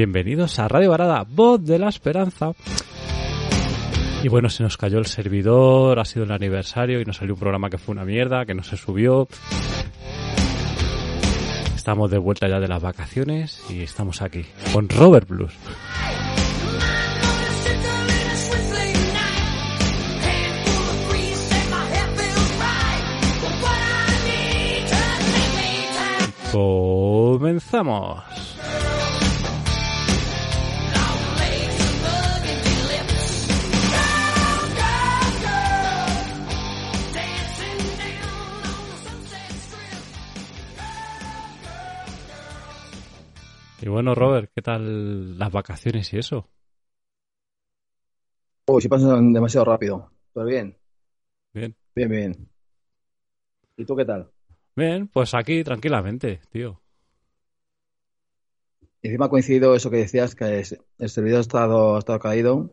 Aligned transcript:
bienvenidos 0.00 0.58
a 0.58 0.66
Radio 0.66 0.88
Varada, 0.92 1.26
voz 1.28 1.62
de 1.62 1.78
la 1.78 1.90
esperanza. 1.90 2.52
Y 4.22 4.28
bueno, 4.28 4.48
se 4.48 4.62
nos 4.62 4.78
cayó 4.78 4.98
el 4.98 5.04
servidor, 5.04 5.98
ha 5.98 6.06
sido 6.06 6.24
el 6.24 6.32
aniversario 6.32 7.02
y 7.02 7.04
nos 7.04 7.18
salió 7.18 7.34
un 7.34 7.40
programa 7.40 7.68
que 7.68 7.76
fue 7.76 7.92
una 7.92 8.06
mierda, 8.06 8.46
que 8.46 8.54
no 8.54 8.62
se 8.62 8.78
subió. 8.78 9.28
Estamos 11.76 12.10
de 12.10 12.16
vuelta 12.16 12.48
ya 12.48 12.60
de 12.60 12.68
las 12.68 12.80
vacaciones 12.80 13.62
y 13.68 13.82
estamos 13.82 14.22
aquí 14.22 14.46
con 14.72 14.88
Robert 14.88 15.28
Blues. 15.28 15.52
Comenzamos. 26.50 28.39
Y 43.80 43.88
bueno, 43.88 44.14
Robert, 44.14 44.50
¿qué 44.54 44.62
tal 44.62 45.38
las 45.38 45.50
vacaciones 45.52 46.12
y 46.12 46.18
eso? 46.18 46.48
Uy, 48.66 48.80
si 48.80 48.88
pasan 48.88 49.32
demasiado 49.34 49.66
rápido. 49.66 50.10
¿Todo 50.32 50.44
bien? 50.46 50.76
Bien. 51.54 51.74
Bien, 51.94 52.08
bien. 52.10 52.50
¿Y 53.76 53.84
tú 53.84 53.96
qué 53.96 54.04
tal? 54.04 54.30
Bien, 54.74 55.06
pues 55.08 55.32
aquí 55.34 55.62
tranquilamente, 55.62 56.40
tío. 56.50 56.80
Y 59.02 59.08
encima 59.08 59.26
ha 59.26 59.28
coincidido 59.28 59.74
eso 59.74 59.90
que 59.90 59.98
decías, 59.98 60.34
que 60.34 60.60
es- 60.60 60.78
el 60.98 61.10
servidor 61.10 61.38
ha 61.38 61.40
estado, 61.42 61.96
ha 61.96 61.98
estado 61.98 62.18
caído 62.18 62.70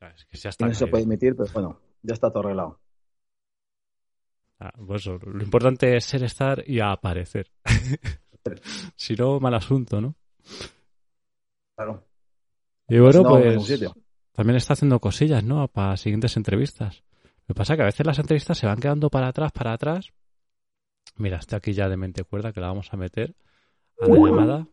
Ah, 0.00 0.12
Es 0.16 0.24
que 0.26 0.36
ya 0.36 0.50
y 0.58 0.64
está 0.64 0.66
no 0.66 0.74
se 0.74 0.86
puede 0.86 1.04
emitir, 1.04 1.34
pero 1.36 1.50
bueno, 1.52 1.80
ya 2.02 2.14
está 2.14 2.30
todo 2.30 2.40
arreglado. 2.44 2.80
Ah, 4.60 4.72
pues 4.86 5.02
eso, 5.02 5.18
lo 5.24 5.42
importante 5.42 5.96
es 5.96 6.04
ser, 6.04 6.22
estar 6.24 6.62
y 6.66 6.80
aparecer. 6.80 7.50
si 8.96 9.14
no, 9.14 9.40
mal 9.40 9.54
asunto, 9.54 10.00
¿no? 10.00 10.14
Claro. 11.76 12.04
Y 12.88 12.98
bueno, 12.98 13.22
no, 13.22 13.28
pues 13.28 13.84
también 14.32 14.56
está 14.56 14.72
haciendo 14.74 15.00
cosillas, 15.00 15.44
¿no? 15.44 15.68
Para 15.68 15.96
siguientes 15.96 16.36
entrevistas. 16.36 17.02
Lo 17.46 17.54
que 17.54 17.58
pasa 17.58 17.72
es 17.72 17.76
que 17.76 17.82
a 17.82 17.86
veces 17.86 18.06
las 18.06 18.18
entrevistas 18.18 18.58
se 18.58 18.66
van 18.66 18.78
quedando 18.78 19.10
para 19.10 19.28
atrás, 19.28 19.52
para 19.52 19.72
atrás. 19.72 20.12
Mira, 21.16 21.38
estoy 21.38 21.56
aquí 21.56 21.72
ya 21.72 21.88
de 21.88 21.96
mente 21.96 22.24
cuerda 22.24 22.52
que 22.52 22.60
la 22.60 22.68
vamos 22.68 22.92
a 22.92 22.96
meter 22.96 23.34
a 24.00 24.06
la 24.06 24.14
llamada. 24.14 24.68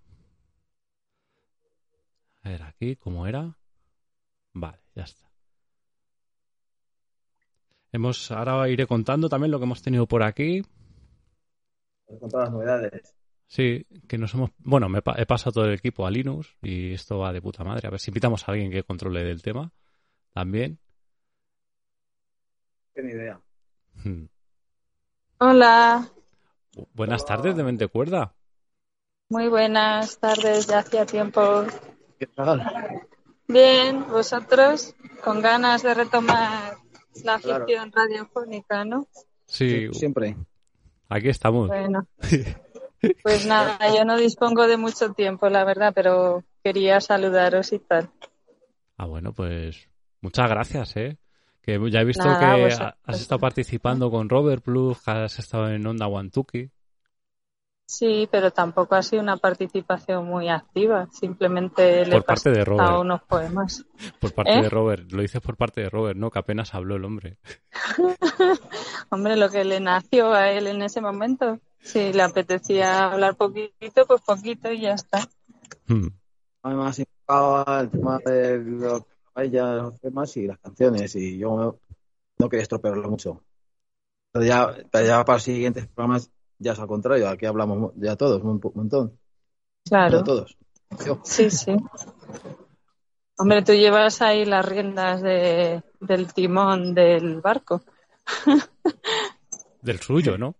A 2.44 2.50
ver, 2.50 2.62
aquí, 2.62 2.96
¿cómo 2.96 3.26
era? 3.26 3.58
Vale, 4.54 4.80
ya 4.94 5.04
está. 5.04 5.26
Hemos, 7.92 8.30
ahora 8.32 8.70
iré 8.70 8.86
contando 8.86 9.30
también 9.30 9.52
lo 9.52 9.58
que 9.58 9.66
hemos 9.66 9.82
tenido 9.82 10.06
por 10.06 10.22
aquí. 10.22 10.62
Con 12.06 12.30
todas 12.30 12.46
las 12.46 12.52
novedades. 12.52 13.15
Sí, 13.48 13.86
que 14.08 14.18
nos 14.18 14.34
hemos... 14.34 14.52
Bueno, 14.58 14.90
me 14.90 15.02
pa- 15.02 15.16
he 15.18 15.26
pasado 15.26 15.52
todo 15.54 15.66
el 15.66 15.74
equipo 15.76 16.06
a 16.06 16.12
Linux 16.12 16.56
y 16.62 16.94
esto 16.94 17.20
va 17.20 17.32
de 17.32 17.42
puta 17.42 17.64
madre. 17.64 17.88
A 17.88 17.92
ver 17.92 18.00
si 18.00 18.10
invitamos 18.12 18.48
a 18.48 18.52
alguien 18.52 18.72
que 18.72 18.84
controle 18.84 19.24
del 19.24 19.42
tema 19.42 19.72
también. 20.34 20.80
Qué 22.94 23.02
idea. 23.02 23.40
Hmm. 24.04 24.26
Hola, 25.40 26.10
Buenas 26.94 27.26
tardes 27.26 27.56
de 27.56 27.64
Mente 27.64 27.88
Cuerda. 27.88 28.34
muy 29.30 29.48
buenas 29.48 30.20
tardes, 30.20 30.68
ya 30.68 30.80
hacía 30.80 31.06
tiempo. 31.06 31.66
¿Qué 32.20 32.28
tal? 32.28 32.70
Bien, 33.48 34.06
vosotros 34.08 34.94
con 35.24 35.42
ganas 35.42 35.84
de 35.84 35.94
retomar 35.94 36.78
la 37.24 37.40
Claro. 37.40 37.66
ficción 37.66 37.92
radiofónica, 37.92 38.84
¿no? 38.86 39.08
Sí, 39.46 39.88
Siempre. 39.94 40.36
aquí 41.10 41.30
estamos. 41.30 41.68
Bueno, 41.68 42.08
pues 43.24 43.46
nada, 43.46 43.78
yo 43.96 44.06
no 44.06 44.18
dispongo 44.18 44.68
de 44.68 44.78
mucho 44.78 45.14
tiempo, 45.14 45.50
la 45.50 45.64
verdad, 45.64 45.92
pero 45.96 46.44
quería 46.64 47.00
saludaros 47.02 47.72
y 47.74 47.80
tal. 47.80 48.10
Ah, 48.98 49.06
bueno, 49.06 49.34
pues 49.34 49.88
muchas 50.22 50.50
gracias, 50.50 50.96
¿eh? 50.98 51.18
Que 51.62 51.80
ya 51.90 52.02
he 52.02 52.06
visto 52.06 52.24
Nada, 52.26 52.56
que 52.56 52.74
ha- 52.74 52.96
has 53.06 53.22
estado 53.22 53.40
participando 53.40 54.12
con 54.12 54.30
Robert 54.30 54.64
Plus, 54.64 55.02
que 55.02 55.12
has 55.12 55.40
estado 55.40 55.70
en 55.70 55.86
Onda 55.88 56.08
Wantuki. 56.08 56.70
Sí, 57.88 58.28
pero 58.32 58.50
tampoco 58.50 58.96
ha 58.96 59.04
sido 59.04 59.22
una 59.22 59.38
participación 59.38 60.26
muy 60.26 60.50
activa, 60.50 61.08
simplemente 61.12 62.04
le 62.06 62.14
Por 62.16 62.26
parte 62.26 62.50
de 62.50 62.66
Robert. 62.66 62.98
unos 63.00 63.22
poemas. 63.24 63.86
Por 64.20 64.34
parte 64.34 64.54
¿Eh? 64.58 64.62
de 64.64 64.70
Robert. 64.70 65.12
Lo 65.12 65.22
dices 65.22 65.40
por 65.40 65.56
parte 65.56 65.82
de 65.82 65.90
Robert, 65.90 66.18
¿no? 66.18 66.32
Que 66.32 66.40
apenas 66.40 66.74
habló 66.74 66.96
el 66.96 67.06
hombre. 67.06 67.38
Hombre, 69.10 69.36
lo 69.36 69.50
que 69.50 69.64
le 69.64 69.80
nació 69.80 70.34
a 70.34 70.50
él 70.52 70.68
en 70.68 70.82
ese 70.82 71.00
momento. 71.02 71.60
Si 71.86 72.12
le 72.12 72.24
apetecía 72.24 73.12
hablar 73.12 73.36
poquito, 73.36 74.08
pues 74.08 74.22
poquito 74.22 74.72
y 74.72 74.82
ya 74.82 74.94
está. 74.94 75.30
Hmm. 75.88 76.08
Además, 76.64 76.98
el 76.98 77.90
tema 77.92 78.20
de 78.26 78.58
los 78.58 80.02
temas 80.02 80.36
y 80.36 80.48
las 80.48 80.58
canciones. 80.58 81.16
Y 81.16 81.38
yo 81.38 81.78
no, 82.40 82.50
quería 82.50 82.64
estropearlo 82.64 83.08
mucho. 83.08 83.44
Pero 84.32 84.46
ya, 84.46 84.76
pero 84.92 85.06
ya 85.06 85.24
para 85.24 85.36
los 85.36 85.44
siguientes 85.44 85.86
programas 85.86 86.32
ya 86.58 86.72
es 86.72 86.80
al 86.80 86.88
contrario. 86.88 87.30
Aquí 87.30 87.46
hablamos 87.46 87.94
ya 87.98 88.16
todos, 88.16 88.42
un 88.42 88.60
montón. 88.74 89.20
Claro. 89.88 90.18
Ya 90.18 90.24
todos. 90.24 90.58
Yo. 91.06 91.22
Sí, 91.24 91.52
sí. 91.52 91.76
Hombre, 93.38 93.62
tú 93.62 93.74
llevas 93.74 94.24
ahí 94.24 94.44
las 94.44 94.66
riendas 94.66 95.22
de, 95.22 95.84
del 96.00 96.34
timón 96.34 96.96
del 96.96 97.42
barco. 97.42 97.84
Del 99.84 100.00
suyo, 100.00 100.36
¿no? 100.36 100.56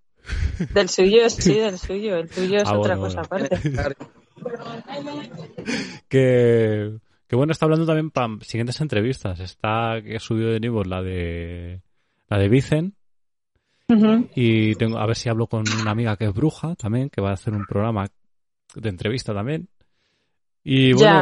Del 0.74 0.90
suyo, 0.90 1.30
sí, 1.30 1.54
del 1.60 1.78
suyo. 1.78 2.16
El 2.18 2.30
tuyo 2.30 2.58
es 2.58 2.68
Ah, 2.68 2.78
otra 2.78 2.96
bueno, 2.96 3.16
cosa 3.16 3.24
bueno. 3.30 3.46
aparte. 3.48 3.96
Que, 6.10 6.98
que 7.28 7.36
bueno, 7.36 7.52
está 7.52 7.66
hablando 7.66 7.86
también 7.86 8.12
para 8.12 8.28
siguientes 8.42 8.80
entrevistas. 8.82 9.40
Está 9.40 10.02
que 10.04 10.20
subió 10.20 10.50
de 10.50 10.60
nivel 10.60 10.90
la 10.90 11.02
de 11.02 11.82
la 12.30 12.38
de 12.38 12.50
Vicen 12.50 12.96
y 14.36 14.74
tengo 14.76 14.98
a 14.98 15.06
ver 15.06 15.16
si 15.16 15.30
hablo 15.30 15.48
con 15.48 15.64
una 15.82 15.92
amiga 15.92 16.18
que 16.18 16.26
es 16.26 16.34
bruja 16.34 16.76
también, 16.76 17.10
que 17.10 17.22
va 17.22 17.30
a 17.32 17.34
hacer 17.34 17.54
un 17.54 17.66
programa 17.66 18.08
de 18.76 18.90
entrevista 18.90 19.34
también. 19.34 19.70
Y 20.64 20.94
bueno, 20.94 21.22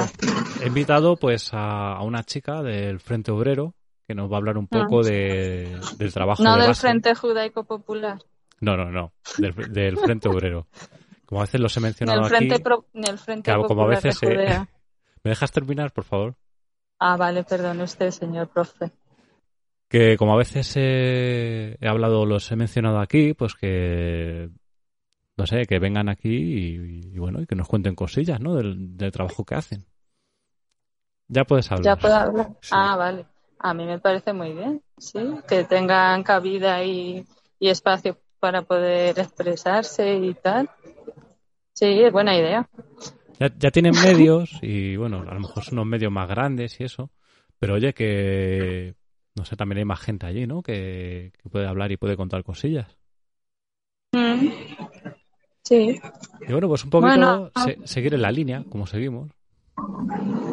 he 0.64 0.68
invitado 0.68 1.18
pues 1.18 1.54
a, 1.54 1.94
a 1.94 2.04
una 2.04 2.24
chica 2.24 2.64
del 2.64 3.00
Frente 3.00 3.32
Obrero 3.32 3.76
que 4.08 4.16
nos 4.16 4.30
va 4.32 4.36
a 4.36 4.38
hablar 4.40 4.58
un 4.58 4.68
poco 4.68 5.04
de, 5.04 5.78
del 5.98 6.14
trabajo 6.14 6.44
No 6.44 6.54
de 6.56 6.60
del 6.62 6.68
base. 6.70 6.82
Frente 6.82 7.16
Judaico 7.16 7.64
Popular. 7.66 8.20
No, 8.64 8.78
no, 8.78 8.90
no, 8.92 9.12
del, 9.38 9.74
del 9.74 9.98
Frente 9.98 10.30
Obrero. 10.30 10.68
Como 11.26 11.42
a 11.42 11.44
veces 11.46 11.60
los 11.60 11.76
he 11.76 11.80
mencionado 11.80 12.24
Frente, 12.26 12.56
aquí. 12.56 12.64
Pro- 12.64 12.86
ni 12.94 13.10
el 13.10 13.18
frente 13.18 13.46
Claro, 13.46 13.68
como 13.68 13.84
a 13.84 13.88
veces, 13.88 14.22
eh. 14.24 14.66
¿Me 15.24 15.30
dejas 15.30 15.52
terminar, 15.52 15.92
por 15.92 16.04
favor? 16.04 16.36
Ah, 17.00 17.18
vale, 17.18 17.44
perdone 17.44 17.84
usted, 17.84 18.12
señor 18.12 18.48
profe. 18.50 18.92
que 19.90 20.18
como 20.18 20.34
a 20.34 20.38
veces 20.38 20.74
he, 20.78 21.78
he 21.80 21.88
hablado, 21.88 22.26
los 22.26 22.52
he 22.52 22.56
mencionado 22.56 23.00
aquí, 23.00 23.34
pues 23.34 23.56
que 23.56 24.50
no 25.36 25.46
sé, 25.48 25.66
que 25.66 25.80
vengan 25.80 26.10
aquí 26.10 26.30
y, 26.30 27.16
y 27.16 27.20
bueno, 27.20 27.42
y 27.42 27.46
que 27.46 27.56
nos 27.56 27.68
cuenten 27.68 27.96
cosillas, 27.96 28.40
¿no? 28.40 28.56
Del, 28.56 28.96
del 28.98 29.12
trabajo 29.12 29.44
que 29.44 29.56
hacen. 29.56 29.86
Ya 31.28 31.44
puedes 31.44 31.72
hablar. 31.72 31.96
¿Ya 31.96 32.02
puedo 32.02 32.16
hablar? 32.16 32.50
Sí. 32.62 32.70
Ah, 32.72 32.96
vale. 32.96 33.26
A 33.60 33.74
mí 33.74 33.86
me 33.86 34.00
parece 34.00 34.34
muy 34.34 34.54
bien, 34.54 34.82
sí, 34.98 35.20
que 35.48 35.64
tengan 35.64 36.22
cabida 36.24 36.84
y, 36.84 37.26
y 37.60 37.70
espacio 37.70 38.18
para 38.44 38.62
poder 38.64 39.18
expresarse 39.18 40.16
y 40.18 40.34
tal. 40.34 40.70
Sí, 41.72 41.86
es 42.04 42.12
buena 42.12 42.36
idea. 42.38 42.68
Ya, 43.40 43.50
ya 43.58 43.72
tienen 43.72 43.94
medios 44.04 44.60
y 44.62 44.98
bueno, 44.98 45.22
a 45.26 45.34
lo 45.34 45.40
mejor 45.40 45.64
son 45.64 45.76
unos 45.76 45.88
medios 45.88 46.12
más 46.12 46.28
grandes 46.28 46.78
y 46.82 46.84
eso, 46.84 47.10
pero 47.58 47.76
oye 47.76 47.94
que 47.94 48.96
no 49.36 49.46
sé, 49.46 49.56
también 49.56 49.78
hay 49.78 49.86
más 49.86 50.02
gente 50.02 50.26
allí, 50.26 50.46
¿no? 50.46 50.62
Que, 50.62 51.32
que 51.42 51.50
puede 51.50 51.66
hablar 51.68 51.94
y 51.94 51.98
puede 51.98 52.18
contar 52.18 52.44
cosillas. 52.44 52.98
Mm. 54.12 54.50
Sí, 55.64 56.02
Y 56.46 56.52
bueno, 56.52 56.68
pues 56.68 56.84
un 56.84 56.90
poquito 56.90 57.10
Bueno. 57.16 57.52
se- 57.56 57.88
seguir 57.88 58.14
en 58.14 58.24
la 58.24 58.32
línea, 58.34 58.62
como 58.70 58.86
seguimos. 58.88 59.32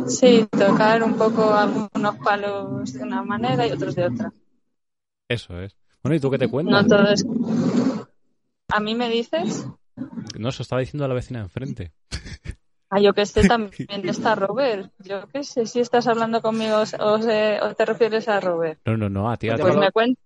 sí, 0.06 0.46
tocar 0.52 1.02
un 1.02 1.16
poco 1.18 1.52
algunos 1.52 2.16
palos 2.24 2.92
de 2.92 3.02
una 3.02 3.24
manera 3.24 3.66
y 3.66 3.72
otros 3.72 3.96
de 3.96 4.04
otra. 4.06 4.32
Eso 5.28 5.60
es. 5.60 5.79
Bueno, 6.02 6.16
¿y 6.16 6.20
tú 6.20 6.30
qué 6.30 6.38
te 6.38 6.46
No 6.46 6.50
cuentas? 6.50 6.86
todo 6.88 7.08
es... 7.08 7.24
¿A 8.70 8.80
mí 8.80 8.94
me 8.94 9.08
dices? 9.08 9.66
No, 10.38 10.48
eso 10.48 10.62
estaba 10.62 10.80
diciendo 10.80 11.04
a 11.04 11.08
la 11.08 11.14
vecina 11.14 11.40
de 11.40 11.44
enfrente. 11.44 11.92
Ah, 12.88 13.00
yo 13.00 13.12
que 13.12 13.26
sé, 13.26 13.46
también 13.46 13.72
está 14.08 14.34
Robert. 14.34 14.90
Yo 15.00 15.28
qué 15.28 15.44
sé, 15.44 15.66
si 15.66 15.80
estás 15.80 16.06
hablando 16.06 16.40
conmigo 16.42 16.78
o, 16.78 16.86
se- 16.86 17.60
o 17.60 17.74
te 17.74 17.84
refieres 17.84 18.28
a 18.28 18.40
Robert. 18.40 18.80
No, 18.86 18.96
no, 18.96 19.08
no, 19.08 19.30
a 19.30 19.36
ti, 19.36 19.48
a 19.50 19.56
ti. 19.56 19.62
Pues 19.62 19.76
me 19.76 19.92
cuentas. 19.92 20.24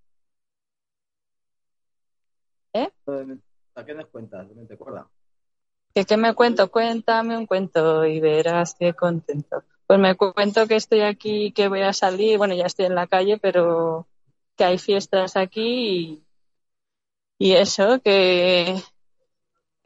¿A 3.77 3.85
qué 3.85 3.95
nos 3.95 4.07
cuentas? 4.07 4.47
¿No 4.55 4.67
te 4.67 4.75
acuerdas? 4.75 5.07
¿Que 5.95 6.05
qué 6.05 6.17
me 6.17 6.35
cuento? 6.35 6.71
Cuéntame 6.71 7.37
un 7.37 7.47
cuento 7.47 8.05
y 8.05 8.21
verás 8.21 8.77
qué 8.79 8.95
contento. 8.95 9.63
Pues 9.87 9.99
me 9.99 10.15
cuento 10.17 10.67
que 10.67 10.77
estoy 10.77 11.01
aquí, 11.03 11.53
que 11.53 11.69
voy 11.69 11.83
a 11.83 11.93
salir, 11.93 12.39
bueno, 12.39 12.55
ya 12.55 12.67
estoy 12.67 12.87
en 12.87 12.95
la 12.95 13.07
calle, 13.07 13.39
pero 13.39 14.07
que 14.57 14.65
hay 14.65 14.79
fiestas 14.79 15.37
aquí 15.37 15.63
y, 15.99 16.25
y 17.39 17.53
eso, 17.53 18.01
que, 18.01 18.77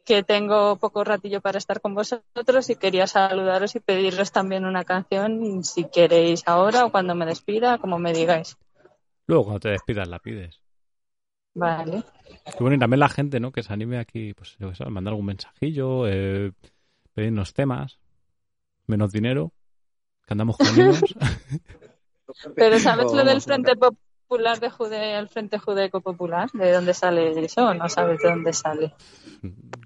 que 0.04 0.22
tengo 0.22 0.76
poco 0.76 1.04
ratillo 1.04 1.40
para 1.40 1.58
estar 1.58 1.80
con 1.80 1.94
vosotros 1.94 2.70
y 2.70 2.76
quería 2.76 3.06
saludaros 3.06 3.76
y 3.76 3.80
pediros 3.80 4.32
también 4.32 4.64
una 4.64 4.84
canción, 4.84 5.62
si 5.64 5.84
queréis 5.84 6.42
ahora 6.46 6.84
o 6.84 6.90
cuando 6.90 7.14
me 7.14 7.26
despida, 7.26 7.78
como 7.78 7.98
me 7.98 8.12
digáis. 8.12 8.56
Luego 9.26 9.44
cuando 9.44 9.60
te 9.60 9.68
despidas 9.70 10.08
la 10.08 10.18
pides. 10.18 10.60
Vale. 11.54 12.04
Y 12.46 12.62
bueno, 12.62 12.76
y 12.76 12.78
también 12.78 13.00
la 13.00 13.08
gente, 13.08 13.40
¿no? 13.40 13.52
Que 13.52 13.62
se 13.62 13.72
anime 13.72 13.98
aquí, 13.98 14.32
pues, 14.32 14.56
yo 14.58 14.70
qué 14.70 14.76
sé, 14.76 14.84
mandar 14.86 15.12
algún 15.12 15.26
mensajillo, 15.26 16.06
eh, 16.06 16.52
pedirnos 17.12 17.52
temas, 17.52 17.98
menos 18.86 19.12
dinero, 19.12 19.52
que 20.26 20.34
andamos 20.34 20.56
con. 20.56 20.68
Pero 22.54 22.78
¿sabes 22.78 23.12
lo 23.12 23.24
del 23.24 23.42
Frente 23.42 23.72
Popular 24.28 24.60
de 24.60 24.68
Judea, 24.68 25.18
el 25.18 25.28
Frente 25.28 25.58
Judaico 25.58 26.02
Popular? 26.02 26.50
¿De 26.52 26.70
dónde 26.70 26.92
sale 26.92 27.30
eso 27.42 27.72
no 27.72 27.88
sabes 27.88 28.20
de 28.20 28.28
dónde 28.28 28.52
sale? 28.52 28.92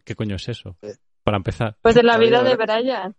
¿Qué 0.05 0.17
coño 0.17 0.35
es 0.35 0.49
eso? 0.49 0.77
Para 1.23 1.37
empezar. 1.37 1.77
Pues 1.81 1.95
de 1.95 2.03
la 2.03 2.19
vida 2.19 2.43
de 2.43 2.57
Brian. 2.57 3.15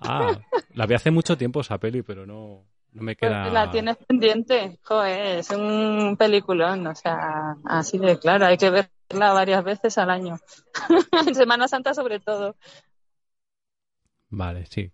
Ah, 0.00 0.36
la 0.72 0.86
vi 0.86 0.94
hace 0.94 1.12
mucho 1.12 1.38
tiempo 1.38 1.60
esa 1.60 1.78
peli, 1.78 2.02
pero 2.02 2.26
no, 2.26 2.64
no 2.92 3.02
me 3.02 3.14
queda... 3.14 3.42
Pues 3.42 3.52
la 3.52 3.70
tienes 3.70 3.96
pendiente. 3.96 4.80
Joder, 4.82 5.38
es 5.38 5.50
un 5.50 6.16
peliculón, 6.18 6.84
o 6.88 6.94
sea, 6.96 7.54
así 7.64 7.98
de 7.98 8.18
claro, 8.18 8.46
hay 8.46 8.56
que 8.56 8.70
verla 8.70 9.32
varias 9.32 9.62
veces 9.62 9.96
al 9.98 10.10
año. 10.10 10.38
en 11.28 11.34
Semana 11.36 11.68
Santa 11.68 11.94
sobre 11.94 12.18
todo. 12.18 12.56
Vale, 14.30 14.66
sí. 14.66 14.90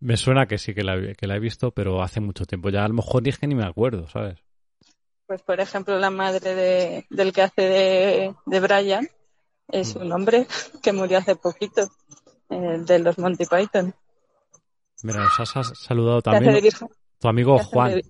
Me 0.00 0.18
suena 0.18 0.46
que 0.46 0.58
sí 0.58 0.74
que 0.74 0.84
la, 0.84 1.14
que 1.14 1.26
la 1.26 1.36
he 1.36 1.40
visto, 1.40 1.70
pero 1.70 2.02
hace 2.02 2.20
mucho 2.20 2.44
tiempo. 2.44 2.68
Ya 2.68 2.84
a 2.84 2.88
lo 2.88 2.94
mejor 2.94 3.22
dije 3.22 3.46
ni 3.46 3.54
me 3.54 3.64
acuerdo, 3.64 4.06
¿sabes? 4.08 4.44
Pues 5.28 5.42
por 5.42 5.60
ejemplo, 5.60 5.98
la 5.98 6.08
madre 6.08 6.54
de, 6.54 7.06
del 7.10 7.34
que 7.34 7.42
hace 7.42 7.60
de, 7.62 8.34
de 8.46 8.60
Brian 8.60 9.06
es 9.68 9.94
un 9.94 10.10
hombre 10.10 10.46
que 10.82 10.94
murió 10.94 11.18
hace 11.18 11.36
poquito, 11.36 11.82
eh, 12.48 12.78
de 12.78 12.98
los 12.98 13.18
Monty 13.18 13.44
Python. 13.44 13.94
Mira, 15.02 15.20
nos 15.24 15.56
has 15.56 15.78
saludado 15.78 16.22
también 16.22 16.58
tu 17.18 17.28
amigo 17.28 17.58
Juan. 17.58 18.00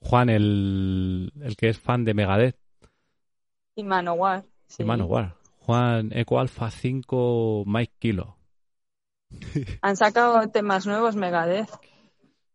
Juan, 0.00 0.30
el, 0.30 1.30
el 1.42 1.54
que 1.56 1.68
es 1.68 1.78
fan 1.78 2.04
de 2.04 2.14
Megadeth 2.14 2.56
Y 3.76 3.84
Manowar. 3.84 4.42
sí. 4.68 4.82
y 4.82 4.86
Manowar. 4.86 5.36
Juan 5.58 6.10
Eco 6.12 6.40
Alpha 6.40 6.70
5 6.70 7.64
Mike 7.66 7.92
Kilo. 7.98 8.38
Han 9.82 9.96
sacado 9.98 10.48
temas 10.48 10.86
nuevos, 10.86 11.14
Megadeth. 11.14 11.68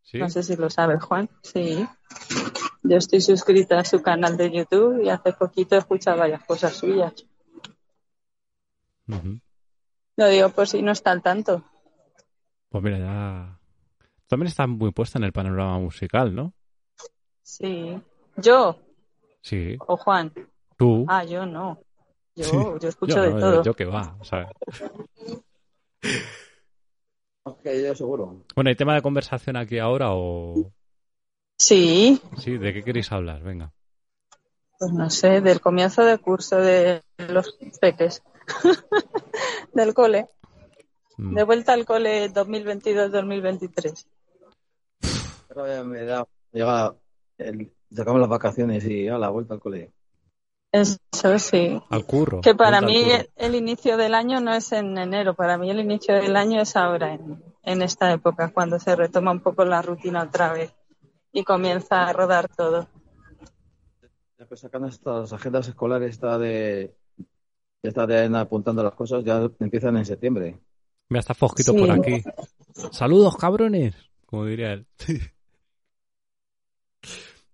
¿Sí? 0.09 0.19
No 0.19 0.29
sé 0.29 0.41
si 0.41 0.55
lo 0.55 0.69
sabes, 0.69 1.03
Juan. 1.03 1.29
Sí. 1.43 1.85
Yo 2.83 2.95
estoy 2.95 3.19
suscrita 3.19 3.77
a 3.77 3.83
su 3.83 4.01
canal 4.01 4.37
de 4.37 4.49
YouTube 4.51 5.03
y 5.03 5.09
hace 5.09 5.33
poquito 5.33 5.75
he 5.75 5.79
escuchado 5.79 6.19
varias 6.19 6.45
cosas 6.45 6.73
suyas. 6.77 7.13
Ujú. 9.09 9.41
Lo 10.15 10.27
digo 10.29 10.47
por 10.49 10.65
si 10.65 10.81
no 10.81 10.93
está 10.93 11.11
al 11.11 11.21
tanto. 11.21 11.61
Pues 12.69 12.81
mira, 12.83 12.99
ya... 12.99 13.59
También 14.27 14.47
está 14.47 14.65
muy 14.65 14.91
puesta 14.91 15.19
en 15.19 15.25
el 15.25 15.33
panorama 15.33 15.77
musical, 15.79 16.33
¿no? 16.33 16.53
Sí. 17.43 18.01
¿Yo 18.37 18.79
Sí. 19.41 19.75
o 19.79 19.97
Juan? 19.97 20.31
Tú. 20.77 21.05
Ah, 21.09 21.25
yo 21.25 21.45
no. 21.45 21.81
Yo, 22.33 22.43
Sí. 22.45 22.57
yo 22.81 22.87
escucho 22.87 23.15
yo, 23.17 23.21
de 23.23 23.29
no, 23.33 23.39
todo. 23.39 23.55
Yo, 23.57 23.63
yo 23.63 23.73
que 23.73 23.85
va, 23.85 24.17
¿sabes? 24.23 24.47
Ok, 27.47 27.65
yo 27.65 27.95
seguro. 27.95 28.43
Bueno, 28.55 28.69
¿hay 28.69 28.75
tema 28.75 28.93
de 28.93 29.01
conversación 29.01 29.55
aquí 29.55 29.79
ahora 29.79 30.09
o...? 30.11 30.71
Sí, 31.57 32.21
Sí, 32.37 32.57
¿de 32.57 32.73
qué 32.73 32.83
queréis 32.83 33.11
hablar? 33.11 33.41
Venga. 33.41 33.71
pues 34.77 34.91
no 34.91 35.09
sé, 35.09 35.41
del 35.41 35.59
comienzo 35.61 36.03
de 36.03 36.17
curso 36.17 36.57
de 36.57 37.01
los 37.29 37.57
peques. 37.79 38.21
del 39.73 39.93
cole. 39.93 40.27
Mm. 41.17 41.35
De 41.35 41.43
vuelta 41.43 41.73
al 41.73 41.85
cole 41.85 42.29
2022-2023. 42.31 44.05
Pero 45.47 45.67
ya 45.67 45.83
me 45.83 46.03
da, 46.03 46.27
llega 46.51 46.95
el, 47.37 47.71
sacamos 47.91 48.19
las 48.19 48.29
vacaciones 48.29 48.85
y 48.85 49.07
a 49.07 49.17
la 49.17 49.29
vuelta 49.29 49.53
al 49.53 49.61
colegio. 49.61 49.91
Eso 50.71 50.97
sí. 51.39 51.81
Al 51.89 52.05
curro. 52.05 52.41
Que 52.41 52.53
para 52.53 52.81
mí 52.81 52.97
el, 52.97 53.29
el 53.35 53.55
inicio 53.55 53.97
del 53.97 54.13
año 54.13 54.39
no 54.41 54.53
es 54.53 54.71
en 54.73 54.97
enero, 54.97 55.33
para 55.33 55.57
mí 55.57 55.69
el 55.71 55.79
inicio 55.79 56.15
del 56.15 56.35
año 56.35 56.61
es 56.61 56.75
ahora, 56.75 57.13
en, 57.13 57.41
en 57.63 57.81
esta 57.81 58.11
época, 58.11 58.51
cuando 58.53 58.79
se 58.79 58.95
retoma 58.95 59.31
un 59.31 59.39
poco 59.41 59.63
la 59.65 59.81
rutina 59.81 60.23
otra 60.23 60.51
vez 60.53 60.73
y 61.31 61.43
comienza 61.43 62.03
a 62.05 62.13
rodar 62.13 62.49
todo. 62.49 62.87
Ya 64.37 64.45
pues 64.45 64.59
sacan 64.59 64.85
estas 64.85 65.33
agendas 65.33 65.67
escolares, 65.67 66.11
esta 66.11 66.37
de, 66.37 66.95
esta 67.81 68.05
de 68.05 68.37
apuntando 68.37 68.83
las 68.83 68.93
cosas, 68.93 69.23
ya 69.23 69.49
empiezan 69.59 69.97
en 69.97 70.05
septiembre. 70.05 70.59
Mira, 71.09 71.21
está 71.21 71.33
Fosquito 71.33 71.71
Sí. 71.71 71.79
por 71.79 71.91
aquí. 71.91 72.21
Saludos, 72.91 73.35
cabrones. 73.37 73.95
Como 74.25 74.45
diría 74.45 74.73
él. 74.73 74.85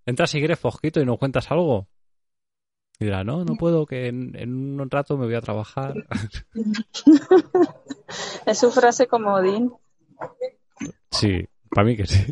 Entra 0.05 0.27
si 0.27 0.39
quieres 0.39 0.59
Fosquito 0.59 0.99
y 0.99 1.05
nos 1.05 1.17
cuentas 1.19 1.49
algo. 1.51 1.87
Y 3.03 3.07
dirá, 3.07 3.23
no, 3.25 3.43
no 3.43 3.55
puedo, 3.55 3.85
que 3.85 4.07
en, 4.07 4.33
en 4.37 4.79
un 4.79 4.89
rato 4.89 5.17
me 5.17 5.25
voy 5.25 5.35
a 5.35 5.41
trabajar. 5.41 5.93
Es 8.45 8.59
su 8.59 8.71
frase 8.71 9.07
comodín, 9.07 9.73
sí, 11.11 11.45
para 11.69 11.85
mí 11.85 11.97
que 11.97 12.05
sí. 12.05 12.25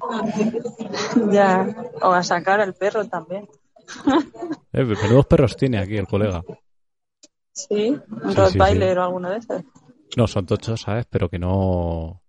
ya, 1.31 1.67
o 2.01 2.11
a 2.11 2.23
sacar 2.23 2.61
al 2.61 2.73
perro 2.73 3.05
también. 3.07 3.47
Eh, 4.73 4.85
menudos 4.85 5.25
perros 5.25 5.57
tiene 5.57 5.79
aquí 5.79 5.97
el 5.97 6.07
colega. 6.07 6.41
Sí, 7.51 7.89
un 7.89 8.29
Sí, 8.31 8.35
Rottweiler 8.37 8.89
sí, 8.89 8.93
sí. 8.93 8.97
o 8.99 9.03
alguno 9.03 9.29
de 9.29 9.37
esos. 9.37 9.63
No, 10.15 10.27
son 10.27 10.45
tochos, 10.45 10.79
¿sabes? 10.79 11.05
Pero 11.09 11.27
que 11.27 11.37
no... 11.37 12.21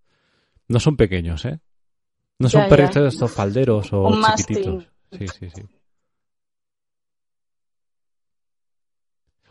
No 0.67 0.81
son 0.81 0.97
pequeños, 0.97 1.45
¿eh? 1.45 1.61
No 2.41 2.49
son 2.49 2.63
Ya, 2.63 2.69
ya. 2.69 2.77
perritos 2.77 3.03
de 3.03 3.09
estos 3.11 3.31
falderos 3.31 3.93
o 3.93 4.09
Un 4.09 4.21
chiquititos. 4.37 4.75
mastín. 4.75 4.89
Sí, 5.13 5.29
sí, 5.29 5.51
sí. 5.55 5.63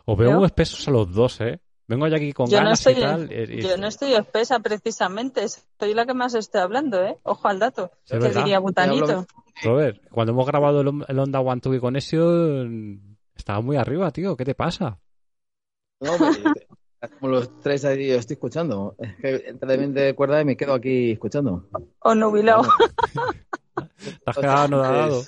Os 0.04 0.18
veo 0.18 0.30
¿Yo? 0.30 0.36
muy 0.38 0.46
espesos 0.46 0.86
a 0.88 0.90
los 0.90 1.12
dos, 1.12 1.40
¿eh? 1.40 1.60
Vengo 1.88 2.06
yo 2.08 2.16
aquí 2.16 2.32
con 2.32 2.48
Yo 2.48 2.58
no 2.58 2.64
ganas 2.64 2.80
estoy, 2.80 2.94
y 2.94 3.00
tal. 3.00 3.32
y- 3.32 3.58
y- 3.58 3.62
yo 3.62 3.76
no 3.76 3.86
estoy 3.86 4.14
espesa 4.14 4.60
precisamente, 4.60 5.46
soy 5.48 5.94
la 5.94 6.06
que 6.06 6.14
más 6.14 6.34
estoy 6.34 6.60
hablando, 6.60 7.02
¿eh? 7.04 7.18
Ojo 7.22 7.48
al 7.48 7.58
dato, 7.58 7.90
Sí, 8.04 8.18
que 8.18 8.28
diría 8.30 8.58
Butanito. 8.60 9.26
Robert, 9.62 10.00
cuando 10.10 10.32
hemos 10.32 10.46
grabado 10.46 10.80
el, 10.80 11.04
el 11.06 11.18
Honda 11.18 11.40
One 11.40 11.60
Two 11.60 11.80
Connection, 11.80 13.18
estaba 13.34 13.60
muy 13.60 13.76
arriba, 13.76 14.10
tío. 14.10 14.36
¿Qué 14.36 14.44
te 14.44 14.54
pasa? 14.54 14.98
No, 16.00 16.16
pero 16.18 16.32
yo 16.32 16.52
te- 16.52 16.66
como 17.18 17.32
los 17.32 17.60
tres 17.60 17.84
ahí 17.84 18.08
yo 18.08 18.14
estoy 18.16 18.34
escuchando. 18.34 18.94
Es 18.98 19.16
que 19.16 19.76
bien 19.76 19.92
de 19.92 20.14
cuerda 20.14 20.40
y 20.40 20.44
me 20.44 20.56
quedo 20.56 20.74
aquí 20.74 21.12
escuchando. 21.12 21.68
O 22.00 22.14
nubilado. 22.14 22.62
Te 23.74 24.30
has 24.30 24.36
quedado 24.36 24.62
anodado. 24.64 25.22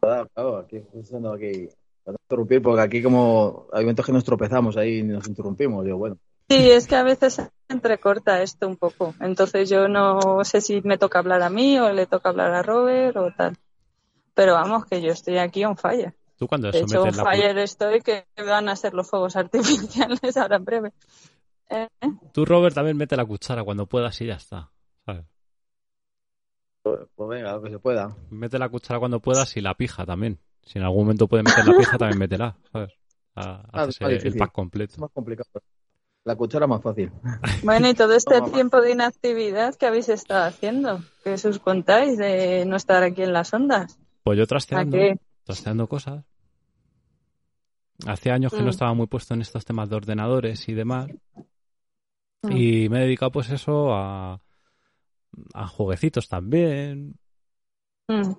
Claro, 0.00 0.56
aquí 0.58 0.76
escuchando 0.76 1.32
aquí. 1.32 1.68
Para 2.06 2.16
interrumpir, 2.22 2.62
porque 2.62 2.80
aquí 2.80 3.02
como 3.02 3.66
hay 3.72 3.82
momentos 3.82 4.06
que 4.06 4.12
nos 4.12 4.24
tropezamos 4.24 4.78
ahí 4.78 5.00
y 5.00 5.02
nos 5.02 5.28
interrumpimos. 5.28 5.84
Digo, 5.84 5.98
bueno, 5.98 6.16
Sí, 6.48 6.70
es 6.70 6.86
que 6.86 6.94
a 6.94 7.02
veces 7.02 7.34
se 7.34 7.50
entrecorta 7.68 8.40
esto 8.40 8.68
un 8.68 8.76
poco. 8.76 9.14
Entonces 9.20 9.68
yo 9.68 9.88
no 9.88 10.44
sé 10.44 10.60
si 10.60 10.80
me 10.82 10.96
toca 10.96 11.18
hablar 11.18 11.42
a 11.42 11.50
mí 11.50 11.78
o 11.80 11.92
le 11.92 12.06
toca 12.06 12.28
hablar 12.28 12.54
a 12.54 12.62
Robert 12.62 13.16
o 13.16 13.32
tal. 13.36 13.56
Pero 14.34 14.52
vamos, 14.52 14.86
que 14.86 15.02
yo 15.02 15.10
estoy 15.10 15.38
aquí 15.38 15.64
on 15.64 15.76
fire. 15.76 16.14
Tú 16.38 16.46
cuando 16.46 16.70
De 16.70 16.78
eso 16.78 16.86
hecho, 16.86 17.02
on 17.02 17.16
la 17.16 17.24
fire 17.24 17.58
estoy 17.58 18.00
que 18.00 18.26
van 18.36 18.68
a 18.68 18.76
ser 18.76 18.94
los 18.94 19.10
fuegos 19.10 19.34
artificiales 19.34 20.20
ahora 20.36 20.56
en 20.56 20.64
breve. 20.64 20.92
¿Eh? 21.68 21.88
Tú, 22.32 22.44
Robert, 22.44 22.76
también 22.76 22.96
mete 22.96 23.16
la 23.16 23.24
cuchara 23.24 23.64
cuando 23.64 23.86
puedas 23.86 24.20
y 24.20 24.26
ya 24.26 24.34
está. 24.34 24.70
¿sabes? 25.04 25.24
pues, 26.82 27.00
pues 27.16 27.28
venga, 27.28 27.54
lo 27.54 27.62
que 27.62 27.70
se 27.70 27.78
pueda. 27.80 28.16
Mete 28.30 28.60
la 28.60 28.68
cuchara 28.68 29.00
cuando 29.00 29.18
puedas 29.18 29.56
y 29.56 29.60
la 29.60 29.74
pija 29.74 30.06
también. 30.06 30.38
Si 30.66 30.78
en 30.78 30.84
algún 30.84 31.04
momento 31.04 31.26
puedes 31.28 31.44
meter 31.44 31.64
la 31.66 31.78
pija, 31.78 31.96
también 31.98 32.18
métela, 32.18 32.56
¿sabes? 32.72 32.92
A- 33.36 33.62
Ah, 33.72 33.84
el- 34.00 34.20
pack 34.36 34.48
Es 34.48 34.52
completo. 34.52 35.00
más 35.00 35.10
complicado. 35.12 35.48
La 36.24 36.34
cuchara 36.36 36.66
más 36.66 36.82
fácil. 36.82 37.10
Bueno, 37.64 37.88
y 37.88 37.94
todo 37.94 38.12
este 38.14 38.40
tiempo 38.52 38.80
de 38.80 38.90
inactividad 38.92 39.74
que 39.76 39.86
habéis 39.86 40.08
estado 40.08 40.44
haciendo, 40.44 41.00
¿qué 41.22 41.34
os 41.34 41.58
contáis 41.60 42.18
de 42.18 42.64
no 42.66 42.76
estar 42.76 43.02
aquí 43.02 43.22
en 43.22 43.32
las 43.32 43.54
ondas? 43.54 43.98
Pues 44.24 44.36
yo 44.36 44.44
¿A 44.44 44.46
trasteando, 44.46 44.98
trasteando 45.44 45.86
cosas. 45.88 46.24
Hace 48.06 48.30
años 48.30 48.52
que 48.52 48.58
no 48.60 48.66
Mm. 48.66 48.70
estaba 48.70 48.92
muy 48.94 49.06
puesto 49.06 49.34
en 49.34 49.40
estos 49.40 49.64
temas 49.64 49.88
de 49.88 49.96
ordenadores 49.96 50.68
y 50.68 50.74
demás. 50.74 51.08
Mm. 52.42 52.52
Y 52.52 52.88
me 52.88 52.98
he 52.98 53.02
dedicado 53.02 53.30
pues 53.30 53.48
eso 53.50 53.94
a, 53.94 54.40
a 55.54 55.66
jueguecitos 55.68 56.28
también. 56.28 57.14
Mm. 58.08 58.32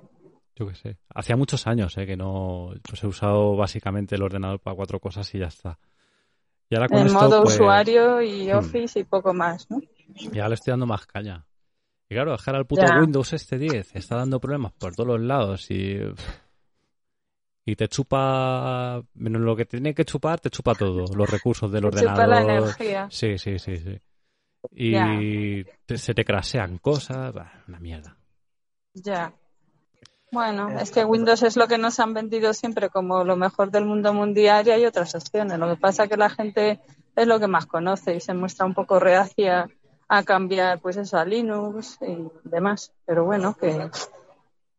Yo 0.58 0.68
qué 0.68 0.76
sé. 0.76 0.98
Hacía 1.14 1.36
muchos 1.36 1.68
años 1.68 1.96
eh, 1.98 2.06
que 2.06 2.18
no 2.18 2.72
pues 2.88 3.04
he 3.04 3.08
usado 3.08 3.56
básicamente 3.56 4.16
el 4.16 4.24
ordenador 4.24 4.60
para 4.60 4.76
cuatro 4.76 5.00
cosas 5.00 5.34
y 5.36 5.40
ya 5.40 5.48
está. 5.48 5.78
Y 6.70 6.76
ahora 6.76 6.88
con 6.90 6.98
En 7.00 7.08
esto, 7.08 7.20
modo 7.20 7.44
pues, 7.44 7.56
usuario 7.56 8.22
y 8.22 8.48
hmm. 8.52 8.58
Office 8.58 9.00
y 9.00 9.04
poco 9.04 9.34
más, 9.34 9.70
¿no? 9.70 9.80
Ya 10.32 10.48
le 10.50 10.56
estoy 10.56 10.72
dando 10.72 10.86
más 10.88 11.06
caña. 11.06 11.46
Y 12.10 12.16
claro, 12.16 12.32
ahora 12.32 12.60
el 12.60 12.66
puto 12.66 12.82
Ya. 12.86 13.00
Windows 13.00 13.34
este 13.34 13.58
10 13.58 13.96
está 13.96 14.16
dando 14.16 14.40
problemas 14.40 14.74
por 14.74 14.96
todos 14.96 15.08
los 15.10 15.22
lados 15.22 15.70
y. 15.70 16.00
Y 17.66 17.76
te 17.76 17.88
chupa. 17.90 19.02
Menos 19.14 19.42
lo 19.42 19.56
que 19.56 19.66
tiene 19.66 19.94
que 19.94 20.06
chupar, 20.06 20.40
te 20.40 20.50
chupa 20.50 20.74
todo. 20.74 21.06
Los 21.14 21.30
recursos 21.30 21.70
del 21.72 21.82
Te 21.82 21.88
ordenador. 21.88 22.16
chupa 22.16 22.28
la 22.28 22.42
energía. 22.42 23.08
Sí, 23.12 23.38
sí, 23.38 23.60
sí, 23.60 23.78
sí. 23.78 24.00
Y 24.72 25.64
te- 25.86 25.98
se 25.98 26.14
te 26.14 26.24
crasean 26.24 26.78
cosas. 26.78 27.34
Bah, 27.34 27.64
una 27.68 27.80
mierda. 27.80 28.18
Ya. 28.94 29.34
Bueno, 30.32 30.70
es 30.80 30.92
que 30.92 31.06
Windows 31.06 31.42
es 31.44 31.56
lo 31.56 31.68
que 31.68 31.78
nos 31.78 32.00
han 32.00 32.14
vendido 32.14 32.54
siempre 32.54 32.90
como 32.90 33.24
lo 33.24 33.38
mejor 33.38 33.72
del 33.72 33.86
mundo 33.86 34.14
mundial 34.14 34.68
y 34.68 34.72
hay 34.72 34.86
otras 34.86 35.16
opciones. 35.16 35.58
Lo 35.58 35.70
que 35.70 35.80
pasa 35.80 36.04
es 36.04 36.10
que 36.10 36.18
la 36.18 36.30
gente 36.30 36.82
es 37.16 37.28
lo 37.28 37.40
que 37.40 37.48
más 37.48 37.66
conoce 37.66 38.16
y 38.16 38.20
se 38.20 38.34
muestra 38.34 38.66
un 38.66 38.74
poco 38.74 39.00
reacia 39.00 39.70
a 40.10 40.24
cambiar, 40.24 40.80
pues 40.80 40.98
eso, 40.98 41.18
a 41.18 41.26
Linux 41.26 41.98
y 42.02 42.28
demás. 42.44 42.94
Pero 43.06 43.26
bueno, 43.26 43.56
que, 43.56 43.90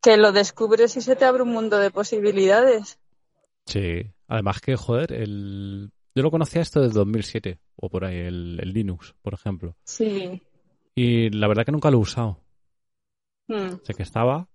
que 0.03 0.17
lo 0.17 0.33
descubres 0.33 0.97
y 0.97 1.01
se 1.01 1.17
te 1.17 1.25
abre 1.25 1.43
un 1.43 1.53
mundo 1.53 1.79
de 1.79 1.91
posibilidades. 1.91 2.99
Sí. 3.65 4.13
Además 4.27 4.61
que, 4.61 4.77
joder, 4.77 5.13
el... 5.13 5.91
yo 6.15 6.23
lo 6.23 6.31
conocía 6.31 6.61
esto 6.61 6.81
desde 6.81 6.99
2007 6.99 7.59
o 7.77 7.89
por 7.89 8.05
ahí, 8.05 8.19
el, 8.19 8.59
el 8.61 8.73
Linux, 8.73 9.15
por 9.23 9.33
ejemplo. 9.33 9.75
Sí. 9.85 10.43
Y 10.95 11.31
la 11.31 11.49
verdad 11.49 11.65
que 11.65 11.73
nunca 11.73 11.91
lo 11.91 11.99
he 11.99 12.03
usado. 12.03 12.41
Mm, 13.47 13.77
sé 13.83 13.95
que 13.95 14.03
estaba. 14.03 14.49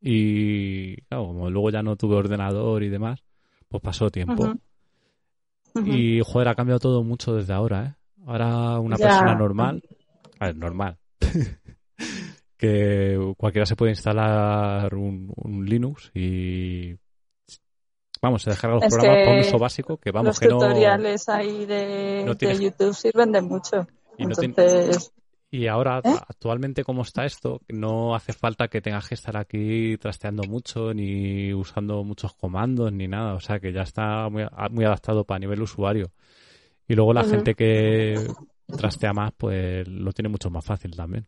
Y 0.00 0.96
claro, 1.02 1.26
como 1.26 1.50
luego 1.50 1.70
ya 1.70 1.82
no 1.82 1.96
tuve 1.96 2.16
ordenador 2.16 2.82
y 2.82 2.88
demás, 2.88 3.20
pues 3.68 3.82
pasó 3.82 4.10
tiempo. 4.10 4.54
Y 5.84 6.20
joder, 6.24 6.48
ha 6.48 6.54
cambiado 6.54 6.80
todo 6.80 7.02
mucho 7.04 7.34
desde 7.34 7.52
ahora, 7.52 7.84
¿eh? 7.84 7.94
Ahora 8.26 8.78
una 8.80 8.96
Ya. 8.96 9.06
persona 9.08 9.34
normal, 9.34 9.82
a 10.40 10.46
ver, 10.46 10.56
normal, 10.56 10.98
que 12.56 13.34
cualquiera 13.36 13.64
se 13.66 13.76
puede 13.76 13.92
instalar 13.92 14.92
un, 14.94 15.32
un 15.36 15.64
Linux 15.64 16.10
y 16.14 16.94
vamos, 18.20 18.42
se 18.42 18.50
descarga 18.50 18.76
los 18.76 18.84
Es 18.84 18.92
programas 18.92 19.22
para 19.24 19.34
un 19.34 19.40
uso 19.40 19.58
básico 19.58 19.96
que 19.98 20.10
vamos 20.10 20.26
Los 20.28 20.40
que 20.40 20.48
no 20.48 20.58
tutoriales 20.58 21.28
ahí 21.28 21.64
de, 21.66 22.22
no 22.26 22.34
de 22.34 22.38
tienes- 22.38 22.60
YouTube 22.60 22.94
sirven 22.94 23.30
de 23.32 23.42
mucho. 23.42 23.86
y 24.18 24.26
no 24.26 24.34
Y 25.50 25.66
ahora, 25.66 26.00
¿Eh? 26.04 26.10
actualmente, 26.28 26.84
como 26.84 27.02
está 27.02 27.24
esto, 27.24 27.62
no 27.68 28.14
hace 28.14 28.34
falta 28.34 28.68
que 28.68 28.82
tengas 28.82 29.08
que 29.08 29.14
estar 29.14 29.36
aquí 29.36 29.96
trasteando 29.96 30.42
mucho, 30.46 30.92
ni 30.92 31.54
usando 31.54 32.04
muchos 32.04 32.34
comandos, 32.34 32.92
ni 32.92 33.08
nada. 33.08 33.32
O 33.34 33.40
sea, 33.40 33.58
que 33.58 33.72
ya 33.72 33.82
está 33.82 34.28
muy, 34.28 34.44
muy 34.70 34.84
adaptado 34.84 35.24
para 35.24 35.38
nivel 35.38 35.62
usuario. 35.62 36.10
Y 36.86 36.94
luego 36.94 37.14
la 37.14 37.24
gente 37.24 37.54
que 37.54 38.14
trastea 38.76 39.12
más, 39.14 39.32
pues 39.36 39.88
lo 39.88 40.12
tiene 40.12 40.28
mucho 40.28 40.50
más 40.50 40.64
fácil 40.64 40.94
también. 40.94 41.26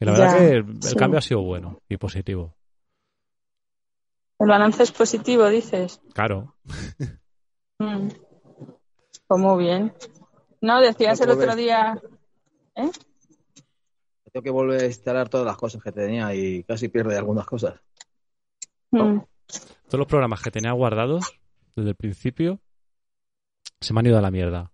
Y 0.00 0.06
la 0.06 0.14
Ya, 0.14 0.18
verdad 0.24 0.38
que 0.38 0.54
el, 0.56 0.82
sí. 0.82 0.96
cambio 0.96 1.18
ha 1.18 1.22
sido 1.22 1.42
bueno 1.42 1.82
y 1.90 1.98
positivo. 1.98 2.54
el 4.38 4.48
balance 4.48 4.82
es 4.82 4.92
positivo, 4.92 5.46
dices. 5.48 6.00
Claro. 6.14 6.54
Mm. 7.78 8.08
Pues 9.26 9.40
muy 9.40 9.64
bien. 9.64 9.92
No, 10.62 10.80
decías 10.80 11.20
el 11.20 11.30
otro 11.30 11.54
día. 11.54 12.00
¿Eh? 12.76 12.90
Tengo 14.32 14.44
que 14.44 14.50
volver 14.50 14.82
a 14.82 14.86
instalar 14.86 15.28
todas 15.28 15.46
las 15.46 15.56
cosas 15.56 15.82
que 15.82 15.92
tenía 15.92 16.34
y 16.34 16.62
casi 16.64 16.88
pierde 16.88 17.16
algunas 17.16 17.46
cosas. 17.46 17.80
Mm. 18.90 19.18
Todos 19.86 19.98
los 19.98 20.06
programas 20.06 20.40
que 20.40 20.50
tenía 20.50 20.72
guardados 20.72 21.40
desde 21.74 21.90
el 21.90 21.96
principio 21.96 22.60
se 23.80 23.92
me 23.92 24.00
han 24.00 24.06
ido 24.06 24.18
a 24.18 24.22
la 24.22 24.30
mierda. 24.30 24.72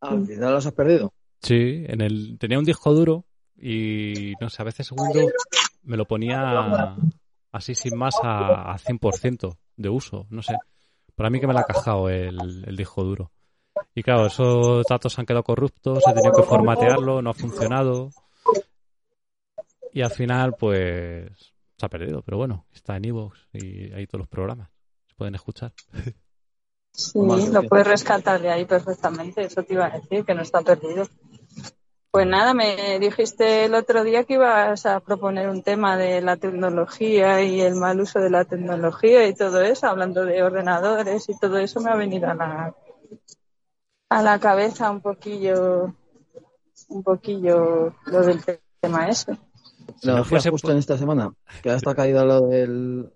Al 0.00 0.26
final 0.26 0.54
los 0.54 0.66
has 0.66 0.72
perdido. 0.72 1.12
Sí, 1.40 1.84
en 1.86 2.00
el 2.00 2.38
tenía 2.38 2.58
un 2.58 2.64
disco 2.64 2.92
duro 2.92 3.24
y 3.56 4.34
no 4.40 4.48
sé, 4.48 4.62
a 4.62 4.64
veces 4.64 4.90
Windows 4.92 5.32
me 5.82 5.96
lo 5.96 6.06
ponía 6.06 6.96
así 7.52 7.74
sin 7.74 7.96
más 7.96 8.16
a, 8.22 8.72
a 8.72 8.78
100% 8.78 9.56
de 9.76 9.88
uso, 9.88 10.26
no 10.30 10.42
sé. 10.42 10.56
Para 11.14 11.30
mí 11.30 11.40
que 11.40 11.46
me 11.46 11.54
la 11.54 11.60
ha 11.60 11.64
cajado 11.64 12.10
el, 12.10 12.64
el 12.66 12.76
disco 12.76 13.02
duro. 13.04 13.32
Y 13.94 14.02
claro, 14.02 14.26
esos 14.26 14.84
datos 14.88 15.18
han 15.18 15.26
quedado 15.26 15.42
corruptos, 15.42 16.02
he 16.06 16.12
tenido 16.12 16.32
que 16.32 16.42
formatearlo, 16.42 17.22
no 17.22 17.30
ha 17.30 17.34
funcionado. 17.34 18.10
Y 19.92 20.02
al 20.02 20.10
final, 20.10 20.54
pues, 20.58 21.54
se 21.76 21.86
ha 21.86 21.88
perdido. 21.88 22.22
Pero 22.22 22.36
bueno, 22.36 22.66
está 22.72 22.96
en 22.96 23.06
iVoox 23.06 23.38
y 23.52 23.92
hay 23.92 24.06
todos 24.06 24.20
los 24.20 24.28
programas. 24.28 24.70
Se 25.06 25.14
pueden 25.14 25.34
escuchar. 25.34 25.72
Sí, 26.92 27.18
lo 27.52 27.62
puedes 27.64 27.86
rescatar 27.86 28.40
de 28.40 28.50
ahí 28.50 28.64
perfectamente. 28.64 29.44
Eso 29.44 29.62
te 29.62 29.74
iba 29.74 29.86
a 29.86 29.90
decir, 29.90 30.24
que 30.24 30.34
no 30.34 30.42
está 30.42 30.62
perdido. 30.62 31.06
Pues 32.10 32.26
nada, 32.26 32.54
me 32.54 32.98
dijiste 32.98 33.66
el 33.66 33.74
otro 33.74 34.02
día 34.02 34.24
que 34.24 34.34
ibas 34.34 34.86
a 34.86 35.00
proponer 35.00 35.50
un 35.50 35.62
tema 35.62 35.98
de 35.98 36.22
la 36.22 36.38
tecnología 36.38 37.42
y 37.42 37.60
el 37.60 37.74
mal 37.74 38.00
uso 38.00 38.20
de 38.20 38.30
la 38.30 38.46
tecnología 38.46 39.26
y 39.26 39.34
todo 39.34 39.60
eso, 39.60 39.86
hablando 39.86 40.24
de 40.24 40.42
ordenadores 40.42 41.28
y 41.28 41.38
todo 41.38 41.58
eso, 41.58 41.80
me 41.80 41.90
ha 41.90 41.96
venido 41.96 42.30
a 42.30 42.34
la, 42.34 42.74
a 44.08 44.22
la 44.22 44.38
cabeza 44.38 44.90
un 44.90 45.00
poquillo, 45.00 45.94
un 46.88 47.02
poquillo 47.02 47.94
lo 48.06 48.22
del 48.22 48.40
tema 48.80 49.08
ese. 49.08 49.34
Si 49.96 50.06
No, 50.08 50.16
no 50.16 50.24
fue 50.24 50.30
fuese 50.30 50.50
justo 50.50 50.70
en 50.72 50.78
esta 50.78 50.96
semana, 50.98 51.32
que 51.62 51.70
hasta 51.70 51.90
ha 51.90 51.94
caído 51.94 52.24
lo 52.24 52.40
del. 52.42 53.12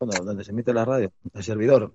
Bueno, 0.00 0.24
donde 0.24 0.44
se 0.44 0.50
emite 0.50 0.72
la 0.74 0.84
radio, 0.84 1.10
el 1.32 1.42
servidor. 1.42 1.92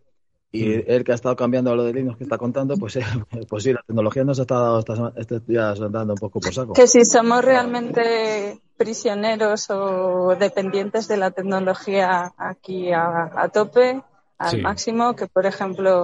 Y 0.53 0.65
Mm. 0.67 0.84
él 0.88 1.03
que 1.05 1.12
ha 1.13 1.15
estado 1.15 1.36
cambiando 1.36 1.74
lo 1.75 1.84
de 1.84 1.93
Linux 1.93 2.17
que 2.17 2.24
está 2.25 2.38
contando, 2.38 2.75
pues, 2.75 2.96
eh, 2.98 3.46
pues 3.48 3.63
sí, 3.63 3.72
la 3.72 3.81
tecnología 3.88 4.24
nos 4.25 4.39
ha 4.39 4.41
estado 4.41 4.79
esta 5.15 5.39
días 5.39 5.79
dando 5.79 6.13
un 6.13 6.20
poco 6.20 6.39
por 6.41 6.53
saco. 6.53 6.74
Que 6.74 6.88
si 6.88 7.05
somos 7.05 7.43
realmente 7.46 8.60
prisioneros 8.75 9.70
o 9.70 10.36
dependientes 10.38 11.08
de 11.08 11.17
la 11.17 11.31
tecnología 11.31 12.34
aquí 12.38 12.91
a, 12.91 13.31
a 13.36 13.50
tope, 13.50 14.01
al 14.39 14.50
Sí. 14.50 14.62
máximo, 14.62 15.15
que 15.15 15.27
por 15.27 15.46
ejemplo 15.46 16.03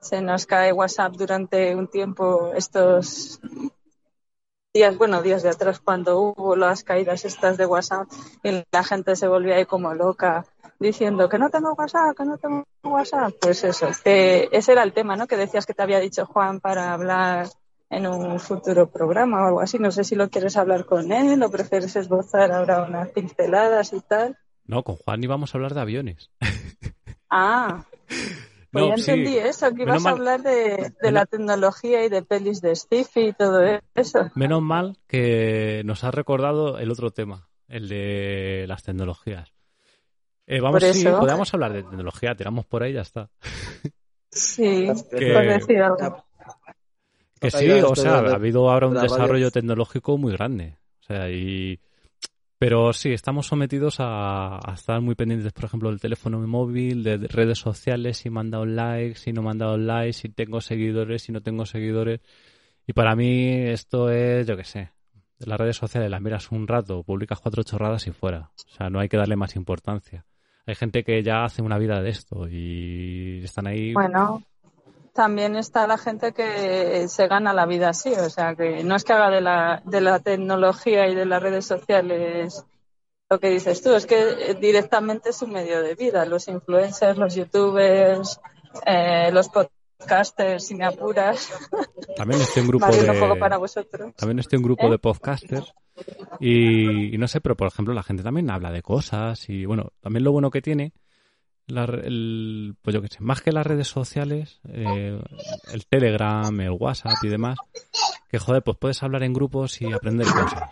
se 0.00 0.20
nos 0.20 0.46
cae 0.46 0.72
WhatsApp 0.72 1.14
durante 1.14 1.74
un 1.74 1.88
tiempo 1.88 2.52
estos 2.54 3.40
días, 4.72 4.96
bueno, 4.96 5.22
días 5.22 5.42
de 5.42 5.50
atrás 5.50 5.80
cuando 5.80 6.20
hubo 6.20 6.56
las 6.56 6.84
caídas 6.84 7.24
estas 7.24 7.56
de 7.56 7.66
WhatsApp 7.66 8.08
y 8.42 8.62
la 8.70 8.84
gente 8.84 9.16
se 9.16 9.28
volvía 9.28 9.56
ahí 9.56 9.66
como 9.66 9.94
loca 9.94 10.44
diciendo 10.78 11.28
que 11.28 11.38
no 11.38 11.50
tengo 11.50 11.74
WhatsApp, 11.74 12.16
que 12.16 12.24
no 12.24 12.38
tengo 12.38 12.64
WhatsApp. 12.84 13.34
Pues 13.40 13.64
eso, 13.64 13.88
que 14.04 14.48
ese 14.52 14.72
era 14.72 14.82
el 14.82 14.92
tema, 14.92 15.16
¿no? 15.16 15.26
Que 15.26 15.36
decías 15.36 15.66
que 15.66 15.74
te 15.74 15.82
había 15.82 16.00
dicho 16.00 16.26
Juan 16.26 16.60
para 16.60 16.92
hablar 16.92 17.48
en 17.90 18.06
un 18.06 18.38
futuro 18.38 18.90
programa 18.90 19.42
o 19.42 19.46
algo 19.46 19.60
así. 19.60 19.78
No 19.78 19.90
sé 19.90 20.04
si 20.04 20.14
lo 20.14 20.28
quieres 20.30 20.56
hablar 20.56 20.84
con 20.84 21.10
él 21.12 21.42
o 21.42 21.50
prefieres 21.50 21.96
esbozar 21.96 22.52
ahora 22.52 22.82
unas 22.82 23.08
pinceladas 23.08 23.92
y 23.92 24.00
tal. 24.00 24.36
No, 24.64 24.82
con 24.84 24.96
Juan 24.96 25.24
íbamos 25.24 25.54
a 25.54 25.58
hablar 25.58 25.74
de 25.74 25.80
aviones. 25.80 26.30
Ah, 27.30 27.84
pues 28.78 28.90
No, 28.90 28.96
ya 28.96 29.02
sí. 29.02 29.10
entendí 29.10 29.38
eso, 29.38 29.68
que 29.70 29.84
Menos 29.84 30.00
ibas 30.00 30.00
a 30.00 30.04
mal- 30.04 30.14
hablar 30.14 30.42
de, 30.42 30.52
de 30.52 30.94
menos- 31.02 31.12
la 31.12 31.26
tecnología 31.26 32.04
y 32.04 32.08
de 32.08 32.22
pelis 32.22 32.60
de 32.60 32.74
Stiffy 32.76 33.28
y 33.28 33.32
todo 33.32 33.60
eso. 33.94 34.30
Menos 34.34 34.62
mal 34.62 34.98
que 35.06 35.82
nos 35.84 36.04
ha 36.04 36.10
recordado 36.10 36.78
el 36.78 36.90
otro 36.90 37.10
tema, 37.10 37.48
el 37.68 37.88
de 37.88 38.64
las 38.68 38.82
tecnologías. 38.82 39.52
Eh, 40.46 40.60
vamos, 40.60 40.82
Por 40.82 40.92
sí, 40.94 41.06
eso. 41.06 41.18
podemos 41.20 41.52
hablar 41.52 41.72
de 41.74 41.82
tecnología, 41.82 42.34
tiramos 42.34 42.64
por 42.66 42.82
ahí 42.82 42.92
y 42.92 42.94
ya 42.94 43.02
está. 43.02 43.28
Sí, 44.30 44.88
Que- 45.10 45.32
por 45.32 45.46
decir 45.46 45.82
algo. 45.82 46.24
Que 47.40 47.50
sí, 47.52 47.70
o 47.70 47.94
sea, 47.94 48.14
ha 48.18 48.34
habido 48.34 48.68
ahora 48.68 48.88
un 48.88 48.94
desarrollo 48.94 49.50
tecnológico 49.50 50.18
muy 50.18 50.32
grande. 50.32 50.76
O 51.00 51.04
sea, 51.04 51.30
y... 51.30 51.78
Pero 52.58 52.92
sí, 52.92 53.12
estamos 53.12 53.46
sometidos 53.46 53.96
a, 54.00 54.58
estar 54.74 55.00
muy 55.00 55.14
pendientes, 55.14 55.52
por 55.52 55.64
ejemplo, 55.64 55.90
del 55.90 56.00
teléfono 56.00 56.44
móvil, 56.46 57.04
de 57.04 57.16
de 57.16 57.28
redes 57.28 57.58
sociales, 57.58 58.18
si 58.18 58.30
me 58.30 58.40
han 58.40 58.50
dado 58.50 58.66
likes, 58.66 59.20
si 59.20 59.32
no 59.32 59.42
me 59.42 59.50
han 59.50 59.58
dado 59.58 59.78
likes, 59.78 60.14
si 60.14 60.28
tengo 60.28 60.60
seguidores, 60.60 61.22
si 61.22 61.30
no 61.30 61.40
tengo 61.40 61.64
seguidores. 61.66 62.20
Y 62.86 62.94
para 62.94 63.14
mí 63.14 63.48
esto 63.48 64.10
es, 64.10 64.46
yo 64.46 64.56
qué 64.56 64.64
sé, 64.64 64.90
las 65.38 65.58
redes 65.58 65.76
sociales 65.76 66.10
las 66.10 66.20
miras 66.20 66.50
un 66.50 66.66
rato, 66.66 67.04
publicas 67.04 67.40
cuatro 67.40 67.62
chorradas 67.62 68.06
y 68.08 68.10
fuera. 68.10 68.50
O 68.66 68.70
sea, 68.76 68.90
no 68.90 68.98
hay 68.98 69.08
que 69.08 69.16
darle 69.16 69.36
más 69.36 69.54
importancia. 69.54 70.24
Hay 70.66 70.74
gente 70.74 71.04
que 71.04 71.22
ya 71.22 71.44
hace 71.44 71.62
una 71.62 71.78
vida 71.78 72.02
de 72.02 72.10
esto 72.10 72.48
y 72.48 73.40
están 73.44 73.66
ahí. 73.68 73.94
Bueno, 73.94 74.42
también 75.12 75.56
está 75.56 75.86
la 75.86 75.98
gente 75.98 76.32
que 76.32 77.06
se 77.08 77.26
gana 77.26 77.52
la 77.52 77.66
vida 77.66 77.90
así, 77.90 78.12
o 78.12 78.30
sea, 78.30 78.54
que 78.54 78.84
no 78.84 78.96
es 78.96 79.04
que 79.04 79.12
haga 79.12 79.30
de 79.30 79.40
la, 79.40 79.82
de 79.84 80.00
la 80.00 80.20
tecnología 80.20 81.08
y 81.08 81.14
de 81.14 81.26
las 81.26 81.42
redes 81.42 81.66
sociales 81.66 82.64
lo 83.30 83.38
que 83.38 83.50
dices 83.50 83.82
tú, 83.82 83.94
es 83.94 84.06
que 84.06 84.16
eh, 84.16 84.54
directamente 84.54 85.30
es 85.30 85.36
su 85.36 85.46
medio 85.46 85.82
de 85.82 85.94
vida. 85.94 86.24
Los 86.24 86.48
influencers, 86.48 87.18
los 87.18 87.34
youtubers, 87.34 88.40
eh, 88.86 89.30
los 89.32 89.50
podcasters, 89.50 90.66
si 90.66 90.74
me 90.74 90.86
apuras, 90.86 91.52
También 92.16 92.40
estoy 92.40 92.62
en 92.62 92.68
grupo 92.68 92.86
de... 92.86 93.10
un 93.10 93.20
poco 93.20 93.38
para 93.38 93.58
vosotros. 93.58 94.14
También 94.16 94.38
estoy 94.38 94.56
en 94.56 94.62
un 94.62 94.68
grupo 94.68 94.86
¿Eh? 94.86 94.90
de 94.92 94.98
podcasters 94.98 95.74
y, 96.40 97.14
y 97.14 97.18
no 97.18 97.28
sé, 97.28 97.40
pero 97.40 97.56
por 97.56 97.68
ejemplo 97.68 97.92
la 97.92 98.02
gente 98.02 98.22
también 98.22 98.50
habla 98.50 98.70
de 98.70 98.82
cosas 98.82 99.48
y 99.48 99.66
bueno, 99.66 99.92
también 100.00 100.24
lo 100.24 100.32
bueno 100.32 100.50
que 100.50 100.62
tiene 100.62 100.92
el, 101.68 102.76
pues 102.82 102.94
yo 102.94 103.02
qué 103.02 103.08
sé, 103.08 103.18
más 103.20 103.42
que 103.42 103.52
las 103.52 103.66
redes 103.66 103.88
sociales, 103.88 104.60
eh, 104.68 105.20
el 105.72 105.86
Telegram, 105.86 106.58
el 106.60 106.70
WhatsApp 106.70 107.22
y 107.22 107.28
demás, 107.28 107.58
que 108.28 108.38
joder, 108.38 108.62
pues 108.62 108.76
puedes 108.78 109.02
hablar 109.02 109.22
en 109.22 109.32
grupos 109.32 109.80
y 109.80 109.92
aprender 109.92 110.26
cosas. 110.26 110.70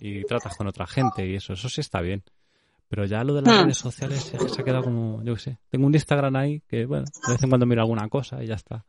Y 0.00 0.24
tratas 0.24 0.56
con 0.56 0.66
otra 0.66 0.86
gente 0.86 1.26
y 1.26 1.36
eso, 1.36 1.52
eso 1.52 1.68
sí 1.68 1.80
está 1.80 2.00
bien. 2.00 2.22
Pero 2.88 3.04
ya 3.06 3.24
lo 3.24 3.34
de 3.34 3.42
las 3.42 3.56
hmm. 3.56 3.62
redes 3.62 3.78
sociales 3.78 4.20
se, 4.22 4.36
ha 4.36 4.64
quedado 4.64 4.84
como, 4.84 5.22
yo 5.22 5.34
qué 5.34 5.40
sé. 5.40 5.58
Tengo 5.70 5.86
un 5.86 5.94
Instagram 5.94 6.36
ahí 6.36 6.60
que, 6.68 6.84
bueno, 6.86 7.06
de 7.26 7.32
vez 7.32 7.42
en 7.42 7.48
cuando 7.48 7.66
miro 7.66 7.80
alguna 7.80 8.08
cosa 8.08 8.42
y 8.42 8.46
ya 8.46 8.54
está. 8.54 8.84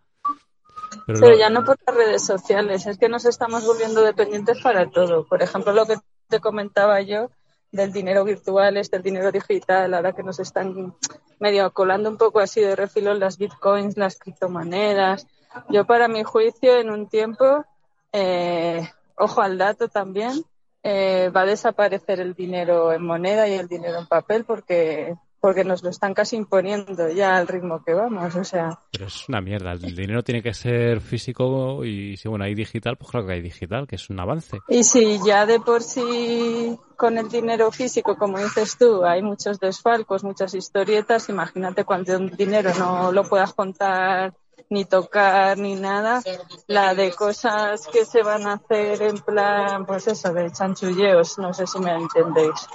Pero, 1.06 1.38
ya 1.38 1.50
no 1.50 1.64
por 1.64 1.78
las 1.88 1.96
redes 1.96 2.26
sociales, 2.26 2.86
es 2.86 2.98
que 2.98 3.10
nos 3.10 3.26
estamos 3.26 3.66
volviendo 3.66 4.02
dependientes 4.02 4.62
para 4.62 4.90
todo. 4.90 5.26
Por 5.26 5.42
ejemplo, 5.42 5.74
lo 5.74 5.86
que 5.86 5.96
te 6.28 6.40
comentaba 6.40 7.02
yo 7.02 7.30
del 7.74 7.92
dinero 7.92 8.24
virtual, 8.24 8.78
este 8.78 8.98
el 8.98 9.04
dinero 9.04 9.32
digital, 9.32 9.94
ahora 9.94 10.14
que 10.14 10.24
nos 10.24 10.40
están 10.40 10.96
medio 11.40 11.74
colando 11.74 12.08
un 12.08 12.18
poco 12.18 12.40
así 12.40 12.62
de 12.62 12.76
refilo 12.76 13.16
las 13.16 13.38
bitcoins, 13.38 13.98
las 13.98 14.18
criptomonedas. 14.18 15.28
Yo, 15.70 15.86
para 15.86 16.08
mi 16.08 16.24
juicio, 16.24 16.78
en 16.78 16.92
un 16.92 17.10
tiempo, 17.10 17.66
eh, 18.12 18.88
ojo 19.18 19.42
al 19.42 19.58
dato 19.58 19.88
también, 19.90 20.46
eh, 20.84 21.32
va 21.36 21.42
a 21.42 21.46
desaparecer 21.46 22.20
el 22.20 22.36
dinero 22.36 22.94
en 22.94 23.04
moneda 23.04 23.48
y 23.48 23.54
el 23.54 23.68
dinero 23.68 24.00
en 24.00 24.08
papel 24.08 24.46
porque 24.46 25.16
porque 25.44 25.66
nos 25.66 25.84
lo 25.84 25.90
están 25.90 26.14
casi 26.14 26.38
imponiendo 26.38 27.10
ya 27.10 27.36
al 27.36 27.50
ritmo 27.50 27.84
que 27.84 27.94
vamos, 27.94 28.34
o 28.34 28.46
sea. 28.46 28.80
Pero 28.94 29.08
es 29.08 29.28
una 29.28 29.42
mierda, 29.42 29.74
el 29.74 29.94
dinero 29.94 30.24
tiene 30.24 30.42
que 30.42 30.54
ser 30.54 31.02
físico 31.02 31.84
y 31.84 32.16
si 32.16 32.30
bueno 32.30 32.46
hay 32.46 32.56
digital, 32.56 32.96
pues 32.96 33.12
claro 33.12 33.28
que 33.28 33.34
hay 33.34 33.42
digital, 33.42 33.86
que 33.86 33.98
es 33.98 34.10
un 34.10 34.22
avance. 34.22 34.62
Y 34.70 34.86
si 34.86 35.20
ya 35.22 35.46
de 35.46 35.60
por 35.60 35.84
sí 35.84 36.80
con 36.96 37.18
el 37.18 37.28
dinero 37.28 37.70
físico, 37.74 38.16
como 38.16 38.40
dices 38.40 38.78
tú, 38.78 39.04
hay 39.04 39.22
muchos 39.22 39.60
desfalcos, 39.60 40.24
muchas 40.24 40.54
historietas, 40.54 41.28
imagínate 41.28 41.84
cuánto 41.84 42.18
dinero 42.20 42.72
no 42.80 43.12
lo 43.12 43.26
puedas 43.26 43.52
contar 43.54 44.34
ni 44.70 44.86
tocar 44.86 45.58
ni 45.58 45.76
nada, 45.76 46.24
la 46.68 46.96
de 46.96 47.12
cosas 47.12 47.86
que 47.88 48.06
se 48.06 48.24
van 48.24 48.48
a 48.48 48.54
hacer 48.54 49.02
en 49.02 49.18
plan, 49.18 49.86
pues 49.86 50.08
eso, 50.08 50.34
de 50.34 50.50
chanchulleos, 50.54 51.38
no 51.38 51.54
sé 51.54 51.68
si 51.68 51.80
me 51.80 51.92
entendéis. 51.92 52.66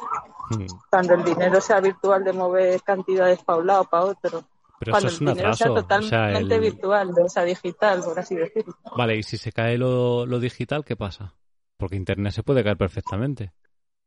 Hmm. 0.50 0.66
Cuando 0.90 1.14
el 1.14 1.24
dinero 1.24 1.60
sea 1.60 1.80
virtual 1.80 2.24
de 2.24 2.32
mover 2.32 2.82
cantidades 2.82 3.42
para 3.42 3.58
un 3.58 3.66
lado 3.66 3.84
para 3.84 4.04
otro. 4.04 4.44
Pero 4.78 4.92
Cuando 4.92 5.08
eso 5.08 5.16
es 5.16 5.20
el 5.20 5.34
dinero 5.34 5.54
sea 5.54 5.66
totalmente 5.68 6.58
virtual, 6.60 7.10
o 7.10 7.28
sea, 7.28 7.44
digital, 7.44 8.02
por 8.02 8.18
así 8.18 8.36
decirlo. 8.36 8.74
Vale, 8.96 9.16
y 9.16 9.22
si 9.22 9.36
se 9.36 9.50
cae 9.50 9.76
lo, 9.76 10.26
digital, 10.38 10.84
¿qué 10.84 10.96
pasa? 10.96 11.34
Porque 11.76 11.96
Internet 11.96 12.32
se 12.32 12.42
puede 12.42 12.62
caer 12.62 12.76
perfectamente. 12.76 13.52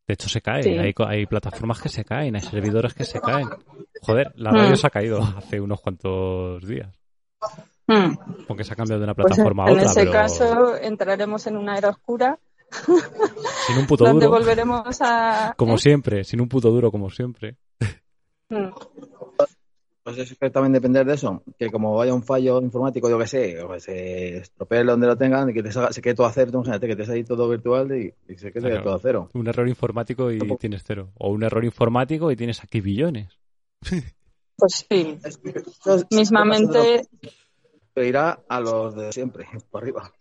De 0.08 0.14
hecho, 0.14 0.30
se 0.30 0.42
cae. 0.42 0.80
Hay, 0.80 0.94
hay, 0.98 1.26
plataformas 1.26 1.82
que 1.82 1.90
se 1.90 2.04
caen, 2.06 2.36
hay 2.36 2.42
servidores 2.42 2.94
que 2.94 3.04
se 3.04 3.20
caen. 3.20 3.50
Joder, 4.02 4.32
la 4.36 4.52
radio 4.52 4.72
hmm. 4.72 4.78
se 4.78 4.88
ha 4.88 4.90
caído 4.90 5.22
hace 5.38 5.60
unos 5.60 5.82
cuantos 5.82 6.66
días. 6.66 6.90
Hmm. 7.88 8.16
Porque 8.48 8.64
se 8.64 8.74
ha 8.74 8.76
cambiado 8.76 9.00
de 9.00 9.04
una 9.06 9.14
pues 9.14 9.28
plataforma 9.28 9.66
a 9.66 9.72
otra. 9.72 9.84
En 9.84 9.90
ese 9.90 10.10
caso, 10.10 10.78
entraremos 10.78 11.48
en 11.48 11.58
una 11.58 11.78
era 11.78 11.90
oscura. 11.90 12.40
Sin 13.68 13.78
un 13.78 13.88
puto 13.88 14.06
duro. 14.06 14.30
volveremos 14.30 14.98
a. 15.02 15.54
Como 15.58 15.76
¿eh? 15.76 15.80
siempre, 15.80 16.24
sin 16.24 16.42
un 16.42 16.50
puto 16.50 16.70
duro, 16.70 16.92
como 16.92 17.10
siempre. 17.10 17.58
Hmm. 18.50 18.70
Pues 20.04 20.18
eso 20.18 20.36
también 20.52 20.74
depender 20.74 21.06
de 21.06 21.14
eso, 21.14 21.44
que 21.60 21.70
como 21.70 21.96
vaya 21.96 22.12
un 22.12 22.24
fallo 22.24 22.60
informático, 22.60 23.08
yo 23.08 23.20
que 23.20 23.28
sé, 23.28 23.62
o 23.62 23.80
se 23.80 24.38
estropee 24.38 24.84
donde 24.84 25.06
lo 25.06 25.16
tengan 25.16 25.52
y 25.52 25.54
que 25.54 25.62
te 25.62 25.72
se 25.72 26.02
quede 26.02 26.16
todo 26.16 26.26
a 26.26 26.32
cero, 26.34 26.50
imagínate 26.56 26.88
que 26.88 26.96
te 26.96 27.12
ahí 27.12 27.24
todo 27.24 27.48
virtual 27.48 27.92
y, 27.96 28.36
se 28.36 28.52
quede 28.52 28.80
todo 28.82 28.96
a 28.96 29.00
cero. 29.00 29.30
Un 29.34 29.48
error 29.48 29.70
informático 29.70 30.32
y 30.32 30.40
tienes 30.58 30.82
cero. 30.84 31.12
O 31.20 31.30
un 31.30 31.44
error 31.44 31.64
informático 31.64 32.32
y 32.32 32.36
tienes 32.36 32.64
aquí 32.64 32.82
billones. 32.82 33.38
Pues 34.58 34.86
sí. 34.88 35.18
Mismamente 36.12 37.08
irá 37.96 38.40
a 38.48 38.60
los 38.60 38.96
de 38.96 39.12
siempre, 39.12 39.46
por 39.70 39.82
arriba. 39.82 40.12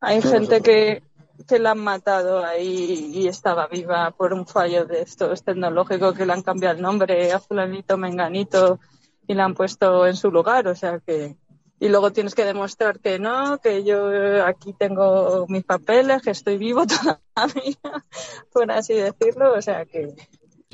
Hay 0.00 0.20
gente 0.20 0.60
que, 0.60 1.02
que 1.48 1.58
la 1.58 1.72
han 1.72 1.80
matado 1.80 2.44
ahí 2.44 3.10
y 3.14 3.28
estaba 3.28 3.66
viva 3.66 4.10
por 4.12 4.32
un 4.32 4.46
fallo 4.46 4.84
de 4.84 5.02
estos 5.02 5.42
tecnológicos 5.42 6.16
que 6.16 6.26
le 6.26 6.32
han 6.32 6.42
cambiado 6.42 6.76
el 6.76 6.82
nombre 6.82 7.32
a 7.32 7.38
fulanito, 7.38 7.96
menganito 7.96 8.78
y 9.26 9.34
le 9.34 9.42
han 9.42 9.54
puesto 9.54 10.06
en 10.06 10.16
su 10.16 10.30
lugar, 10.30 10.68
o 10.68 10.74
sea 10.74 11.00
que 11.00 11.36
y 11.80 11.88
luego 11.88 12.12
tienes 12.12 12.34
que 12.34 12.44
demostrar 12.44 13.00
que 13.00 13.18
no, 13.18 13.58
que 13.58 13.84
yo 13.84 14.44
aquí 14.46 14.72
tengo 14.72 15.46
mis 15.48 15.64
papeles, 15.64 16.22
que 16.22 16.30
estoy 16.30 16.56
vivo 16.56 16.84
todavía, 17.34 18.04
por 18.52 18.70
así 18.70 18.94
decirlo, 18.94 19.54
o 19.54 19.60
sea 19.60 19.84
que 19.84 20.14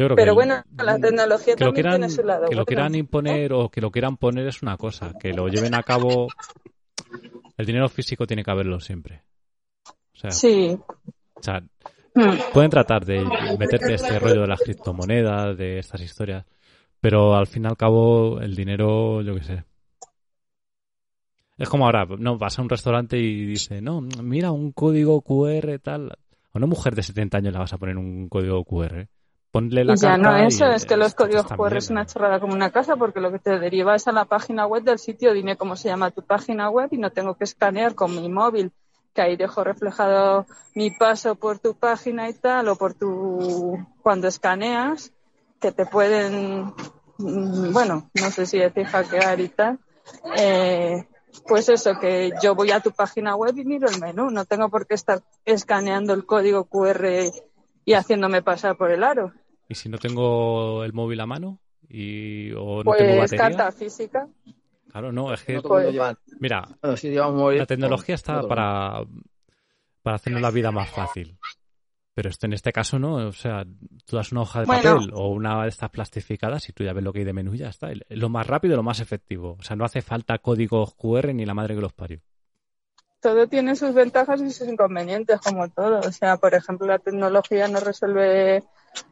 pero 0.08 0.34
bueno, 0.34 0.62
la 0.78 0.98
tecnología 0.98 1.56
también 1.56 1.74
quieran, 1.74 1.92
tiene 2.00 2.08
su 2.10 2.22
lado. 2.22 2.46
Que 2.48 2.54
lo 2.54 2.64
quieran 2.64 2.94
imponer 2.94 3.52
o 3.52 3.68
que 3.68 3.80
lo 3.80 3.90
quieran 3.90 4.16
poner 4.16 4.46
es 4.46 4.62
una 4.62 4.76
cosa, 4.76 5.12
que 5.20 5.32
lo 5.32 5.48
lleven 5.48 5.74
a 5.74 5.82
cabo. 5.82 6.28
El 7.58 7.66
dinero 7.66 7.88
físico 7.88 8.26
tiene 8.26 8.42
que 8.42 8.50
haberlo 8.50 8.80
siempre. 8.80 9.22
O 10.20 10.30
sea, 10.30 10.30
sí. 10.32 10.78
O 11.34 11.42
sea, 11.42 11.62
hmm. 12.14 12.52
pueden 12.52 12.70
tratar 12.70 13.06
de 13.06 13.24
meterte 13.58 13.94
este 13.94 14.18
rollo 14.18 14.42
de 14.42 14.46
las 14.46 14.60
criptomonedas, 14.60 15.56
de 15.56 15.78
estas 15.78 16.02
historias, 16.02 16.44
pero 17.00 17.34
al 17.34 17.46
fin 17.46 17.64
y 17.64 17.68
al 17.68 17.76
cabo 17.76 18.38
el 18.40 18.54
dinero, 18.54 19.22
yo 19.22 19.34
qué 19.36 19.44
sé. 19.44 19.64
Es 21.56 21.68
como 21.68 21.86
ahora, 21.86 22.06
no 22.18 22.36
vas 22.36 22.58
a 22.58 22.62
un 22.62 22.68
restaurante 22.68 23.18
y 23.18 23.46
dice, 23.46 23.80
no, 23.80 24.00
mira 24.00 24.50
un 24.50 24.72
código 24.72 25.22
QR 25.22 25.78
tal. 25.78 26.10
A 26.12 26.58
una 26.58 26.66
mujer 26.66 26.94
de 26.94 27.02
70 27.02 27.38
años 27.38 27.52
le 27.52 27.58
vas 27.58 27.72
a 27.72 27.78
poner 27.78 27.96
un 27.96 28.28
código 28.28 28.62
QR 28.64 29.08
ponle 29.50 29.84
la 29.84 29.94
ya 29.96 30.16
no 30.16 30.36
eso, 30.36 30.66
es 30.66 30.84
que 30.84 30.96
los 30.96 31.14
códigos 31.14 31.46
QR 31.46 31.76
es 31.76 31.90
una 31.90 32.06
chorrada 32.06 32.40
como 32.40 32.54
una 32.54 32.70
casa 32.70 32.96
porque 32.96 33.20
lo 33.20 33.32
que 33.32 33.38
te 33.38 33.58
deriva 33.58 33.94
es 33.96 34.06
a 34.06 34.12
la 34.12 34.24
página 34.24 34.66
web 34.66 34.84
del 34.84 34.98
sitio, 34.98 35.32
dime 35.34 35.56
cómo 35.56 35.76
se 35.76 35.88
llama 35.88 36.10
tu 36.10 36.22
página 36.22 36.70
web 36.70 36.88
y 36.92 36.98
no 36.98 37.10
tengo 37.10 37.34
que 37.34 37.44
escanear 37.44 37.94
con 37.94 38.14
mi 38.14 38.28
móvil, 38.28 38.72
que 39.14 39.22
ahí 39.22 39.36
dejo 39.36 39.64
reflejado 39.64 40.46
mi 40.74 40.90
paso 40.90 41.34
por 41.34 41.58
tu 41.58 41.74
página 41.74 42.28
y 42.28 42.34
tal, 42.34 42.68
o 42.68 42.76
por 42.76 42.94
tu, 42.94 43.78
cuando 44.02 44.28
escaneas, 44.28 45.12
que 45.60 45.72
te 45.72 45.86
pueden, 45.86 46.72
mm, 47.18 47.72
bueno, 47.72 48.10
no 48.14 48.30
sé 48.30 48.46
si 48.46 48.58
decir 48.58 48.86
hackear 48.86 49.40
y 49.40 49.48
tal, 49.48 49.78
eh, 50.36 51.06
pues 51.46 51.68
eso, 51.68 51.98
que 51.98 52.32
yo 52.42 52.54
voy 52.54 52.70
a 52.70 52.80
tu 52.80 52.90
página 52.92 53.36
web 53.36 53.56
y 53.56 53.64
miro 53.64 53.88
el 53.88 54.00
menú, 54.00 54.30
no 54.30 54.44
tengo 54.44 54.68
por 54.68 54.86
qué 54.86 54.94
estar 54.94 55.22
escaneando 55.44 56.14
el 56.14 56.24
código 56.24 56.64
QR 56.64 57.30
y 57.84 57.94
haciéndome 57.94 58.42
pasar 58.42 58.76
por 58.76 58.90
el 58.90 59.04
aro. 59.04 59.32
¿Y 59.68 59.74
si 59.74 59.88
no 59.88 59.98
tengo 59.98 60.84
el 60.84 60.92
móvil 60.92 61.20
a 61.20 61.26
mano? 61.26 61.60
Y, 61.88 62.52
o 62.52 62.78
no 62.78 62.84
pues 62.84 62.98
tengo 62.98 63.16
batería? 63.16 63.48
carta 63.48 63.72
física. 63.72 64.28
Claro, 64.90 65.12
no, 65.12 65.32
es 65.32 65.42
que... 65.42 65.60
Mira, 66.38 66.68
la 66.82 67.66
tecnología 67.66 68.14
está 68.14 68.42
para, 68.42 69.02
para 70.02 70.16
hacernos 70.16 70.42
la 70.42 70.50
vida 70.50 70.70
más 70.70 70.90
fácil. 70.90 71.38
Pero 72.12 72.28
esto 72.28 72.46
en 72.46 72.52
este 72.52 72.72
caso 72.72 72.98
no, 72.98 73.28
o 73.28 73.32
sea, 73.32 73.64
tú 74.04 74.16
das 74.16 74.32
una 74.32 74.42
hoja 74.42 74.60
de 74.60 74.66
papel 74.66 75.10
o 75.14 75.28
una 75.28 75.62
de 75.62 75.68
estas 75.68 75.90
plastificadas 75.90 76.68
y 76.68 76.72
tú 76.72 76.82
ya 76.82 76.92
ves 76.92 77.04
lo 77.04 77.12
que 77.12 77.20
hay 77.20 77.24
de 77.24 77.32
menú 77.32 77.54
y 77.54 77.58
ya 77.58 77.68
está. 77.68 77.90
Lo 78.08 78.28
más 78.28 78.46
rápido, 78.46 78.76
lo 78.76 78.82
más 78.82 79.00
efectivo. 79.00 79.56
O 79.58 79.62
sea, 79.62 79.76
no 79.76 79.84
hace 79.84 80.02
falta 80.02 80.38
códigos 80.38 80.94
QR 80.94 81.32
ni 81.32 81.46
la 81.46 81.54
madre 81.54 81.76
que 81.76 81.80
los 81.80 81.92
parió 81.92 82.20
todo 83.20 83.46
tiene 83.46 83.76
sus 83.76 83.94
ventajas 83.94 84.40
y 84.40 84.50
sus 84.50 84.66
inconvenientes, 84.68 85.40
como 85.40 85.68
todo. 85.68 86.00
O 86.00 86.12
sea, 86.12 86.38
por 86.38 86.54
ejemplo, 86.54 86.86
la 86.86 86.98
tecnología 86.98 87.68
no 87.68 87.80
resuelve 87.80 88.64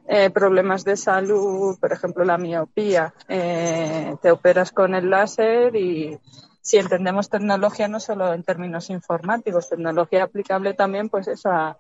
eh, 0.07 0.31
problemas 0.31 0.85
de 0.85 0.97
salud, 0.97 1.79
por 1.79 1.93
ejemplo, 1.93 2.25
la 2.25 2.39
miopía. 2.39 3.15
Eh, 3.29 4.17
te 4.23 4.31
operas 4.31 4.73
con 4.73 4.95
el 4.95 5.11
láser 5.11 5.77
y 5.77 6.19
si 6.61 6.79
entendemos 6.79 7.29
tecnología 7.29 7.89
no 7.89 8.01
solo 8.01 8.33
en 8.33 8.43
términos 8.43 8.91
informáticos, 8.91 9.69
tecnología 9.69 10.25
aplicable 10.25 10.75
también, 10.75 11.09
pues 11.09 11.29
eso, 11.29 11.51
a, 11.51 11.79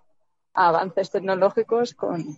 avances 0.54 1.10
tecnológicos 1.10 1.94
con, 1.94 2.36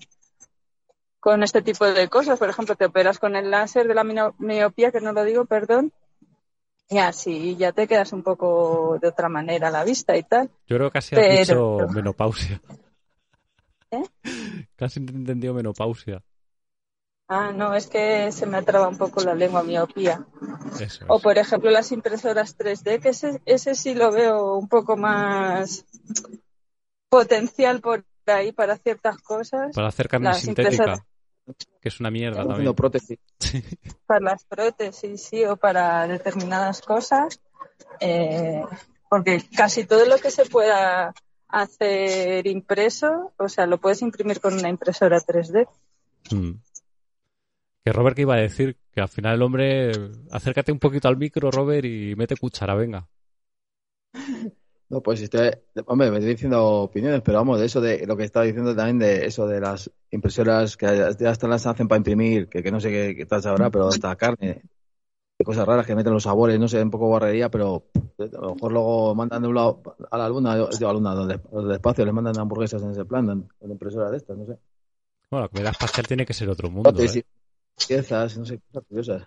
con 1.18 1.42
este 1.42 1.62
tipo 1.62 1.84
de 1.84 2.08
cosas. 2.08 2.38
Por 2.38 2.50
ejemplo, 2.50 2.76
te 2.76 2.86
operas 2.86 3.18
con 3.18 3.36
el 3.36 3.50
láser 3.50 3.88
de 3.88 3.94
la 3.94 4.04
miopía, 4.04 4.92
que 4.92 5.00
no 5.00 5.12
lo 5.12 5.24
digo, 5.24 5.44
perdón, 5.44 5.92
y 6.88 6.98
así 6.98 7.56
ya 7.56 7.72
te 7.72 7.86
quedas 7.86 8.12
un 8.12 8.22
poco 8.24 8.98
de 9.00 9.08
otra 9.08 9.28
manera 9.28 9.68
a 9.68 9.70
la 9.70 9.84
vista 9.84 10.16
y 10.16 10.24
tal. 10.24 10.50
Yo 10.66 10.76
creo 10.76 10.90
que 10.90 10.94
casi 10.94 11.16
has 11.16 11.48
dicho 11.48 11.78
menopausia. 11.94 12.60
¿Eh? 13.90 14.02
Casi 14.76 15.00
he 15.00 15.02
entendido 15.02 15.54
menopausia. 15.54 16.22
Ah, 17.28 17.52
no, 17.54 17.74
es 17.74 17.86
que 17.86 18.32
se 18.32 18.46
me 18.46 18.58
atraba 18.58 18.88
un 18.88 18.98
poco 18.98 19.22
la 19.22 19.34
lengua 19.34 19.62
miopía. 19.62 20.26
O 21.06 21.20
por 21.20 21.38
ejemplo 21.38 21.70
las 21.70 21.92
impresoras 21.92 22.58
3D, 22.58 23.00
que 23.00 23.10
ese, 23.10 23.40
ese 23.44 23.74
sí 23.76 23.94
lo 23.94 24.10
veo 24.10 24.56
un 24.56 24.68
poco 24.68 24.96
más 24.96 25.84
potencial 27.08 27.80
por 27.80 28.04
ahí 28.26 28.50
para 28.50 28.76
ciertas 28.78 29.18
cosas. 29.18 29.74
Para 29.74 29.88
hacer 29.88 30.08
carne 30.08 30.34
sintética 30.34 31.04
que 31.80 31.88
es 31.88 32.00
una 32.00 32.10
mierda 32.10 32.46
también. 32.46 32.74
prótesis. 32.74 33.18
Para 34.06 34.20
las 34.20 34.44
prótesis, 34.44 35.22
sí, 35.22 35.44
o 35.44 35.56
para 35.56 36.06
determinadas 36.06 36.80
cosas. 36.82 37.40
Eh, 38.00 38.62
porque 39.08 39.42
casi 39.56 39.84
todo 39.84 40.04
lo 40.06 40.18
que 40.18 40.30
se 40.30 40.46
pueda 40.46 41.12
hacer 41.52 42.46
impreso, 42.46 43.32
o 43.36 43.48
sea, 43.48 43.66
lo 43.66 43.78
puedes 43.78 44.02
imprimir 44.02 44.40
con 44.40 44.54
una 44.54 44.68
impresora 44.68 45.20
3D. 45.20 45.68
Mm. 46.30 46.52
Que 47.84 47.92
Robert 47.92 48.16
que 48.16 48.22
iba 48.22 48.34
a 48.34 48.40
decir 48.40 48.76
que 48.92 49.00
al 49.00 49.08
final 49.08 49.36
el 49.36 49.42
hombre, 49.42 49.92
acércate 50.30 50.72
un 50.72 50.78
poquito 50.78 51.08
al 51.08 51.16
micro, 51.16 51.50
Robert, 51.50 51.84
y 51.84 52.14
mete 52.16 52.36
cuchara, 52.36 52.74
venga. 52.74 53.08
No, 54.90 55.00
pues 55.00 55.20
este, 55.20 55.62
hombre, 55.86 56.10
me 56.10 56.18
estoy 56.18 56.32
diciendo 56.32 56.64
opiniones, 56.64 57.22
pero 57.24 57.38
vamos, 57.38 57.60
de 57.60 57.66
eso 57.66 57.80
de 57.80 58.04
lo 58.06 58.16
que 58.16 58.24
estaba 58.24 58.44
diciendo 58.44 58.74
también 58.74 58.98
de 58.98 59.24
eso 59.24 59.46
de 59.46 59.60
las 59.60 59.88
impresoras 60.10 60.76
que 60.76 61.14
ya 61.18 61.30
hasta 61.30 61.46
las 61.46 61.64
hacen 61.66 61.86
para 61.86 61.98
imprimir, 61.98 62.48
que, 62.48 62.60
que 62.60 62.72
no 62.72 62.80
sé 62.80 62.90
qué, 62.90 63.14
qué 63.16 63.24
tal 63.24 63.40
sabrá, 63.40 63.70
pero 63.70 63.86
hasta 63.86 64.16
carne, 64.16 64.62
cosas 65.44 65.66
raras 65.66 65.86
que 65.86 65.94
meten 65.94 66.12
los 66.12 66.22
sabores, 66.22 66.58
no 66.58 66.68
sé, 66.68 66.82
un 66.82 66.90
poco 66.90 67.10
barrería, 67.10 67.50
pero 67.50 67.84
a 68.18 68.24
lo 68.24 68.54
mejor 68.54 68.72
luego 68.72 69.14
mandan 69.14 69.42
de 69.42 69.48
un 69.48 69.54
lado 69.54 69.82
a 70.10 70.18
la 70.18 70.28
luna, 70.28 70.54
digo, 70.54 70.68
a 70.68 70.92
la 70.92 70.92
luna, 70.92 71.14
donde, 71.14 71.40
del 71.52 71.72
espacio, 71.72 72.04
les 72.04 72.14
mandan 72.14 72.38
hamburguesas 72.38 72.82
en 72.82 72.90
ese 72.90 73.04
plan, 73.04 73.28
en, 73.30 73.48
en 73.60 73.70
impresoras 73.70 74.10
de 74.10 74.16
estas, 74.18 74.36
no 74.36 74.46
sé. 74.46 74.58
Bueno, 75.30 75.44
la 75.44 75.48
comida 75.48 75.70
espacial 75.70 76.06
tiene 76.06 76.26
que 76.26 76.34
ser 76.34 76.48
otro 76.48 76.70
mundo. 76.70 76.90
¿eh? 76.90 77.24
piezas, 77.86 78.36
no 78.36 78.44
sé, 78.44 78.60
cosas 78.60 78.84
curiosas. 78.88 79.22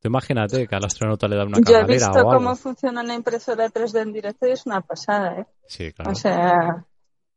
Tú 0.00 0.08
imagínate 0.08 0.66
que 0.66 0.74
al 0.74 0.84
astronauta 0.84 1.28
le 1.28 1.36
da 1.36 1.44
una 1.44 1.58
Yo 1.60 1.76
he 1.76 1.84
visto 1.84 2.10
o 2.10 2.16
algo. 2.16 2.32
cómo 2.32 2.56
funciona 2.56 3.02
una 3.02 3.14
impresora 3.14 3.68
3D 3.68 4.02
en 4.02 4.12
directo 4.12 4.46
y 4.46 4.52
es 4.52 4.64
una 4.64 4.80
pasada, 4.80 5.40
¿eh? 5.40 5.46
Sí, 5.66 5.92
claro. 5.92 6.12
O 6.12 6.14
sea, 6.14 6.86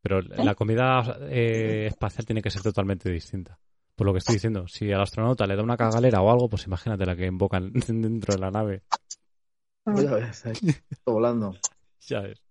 Pero 0.02 0.22
la 0.22 0.56
comida 0.56 1.18
eh, 1.30 1.88
espacial 1.88 2.26
tiene 2.26 2.42
que 2.42 2.50
ser 2.50 2.62
totalmente 2.62 3.10
distinta. 3.10 3.60
Por 3.96 4.08
lo 4.08 4.14
que 4.14 4.20
estoy 4.20 4.36
diciendo, 4.36 4.68
si 4.68 4.92
al 4.92 5.02
astronauta 5.02 5.46
le 5.46 5.56
da 5.56 5.64
una 5.64 5.78
cagalera 5.78 6.22
o 6.22 6.32
algo, 6.32 6.50
pues 6.50 6.66
imagínate 6.66 7.06
la 7.06 7.16
que 7.16 7.28
invocan 7.28 7.72
dentro 7.88 8.34
de 8.34 8.40
la 8.40 8.52
nave. 8.52 8.84
Ya 9.86 10.14
ves, 10.14 10.46
ahí, 10.46 10.54
volando. 11.06 11.54
Ya 12.06 12.20
es. 12.20 12.42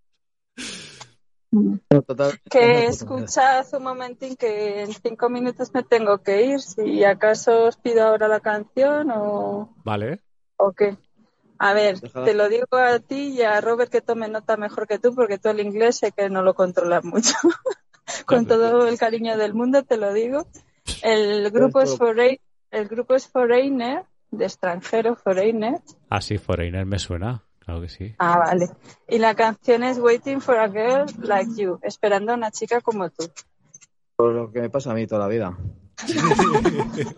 mm. 1.50 1.74
Total, 2.06 2.40
que 2.50 2.86
escuchad 2.86 3.66
un 3.74 3.82
momentín 3.82 4.34
que 4.34 4.80
en 4.84 4.94
cinco 4.94 5.28
minutos 5.28 5.74
me 5.74 5.82
tengo 5.82 6.22
que 6.22 6.46
ir. 6.46 6.60
Si 6.60 7.04
acaso 7.04 7.64
os 7.64 7.76
pido 7.76 8.02
ahora 8.02 8.28
la 8.28 8.40
canción 8.40 9.10
o, 9.10 9.74
Vale. 9.84 10.20
o 10.56 10.72
qué. 10.72 10.96
A 11.58 11.74
ver, 11.74 12.00
te 12.00 12.32
lo 12.32 12.48
digo 12.48 12.66
a 12.72 12.98
ti 12.98 13.34
y 13.34 13.42
a 13.42 13.60
Robert 13.60 13.92
que 13.92 14.00
tome 14.00 14.26
nota 14.28 14.56
mejor 14.56 14.88
que 14.88 14.98
tú, 14.98 15.14
porque 15.14 15.38
tú 15.38 15.50
el 15.50 15.60
inglés 15.60 15.98
sé 15.98 16.12
que 16.12 16.30
no 16.30 16.42
lo 16.42 16.54
controlas 16.54 17.04
mucho. 17.04 17.34
Con 18.26 18.46
todo 18.46 18.88
el 18.88 18.98
cariño 18.98 19.36
del 19.36 19.52
mundo 19.52 19.82
te 19.82 19.98
lo 19.98 20.14
digo. 20.14 20.46
El 21.02 21.50
grupo 21.50 21.80
es 21.82 21.96
Foreign, 21.96 22.38
el 22.70 22.88
grupo 22.88 23.14
es 23.14 23.26
Foreigner, 23.28 24.04
de 24.30 24.44
extranjero, 24.44 25.16
Foreigner. 25.16 25.80
Ah, 26.08 26.20
sí, 26.20 26.38
Foreigner 26.38 26.86
me 26.86 26.98
suena. 26.98 27.42
Claro 27.58 27.80
que 27.82 27.88
sí. 27.88 28.14
Ah, 28.18 28.38
vale. 28.38 28.68
Y 29.08 29.18
la 29.18 29.34
canción 29.34 29.84
es 29.84 29.98
Waiting 29.98 30.40
for 30.40 30.56
a 30.58 30.68
Girl 30.68 31.04
Like 31.20 31.52
You, 31.56 31.78
esperando 31.82 32.32
a 32.32 32.36
una 32.36 32.50
chica 32.50 32.80
como 32.80 33.08
tú. 33.10 33.30
Por 34.16 34.32
lo 34.32 34.50
que 34.52 34.60
me 34.62 34.70
pasa 34.70 34.90
a 34.90 34.94
mí 34.94 35.06
toda 35.06 35.22
la 35.22 35.28
vida. 35.28 35.56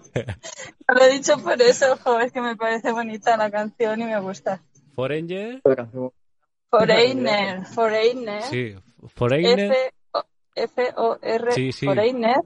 Lo 0.89 1.01
he 1.03 1.13
dicho 1.13 1.39
por 1.39 1.61
eso, 1.63 1.97
joder, 2.03 2.31
que 2.33 2.41
me 2.41 2.57
parece 2.57 2.93
bonita 2.93 3.37
la 3.37 3.51
canción 3.51 4.01
y 4.03 4.05
me 4.05 4.21
gusta. 4.21 4.61
Foreigner. 4.95 5.63
Foreigner, 6.71 7.67
Foreigner, 7.67 8.43
Sí. 8.43 8.75
Foreigner. 9.15 9.73
F- 9.73 9.93
F-O-R, 10.57 11.53
Sí, 11.53 11.73
sí. 11.73 11.87
Foreigner, 11.87 12.37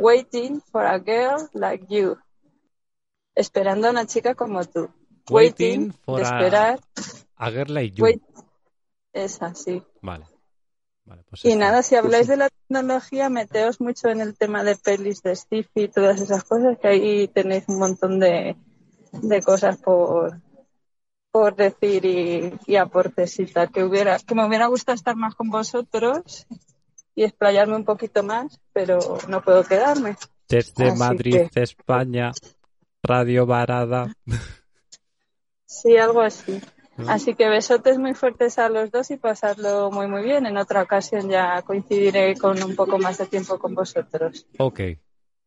Waiting 0.00 0.62
for 0.72 0.82
a 0.86 0.98
Girl 0.98 1.48
Like 1.52 1.86
You, 1.90 2.16
esperando 3.34 3.88
a 3.88 3.90
una 3.90 4.06
chica 4.06 4.34
como 4.34 4.64
tú. 4.64 4.88
Waiting 5.28 5.92
for 5.92 6.20
de 6.20 6.26
a- 6.26 6.30
esperar, 6.30 6.80
A 7.36 7.50
Girl 7.50 7.74
Like 7.74 7.96
You. 7.96 8.04
wait, 8.04 8.22
es 9.12 9.40
así. 9.42 9.82
Vale. 10.00 10.26
Vale, 11.04 11.22
pues 11.28 11.44
Y 11.44 11.54
nada, 11.56 11.82
si 11.82 11.96
habláis 11.96 12.28
de 12.28 12.36
la 12.36 12.48
tecnología, 12.48 13.28
meteos 13.28 13.80
mucho 13.80 14.08
en 14.08 14.20
el 14.20 14.36
tema 14.36 14.64
de 14.64 14.76
pelis 14.76 15.22
de 15.22 15.36
sci-fi 15.36 15.82
y 15.82 15.88
todas 15.88 16.20
esas 16.20 16.44
cosas, 16.44 16.78
que 16.78 16.88
ahí 16.88 17.28
tenéis 17.28 17.64
un 17.68 17.78
montón 17.78 18.18
de, 18.20 18.56
de 19.12 19.42
cosas 19.42 19.76
por, 19.78 20.40
por 21.30 21.56
decir 21.56 22.04
y, 22.04 22.54
y 22.66 22.76
aportes 22.76 23.38
y 23.38 23.46
tal. 23.46 23.70
Que, 23.70 23.84
hubiera, 23.84 24.18
que 24.18 24.34
me 24.34 24.46
hubiera 24.46 24.66
gustado 24.66 24.94
estar 24.96 25.16
más 25.16 25.34
con 25.34 25.50
vosotros 25.50 26.46
y 27.14 27.24
explayarme 27.24 27.76
un 27.76 27.84
poquito 27.84 28.22
más, 28.22 28.60
pero 28.72 28.98
no 29.28 29.42
puedo 29.42 29.64
quedarme. 29.64 30.16
Desde 30.48 30.88
Así 30.88 30.98
Madrid, 30.98 31.48
España. 31.54 32.32
Radio 33.02 33.46
Varada. 33.46 34.12
Sí, 35.64 35.96
algo 35.96 36.20
así. 36.20 36.60
Así 37.08 37.34
que 37.34 37.48
besotes 37.48 37.98
muy 37.98 38.14
fuertes 38.14 38.58
a 38.58 38.68
los 38.68 38.90
dos 38.90 39.10
y 39.10 39.16
pasadlo 39.16 39.90
muy 39.90 40.06
muy 40.06 40.22
bien. 40.22 40.44
En 40.46 40.56
otra 40.58 40.82
ocasión 40.82 41.30
ya 41.30 41.62
coincidiré 41.62 42.36
con 42.36 42.62
un 42.62 42.76
poco 42.76 42.98
más 42.98 43.16
de 43.18 43.26
tiempo 43.26 43.58
con 43.58 43.74
vosotros. 43.74 44.46
Ok. 44.58 44.80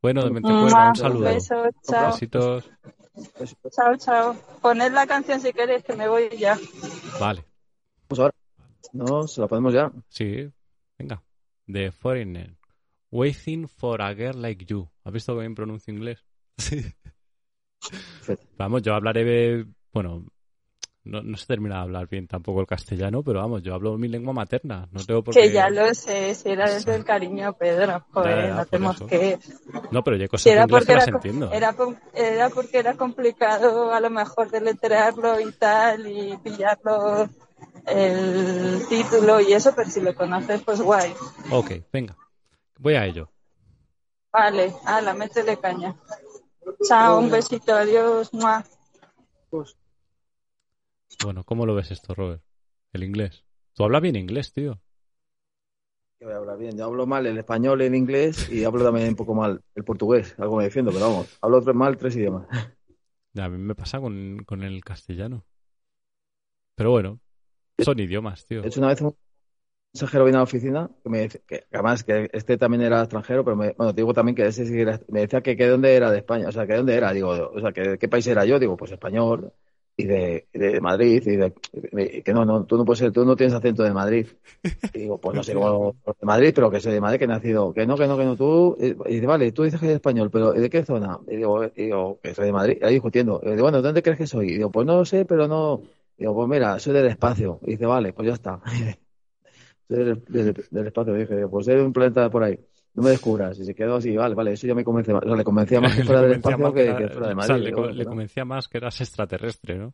Bueno, 0.01 0.23
de 0.23 0.31
mente 0.31 0.49
cuerda, 0.49 0.83
un 0.83 0.89
un 0.89 0.95
saludo. 0.95 1.25
beso, 1.25 1.55
chao. 1.83 2.11
Besitos. 2.11 2.71
Chao, 3.71 3.95
chao. 3.97 4.35
Poned 4.61 4.91
la 4.91 5.05
canción 5.05 5.39
si 5.39 5.53
queréis, 5.53 5.83
que 5.83 5.95
me 5.95 6.07
voy 6.07 6.29
ya. 6.37 6.57
Vale. 7.19 7.45
Vamos 8.09 8.19
ahora. 8.19 8.33
No, 8.93 9.27
se 9.27 9.41
la 9.41 9.47
ponemos 9.47 9.73
ya. 9.73 9.91
Sí. 10.09 10.51
Venga. 10.97 11.21
De 11.65 11.91
Foreigner. 11.91 12.55
Waiting 13.11 13.67
for 13.67 14.01
a 14.01 14.13
girl 14.13 14.41
like 14.41 14.65
you. 14.65 14.89
¿Has 15.03 15.13
visto 15.13 15.33
que 15.35 15.41
bien 15.41 15.55
pronuncio 15.55 15.93
inglés? 15.93 16.23
Sí. 16.57 16.83
Vamos, 18.57 18.81
yo 18.81 18.93
hablaré, 18.95 19.23
de- 19.23 19.65
bueno, 19.91 20.25
no, 21.03 21.21
no 21.21 21.37
se 21.37 21.45
termina 21.45 21.75
de 21.75 21.81
hablar 21.81 22.07
bien 22.07 22.27
tampoco 22.27 22.61
el 22.61 22.67
castellano, 22.67 23.23
pero 23.23 23.39
vamos, 23.39 23.61
yo 23.61 23.73
hablo 23.73 23.97
mi 23.97 24.07
lengua 24.07 24.33
materna. 24.33 24.87
No 24.91 25.03
tengo 25.03 25.21
por 25.23 25.33
Que 25.33 25.51
ya 25.51 25.69
lo 25.69 25.93
sé, 25.93 26.33
si 26.33 26.49
era 26.49 26.71
desde 26.71 26.95
el 26.95 27.03
cariño, 27.03 27.53
Pedro. 27.53 28.05
Joder, 28.11 28.37
Ya, 28.37 28.47
ya, 28.47 28.55
no 28.55 28.65
tenemos 28.65 28.95
eso. 28.95 29.07
que... 29.07 29.37
No, 29.91 30.03
pero 30.03 30.15
yo 30.17 30.27
cosas 30.29 30.43
Si 30.43 30.49
era 30.49 30.61
inglés 30.63 30.79
porque 30.79 30.87
que 30.87 30.95
las 30.95 31.07
era, 31.07 31.17
entiendo. 31.17 31.51
era, 31.51 31.75
era 32.15 32.49
porque 32.49 32.77
era 32.77 32.93
complicado 32.95 33.93
a 33.93 33.99
lo 33.99 34.09
mejor 34.09 34.49
deletrearlo 34.49 35.39
y 35.41 35.51
tal 35.51 36.07
y 36.07 36.37
pillarlo 36.37 37.29
el 37.85 38.87
título 38.87 39.39
y 39.41 39.53
eso, 39.53 39.73
pero 39.75 39.89
si 39.89 40.01
lo 40.01 40.15
conoces, 40.15 40.61
pues 40.63 40.81
guay. 40.81 41.13
Ok, 41.51 41.71
venga. 41.91 42.15
Voy 42.79 42.95
a 42.95 43.05
ello. 43.05 43.29
Vale, 44.31 44.73
ala, 44.85 45.13
métele 45.13 45.57
caña. 45.57 45.95
Chao, 46.87 47.19
un 47.19 47.29
besito, 47.29 47.73
adiós. 47.73 48.33
Mua. 48.33 48.63
Pues, 49.49 49.77
Bueno, 51.23 51.43
¿cómo 51.43 51.65
lo 51.65 51.75
ves 51.75 51.91
esto, 51.91 52.13
Robert? 52.15 52.41
El 52.93 53.03
inglés. 53.03 53.45
Tú 53.73 53.83
hablas 53.83 54.01
bien 54.01 54.15
inglés, 54.15 54.51
tío. 54.53 54.79
a 56.21 56.35
hablar 56.35 56.57
bien. 56.57 56.77
Yo 56.77 56.85
hablo 56.85 57.05
mal 57.05 57.25
el 57.27 57.37
español, 57.37 57.81
el 57.81 57.95
inglés 57.95 58.49
y 58.49 58.63
hablo 58.63 58.83
también 58.83 59.09
un 59.09 59.15
poco 59.15 59.33
mal 59.33 59.61
el 59.75 59.83
portugués. 59.83 60.35
Algo 60.39 60.57
me 60.57 60.63
defiendo, 60.63 60.91
pero 60.91 61.09
vamos. 61.09 61.37
Hablo 61.41 61.61
tres, 61.61 61.75
mal 61.75 61.97
tres 61.97 62.15
idiomas. 62.15 62.47
A 63.35 63.49
mí 63.49 63.57
me 63.57 63.75
pasa 63.75 63.99
con, 63.99 64.43
con 64.45 64.63
el 64.63 64.83
castellano. 64.83 65.43
Pero 66.75 66.91
bueno, 66.91 67.19
son 67.79 67.99
idiomas, 67.99 68.45
tío. 68.45 68.61
De 68.61 68.67
hecho, 68.69 68.79
una 68.79 68.89
vez 68.89 69.01
un 69.01 69.15
mensajero 69.93 70.25
vino 70.25 70.37
a 70.37 70.41
la 70.41 70.43
oficina, 70.43 70.89
que 71.03 71.09
me 71.09 71.21
dice, 71.23 71.41
que 71.47 71.65
además 71.71 72.03
que 72.03 72.29
este 72.33 72.57
también 72.57 72.83
era 72.83 73.01
extranjero, 73.01 73.43
pero 73.43 73.55
me, 73.57 73.71
bueno, 73.73 73.93
te 73.93 74.01
digo 74.01 74.13
también 74.13 74.35
que 74.35 74.45
ese 74.47 74.65
sí 74.65 74.73
que 74.73 74.81
era- 74.83 74.99
me 75.09 75.21
decía 75.21 75.41
que, 75.41 75.57
que 75.57 75.65
de 75.65 75.69
dónde 75.71 75.95
era 75.95 76.11
de 76.11 76.19
España, 76.19 76.49
o 76.49 76.51
sea, 76.51 76.65
que 76.65 76.73
de 76.73 76.77
dónde 76.79 76.95
era, 76.95 77.13
digo, 77.13 77.29
o 77.29 77.59
sea, 77.59 77.71
que 77.73 77.81
de 77.81 77.97
qué 77.99 78.07
país 78.09 78.27
era 78.27 78.45
yo, 78.45 78.59
digo, 78.59 78.77
pues 78.77 78.91
español, 78.91 79.53
y 79.97 80.05
de, 80.05 80.47
de 80.53 80.81
Madrid, 80.81 81.23
y 81.27 81.35
de, 81.37 81.53
que 82.23 82.33
no, 82.33 82.45
no, 82.45 82.65
tú 82.65 82.77
no 82.77 82.85
puedes 82.85 82.99
ser, 82.99 83.11
tú 83.11 83.25
no 83.25 83.35
tienes 83.35 83.53
acento 83.55 83.83
de 83.83 83.93
Madrid. 83.93 84.27
Y 84.93 84.99
digo, 84.99 85.19
pues 85.19 85.35
no 85.35 85.43
sé 85.43 85.53
cómo 85.55 85.95
de 86.05 86.25
Madrid, 86.25 86.51
pero 86.53 86.69
que 86.69 86.79
soy 86.79 86.93
de 86.93 87.01
Madrid, 87.01 87.17
que 87.19 87.25
he 87.25 87.27
nacido, 87.27 87.73
que 87.73 87.87
no, 87.87 87.97
que 87.97 88.07
no, 88.07 88.15
que 88.17 88.25
no, 88.25 88.35
tú, 88.35 88.77
y 88.79 88.93
dice, 89.15 89.25
vale, 89.25 89.51
tú 89.51 89.63
dices 89.63 89.79
que 89.79 89.87
eres 89.87 89.95
español, 89.95 90.29
pero 90.31 90.51
¿de 90.53 90.69
qué 90.69 90.85
zona? 90.85 91.19
Y 91.27 91.37
digo, 91.37 91.63
y 91.65 91.71
digo, 91.85 92.19
que 92.21 92.35
soy 92.35 92.45
de 92.47 92.51
Madrid, 92.53 92.77
ahí 92.83 92.93
discutiendo, 92.95 93.41
y 93.43 93.49
digo, 93.51 93.63
bueno, 93.63 93.81
¿dónde 93.81 94.03
crees 94.03 94.19
que 94.19 94.27
soy? 94.27 94.49
Y 94.51 94.53
digo, 94.57 94.71
pues 94.71 94.85
no 94.85 94.97
lo 94.97 95.05
sé, 95.05 95.25
pero 95.25 95.47
no, 95.47 95.81
digo, 96.17 96.33
pues 96.35 96.47
mira, 96.49 96.79
soy 96.79 96.93
del 96.93 97.07
espacio, 97.07 97.59
y 97.63 97.71
dice, 97.71 97.85
vale, 97.85 98.13
pues 98.13 98.27
ya 98.27 98.33
está. 98.33 98.61
Soy 99.89 99.97
del, 100.05 100.23
del- 100.25 100.65
del 100.71 100.87
espacio, 100.87 101.13
dije, 101.13 101.45
pues 101.47 101.65
soy 101.65 101.75
de 101.75 101.81
un 101.83 101.91
planeta 101.93 102.29
por 102.29 102.41
ahí. 102.43 102.57
No 102.93 103.03
me 103.03 103.09
descubras. 103.11 103.59
Y 103.59 103.65
se 103.65 103.75
quedó 103.75 103.95
así, 103.97 104.15
vale, 104.15 104.33
vale, 104.33 104.53
eso 104.53 104.65
ya 104.65 104.73
me 104.73 104.83
convence 104.83 105.11
más. 105.13 105.23
O 105.23 105.27
sea, 105.27 105.35
le 105.35 105.43
convencía 105.43 105.81
más 105.81 105.93
que 105.97 106.03
fuera 106.03 106.21
del 106.21 106.31
espacio 106.33 106.73
que, 106.73 106.83
era- 106.83 106.97
que 106.97 107.07
fuera 107.09 107.27
de 107.27 107.33
o 107.33 107.37
Madrid. 107.37 107.47
sea, 107.47 107.57
le, 107.57 107.65
Digo, 107.65 107.81
¿no? 108.05 108.05
convencía 108.09 108.45
más 108.45 108.67
que 108.69 108.77
eras 108.77 109.01
extraterrestre, 109.01 109.77
¿no? 109.77 109.93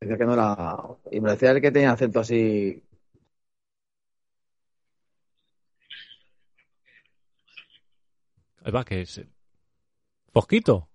Decía 0.00 0.16
que 0.16 0.24
no 0.26 0.34
era. 0.34 0.76
Y 1.10 1.20
me 1.20 1.30
decía 1.32 1.50
el 1.50 1.60
que 1.60 1.72
tenía 1.72 1.90
acento 1.92 2.20
así. 2.20 2.82
Ahí 8.64 8.72
va, 8.72 8.84
que 8.84 9.00
es... 9.02 9.20
Fosquito, 10.32 10.88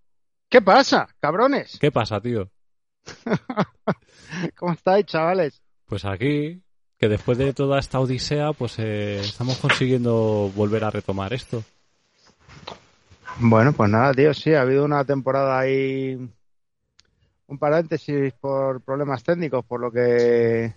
¿Qué 0.50 0.62
pasa, 0.62 1.08
cabrones? 1.20 1.78
¿qué 1.80 1.92
pasa, 1.92 2.20
tío? 2.22 2.50
¿Cómo 4.58 4.74
estáis, 4.74 5.06
chavales? 5.06 5.62
Pues 5.86 6.06
aquí, 6.06 6.62
que 6.98 7.10
después 7.10 7.38
de 7.38 7.54
toda 7.54 7.80
esta 7.80 8.00
odisea, 8.00 8.54
pues 8.54 8.80
eh, 8.80 9.20
estamos 9.20 9.58
consiguiendo 9.58 10.52
volver 10.56 10.84
a 10.84 10.92
retomar 10.92 11.34
esto. 11.34 11.64
Bueno, 13.40 13.74
pues 13.74 13.90
nada, 13.90 14.14
tío, 14.14 14.34
sí, 14.34 14.54
ha 14.54 14.62
habido 14.62 14.86
una 14.86 15.04
temporada 15.06 15.60
ahí, 15.60 16.16
un 17.48 17.58
paréntesis 17.58 18.34
por 18.40 18.82
problemas 18.82 19.24
técnicos, 19.24 19.66
por 19.66 19.80
lo 19.80 19.92
que, 19.92 20.74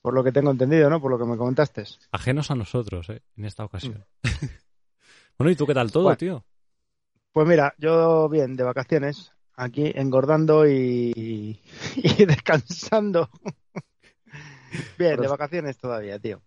por 0.00 0.14
lo 0.14 0.24
que 0.24 0.32
tengo 0.32 0.50
entendido, 0.50 0.88
¿no? 0.88 1.00
Por 1.00 1.10
lo 1.10 1.18
que 1.18 1.24
me 1.24 1.36
comentaste. 1.36 1.84
Ajenos 2.12 2.50
a 2.50 2.54
nosotros, 2.54 3.08
¿eh? 3.10 3.22
En 3.36 3.44
esta 3.44 3.64
ocasión. 3.64 4.04
bueno, 5.38 5.50
¿y 5.50 5.56
tú 5.56 5.66
qué 5.66 5.74
tal 5.74 5.90
todo, 5.92 6.04
Bueno. 6.04 6.16
tío? 6.16 6.44
Pues 7.32 7.46
mira, 7.46 7.74
yo 7.78 8.28
bien, 8.28 8.56
de 8.56 8.64
vacaciones, 8.64 9.32
aquí 9.58 9.92
engordando 9.94 10.66
y, 10.66 11.60
y 11.96 12.24
descansando. 12.26 13.28
bien, 14.96 15.20
de 15.20 15.28
vacaciones 15.28 15.76
todavía, 15.76 16.18
tío. 16.18 16.40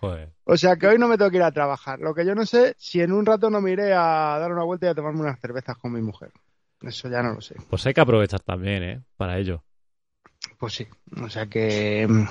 Joder. 0.00 0.32
O 0.44 0.56
sea 0.56 0.76
que 0.76 0.86
hoy 0.86 0.98
no 0.98 1.08
me 1.08 1.16
tengo 1.16 1.30
que 1.30 1.36
ir 1.36 1.42
a 1.42 1.52
trabajar. 1.52 2.00
Lo 2.00 2.14
que 2.14 2.26
yo 2.26 2.34
no 2.34 2.44
sé, 2.44 2.74
si 2.78 3.00
en 3.00 3.12
un 3.12 3.24
rato 3.24 3.50
no 3.50 3.60
me 3.60 3.70
iré 3.70 3.92
a 3.92 4.38
dar 4.38 4.50
una 4.50 4.64
vuelta 4.64 4.86
y 4.86 4.88
a 4.88 4.94
tomarme 4.94 5.20
unas 5.20 5.38
cervezas 5.38 5.76
con 5.76 5.92
mi 5.92 6.00
mujer. 6.00 6.32
Eso 6.80 7.08
ya 7.08 7.22
no 7.22 7.34
lo 7.34 7.40
sé. 7.40 7.56
Pues 7.68 7.86
hay 7.86 7.94
que 7.94 8.00
aprovechar 8.00 8.40
también, 8.40 8.82
¿eh? 8.82 9.02
Para 9.16 9.38
ello. 9.38 9.62
Pues 10.58 10.74
sí. 10.74 10.86
O 11.22 11.28
sea 11.28 11.46
que 11.46 12.06
mm, 12.08 12.24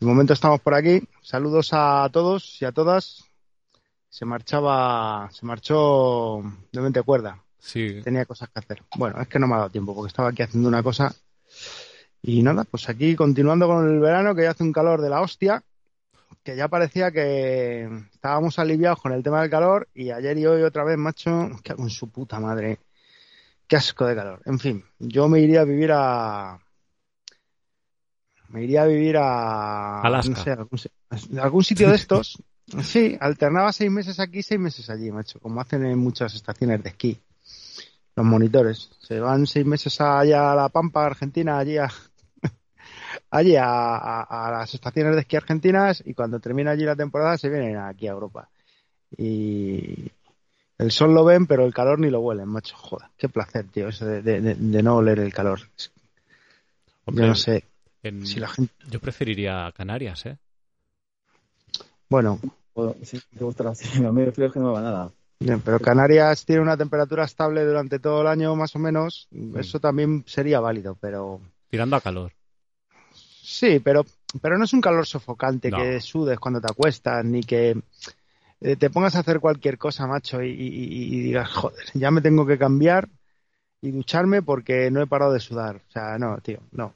de 0.00 0.06
momento 0.06 0.32
estamos 0.32 0.60
por 0.60 0.74
aquí. 0.74 1.02
Saludos 1.22 1.70
a 1.72 2.08
todos 2.10 2.60
y 2.60 2.64
a 2.64 2.72
todas. 2.72 3.24
Se 4.08 4.24
marchaba, 4.24 5.28
se 5.30 5.46
marchó 5.46 6.42
de 6.72 6.80
mente 6.80 7.02
cuerda. 7.02 7.44
Sí. 7.60 8.00
Tenía 8.02 8.24
cosas 8.24 8.48
que 8.48 8.58
hacer. 8.58 8.82
Bueno, 8.96 9.20
es 9.20 9.28
que 9.28 9.38
no 9.38 9.46
me 9.46 9.54
ha 9.54 9.58
dado 9.58 9.70
tiempo 9.70 9.94
porque 9.94 10.08
estaba 10.08 10.30
aquí 10.30 10.42
haciendo 10.42 10.68
una 10.68 10.82
cosa. 10.82 11.14
Y 12.22 12.42
nada, 12.42 12.64
pues 12.64 12.88
aquí 12.88 13.14
continuando 13.16 13.66
con 13.66 13.88
el 13.88 14.00
verano 14.00 14.34
que 14.34 14.42
ya 14.42 14.50
hace 14.50 14.62
un 14.62 14.72
calor 14.72 15.00
de 15.00 15.10
la 15.10 15.20
hostia 15.20 15.62
que 16.42 16.56
ya 16.56 16.68
parecía 16.68 17.10
que 17.10 17.88
estábamos 18.14 18.58
aliviados 18.58 19.00
con 19.02 19.12
el 19.12 19.22
tema 19.22 19.42
del 19.42 19.50
calor 19.50 19.88
y 19.94 20.10
ayer 20.10 20.38
y 20.38 20.46
hoy 20.46 20.62
otra 20.62 20.84
vez, 20.84 20.96
macho, 20.96 21.50
que 21.62 21.74
con 21.74 21.90
su 21.90 22.08
puta 22.10 22.40
madre. 22.40 22.78
Qué 23.66 23.76
asco 23.76 24.06
de 24.06 24.14
calor. 24.16 24.40
En 24.46 24.58
fin, 24.58 24.82
yo 24.98 25.28
me 25.28 25.40
iría 25.40 25.60
a 25.60 25.64
vivir 25.64 25.90
a. 25.92 26.58
Me 28.48 28.64
iría 28.64 28.82
a 28.82 28.86
vivir 28.86 29.16
a. 29.16 30.00
Alaska. 30.00 30.30
No 30.30 30.42
sé, 30.42 30.50
algún, 30.52 30.78
si- 30.78 31.38
algún 31.38 31.64
sitio 31.64 31.88
de 31.90 31.94
estos. 31.96 32.42
Sí, 32.82 33.16
alternaba 33.20 33.72
seis 33.72 33.90
meses 33.90 34.18
aquí, 34.20 34.42
seis 34.42 34.60
meses 34.60 34.88
allí, 34.90 35.10
macho, 35.10 35.40
como 35.40 35.60
hacen 35.60 35.84
en 35.84 35.98
muchas 35.98 36.34
estaciones 36.34 36.82
de 36.82 36.88
esquí. 36.90 37.18
Los 38.20 38.28
monitores. 38.28 38.90
Se 39.00 39.18
van 39.18 39.46
seis 39.46 39.64
meses 39.64 39.98
allá 39.98 40.52
a 40.52 40.54
La 40.54 40.68
Pampa, 40.68 41.06
Argentina, 41.06 41.56
allí 41.58 41.78
a, 41.78 41.88
allí 43.30 43.56
a, 43.56 43.64
a- 43.64 44.48
a 44.48 44.50
las 44.50 44.74
estaciones 44.74 45.14
de 45.14 45.22
esquí 45.22 45.36
argentinas 45.36 46.02
y 46.04 46.12
cuando 46.12 46.38
termina 46.38 46.72
allí 46.72 46.84
la 46.84 46.96
temporada 46.96 47.38
se 47.38 47.48
vienen 47.48 47.78
aquí 47.78 48.08
a 48.08 48.10
Europa. 48.12 48.50
Y 49.16 50.10
el 50.76 50.90
sol 50.90 51.14
lo 51.14 51.24
ven, 51.24 51.46
pero 51.46 51.64
el 51.64 51.72
calor 51.72 51.98
ni 51.98 52.10
lo 52.10 52.20
huelen, 52.20 52.46
macho. 52.48 52.76
Joder, 52.76 53.08
qué 53.16 53.30
placer, 53.30 53.64
tío, 53.68 53.88
eso 53.88 54.04
de, 54.04 54.20
de- 54.20 54.42
de- 54.42 54.54
de 54.54 54.82
no 54.82 54.96
oler 54.96 55.18
el 55.18 55.32
calor. 55.32 55.60
Hombre, 57.06 57.22
Yo 57.24 57.28
no 57.28 57.34
sé 57.34 57.64
en- 58.02 58.26
si 58.26 58.38
la 58.38 58.48
gente. 58.48 58.74
yo 58.90 59.00
preferiría 59.00 59.72
Canarias, 59.74 60.26
¿eh? 60.26 60.36
Bueno, 62.10 62.38
sí, 63.02 63.18
me 63.32 63.46
gusta 63.46 63.64
la 63.64 63.70
A 64.08 64.12
mí 64.12 64.22
es 64.24 64.34
que 64.34 64.60
no 64.60 64.66
me 64.66 64.72
va 64.72 64.82
nada. 64.82 65.10
Bien, 65.40 65.60
pero 65.62 65.80
Canarias 65.80 66.44
tiene 66.44 66.62
una 66.62 66.76
temperatura 66.76 67.24
estable 67.24 67.64
durante 67.64 67.98
todo 67.98 68.20
el 68.22 68.26
año, 68.28 68.54
más 68.56 68.76
o 68.76 68.78
menos. 68.78 69.28
Eso 69.56 69.80
también 69.80 70.22
sería 70.26 70.60
válido, 70.60 70.96
pero. 71.00 71.40
Tirando 71.70 71.96
a 71.96 72.00
calor. 72.00 72.32
Sí, 73.12 73.80
pero, 73.80 74.04
pero 74.40 74.58
no 74.58 74.64
es 74.64 74.72
un 74.72 74.80
calor 74.80 75.06
sofocante 75.06 75.70
No. 75.70 75.78
que 75.78 76.00
sudes 76.00 76.38
cuando 76.38 76.60
te 76.60 76.70
acuestas, 76.70 77.24
ni 77.24 77.42
que 77.42 77.80
eh, 78.60 78.76
te 78.76 78.90
pongas 78.90 79.16
a 79.16 79.20
hacer 79.20 79.40
cualquier 79.40 79.78
cosa, 79.78 80.06
macho, 80.06 80.42
y, 80.42 80.50
y- 80.50 81.14
y 81.16 81.20
digas, 81.22 81.50
joder, 81.50 81.84
ya 81.94 82.10
me 82.10 82.20
tengo 82.20 82.46
que 82.46 82.58
cambiar 82.58 83.08
y 83.80 83.90
ducharme 83.90 84.42
porque 84.42 84.90
no 84.90 85.00
he 85.02 85.06
parado 85.06 85.32
de 85.32 85.40
sudar. 85.40 85.76
O 85.88 85.90
sea, 85.90 86.18
no, 86.18 86.38
tío, 86.38 86.60
no. 86.72 86.94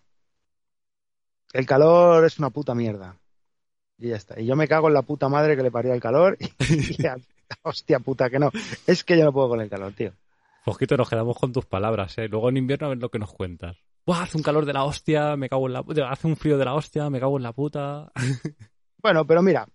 El 1.53 1.67
calor 1.67 2.25
es 2.25 2.39
una 2.39 2.51
puta 2.51 2.75
mierda. 2.75 3.17
Y 3.99 4.09
ya 4.09 4.17
está. 4.17 4.39
Y 4.41 4.47
yo 4.47 4.57
me 4.57 4.69
cago 4.69 4.89
en 4.89 4.95
la 4.95 5.03
puta 5.03 5.29
madre 5.29 5.57
que 5.57 5.63
le 5.63 5.71
parió 5.71 5.95
el 5.95 6.01
calor. 6.01 6.37
Y, 6.69 7.03
ya, 7.03 7.17
hostia 7.63 7.99
puta, 8.01 8.31
que 8.31 8.39
no. 8.39 8.51
Es 8.87 9.05
que 9.05 9.17
yo 9.19 9.25
no 9.25 9.33
puedo 9.33 9.51
con 9.51 9.61
el 9.61 9.69
calor, 9.71 9.93
tío. 9.93 10.13
Fosquito, 10.65 10.97
nos 10.97 11.09
quedamos 11.11 11.37
con 11.39 11.53
tus 11.53 11.67
palabras, 11.67 12.17
¿eh? 12.19 12.29
Luego 12.29 12.49
en 12.49 12.57
invierno 12.57 12.87
a 12.87 12.91
ver 12.91 12.99
lo 12.99 13.11
que 13.11 13.19
nos 13.19 13.33
cuentas. 13.33 13.77
Buah, 14.07 14.23
hace 14.23 14.37
un 14.37 14.43
calor 14.43 14.65
de 14.67 14.73
la 14.73 14.85
hostia, 14.85 15.37
me 15.37 15.49
cago 15.49 15.67
en 15.67 15.73
la 15.75 15.83
puta. 15.83 16.11
Hace 16.11 16.27
un 16.27 16.37
frío 16.37 16.57
de 16.59 16.65
la 16.65 16.75
hostia, 16.75 17.09
me 17.11 17.21
cago 17.21 17.37
en 17.37 17.43
la 17.43 17.53
puta. 17.53 18.11
Bueno, 19.03 19.27
pero 19.27 19.43
mira, 19.43 19.69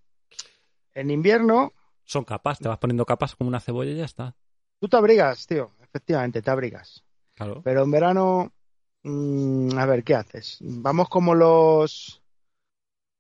en 0.96 1.12
invierno 1.12 1.72
Son 2.04 2.24
capas, 2.24 2.58
te 2.58 2.68
vas 2.68 2.80
poniendo 2.80 3.06
capas 3.06 3.36
como 3.36 3.48
una 3.48 3.60
cebolla 3.60 3.92
y 3.92 3.98
ya 3.98 4.06
está. 4.06 4.36
tú 4.80 4.88
te 4.88 4.98
abrigas, 4.98 5.46
tío. 5.46 5.72
Efectivamente, 5.80 6.42
te 6.42 6.50
abrigas. 6.50 7.04
Claro. 7.36 7.62
Pero 7.64 7.84
en 7.84 7.92
verano, 7.92 8.52
mm, 9.04 9.78
a 9.78 9.86
ver, 9.86 10.04
¿qué 10.04 10.16
haces? 10.16 10.58
Vamos 10.62 11.10
como 11.10 11.36
los, 11.36 12.19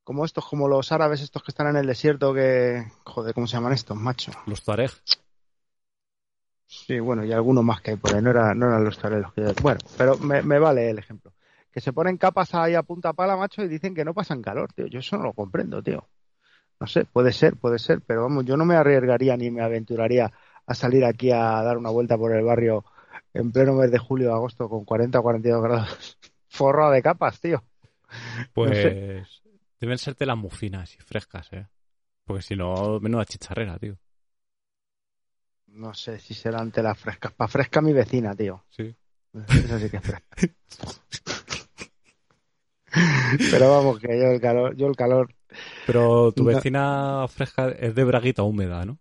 como 0.09 0.25
estos, 0.25 0.43
como 0.43 0.67
los 0.67 0.91
árabes 0.91 1.21
estos 1.21 1.43
que 1.43 1.51
están 1.51 1.67
en 1.67 1.75
el 1.75 1.85
desierto 1.85 2.33
que, 2.33 2.83
joder, 3.03 3.31
¿cómo 3.35 3.45
se 3.45 3.53
llaman 3.53 3.73
estos, 3.73 3.95
macho? 3.95 4.31
Los 4.47 4.63
Tuareg. 4.63 4.89
Sí, 6.65 6.99
bueno, 6.99 7.23
y 7.23 7.31
algunos 7.31 7.63
más 7.63 7.79
que 7.81 7.91
hay 7.91 7.97
por 7.97 8.15
ahí, 8.15 8.21
no, 8.23 8.31
era, 8.31 8.55
no 8.55 8.65
eran 8.65 8.83
los 8.83 8.97
tareros 8.97 9.31
los 9.37 9.53
que. 9.53 9.61
Bueno, 9.61 9.79
pero 9.99 10.17
me, 10.17 10.41
me 10.41 10.57
vale 10.57 10.89
el 10.89 10.97
ejemplo. 10.97 11.31
Que 11.71 11.79
se 11.79 11.93
ponen 11.93 12.17
capas 12.17 12.55
ahí 12.55 12.73
a 12.73 12.81
punta 12.81 13.13
pala, 13.13 13.37
macho, 13.37 13.61
y 13.61 13.67
dicen 13.67 13.93
que 13.93 14.03
no 14.03 14.15
pasan 14.15 14.41
calor, 14.41 14.73
tío. 14.73 14.87
Yo 14.87 14.97
eso 14.97 15.15
no 15.15 15.25
lo 15.25 15.33
comprendo, 15.33 15.83
tío. 15.83 16.09
No 16.79 16.87
sé, 16.87 17.05
puede 17.05 17.31
ser, 17.31 17.55
puede 17.55 17.77
ser, 17.77 18.01
pero 18.01 18.23
vamos, 18.23 18.45
yo 18.45 18.57
no 18.57 18.65
me 18.65 18.77
arriesgaría 18.77 19.37
ni 19.37 19.51
me 19.51 19.61
aventuraría 19.61 20.33
a 20.65 20.73
salir 20.73 21.05
aquí 21.05 21.29
a 21.29 21.61
dar 21.61 21.77
una 21.77 21.91
vuelta 21.91 22.17
por 22.17 22.35
el 22.35 22.43
barrio 22.43 22.83
en 23.35 23.51
pleno 23.51 23.73
mes 23.73 23.91
de 23.91 23.99
julio 23.99 24.31
o 24.31 24.35
agosto 24.35 24.69
con 24.69 24.85
40 24.85 25.19
o 25.19 25.21
42 25.21 25.61
grados. 25.61 26.17
Forrado 26.47 26.93
de 26.93 27.03
capas, 27.03 27.39
tío. 27.39 27.63
Pues 28.55 28.75
sé. 28.75 29.23
Deben 29.79 29.97
ser 29.97 30.15
telas 30.15 30.37
muy 30.37 30.49
finas 30.51 30.95
y 30.95 30.97
frescas, 30.99 31.51
¿eh? 31.53 31.67
Porque 32.25 32.41
si 32.43 32.55
no, 32.55 32.99
menuda 32.99 33.25
chicharrera, 33.25 33.77
tío. 33.79 33.97
No 35.67 35.93
sé 35.93 36.19
si 36.19 36.33
serán 36.33 36.71
telas 36.71 36.97
frescas. 36.97 37.31
Pa' 37.33 37.47
fresca 37.47 37.81
mi 37.81 37.93
vecina, 37.93 38.35
tío. 38.35 38.63
Sí. 38.69 38.95
Eso 39.33 39.79
sí 39.79 39.89
que 39.89 39.97
es 39.97 40.03
fresca. 40.03 40.35
Pero 43.51 43.69
vamos, 43.69 43.99
que 43.99 44.07
yo 44.07 44.27
el 44.31 44.41
calor, 44.41 44.75
yo 44.75 44.87
el 44.87 44.95
calor 44.95 45.33
Pero 45.85 46.31
tu 46.31 46.43
No. 46.43 46.49
vecina 46.49 47.25
fresca 47.27 47.69
es 47.69 47.93
de 47.95 48.03
braguita 48.03 48.43
húmeda, 48.43 48.85
¿no? 48.85 48.97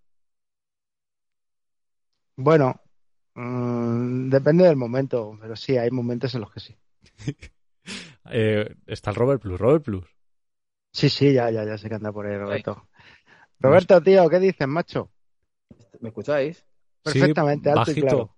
Bueno, 2.37 2.81
mm, 3.35 4.29
depende 4.31 4.65
del 4.65 4.77
momento, 4.77 5.37
pero 5.41 5.57
sí, 5.57 5.77
hay 5.77 5.91
momentos 5.91 6.35
en 6.35 6.41
los 6.43 6.53
que 6.53 6.61
sí. 6.61 6.77
Eh, 8.31 8.75
está 8.87 9.09
el 9.09 9.17
Robert 9.17 9.41
Plus, 9.41 9.59
Robert 9.59 9.83
Plus. 9.83 10.05
Sí, 10.93 11.09
sí, 11.09 11.33
ya, 11.33 11.51
ya, 11.51 11.65
ya 11.65 11.79
sé 11.79 11.89
que 11.89 11.95
anda 11.95 12.13
por 12.13 12.27
ahí, 12.27 12.37
Roberto. 12.37 12.89
Roberto, 13.61 14.01
tío, 14.03 14.29
¿qué 14.29 14.39
dices, 14.39 14.67
macho? 14.67 15.11
¿Me 16.01 16.09
escucháis? 16.09 16.65
Perfectamente, 17.03 17.71
Sí, 17.71 17.79
alto 17.79 17.91
y 17.91 17.95
claro. 18.01 18.35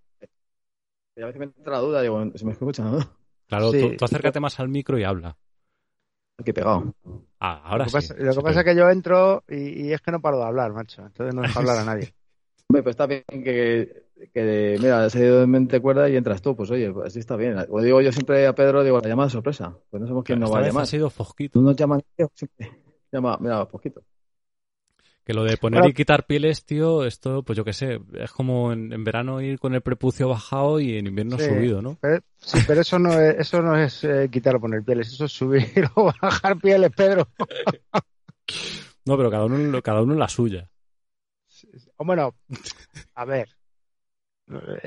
Y 1.16 1.22
a 1.22 1.26
veces 1.26 1.38
me 1.38 1.44
entra 1.46 1.72
la 1.72 1.78
duda, 1.80 2.02
digo, 2.02 2.24
¿se 2.34 2.44
me 2.44 2.52
escucha, 2.52 2.82
no? 2.84 2.98
Claro, 3.48 3.72
Sí. 3.72 3.80
tú, 3.80 3.96
tú 3.96 4.04
acércate 4.04 4.40
más 4.40 4.58
al 4.60 4.68
micro 4.68 4.98
y 4.98 5.04
habla. 5.04 5.36
Aquí 6.38 6.52
pegado. 6.52 6.94
Ah, 7.40 7.60
ahora 7.64 7.84
lo 7.84 7.90
que 7.90 8.00
sí. 8.00 8.08
pasa, 8.08 8.14
lo 8.22 8.34
que 8.34 8.40
pasa 8.42 8.60
es 8.60 8.64
que 8.66 8.76
yo 8.76 8.88
entro 8.88 9.44
y, 9.48 9.86
y 9.88 9.92
es 9.92 10.00
que 10.00 10.10
no 10.10 10.20
paro 10.20 10.38
de 10.38 10.44
hablar, 10.44 10.72
macho. 10.72 11.04
Entonces 11.04 11.34
no 11.34 11.42
dejo 11.42 11.58
hablar 11.58 11.78
a 11.78 11.84
nadie. 11.84 12.14
Hombre, 12.68 12.82
pues 12.82 12.94
está 12.94 13.06
bien 13.06 13.24
que, 13.28 13.99
que 14.32 14.76
mira, 14.80 15.04
has 15.04 15.14
ido 15.14 15.40
de 15.40 15.46
mente 15.46 15.80
cuerda 15.80 16.08
y 16.08 16.16
entras 16.16 16.42
tú. 16.42 16.54
Pues 16.56 16.70
oye, 16.70 16.90
pues 16.92 17.06
así 17.08 17.18
está 17.18 17.36
bien. 17.36 17.56
O 17.70 17.80
digo 17.80 18.00
yo 18.00 18.12
siempre 18.12 18.46
a 18.46 18.54
Pedro, 18.54 18.82
digo, 18.84 19.00
la 19.00 19.08
llamada 19.08 19.26
de 19.28 19.32
sorpresa. 19.32 19.76
Pues 19.90 20.00
no 20.00 20.06
sabemos 20.06 20.24
quién 20.24 20.38
Esta 20.38 20.46
nos 20.46 20.54
va 20.54 20.60
a 20.60 20.66
llamar. 20.66 20.82
ha 20.82 20.86
sido 20.86 21.10
Fosquito. 21.10 21.58
Tú 21.58 21.62
nos 21.62 21.76
siempre. 21.76 22.70
Llama, 23.12 23.38
mira, 23.40 23.66
poquito. 23.66 24.02
Que 25.24 25.34
lo 25.34 25.44
de 25.44 25.56
poner 25.58 25.80
Bueno. 25.80 25.90
y 25.90 25.94
quitar 25.94 26.26
pieles, 26.26 26.64
tío, 26.64 27.04
esto, 27.04 27.42
pues 27.42 27.56
yo 27.56 27.64
qué 27.64 27.72
sé, 27.72 28.00
es 28.14 28.32
como 28.32 28.72
en, 28.72 28.92
en 28.92 29.04
verano 29.04 29.40
ir 29.40 29.58
con 29.58 29.74
el 29.74 29.80
prepucio 29.82 30.28
bajado 30.28 30.80
y 30.80 30.96
en 30.96 31.06
invierno 31.06 31.38
Sí. 31.38 31.44
subido, 31.46 31.82
¿no? 31.82 31.98
Pero, 32.00 32.20
sí, 32.38 32.58
pero 32.66 32.80
eso 32.80 32.98
no 32.98 33.12
es, 33.12 33.36
eso 33.38 33.62
no 33.62 33.76
es 33.76 34.02
eh, 34.04 34.28
quitar 34.32 34.56
o 34.56 34.60
poner 34.60 34.82
pieles, 34.82 35.08
eso 35.12 35.26
es 35.26 35.32
subir 35.32 35.64
o 35.94 36.10
bajar 36.20 36.58
pieles, 36.58 36.90
Pedro. 36.96 37.28
No, 39.04 39.16
pero 39.16 39.30
cada 39.30 39.44
uno, 39.46 39.80
cada 39.82 40.02
uno 40.02 40.12
en 40.12 40.18
la 40.18 40.28
suya. 40.28 40.68
O 41.96 42.04
bueno, 42.04 42.34
a 43.14 43.24
ver, 43.24 43.48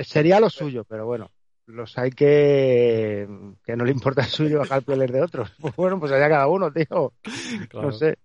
sería 0.03 0.39
lo 0.39 0.49
suyo, 0.49 0.83
pero 0.83 1.05
bueno, 1.05 1.31
los 1.65 1.97
hay 1.97 2.11
que 2.11 3.27
que 3.63 3.75
no 3.75 3.85
le 3.85 3.91
importa 3.91 4.21
el 4.23 4.27
suyo 4.27 4.59
bajar 4.59 4.83
pieles 4.83 5.11
de 5.11 5.21
otros. 5.21 5.51
Pues 5.59 5.75
bueno, 5.75 5.99
pues 5.99 6.11
allá 6.11 6.29
cada 6.29 6.47
uno, 6.47 6.71
tío. 6.71 7.13
Claro. 7.69 7.87
No 7.87 7.91
sé. 7.91 8.17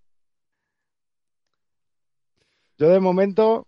Yo 2.77 2.89
de 2.89 2.99
momento, 2.99 3.67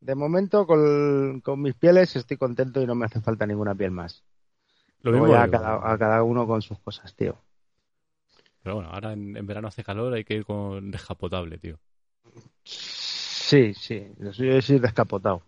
de 0.00 0.14
momento 0.14 0.66
con, 0.66 1.40
con 1.40 1.62
mis 1.62 1.74
pieles 1.74 2.14
estoy 2.16 2.36
contento 2.36 2.82
y 2.82 2.86
no 2.86 2.94
me 2.94 3.06
hace 3.06 3.20
falta 3.20 3.46
ninguna 3.46 3.74
piel 3.74 3.90
más. 3.90 4.22
Lo 5.02 5.12
mismo 5.12 5.28
ya 5.28 5.42
a 5.42 5.50
cada, 5.50 5.92
a 5.92 5.98
cada 5.98 6.22
uno 6.22 6.46
con 6.46 6.62
sus 6.62 6.78
cosas, 6.80 7.14
tío. 7.14 7.36
Pero 8.62 8.76
bueno, 8.76 8.90
ahora 8.90 9.12
en, 9.12 9.36
en 9.36 9.46
verano 9.46 9.68
hace 9.68 9.84
calor, 9.84 10.14
hay 10.14 10.24
que 10.24 10.34
ir 10.34 10.44
con 10.44 10.90
descapotable, 10.90 11.58
tío. 11.58 11.78
Sí, 12.64 13.74
sí, 13.74 14.06
lo 14.18 14.32
suyo 14.32 14.56
es 14.56 14.68
ir 14.70 14.80
descapotado. 14.80 15.42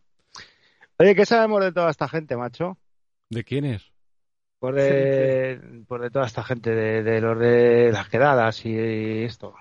Oye, 0.98 1.14
¿qué 1.14 1.26
sabemos 1.26 1.62
de 1.62 1.72
toda 1.72 1.90
esta 1.90 2.08
gente, 2.08 2.36
macho? 2.36 2.78
¿De 3.28 3.44
quién 3.44 3.64
es? 3.64 3.92
Por 4.58 4.74
de, 4.74 5.84
por 5.86 6.00
de 6.00 6.10
toda 6.10 6.26
esta 6.26 6.42
gente, 6.42 6.70
de, 6.70 7.02
de 7.02 7.20
los 7.20 7.38
de 7.38 7.90
las 7.92 8.08
quedadas 8.08 8.64
y 8.64 9.24
esto. 9.24 9.54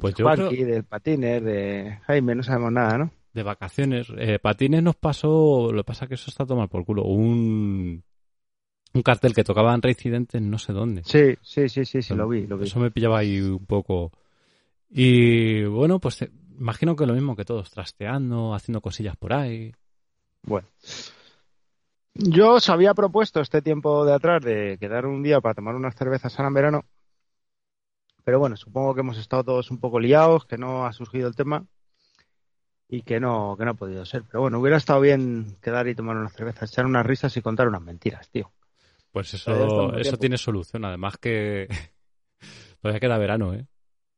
Pues 0.00 0.14
yo 0.14 0.26
del 0.48 0.84
patiner, 0.84 1.42
de 1.42 2.00
Jaime, 2.06 2.34
no 2.34 2.42
sabemos 2.42 2.72
nada, 2.72 2.98
¿no? 2.98 3.10
de 3.34 3.42
vacaciones. 3.42 4.06
Eh, 4.16 4.38
patines 4.38 4.82
nos 4.82 4.96
pasó, 4.96 5.70
lo 5.72 5.82
que 5.82 5.86
pasa 5.86 6.06
que 6.06 6.14
eso 6.14 6.30
está 6.30 6.46
tomado 6.46 6.68
por 6.68 6.84
culo. 6.84 7.02
Un, 7.04 8.02
un 8.94 9.02
cartel 9.02 9.34
que 9.34 9.44
tocaba 9.44 9.74
en 9.74 9.82
Reincidentes 9.82 10.40
no 10.40 10.58
sé 10.58 10.72
dónde. 10.72 11.02
Sí, 11.04 11.34
sí, 11.42 11.68
sí, 11.68 11.84
sí, 11.84 12.00
sí, 12.00 12.14
lo 12.14 12.28
vi, 12.28 12.46
lo 12.46 12.56
vi. 12.56 12.64
Eso 12.64 12.78
me 12.78 12.92
pillaba 12.92 13.18
ahí 13.18 13.40
un 13.40 13.66
poco. 13.66 14.12
Y 14.88 15.64
bueno, 15.64 15.98
pues 15.98 16.22
eh, 16.22 16.30
imagino 16.58 16.94
que 16.94 17.06
lo 17.06 17.14
mismo 17.14 17.34
que 17.34 17.44
todos, 17.44 17.70
trasteando, 17.70 18.54
haciendo 18.54 18.80
cosillas 18.80 19.16
por 19.16 19.32
ahí. 19.32 19.72
Bueno. 20.44 20.68
Yo 22.14 22.54
os 22.54 22.68
había 22.68 22.94
propuesto 22.94 23.40
este 23.40 23.60
tiempo 23.60 24.04
de 24.04 24.14
atrás 24.14 24.42
de 24.42 24.76
quedar 24.78 25.06
un 25.06 25.22
día 25.22 25.40
para 25.40 25.54
tomar 25.54 25.74
unas 25.74 25.96
cervezas 25.96 26.38
ahora 26.38 26.48
en 26.48 26.54
verano. 26.54 26.84
Pero 28.22 28.38
bueno, 28.38 28.56
supongo 28.56 28.94
que 28.94 29.00
hemos 29.00 29.18
estado 29.18 29.44
todos 29.44 29.70
un 29.70 29.78
poco 29.78 29.98
liados, 29.98 30.46
que 30.46 30.56
no 30.56 30.86
ha 30.86 30.92
surgido 30.92 31.28
el 31.28 31.34
tema 31.34 31.66
y 32.88 33.02
que 33.02 33.18
no, 33.18 33.56
que 33.58 33.64
no 33.64 33.72
ha 33.72 33.74
podido 33.74 34.04
ser. 34.06 34.22
Pero 34.24 34.42
bueno, 34.42 34.60
hubiera 34.60 34.76
estado 34.76 35.00
bien 35.00 35.56
quedar 35.60 35.88
y 35.88 35.94
tomar 35.94 36.16
unas 36.16 36.32
cervezas, 36.32 36.70
echar 36.70 36.86
unas 36.86 37.04
risas 37.04 37.36
y 37.36 37.42
contar 37.42 37.68
unas 37.68 37.82
mentiras, 37.82 38.30
tío. 38.30 38.52
Pues 39.10 39.34
eso, 39.34 39.96
eso 39.96 40.16
tiene 40.16 40.38
solución, 40.38 40.84
además 40.84 41.18
que 41.18 41.68
todavía 42.80 43.00
queda 43.00 43.18
verano, 43.18 43.54
¿eh? 43.54 43.66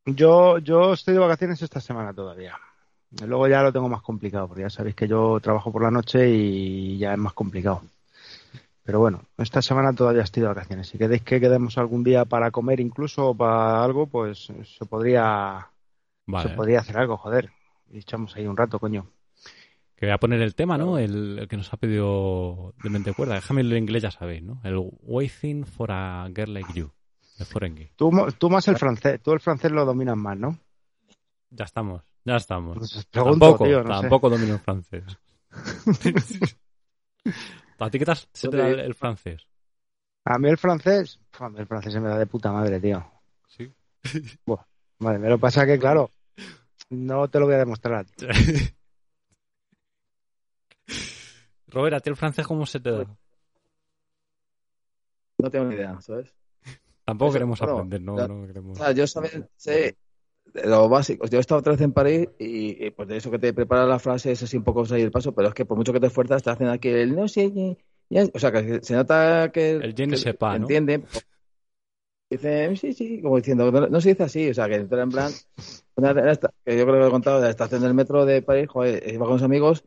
Yo, 0.05 0.59
yo 0.59 0.93
estoy 0.93 1.15
de 1.15 1.21
vacaciones 1.21 1.61
esta 1.63 1.81
semana 1.81 2.15
todavía. 2.15 2.57
Luego 3.25 3.49
ya 3.49 3.63
lo 3.63 3.73
tengo 3.73 3.89
más 3.89 4.03
complicado, 4.03 4.49
porque 4.49 4.63
ya 4.63 4.71
sabéis 4.71 4.95
que 4.95 5.09
yo 5.09 5.39
trabajo 5.41 5.73
por 5.73 5.83
la 5.83 5.91
noche 5.91 6.29
y 6.29 6.99
ya 6.99 7.13
es 7.13 7.19
más 7.19 7.33
complicado. 7.33 7.83
Pero 8.85 9.01
bueno, 9.01 9.23
esta 9.39 9.63
semana 9.63 9.93
todavía 9.93 10.23
estoy 10.23 10.43
de 10.43 10.49
vacaciones. 10.49 10.89
Si 10.89 10.97
queréis 10.97 11.23
que 11.23 11.41
quedemos 11.41 11.77
algún 11.77 12.05
día 12.05 12.25
para 12.25 12.53
comer 12.53 12.79
incluso 12.79 13.31
o 13.31 13.35
para 13.35 13.83
algo, 13.83 14.07
pues 14.07 14.47
se 14.47 14.87
podría, 14.87 15.67
se 16.43 16.49
podría 16.51 16.81
hacer 16.81 16.97
algo, 16.97 17.17
joder. 17.17 17.51
Y 17.91 17.99
echamos 17.99 18.37
ahí 18.37 18.47
un 18.47 18.57
rato, 18.57 18.79
coño. 18.79 19.07
Que 19.97 20.07
voy 20.07 20.13
a 20.13 20.19
poner 20.19 20.41
el 20.41 20.55
tema, 20.55 20.79
¿no? 20.79 20.99
El, 20.99 21.47
que 21.49 21.57
nos 21.57 21.73
ha 21.73 21.79
pedido 21.79 22.75
de 22.83 22.91
mente 22.91 23.13
cuerda. 23.13 23.35
Déjame 23.35 23.63
el 23.63 23.77
inglés, 23.77 24.03
ya 24.03 24.11
sabéis, 24.11 24.43
¿no? 24.43 24.61
El 24.63 24.77
Waiting 25.03 25.65
for 25.65 25.91
a 25.91 26.29
Girl 26.35 26.53
Like 26.55 26.73
You, 26.75 26.91
de. 27.39 27.91
Tú, 27.97 28.13
tú 28.39 28.51
más 28.51 28.69
el 28.69 28.77
francés, 28.77 29.21
tú 29.21 29.33
el 29.33 29.41
francés 29.41 29.73
lo 29.73 29.85
dominas 29.85 30.17
más, 30.17 30.39
¿no? 30.39 30.59
Ya 31.51 31.65
estamos. 31.65 32.03
Ya 32.25 32.37
estamos. 32.37 32.77
Pues 32.79 33.07
tampoco, 33.09 33.67
tampoco 33.85 34.31
domino 34.31 34.55
el 34.55 34.61
francés. 34.61 35.05
¿A 37.79 37.91
ti 37.91 37.99
qué 37.99 38.05
tal 38.05 38.17
se 38.33 38.49
te 38.49 38.57
da 38.57 38.69
el, 38.69 38.95
francés? 38.95 39.47
A 40.25 40.39
mí 40.39 40.49
el 40.49 40.57
francés, 40.59 41.21
el 41.57 41.67
francés 41.67 41.93
se 41.93 42.01
me 42.01 42.09
da 42.09 42.19
de 42.19 42.27
puta 42.27 42.51
madre, 42.51 42.81
tío. 42.81 43.05
Sí. 43.47 43.71
vale, 44.99 45.19
me 45.19 45.29
lo 45.29 45.39
pasa 45.39 45.67
que, 45.67 45.79
claro, 45.79 46.11
no 46.91 47.29
te 47.29 47.39
lo 47.39 47.47
voy 47.47 47.55
a 47.55 47.59
demostrar. 47.59 48.07
Robert, 51.69 51.97
¿a 51.97 52.01
ti 52.01 52.11
el 52.11 52.17
francés 52.17 52.47
cómo 52.47 52.67
se 52.67 52.81
te 52.81 52.91
da? 52.91 53.05
No 55.39 55.51
tengo 55.51 55.67
ni 55.67 55.75
idea, 55.75 56.01
¿sabes? 56.01 56.35
Tampoco 57.05 57.35
queremos 57.35 57.61
aprender, 57.63 58.01
no, 58.01 58.17
no 58.17 58.47
queremos. 58.47 58.79
yo 58.97 59.07
sé 59.07 59.97
lo 60.65 60.89
básico. 60.89 61.27
Yo 61.27 61.39
he 61.39 61.41
estado 61.41 61.61
otra 61.61 61.73
vez 61.73 61.81
en 61.81 61.93
París 61.93 62.29
y, 62.39 62.91
pues 62.91 63.09
de 63.09 63.17
eso 63.17 63.31
que 63.31 63.39
te 63.39 63.53
prepara 63.53 63.87
la 63.87 63.99
frase 63.99 64.33
es 64.33 64.43
así 64.43 64.57
un 64.57 64.65
poco 64.65 64.85
salir 64.85 65.05
el 65.05 65.11
paso, 65.11 65.33
pero 65.33 65.49
es 65.49 65.55
que 65.55 65.65
por 65.65 65.77
mucho 65.77 65.93
que 65.93 66.01
te 66.01 66.07
esfuerzas 66.07 66.43
te 66.43 66.51
hacen 66.51 66.69
aquí 66.69 66.89
el 66.89 67.15
no 67.15 67.29
sé, 67.29 67.77
o 68.33 68.39
sea 68.39 68.53
que 68.53 68.81
se 68.83 68.95
nota 68.95 69.51
que 69.53 69.73
el 69.73 69.95
je 69.95 70.17
sepa, 70.17 70.59
¿no? 70.59 70.65
entiende. 70.65 71.03
Dice, 72.29 72.75
sí, 72.77 72.93
sí, 72.93 73.23
como 73.23 73.37
diciendo, 73.37 73.71
no, 73.71 74.01
se 74.01 74.09
dice 74.09 74.25
así, 74.25 74.51
o 74.51 74.55
sea, 74.55 74.69
que 74.69 74.75
en 74.75 74.89
plan, 74.89 75.31
que 76.65 76.77
yo 76.77 76.85
creo 76.85 76.87
que 76.87 77.01
lo 77.01 77.07
he 77.07 77.11
contado, 77.11 77.39
de 77.39 77.45
la 77.45 77.51
estación 77.51 77.83
del 77.83 77.95
metro 77.95 78.27
de 78.27 78.43
París, 78.43 78.67
joder, 78.69 79.03
iba 79.13 79.27
con 79.27 79.35
los 79.35 79.43
amigos 79.45 79.85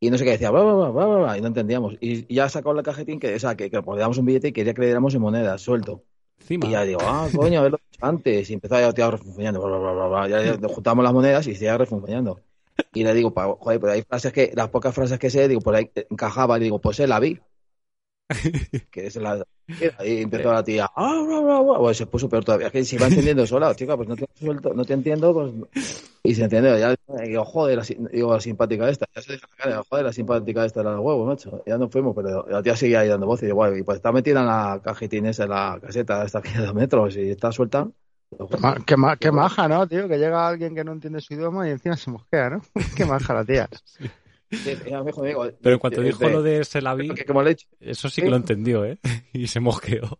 y 0.00 0.10
no 0.10 0.16
sé 0.16 0.24
qué 0.24 0.30
decía, 0.32 0.48
y 0.48 1.40
no 1.40 1.46
entendíamos. 1.46 1.98
Y, 2.00 2.34
ya 2.34 2.48
sacó 2.48 2.72
la 2.72 2.82
cajetín 2.82 3.20
que, 3.20 3.34
o 3.34 3.38
sea, 3.38 3.56
que, 3.56 3.70
que 3.70 3.82
podíamos 3.82 4.16
un 4.16 4.24
billete 4.24 4.48
y 4.48 4.52
quería 4.52 4.72
que 4.72 4.80
le 4.80 4.86
diéramos 4.86 5.14
en 5.14 5.20
monedas, 5.20 5.60
suelto. 5.60 6.02
Y 6.48 6.70
ya 6.70 6.82
digo, 6.84 7.00
ah, 7.02 7.28
coño, 7.34 7.60
a 7.60 7.62
verlo 7.62 7.78
antes. 8.00 8.50
Y 8.50 8.54
empezó 8.54 8.76
a 8.76 8.92
tirar 8.92 9.12
refunfuñando. 9.12 9.60
Bla, 9.60 10.28
Ya 10.28 10.58
juntamos 10.68 11.04
las 11.04 11.12
monedas 11.12 11.46
y 11.46 11.54
seguía 11.54 11.78
refunfuñando. 11.78 12.40
Y 12.94 13.04
le 13.04 13.14
digo, 13.14 13.32
joder, 13.32 13.80
pues 13.80 13.92
hay 13.92 14.02
frases 14.02 14.32
que, 14.32 14.52
las 14.54 14.68
pocas 14.68 14.94
frases 14.94 15.18
que 15.18 15.30
sé, 15.30 15.48
digo, 15.48 15.60
por 15.60 15.74
ahí 15.74 15.90
encajaba. 16.10 16.58
Y 16.58 16.62
digo, 16.62 16.80
pues 16.80 16.96
se 16.96 17.06
la 17.06 17.20
vi. 17.20 17.40
Que 18.90 19.06
es 19.06 19.16
la. 19.16 19.44
Y 20.04 20.22
empezó 20.22 20.52
la 20.52 20.62
tía, 20.62 20.90
ah, 20.94 21.22
bla, 21.26 21.40
bla, 21.40 21.60
bla. 21.60 21.78
Bueno, 21.78 21.94
se 21.94 22.06
puso 22.06 22.28
peor 22.28 22.44
todavía. 22.44 22.70
que 22.70 22.84
si 22.84 22.98
va 22.98 23.06
entendiendo 23.06 23.46
sola, 23.46 23.74
chica, 23.74 23.96
pues 23.96 24.08
no 24.08 24.16
te 24.16 24.26
suelto, 24.34 24.74
no 24.74 24.84
te 24.84 24.92
entiendo, 24.92 25.32
pues. 25.32 25.52
Y 26.24 26.34
se 26.34 26.44
entiende, 26.44 26.78
ya 26.78 26.94
digo, 27.24 27.44
joder, 27.44 27.78
la, 27.78 28.08
digo, 28.12 28.32
la 28.32 28.40
simpática 28.40 28.88
esta. 28.88 29.06
Ya 29.14 29.22
se 29.22 29.40
cara, 29.56 29.82
joder, 29.88 30.04
la 30.04 30.12
simpática 30.12 30.64
esta 30.64 30.80
era 30.80 30.92
la 30.92 31.00
huevo, 31.00 31.24
macho. 31.26 31.62
Ya 31.66 31.78
nos 31.78 31.90
fuimos, 31.90 32.14
pero 32.14 32.46
la 32.48 32.62
tía 32.62 32.76
seguía 32.76 33.00
ahí 33.00 33.08
dando 33.08 33.26
voces. 33.26 33.48
Y, 33.48 33.52
guay, 33.52 33.80
y 33.80 33.82
pues 33.82 33.96
está 33.96 34.12
metida 34.12 34.40
en 34.40 34.46
la 34.46 34.80
cajetín 34.82 35.26
esa, 35.26 35.44
en 35.44 35.50
la 35.50 35.78
caseta, 35.80 36.24
esta 36.24 36.38
aquí 36.38 36.52
de 36.52 36.72
metros, 36.72 37.16
y 37.16 37.30
está 37.30 37.50
suelta. 37.52 37.88
Qué, 38.86 38.96
qué, 39.20 39.30
maja, 39.30 39.68
¿no, 39.68 39.86
tío? 39.86 40.08
Que 40.08 40.18
llega 40.18 40.48
alguien 40.48 40.74
que 40.74 40.84
no 40.84 40.92
entiende 40.92 41.20
su 41.20 41.34
idioma 41.34 41.68
y 41.68 41.72
encima 41.72 41.96
se 41.96 42.10
mosquea, 42.10 42.50
¿no? 42.50 42.62
qué 42.96 43.04
maja 43.04 43.34
la 43.34 43.44
tía. 43.44 43.68
Pero 45.62 45.74
en 45.74 45.78
cuanto 45.78 46.02
dijo 46.02 46.28
lo 46.28 46.42
de 46.42 46.64
Selavi, 46.64 47.10
eso 47.80 48.08
sí 48.10 48.22
que 48.22 48.30
lo 48.30 48.36
entendió, 48.36 48.84
¿eh? 48.84 48.98
Y 49.32 49.46
se 49.46 49.60
mosqueó. 49.60 50.18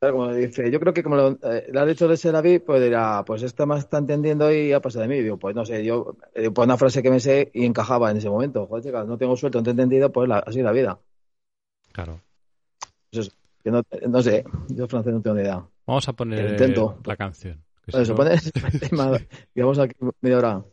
Como 0.00 0.32
dice, 0.34 0.70
yo 0.70 0.80
creo 0.80 0.92
que 0.92 1.02
como 1.02 1.16
lo, 1.16 1.38
eh, 1.42 1.66
le 1.72 1.80
ha 1.80 1.86
dicho 1.86 2.08
de 2.08 2.16
Selavi, 2.16 2.58
pues 2.58 2.82
dirá, 2.82 3.24
pues 3.24 3.42
esta 3.42 3.64
más 3.64 3.80
está 3.80 3.98
entendiendo 3.98 4.52
y 4.52 4.72
ha 4.72 4.80
pasado 4.80 5.02
de 5.02 5.08
mí. 5.08 5.22
Digo, 5.22 5.38
pues 5.38 5.54
no 5.54 5.64
sé, 5.64 5.84
yo, 5.84 6.16
eh, 6.34 6.50
pues 6.50 6.66
una 6.66 6.76
frase 6.76 7.02
que 7.02 7.10
me 7.10 7.20
sé 7.20 7.50
y 7.54 7.64
encajaba 7.64 8.10
en 8.10 8.18
ese 8.18 8.28
momento. 8.28 8.66
Joder, 8.66 8.84
chica, 8.84 9.04
no 9.04 9.16
tengo 9.16 9.36
suerte, 9.36 9.58
no 9.58 9.64
te 9.64 9.70
he 9.70 9.72
entendido, 9.72 10.12
pues 10.12 10.28
la, 10.28 10.38
así 10.38 10.60
la 10.62 10.72
vida. 10.72 10.98
Claro. 11.92 12.20
Pues 13.10 13.30
no, 13.64 13.82
no, 14.08 14.22
sé, 14.22 14.44
yo 14.68 14.86
francés 14.88 15.14
no 15.14 15.22
tengo 15.22 15.36
ni 15.36 15.42
idea. 15.42 15.66
Vamos 15.86 16.08
a 16.08 16.12
poner 16.12 16.58
la 17.04 17.16
canción. 17.16 17.62
Pues 17.84 18.02
eso, 18.02 18.14
pones 18.14 18.50
el 18.54 18.80
tema, 18.80 19.18
digamos 19.54 19.78
aquí 19.78 19.94
media 20.20 20.38
hora. 20.38 20.64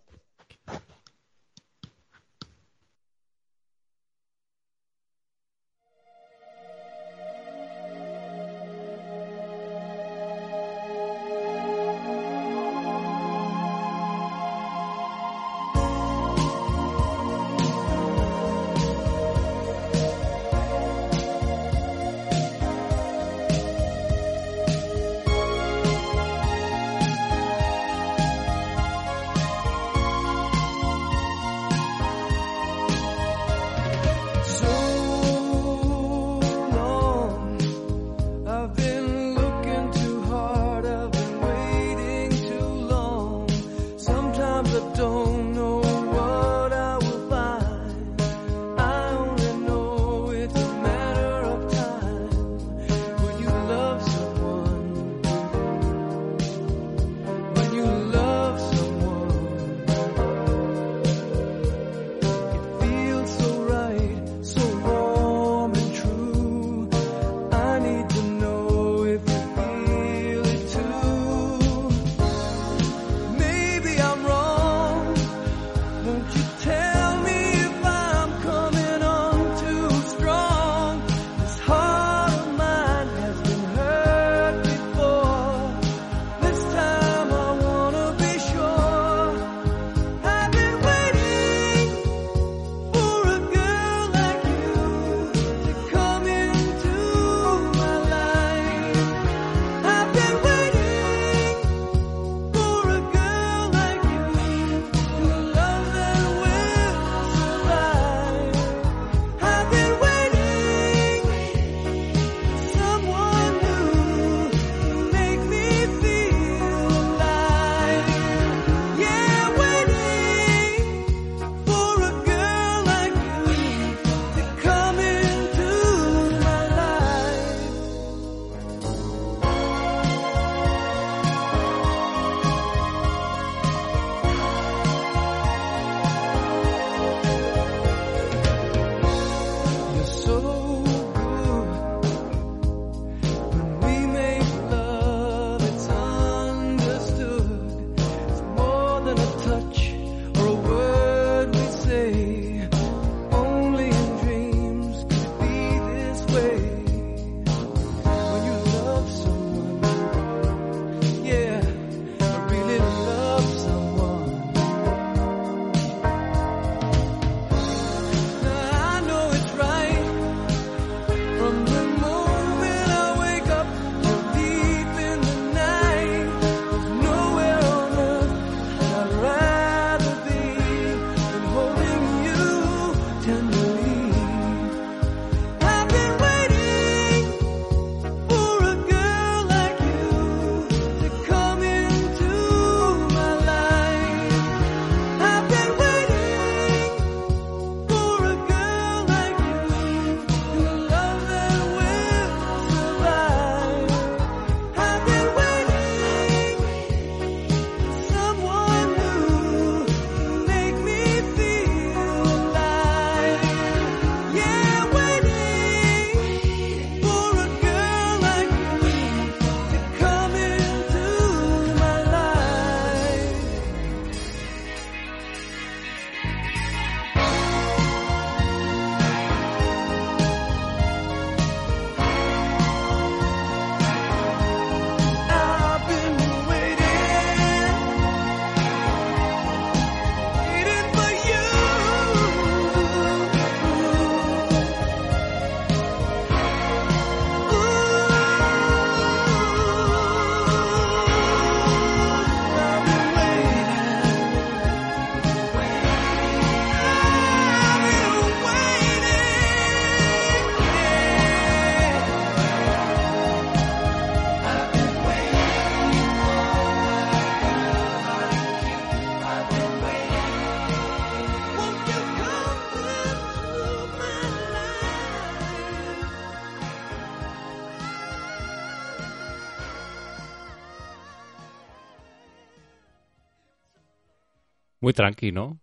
Muy 284.91 284.95
tranqui, 284.95 285.31
¿no? 285.31 285.57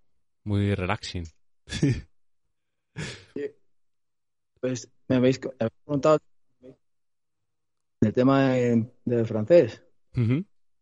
Muy 0.45 0.74
relaxing. 0.74 1.24
Pues 4.61 4.91
me 5.07 5.16
habéis, 5.16 5.39
me 5.43 5.51
habéis 5.61 5.72
preguntado 5.85 6.18
el 8.01 8.12
tema 8.14 8.53
de- 8.53 8.91
del 9.05 9.26
francés, 9.26 9.83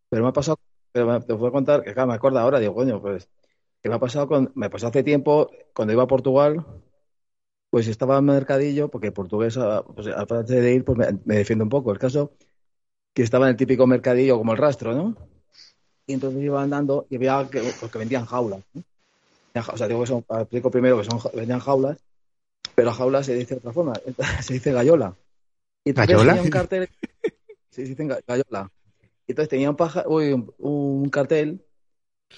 pero 0.09 0.23
me 0.23 0.29
ha 0.29 0.33
pasado, 0.33 0.59
pero 0.93 1.07
me- 1.07 1.21
te 1.21 1.33
voy 1.33 1.49
a 1.49 1.53
contar, 1.53 1.83
que 1.83 1.93
claro, 1.93 2.09
me 2.09 2.15
acuerdo 2.15 2.39
ahora, 2.39 2.61
digo, 2.61 2.75
coño, 2.75 3.01
pues, 3.03 3.29
que 3.83 3.89
me 3.89 3.97
ha 3.97 3.99
pasado 3.99 4.29
con, 4.29 4.53
me 4.55 4.71
pasó 4.71 4.87
hace 4.89 5.03
tiempo, 5.03 5.51
cuando 5.75 5.93
iba 5.93 6.05
a 6.05 6.07
Portugal, 6.07 6.65
pues 7.71 7.89
estaba 7.89 8.19
en 8.19 8.25
mercadillo, 8.27 8.89
porque 8.91 9.13
portugués, 9.13 9.57
ah, 9.59 9.85
pues, 9.95 10.07
aparte 10.09 10.61
de 10.61 10.73
ir, 10.75 10.85
pues 10.85 10.97
me, 10.99 11.07
me 11.25 11.37
defiendo 11.39 11.65
un 11.65 11.69
poco. 11.71 11.93
El 11.93 11.99
caso, 11.99 12.33
que 13.15 13.23
estaba 13.23 13.47
en 13.47 13.51
el 13.53 13.57
típico 13.57 13.87
mercadillo 13.87 14.39
como 14.39 14.53
el 14.53 14.59
rastro, 14.59 14.95
¿no? 14.95 15.17
Y 16.07 16.13
entonces 16.15 16.43
iba 16.43 16.63
andando 16.63 17.07
y 17.11 17.17
veía 17.19 17.49
que, 17.51 17.61
pues, 17.81 17.91
que 17.91 17.99
vendían 17.99 18.27
jaulas, 18.27 18.61
ja- 19.55 19.73
O 19.73 19.77
sea, 19.77 19.89
digo 19.89 20.01
que 20.01 20.07
son, 20.07 20.25
explico 20.41 20.71
primero 20.71 20.99
que 20.99 21.05
son, 21.05 21.19
vendían 21.35 21.61
jaulas, 21.61 21.99
pero 22.75 22.93
jaula 22.93 23.23
se 23.23 23.35
dice 23.35 23.55
de 23.55 23.59
otra 23.59 23.73
forma, 23.73 23.95
se 24.43 24.55
dice 24.55 24.73
gallola. 24.73 25.17
Y 25.85 25.91
entonces 25.91 26.09
¿Gallola? 26.15 26.33
tenía 26.33 26.43
un 26.43 26.51
cartel, 26.51 26.89
se 27.71 27.83
dice 27.83 28.05
ga- 28.05 28.21
gallola. 28.27 28.71
Y 29.27 29.33
entonces 29.33 29.49
tenía 29.49 29.71
un, 29.71 29.77
paja, 29.77 30.05
uy, 30.07 30.33
un, 30.33 30.53
un 30.59 31.09
cartel, 31.11 31.65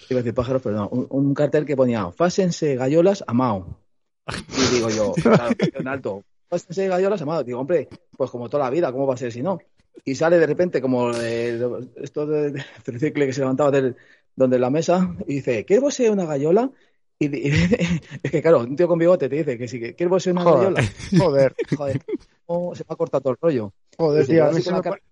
iba 0.09 0.21
a 0.21 0.23
decir 0.23 0.35
pájaros, 0.35 0.62
pero 0.62 0.77
no, 0.77 0.89
un, 0.89 1.07
un 1.11 1.35
cartel 1.35 1.66
que 1.66 1.77
ponía, 1.77 2.11
fásense 2.12 2.77
gallolas 2.77 3.23
a 3.27 3.35
Mao. 3.35 3.81
Y 4.29 4.75
digo 4.75 4.89
yo, 4.91 5.12
claro, 5.23 5.55
en 5.61 5.89
alto, 5.89 6.25
fásense 6.49 6.89
gallolas 6.89 7.21
a 7.21 7.27
Mao. 7.27 7.45
Digo, 7.45 7.61
hombre, 7.61 7.89
pues 8.16 8.31
como 8.31 8.49
toda 8.49 8.64
la 8.64 8.71
vida, 8.71 8.91
¿cómo 8.93 9.07
va 9.07 9.14
a 9.14 9.19
ser 9.19 9.31
si 9.33 9.43
no? 9.43 9.59
Y 10.05 10.14
sale 10.14 10.38
de 10.38 10.46
repente 10.46 10.80
como 10.80 11.11
eh, 11.12 11.61
esto 11.96 12.26
de, 12.26 12.62
tricicle 12.84 13.26
que 13.26 13.32
se 13.32 13.40
levantaba 13.40 13.70
del, 13.70 13.96
donde 14.34 14.59
la 14.59 14.70
mesa 14.70 15.16
y 15.26 15.36
dice, 15.36 15.64
¿quieres 15.64 15.82
vos 15.82 15.94
ser 15.94 16.11
una 16.11 16.24
gallola? 16.24 16.70
Y, 17.18 17.26
y- 17.26 17.51
es 18.22 18.30
que 18.30 18.40
claro, 18.42 18.61
un 18.61 18.76
tío 18.76 18.88
con 18.88 18.99
bigote 18.99 19.28
te 19.28 19.36
dice 19.36 19.59
que 19.59 19.68
sí, 19.68 19.80
que 19.80 19.94
¿quieres 19.94 20.11
vos 20.11 20.22
ser 20.22 20.32
una 20.32 20.44
Joder. 20.44 20.59
gallola? 20.59 20.82
Joder, 21.18 21.57
Joder, 21.76 22.01
¿cómo 22.46 22.74
se 22.74 22.84
me 22.88 22.94
ha 22.94 22.96
cortado 22.96 23.20
todo 23.20 23.32
el 23.32 23.38
rollo? 23.40 23.72
joder, 23.96 24.26
tío, 24.26 24.44
a 24.44 24.53
mí 24.53 24.62
se 24.62 24.72
me, 24.72 24.82
pone, 24.82 25.03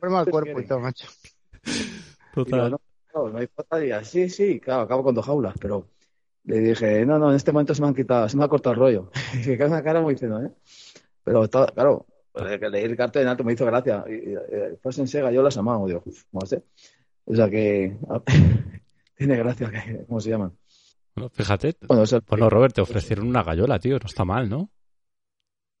se 0.00 0.06
mal 0.08 0.24
¿Qué 0.24 0.30
cuerpo 0.30 0.60
y 0.60 0.66
todo, 0.66 0.80
macho. 0.80 1.08
Digo, 1.64 1.88
Total. 2.34 2.70
no, 2.72 2.80
claro, 3.10 3.30
no 3.30 3.38
hay 3.38 3.88
ya, 3.88 4.04
sí, 4.04 4.28
sí, 4.28 4.60
claro, 4.60 4.82
acabo 4.82 5.02
con 5.02 5.14
dos 5.14 5.24
jaulas, 5.24 5.54
pero 5.58 5.88
le 6.44 6.60
dije, 6.60 7.06
no, 7.06 7.18
no, 7.18 7.30
en 7.30 7.36
este 7.36 7.52
momento 7.52 7.74
se 7.74 7.80
me 7.80 7.88
han 7.88 7.94
quitado, 7.94 8.28
se 8.28 8.36
me 8.36 8.44
ha 8.44 8.48
cortado 8.48 8.74
el 8.74 8.80
rollo. 8.80 9.10
Y 9.32 9.42
que 9.42 9.56
queda 9.56 9.68
una 9.68 9.82
cara 9.82 10.02
muy 10.02 10.14
diciendo, 10.14 10.42
¿eh? 10.42 10.50
Pero 11.24 11.44
está, 11.44 11.66
claro, 11.66 12.06
pues, 12.34 12.58
que 12.58 12.68
leí 12.68 12.84
el 12.84 12.96
cartel 12.96 13.22
en 13.22 13.28
alto 13.28 13.44
me 13.44 13.52
hizo 13.52 13.64
gracia. 13.64 14.04
Y, 14.08 14.12
y, 14.12 14.32
y, 14.32 14.76
Pásense 14.82 15.22
gallolas 15.22 15.56
a 15.56 15.62
mano, 15.62 15.86
digo, 15.86 16.02
uf, 16.04 16.24
no 16.32 16.44
sé. 16.44 16.64
O 17.24 17.34
sea 17.34 17.48
que 17.48 17.96
tiene 19.16 19.36
gracia, 19.36 19.70
que, 19.70 20.04
¿cómo 20.06 20.20
se 20.20 20.30
llaman? 20.30 20.52
Bueno, 21.14 21.30
fíjate. 21.30 21.76
Bueno, 21.86 22.02
o 22.02 22.06
sea, 22.06 22.20
Bueno, 22.26 22.50
Robert, 22.50 22.74
te 22.74 22.80
ofrecieron 22.80 23.28
una 23.28 23.44
gallola, 23.44 23.78
tío. 23.78 23.98
No 23.98 24.06
está 24.06 24.24
mal, 24.24 24.48
¿no? 24.48 24.70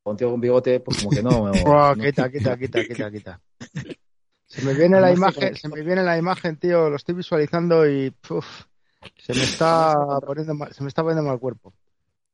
un 0.04 0.16
tío 0.16 0.30
con 0.30 0.40
bigote, 0.40 0.80
pues 0.80 0.98
como 0.98 1.10
que 1.10 1.22
no. 1.22 1.50
quita, 2.00 2.30
quita, 2.30 2.58
quita, 2.58 2.84
quita, 2.84 3.10
quita. 3.10 3.40
Se 4.46 4.62
me 4.62 4.74
viene 4.74 5.00
la 5.00 5.12
imagen, 5.12 5.56
se 5.56 5.68
me 5.68 5.82
viene 5.82 6.02
la 6.02 6.18
imagen, 6.18 6.56
tío, 6.58 6.90
lo 6.90 6.96
estoy 6.96 7.14
visualizando 7.14 7.88
y 7.88 8.14
se 9.16 9.34
me 9.34 9.42
está 9.42 9.96
poniendo 10.24 10.54
mal, 10.54 10.72
se 10.72 10.82
me 10.82 10.88
está 10.88 11.02
poniendo 11.02 11.28
mal 11.28 11.40
cuerpo. 11.40 11.72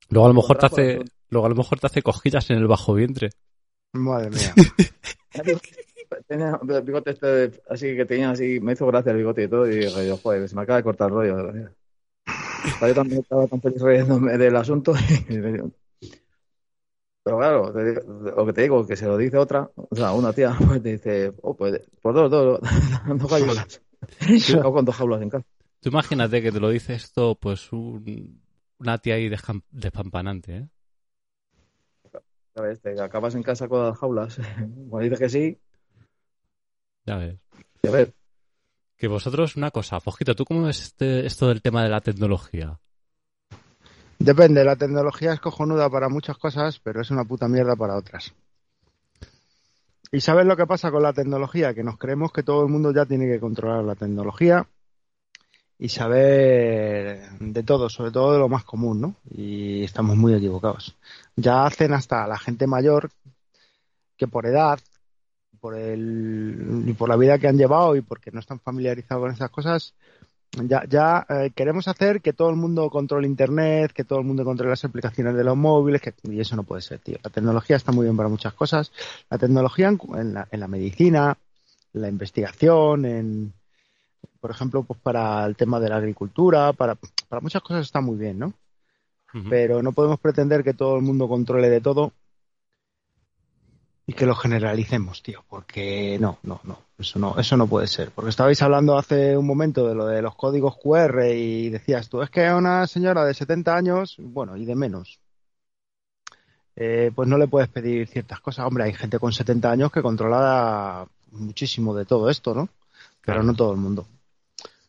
Luego 0.09 0.27
a 0.27 0.29
lo 0.29 0.35
mejor 0.35 0.59
te 0.59 0.67
hace, 0.67 1.05
luego 1.29 1.47
a 1.47 1.51
lo 1.51 1.55
mejor 1.55 1.79
te 1.79 1.87
hace 1.87 2.03
cosquillas 2.03 2.51
en 2.51 2.59
el 2.59 2.67
bajo 2.67 2.93
vientre. 2.93 3.31
Madre 3.93 4.31
mía. 4.37 4.55
Tenía 6.27 6.59
el 6.69 6.83
bigote 6.83 7.11
este, 7.11 7.63
así 7.69 7.95
que 7.97 8.05
tenía 8.05 8.31
así, 8.31 8.59
me 8.61 8.73
hizo 8.73 8.87
gracia 8.87 9.13
el 9.13 9.19
bigote 9.19 9.45
y 9.45 9.49
todo, 9.49 9.67
y 9.71 9.77
dije 9.77 10.09
yo, 10.09 10.17
joder, 10.17 10.49
se 10.49 10.57
me 10.57 10.63
acaba 10.63 10.79
de 10.79 10.83
cortar 10.83 11.09
el 11.09 11.15
rollo. 11.15 11.37
de 11.37 11.43
verdad. 11.45 11.73
Estaba 12.67 12.89
Yo 12.89 12.95
también 12.95 13.21
estaba 13.21 13.47
tan 13.47 13.61
feliz 13.61 13.81
riéndome 13.83 14.37
del 14.37 14.57
asunto. 14.57 14.93
y 15.29 15.39
me 15.39 15.53
dio- 15.53 15.71
Pero 17.23 17.39
claro, 17.39 17.73
lo 18.37 18.47
que 18.47 18.53
te 18.53 18.63
digo, 18.63 18.85
que 18.87 18.97
se 18.97 19.07
lo 19.07 19.17
dice 19.17 19.37
otra, 19.37 19.71
o 19.77 19.95
sea, 19.95 20.13
una 20.13 20.33
tía, 20.33 20.57
pues 20.67 20.83
te 20.83 20.93
dice, 20.93 21.33
oh, 21.43 21.57
pues, 21.57 21.81
por 22.03 22.13
dos, 22.15 22.31
dos, 22.31 22.61
dos 23.07 23.31
gallolas. 23.31 23.81
Yo 24.49 24.73
con 24.73 24.85
dos 24.85 24.97
jaulas 24.97 25.23
en 25.23 25.31
casa. 25.31 25.47
Tú 25.81 25.91
imagínate 25.91 26.43
que 26.43 26.51
te 26.53 26.61
lo 26.61 26.71
dice 26.71 26.95
esto, 26.95 27.37
pues 27.41 27.73
un, 27.73 28.43
una 28.79 28.99
tía 28.99 29.15
ahí 29.15 29.31
despampanante, 29.71 30.57
¿eh? 30.57 30.69
¿Sabes? 32.55 32.81
Te 32.81 33.01
acabas 33.01 33.35
en 33.35 33.43
casa 33.43 33.69
con 33.69 33.85
las 33.87 33.99
jaulas. 33.99 34.37
Cuando 34.89 34.99
dices 34.99 35.19
que 35.19 35.29
sí, 35.29 35.59
Ya 37.07 37.17
ves. 37.17 37.37
y 37.83 37.89
a 37.89 37.91
ver, 37.91 38.13
Que 38.97 39.09
vosotros, 39.09 39.57
una 39.57 39.71
cosa, 39.71 39.99
Fojito, 40.01 40.35
¿tú 40.37 40.45
cómo 40.45 40.65
ves 40.67 40.83
este- 40.83 41.25
esto 41.27 41.49
del 41.49 41.63
tema 41.63 41.83
de 41.83 41.89
la 41.89 42.01
tecnología? 42.03 42.79
Depende, 44.19 44.63
la 44.65 44.77
tecnología 44.77 45.33
es 45.33 45.41
cojonuda 45.41 45.89
para 45.89 46.11
muchas 46.11 46.37
cosas, 46.37 46.79
pero 46.81 47.01
es 47.01 47.11
una 47.11 47.25
puta 47.25 47.49
mierda 47.49 47.75
para 47.77 47.97
otras. 47.97 48.35
¿Y 50.13 50.21
sabes 50.21 50.45
lo 50.45 50.57
que 50.57 50.67
pasa 50.67 50.91
con 50.91 51.03
la 51.03 51.15
tecnología? 51.15 51.73
Que 51.73 51.83
nos 51.85 51.97
creemos 51.97 52.31
que 52.33 52.43
todo 52.43 52.63
el 52.65 52.69
mundo 52.71 52.93
ya 52.93 53.07
tiene 53.07 53.27
que 53.27 53.41
controlar 53.41 53.83
la 53.85 53.95
tecnología 53.95 54.67
y 55.79 55.89
saber 55.89 57.31
de 57.39 57.63
todo, 57.63 57.89
sobre 57.89 58.11
todo 58.11 58.35
de 58.35 58.39
lo 58.39 58.49
más 58.51 58.65
común, 58.65 59.01
¿no? 59.01 59.15
Y 59.31 59.83
estamos 59.85 60.17
muy 60.17 60.35
equivocados. 60.35 60.95
Ya 61.37 61.65
hacen 61.65 61.93
hasta 61.93 62.27
la 62.27 62.39
gente 62.39 62.67
mayor 62.67 63.11
que 64.17 64.29
por 64.29 64.47
edad, 64.47 64.79
por 65.61 65.75
el, 65.75 66.85
y 66.87 66.93
por 66.93 67.09
la 67.09 67.17
vida 67.17 67.39
que 67.39 67.49
han 67.49 67.57
llevado 67.57 67.97
y 67.97 68.01
porque 68.01 68.31
no 68.31 68.41
están 68.41 68.61
familiarizados 68.61 69.23
con 69.23 69.33
esas 69.33 69.51
cosas, 69.51 69.95
ya, 70.53 70.85
ya 70.89 71.27
eh, 71.29 71.51
queremos 71.55 71.87
hacer 71.87 72.21
que 72.21 72.33
todo 72.33 72.51
el 72.51 72.57
mundo 72.57 72.91
controle 72.91 73.27
Internet, 73.27 73.93
que 73.93 74.05
todo 74.05 74.19
el 74.19 74.25
mundo 74.25 74.45
controle 74.45 74.71
las 74.71 74.85
aplicaciones 74.85 75.37
de 75.37 75.45
los 75.45 75.57
móviles, 75.57 76.01
que, 76.01 76.13
y 76.25 76.41
eso 76.41 76.57
no 76.57 76.65
puede 76.65 76.83
ser, 76.83 76.99
tío. 76.99 77.19
La 77.23 77.31
tecnología 77.31 77.77
está 77.77 77.93
muy 77.93 78.05
bien 78.05 78.17
para 78.17 78.29
muchas 78.29 78.53
cosas. 78.55 78.91
La 79.31 79.39
tecnología 79.39 79.89
en, 79.89 80.35
la, 80.35 80.49
en 80.51 80.61
la 80.61 80.67
medicina, 80.67 81.39
la 81.93 82.09
investigación, 82.09 83.05
en, 83.05 83.53
por 84.41 84.51
ejemplo, 84.51 84.83
pues 84.83 84.99
para 85.01 85.47
el 85.47 85.55
tema 85.57 85.79
de 85.79 85.89
la 85.89 85.97
agricultura, 85.97 86.73
para, 86.73 86.97
para 87.29 87.41
muchas 87.41 87.63
cosas 87.63 87.87
está 87.87 88.01
muy 88.01 88.17
bien, 88.17 88.39
¿no? 88.39 88.53
Pero 89.49 89.83
no 89.83 89.93
podemos 89.93 90.19
pretender 90.19 90.65
que 90.65 90.75
todo 90.75 90.97
el 90.97 91.03
mundo 91.03 91.29
controle 91.29 91.69
de 91.71 91.81
todo 91.81 92.13
y 94.07 94.13
que 94.13 94.27
lo 94.27 94.35
generalicemos, 94.35 95.23
tío, 95.23 95.45
porque 95.49 96.19
no, 96.21 96.39
no, 96.43 96.61
no, 96.65 96.79
eso 96.99 97.19
no, 97.21 97.39
eso 97.39 97.57
no 97.57 97.69
puede 97.69 97.87
ser. 97.87 98.11
Porque 98.11 98.31
estabais 98.31 98.61
hablando 98.61 98.99
hace 98.99 99.37
un 99.37 99.47
momento 99.47 99.87
de 99.87 99.95
lo 99.95 100.07
de 100.07 100.21
los 100.21 100.35
códigos 100.35 100.77
QR 100.79 101.33
y 101.33 101.69
decías 101.71 102.09
tú, 102.09 102.21
es 102.21 102.29
que 102.31 102.47
a 102.47 102.57
una 102.57 102.87
señora 102.89 103.25
de 103.25 103.35
70 103.35 103.77
años, 103.77 104.17
bueno, 104.19 104.57
y 104.57 104.65
de 104.65 104.75
menos, 104.75 105.21
eh, 106.77 107.13
pues 107.15 107.29
no 107.29 107.39
le 107.39 107.47
puedes 107.47 107.69
pedir 107.69 108.09
ciertas 108.09 108.41
cosas. 108.41 108.67
Hombre, 108.67 108.85
hay 108.85 108.95
gente 108.95 109.19
con 109.19 109.33
70 109.33 109.71
años 109.71 109.93
que 109.93 110.03
controla 110.03 111.07
muchísimo 111.33 111.95
de 111.95 112.05
todo 112.05 112.31
esto, 112.31 112.55
¿no? 112.55 112.69
Pero 113.25 113.37
Claro. 113.39 113.43
no 113.45 113.55
todo 113.55 113.73
el 113.73 113.79
mundo. 113.79 114.07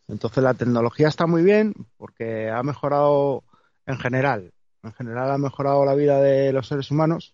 Entonces 0.08 0.44
la 0.44 0.54
tecnología 0.54 1.08
está 1.08 1.28
muy 1.28 1.44
bien 1.44 1.74
porque 1.98 2.50
ha 2.50 2.64
mejorado 2.64 3.44
en 3.92 4.00
general, 4.00 4.52
en 4.84 4.94
general 4.94 5.32
ha 5.32 5.38
mejorado 5.38 5.86
la 5.86 5.96
vida 5.96 6.20
de 6.22 6.54
los 6.54 6.68
seres 6.68 6.92
humanos, 6.92 7.34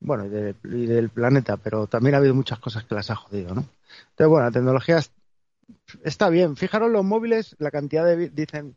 bueno, 0.00 0.26
y, 0.26 0.28
de- 0.30 0.54
y 0.64 0.86
del 0.86 1.10
planeta, 1.10 1.56
pero 1.56 1.86
también 1.86 2.14
ha 2.14 2.18
habido 2.18 2.34
muchas 2.34 2.58
cosas 2.58 2.84
que 2.84 2.94
las 2.94 3.10
ha 3.10 3.16
jodido, 3.16 3.54
¿no? 3.54 3.62
Entonces, 4.10 4.28
bueno, 4.28 4.46
la 4.46 4.52
tecnología 4.52 4.98
es- 4.98 5.12
está 6.04 6.28
bien. 6.30 6.56
Fijaros 6.56 6.90
los 6.90 7.04
móviles, 7.04 7.56
la 7.58 7.70
cantidad 7.70 8.04
de... 8.04 8.30
Dicen, 8.30 8.76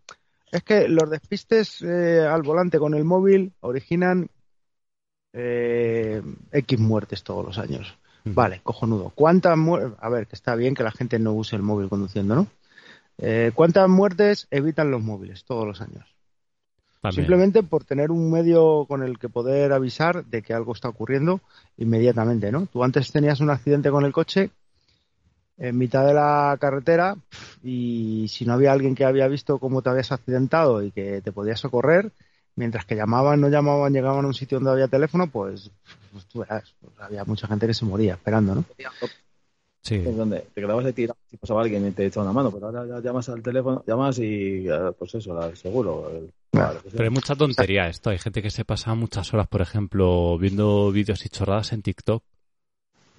es 0.51 0.63
que 0.63 0.87
los 0.89 1.09
despistes 1.09 1.81
eh, 1.81 2.25
al 2.27 2.41
volante 2.43 2.79
con 2.79 2.93
el 2.95 3.03
móvil 3.05 3.53
originan 3.61 4.29
eh, 5.33 6.21
X 6.51 6.79
muertes 6.79 7.23
todos 7.23 7.45
los 7.45 7.57
años. 7.57 7.97
Ujú. 8.25 8.35
Vale, 8.35 8.61
cojonudo. 8.63 9.11
¿Cuántas 9.15 9.57
muertes? 9.57 9.97
A 10.01 10.09
ver, 10.09 10.27
que 10.27 10.35
está 10.35 10.55
bien 10.55 10.75
que 10.75 10.83
la 10.83 10.91
gente 10.91 11.19
no 11.19 11.33
use 11.33 11.55
el 11.55 11.61
móvil 11.61 11.89
conduciendo, 11.89 12.35
¿no? 12.35 12.47
Eh, 13.17 13.51
¿Cuántas 13.55 13.89
muertes 13.89 14.47
evitan 14.51 14.91
los 14.91 15.01
móviles 15.01 15.43
todos 15.45 15.67
los 15.67 15.81
años? 15.81 16.05
También. 17.01 17.23
Simplemente 17.23 17.63
por 17.63 17.85
tener 17.85 18.11
un 18.11 18.29
medio 18.29 18.85
con 18.85 19.03
el 19.03 19.17
que 19.19 19.29
poder 19.29 19.71
avisar 19.71 20.25
de 20.25 20.41
que 20.41 20.53
algo 20.53 20.73
está 20.73 20.89
ocurriendo 20.89 21.39
inmediatamente, 21.77 22.51
¿no? 22.51 22.65
Tú 22.65 22.83
antes 22.83 23.11
tenías 23.11 23.39
un 23.39 23.49
accidente 23.49 23.89
con 23.89 24.03
el 24.03 24.11
coche 24.11 24.51
en 25.57 25.77
mitad 25.77 26.05
de 26.05 26.13
la 26.13 26.57
carretera 26.59 27.15
y 27.63 28.27
si 28.29 28.45
no 28.45 28.53
había 28.53 28.73
alguien 28.73 28.95
que 28.95 29.05
había 29.05 29.27
visto 29.27 29.59
cómo 29.59 29.81
te 29.81 29.89
habías 29.89 30.11
accidentado 30.11 30.81
y 30.83 30.91
que 30.91 31.21
te 31.21 31.31
podía 31.31 31.55
socorrer, 31.55 32.11
mientras 32.55 32.85
que 32.85 32.95
llamaban, 32.95 33.39
no 33.39 33.49
llamaban, 33.49 33.93
llegaban 33.93 34.25
a 34.25 34.27
un 34.27 34.33
sitio 34.33 34.57
donde 34.57 34.71
había 34.71 34.87
teléfono, 34.87 35.27
pues, 35.27 35.71
pues 36.11 36.25
tú 36.25 36.39
verás, 36.39 36.73
pues 36.81 36.93
había 36.99 37.23
mucha 37.23 37.47
gente 37.47 37.67
que 37.67 37.73
se 37.73 37.85
moría 37.85 38.13
esperando, 38.13 38.55
¿no? 38.55 38.65
Sí. 39.81 39.95
es 39.95 40.17
donde 40.17 40.41
te 40.53 40.61
quedabas 40.61 40.85
ahí 40.85 40.93
tirado 40.93 41.17
si 41.29 41.37
pasaba 41.37 41.61
alguien 41.61 41.87
y 41.87 41.91
te 41.91 42.05
echaba 42.05 42.25
una 42.25 42.33
mano, 42.33 42.51
pero 42.51 42.67
ahora 42.67 42.85
ya 42.85 42.99
llamas 42.99 43.29
al 43.29 43.41
teléfono, 43.41 43.81
llamas 43.87 44.19
y 44.19 44.67
eh, 44.67 44.91
pues 44.97 45.15
eso, 45.15 45.41
el 45.41 45.55
seguro. 45.55 46.09
El, 46.09 46.33
Claro. 46.51 46.81
Pero 46.89 47.03
hay 47.03 47.09
mucha 47.09 47.35
tontería 47.35 47.87
esto. 47.87 48.09
Hay 48.09 48.17
gente 48.17 48.41
que 48.41 48.49
se 48.49 48.65
pasa 48.65 48.95
muchas 48.95 49.33
horas, 49.33 49.47
por 49.47 49.61
ejemplo, 49.61 50.37
viendo 50.37 50.91
vídeos 50.91 51.25
y 51.25 51.29
chorradas 51.29 51.73
en 51.73 51.81
TikTok. 51.81 52.23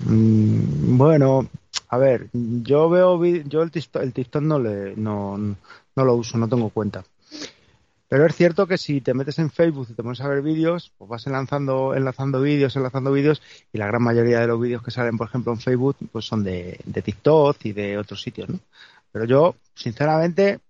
Mm, 0.00 0.96
bueno, 0.96 1.48
A 1.88 1.98
ver, 1.98 2.28
yo 2.32 2.88
veo, 2.88 3.22
yo 3.24 3.62
el 3.62 3.70
TikTok, 3.70 4.02
el 4.02 4.12
TikTok 4.12 4.42
no, 4.42 4.58
le, 4.58 4.94
no, 4.96 5.36
no 5.38 6.04
lo 6.04 6.14
uso, 6.14 6.38
no 6.38 6.48
tengo 6.48 6.70
cuenta. 6.70 7.04
Pero 8.08 8.26
es 8.26 8.34
cierto 8.34 8.66
que 8.66 8.78
si 8.78 9.00
te 9.00 9.14
metes 9.14 9.38
en 9.38 9.50
Facebook 9.50 9.88
y 9.90 9.94
te 9.94 10.02
pones 10.02 10.20
a 10.20 10.28
ver 10.28 10.42
vídeos, 10.42 10.92
pues 10.98 11.08
vas 11.08 11.26
enlazando, 11.26 11.94
enlazando 11.94 12.40
vídeos, 12.40 12.74
enlazando 12.74 13.12
vídeos, 13.12 13.40
y 13.72 13.78
la 13.78 13.86
gran 13.86 14.02
mayoría 14.02 14.40
de 14.40 14.48
los 14.48 14.60
vídeos 14.60 14.82
que 14.82 14.90
salen, 14.90 15.16
por 15.16 15.28
ejemplo, 15.28 15.52
en 15.52 15.60
Facebook, 15.60 15.96
pues 16.10 16.24
son 16.24 16.42
de, 16.42 16.80
de 16.84 17.02
TikTok 17.02 17.56
y 17.64 17.72
de 17.72 17.98
otros 17.98 18.20
sitios, 18.20 18.48
¿no? 18.48 18.58
Pero 19.12 19.24
yo, 19.26 19.54
sinceramente, 19.74 20.60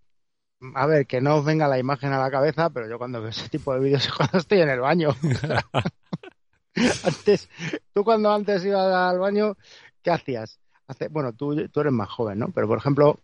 a 0.74 0.86
ver, 0.86 1.06
que 1.06 1.20
no 1.20 1.36
os 1.36 1.44
venga 1.44 1.68
la 1.68 1.78
imagen 1.78 2.12
a 2.12 2.18
la 2.18 2.30
cabeza, 2.30 2.70
pero 2.70 2.88
yo 2.88 2.98
cuando 2.98 3.20
veo 3.20 3.30
ese 3.30 3.48
tipo 3.48 3.72
de 3.74 3.80
vídeos 3.80 4.06
es 4.06 4.12
cuando 4.12 4.38
estoy 4.38 4.60
en 4.60 4.70
el 4.70 4.80
baño. 4.80 5.10
antes, 7.04 7.48
tú 7.92 8.04
cuando 8.04 8.32
antes 8.32 8.64
ibas 8.64 8.94
al 8.94 9.18
baño, 9.18 9.56
¿qué 10.02 10.10
hacías? 10.10 10.58
Hace, 10.86 11.08
bueno, 11.08 11.32
tú, 11.32 11.68
tú 11.68 11.80
eres 11.80 11.92
más 11.92 12.08
joven, 12.08 12.38
¿no? 12.38 12.48
Pero, 12.50 12.66
por 12.66 12.78
ejemplo, 12.78 13.20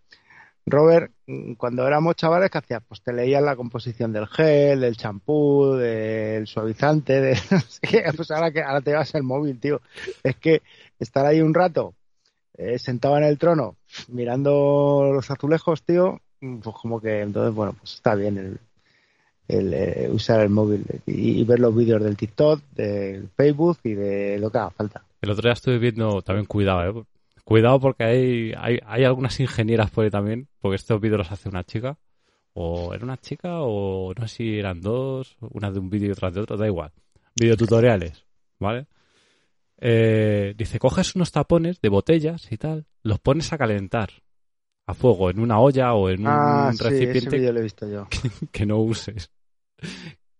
Robert, 0.64 1.12
cuando 1.58 1.86
éramos 1.86 2.16
chavales, 2.16 2.50
¿qué 2.50 2.58
hacías? 2.58 2.82
Pues 2.88 3.02
te 3.02 3.12
leías 3.12 3.42
la 3.42 3.56
composición 3.56 4.12
del 4.12 4.26
gel, 4.26 4.80
del 4.80 4.96
champú, 4.96 5.74
del 5.74 6.46
suavizante, 6.46 7.20
de 7.20 7.34
no 7.50 7.60
sé 7.60 7.80
qué. 7.82 8.04
Pues 8.16 8.30
ahora, 8.30 8.50
que, 8.50 8.62
ahora 8.62 8.80
te 8.80 8.94
vas 8.94 9.14
el 9.14 9.22
móvil, 9.22 9.60
tío. 9.60 9.80
Es 10.22 10.36
que 10.36 10.62
estar 10.98 11.26
ahí 11.26 11.40
un 11.40 11.54
rato, 11.54 11.94
eh, 12.54 12.78
sentado 12.78 13.16
en 13.18 13.24
el 13.24 13.38
trono, 13.38 13.76
mirando 14.08 15.10
los 15.12 15.30
azulejos, 15.30 15.84
tío, 15.84 16.20
pues 16.40 16.76
como 16.76 17.00
que 17.00 17.20
entonces, 17.20 17.54
bueno, 17.54 17.74
pues 17.78 17.94
está 17.94 18.14
bien 18.14 18.58
el, 19.48 19.74
eh, 19.74 20.08
usar 20.10 20.40
el 20.40 20.50
móvil 20.50 20.84
y, 21.06 21.40
y 21.40 21.44
ver 21.44 21.60
los 21.60 21.74
vídeos 21.74 22.02
del 22.02 22.16
TikTok, 22.16 22.60
del 22.74 23.28
Facebook 23.36 23.78
y 23.84 23.94
de 23.94 24.38
lo 24.38 24.50
que 24.50 24.58
haga 24.58 24.70
falta. 24.70 25.02
El 25.20 25.30
otro 25.30 25.42
día 25.42 25.52
estuve 25.52 25.78
viendo, 25.78 26.22
también 26.22 26.46
cuidado, 26.46 27.00
¿eh? 27.00 27.04
Cuidado 27.44 27.78
porque 27.78 28.04
hay, 28.04 28.52
hay, 28.58 28.80
hay 28.84 29.04
algunas 29.04 29.38
ingenieras 29.38 29.90
por 29.90 30.04
ahí 30.04 30.10
también, 30.10 30.48
porque 30.60 30.76
estos 30.76 31.00
vídeos 31.00 31.18
los 31.18 31.32
hace 31.32 31.48
una 31.48 31.62
chica, 31.62 31.96
o 32.54 32.92
era 32.92 33.04
una 33.04 33.18
chica, 33.18 33.60
o 33.60 34.12
no 34.18 34.26
sé 34.26 34.36
si 34.36 34.58
eran 34.58 34.80
dos, 34.80 35.36
una 35.40 35.70
de 35.70 35.78
un 35.78 35.88
vídeo 35.88 36.08
y 36.08 36.12
otra 36.12 36.30
de 36.30 36.40
otro, 36.40 36.56
da 36.56 36.66
igual. 36.66 36.90
Videotutoriales, 37.38 38.24
¿vale? 38.58 38.86
Eh, 39.78 40.54
dice, 40.56 40.78
coges 40.78 41.14
unos 41.14 41.30
tapones 41.30 41.80
de 41.80 41.88
botellas 41.88 42.50
y 42.50 42.56
tal, 42.56 42.86
los 43.02 43.20
pones 43.20 43.52
a 43.52 43.58
calentar 43.58 44.10
a 44.86 44.94
fuego 44.94 45.30
en 45.30 45.40
una 45.40 45.58
olla 45.58 45.92
o 45.94 46.08
en 46.08 46.20
un 46.20 46.26
ah, 46.28 46.70
sí, 46.72 46.76
ese 46.76 46.90
recipiente 46.90 47.52
lo 47.52 47.58
he 47.58 47.62
visto 47.62 47.88
yo. 47.88 48.06
que 48.52 48.66
no 48.66 48.78
uses. 48.78 49.30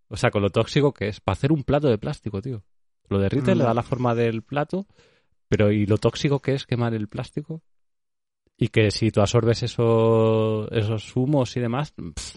O 0.09 0.17
sea, 0.17 0.31
con 0.31 0.43
lo 0.43 0.51
tóxico 0.51 0.93
que 0.95 1.09
es, 1.09 1.21
para 1.21 1.35
hacer 1.35 1.51
un 1.53 1.65
plato 1.65 1.89
de 1.89 1.99
plástico, 1.99 2.41
tío. 2.41 2.63
Lo 3.09 3.19
derrite, 3.19 3.55
Mm. 3.55 3.59
le 3.59 3.65
da 3.65 3.75
la 3.75 3.83
forma 3.83 4.15
del 4.15 4.43
plato, 4.43 4.87
pero 5.49 5.71
¿y 5.73 5.87
lo 5.87 5.99
tóxico 5.99 6.41
que 6.41 6.55
es 6.55 6.65
quemar 6.67 6.95
el 6.95 7.09
plástico? 7.09 7.63
Y 8.57 8.69
que 8.69 8.91
si 8.91 9.11
tú 9.11 9.21
absorbes 9.21 9.63
eso, 9.65 10.71
esos 10.71 11.15
humos 11.17 11.57
y 11.57 11.61
demás, 11.61 11.93
pff, 11.93 12.37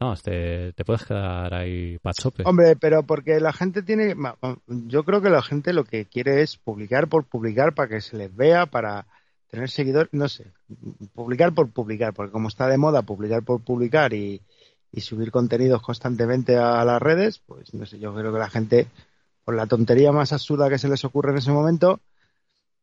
no, 0.00 0.16
te, 0.16 0.72
te 0.72 0.84
puedes 0.84 1.04
quedar 1.04 1.54
ahí 1.54 1.98
pachope. 1.98 2.42
Hombre, 2.44 2.74
pero 2.76 3.04
porque 3.04 3.38
la 3.38 3.52
gente 3.52 3.82
tiene, 3.82 4.16
yo 4.66 5.04
creo 5.04 5.20
que 5.20 5.30
la 5.30 5.42
gente 5.42 5.72
lo 5.72 5.84
que 5.84 6.06
quiere 6.06 6.42
es 6.42 6.56
publicar 6.56 7.08
por 7.08 7.24
publicar 7.26 7.74
para 7.74 7.88
que 7.88 8.00
se 8.00 8.16
les 8.16 8.34
vea, 8.34 8.66
para 8.66 9.06
tener 9.52 9.68
seguidores, 9.68 10.08
no 10.12 10.28
sé, 10.30 10.46
publicar 11.14 11.52
por 11.52 11.70
publicar, 11.70 12.14
porque 12.14 12.32
como 12.32 12.48
está 12.48 12.66
de 12.68 12.78
moda 12.78 13.02
publicar 13.02 13.42
por 13.42 13.60
publicar 13.60 14.14
y, 14.14 14.40
y 14.90 15.00
subir 15.02 15.30
contenidos 15.30 15.82
constantemente 15.82 16.56
a 16.56 16.82
las 16.86 17.02
redes, 17.02 17.42
pues 17.44 17.74
no 17.74 17.84
sé, 17.84 17.98
yo 17.98 18.14
creo 18.14 18.32
que 18.32 18.38
la 18.38 18.48
gente, 18.48 18.86
por 19.44 19.54
la 19.54 19.66
tontería 19.66 20.10
más 20.10 20.32
absurda 20.32 20.70
que 20.70 20.78
se 20.78 20.88
les 20.88 21.04
ocurre 21.04 21.32
en 21.32 21.36
ese 21.36 21.52
momento, 21.52 22.00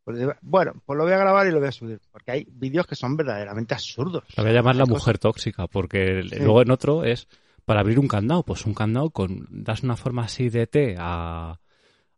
pues 0.03 0.20
bueno, 0.43 0.74
pues 0.86 0.95
lo 0.95 1.05
voy 1.05 1.13
a 1.13 1.17
grabar 1.17 1.47
y 1.47 1.51
lo 1.51 1.57
voy 1.57 1.70
a 1.70 1.72
subir, 1.72 1.99
porque 2.11 2.32
hay 2.34 2.47
vídeos 2.51 2.86
que 2.86 2.95
son 2.95 3.17
verdaderamente 3.17 3.74
absurdos. 3.74 4.24
Lo 4.38 4.43
voy 4.43 4.51
a 4.51 4.55
llamar 4.55 4.76
la 4.76 4.86
mujer 4.86 5.17
tóxica, 5.17 5.65
porque 5.65 6.22
Sí. 6.30 6.36
luego 6.38 6.61
en 6.61 6.70
otro 6.70 7.03
es 7.03 7.28
para 7.65 7.80
abrir 7.80 7.97
un 7.99 8.07
candado. 8.07 8.43
Pues 8.43 8.65
un 8.67 8.76
candado 8.76 9.09
con 9.09 9.47
das 9.49 9.82
una 9.82 9.95
forma 9.95 10.24
así 10.24 10.49
de 10.49 10.67
T 10.67 10.95
a, 10.99 11.59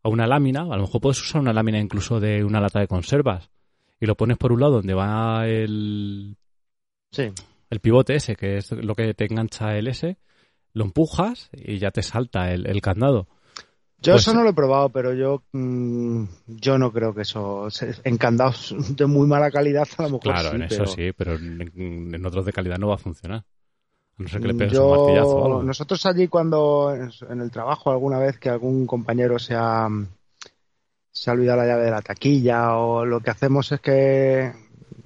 a 0.04 0.10
una 0.10 0.28
lámina. 0.28 0.62
A 0.62 0.76
lo 0.78 0.82
mejor 0.84 0.99
puedes 1.02 1.22
usar 1.22 1.41
una 1.41 1.54
lámina 1.54 1.80
incluso 1.80 2.20
de 2.20 2.43
una 2.43 2.60
lata 2.62 2.80
de 2.82 2.88
conservas. 2.88 3.49
Y 4.02 4.06
lo 4.08 4.16
pones 4.16 4.38
por 4.38 4.52
un 4.52 4.60
lado 4.60 4.74
donde 4.74 4.93
va 4.93 5.47
el, 5.47 6.36
Sí. 7.12 7.32
el 7.70 7.80
pivote 7.80 8.16
ese, 8.16 8.36
que 8.36 8.58
es 8.58 8.72
lo 8.72 8.95
que 8.95 9.14
te 9.14 9.26
engancha 9.26 9.78
el 9.78 9.88
S. 9.88 10.18
Lo 10.74 10.86
empujas 10.86 11.49
y 11.54 11.78
ya 11.78 11.91
te 11.91 12.02
salta 12.02 12.52
el, 12.52 12.66
el 12.68 12.82
candado. 12.82 13.28
Yo 13.99 14.14
Pues- 14.14 14.24
eso 14.24 14.34
no 14.34 14.43
lo 14.43 14.49
he 14.49 14.54
probado, 14.54 14.89
pero 14.89 15.14
yo 15.14 15.43
mm, 15.52 16.24
yo 16.47 16.80
no 16.80 16.91
creo 16.91 17.14
que 17.14 17.22
eso 17.22 17.68
en 18.04 18.18
candados 18.18 18.74
de 18.97 19.06
muy 19.06 19.28
mala 19.28 19.52
calidad 19.52 19.88
a 19.97 20.04
lo 20.04 20.10
mejor 20.10 20.22
Claro, 20.34 20.49
sí, 20.49 20.56
en 20.56 20.62
eso 20.64 20.76
pero 20.78 20.88
sí, 20.88 21.12
pero 21.16 21.36
en, 21.36 22.16
en 22.16 22.26
otros 22.26 22.45
de 22.45 22.54
calidad 22.54 22.80
no 22.80 22.88
va 22.88 22.95
a 22.95 22.97
funcionar. 22.97 23.43
A 24.18 24.24
no 24.24 24.28
ser 24.28 24.41
que 24.41 24.47
le 24.47 24.54
pegues 24.56 24.74
yo- 24.74 24.89
un 24.89 24.97
martillazo 24.97 25.30
o 25.38 25.45
algo. 25.45 25.64
nosotros 25.64 26.04
allí 26.08 26.28
cuando 26.28 26.91
en- 26.95 27.12
en 27.30 27.41
el 27.41 27.52
trabajo 27.52 27.91
alguna 27.91 28.18
vez 28.18 28.39
que 28.39 28.49
algún 28.49 28.88
compañero 28.88 29.38
se 29.38 29.54
ha 29.56 29.88
se 31.22 31.30
ha 31.30 31.34
olvidado 31.34 31.60
la 31.60 31.68
llave 31.68 31.84
de 31.84 31.92
la 31.92 32.02
taquilla 32.02 32.76
o 32.78 33.06
lo 33.06 33.20
que 33.20 33.30
hacemos 33.30 33.72
es 33.72 33.80
que 33.80 34.52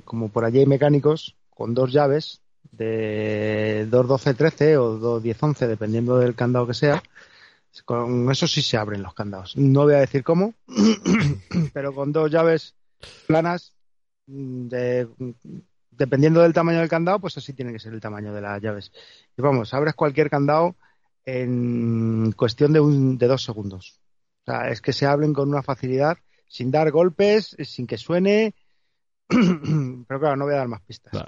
como 0.06 0.30
por 0.30 0.46
allí 0.46 0.60
hay 0.60 0.66
mecánicos 0.66 1.36
con 1.50 1.74
dos 1.74 1.92
llaves 1.92 2.40
de 2.72 3.86
21213 3.90 4.78
o 4.78 4.98
21011 4.98 5.68
dependiendo 5.68 6.18
del 6.18 6.34
candado 6.34 6.68
que 6.68 6.74
sea 6.74 7.04
con 7.84 8.32
eso 8.32 8.48
sí 8.48 8.62
se 8.62 8.78
abren 8.78 9.04
los 9.04 9.14
candados. 9.14 9.58
No 9.58 9.84
voy 9.84 9.96
a 9.96 10.00
decir 10.00 10.24
cómo, 10.24 10.54
pero 11.74 11.94
con 11.94 12.14
dos 12.14 12.32
llaves 12.32 12.76
planas, 13.28 13.74
de- 14.26 15.10
dependiendo 15.92 16.40
del 16.40 16.54
tamaño 16.54 16.80
del 16.80 16.88
candado, 16.88 17.20
pues 17.20 17.36
así 17.38 17.52
tiene 17.52 17.74
que 17.74 17.80
ser 17.80 17.94
el 17.94 18.00
tamaño 18.00 18.34
de 18.34 18.40
las 18.40 18.62
llaves. 18.62 18.94
Y 19.38 19.42
vamos, 19.42 19.74
abres 19.74 19.96
cualquier 19.96 20.30
candado 20.30 20.76
en 21.26 22.32
cuestión 22.38 22.72
de, 22.72 22.80
un, 22.80 23.18
de 23.18 23.28
dos 23.28 23.44
segundos. 23.44 24.00
O 24.48 24.52
sea, 24.52 24.70
es 24.70 24.82
que 24.82 24.94
se 24.94 25.06
abren 25.06 25.34
con 25.34 25.50
una 25.50 25.64
facilidad, 25.64 26.18
sin 26.48 26.70
dar 26.72 26.92
golpes, 26.92 27.56
sin 27.64 27.88
que 27.88 27.98
suene. 27.98 28.54
Pero 29.28 30.20
claro, 30.20 30.36
no 30.36 30.46
voy 30.46 30.54
a 30.54 30.58
dar 30.58 30.68
más 30.68 30.82
pistas. 30.82 31.12
Claro. 31.12 31.28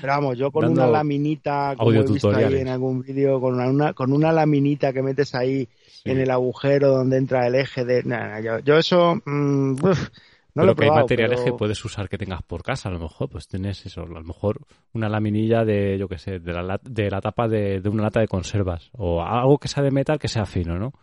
Pero 0.00 0.12
vamos, 0.14 0.38
yo 0.38 0.50
con 0.50 0.62
Dando 0.64 0.82
una 0.82 0.90
laminita, 0.90 1.74
como 1.76 1.92
he 1.92 2.02
visto 2.02 2.30
ahí 2.34 2.54
en 2.56 2.68
algún 2.68 3.02
vídeo, 3.02 3.40
con 3.40 3.54
una, 3.54 3.68
una- 3.68 3.92
con 3.92 4.12
una 4.12 4.32
laminita 4.32 4.92
que 4.92 5.02
metes 5.02 5.34
ahí 5.34 5.68
Sí. 6.02 6.10
en 6.10 6.18
el 6.18 6.30
agujero 6.30 6.88
donde 6.92 7.18
entra 7.18 7.46
el 7.46 7.54
eje 7.54 7.84
de... 7.84 8.02
nah, 8.04 8.26
nah, 8.28 8.40
yo, 8.40 8.58
yo 8.60 8.78
eso... 8.78 9.16
mm, 9.26 9.72
uf, 9.74 10.08
no 10.54 10.62
pero 10.62 10.66
lo 10.66 10.72
he 10.72 10.74
que 10.74 10.82
hay 10.84 10.88
probado, 10.88 11.04
materiales 11.04 11.40
pero- 11.40 11.52
que 11.52 11.58
puedes 11.58 11.84
usar 11.84 12.08
que 12.08 12.16
tengas 12.18 12.42
por 12.42 12.62
casa, 12.62 12.88
a 12.88 12.92
lo 12.92 12.98
mejor, 12.98 13.28
pues 13.28 13.46
tienes 13.46 13.84
eso, 13.84 14.00
a 14.02 14.06
lo 14.06 14.22
mejor 14.24 14.60
una 14.94 15.08
laminilla 15.10 15.64
de, 15.64 15.98
yo 15.98 16.08
qué 16.08 16.16
sé, 16.18 16.38
de 16.40 16.52
la, 16.54 16.80
de 16.82 17.10
la 17.10 17.20
tapa 17.20 17.46
de, 17.48 17.80
de 17.80 17.88
una 17.90 18.04
lata 18.04 18.20
de 18.20 18.28
conservas, 18.28 18.88
o 18.92 19.22
algo 19.22 19.58
que 19.58 19.68
sea 19.68 19.82
de 19.82 19.90
metal 19.90 20.18
que 20.18 20.28
sea 20.28 20.46
fino, 20.46 20.78
¿no? 20.78 20.94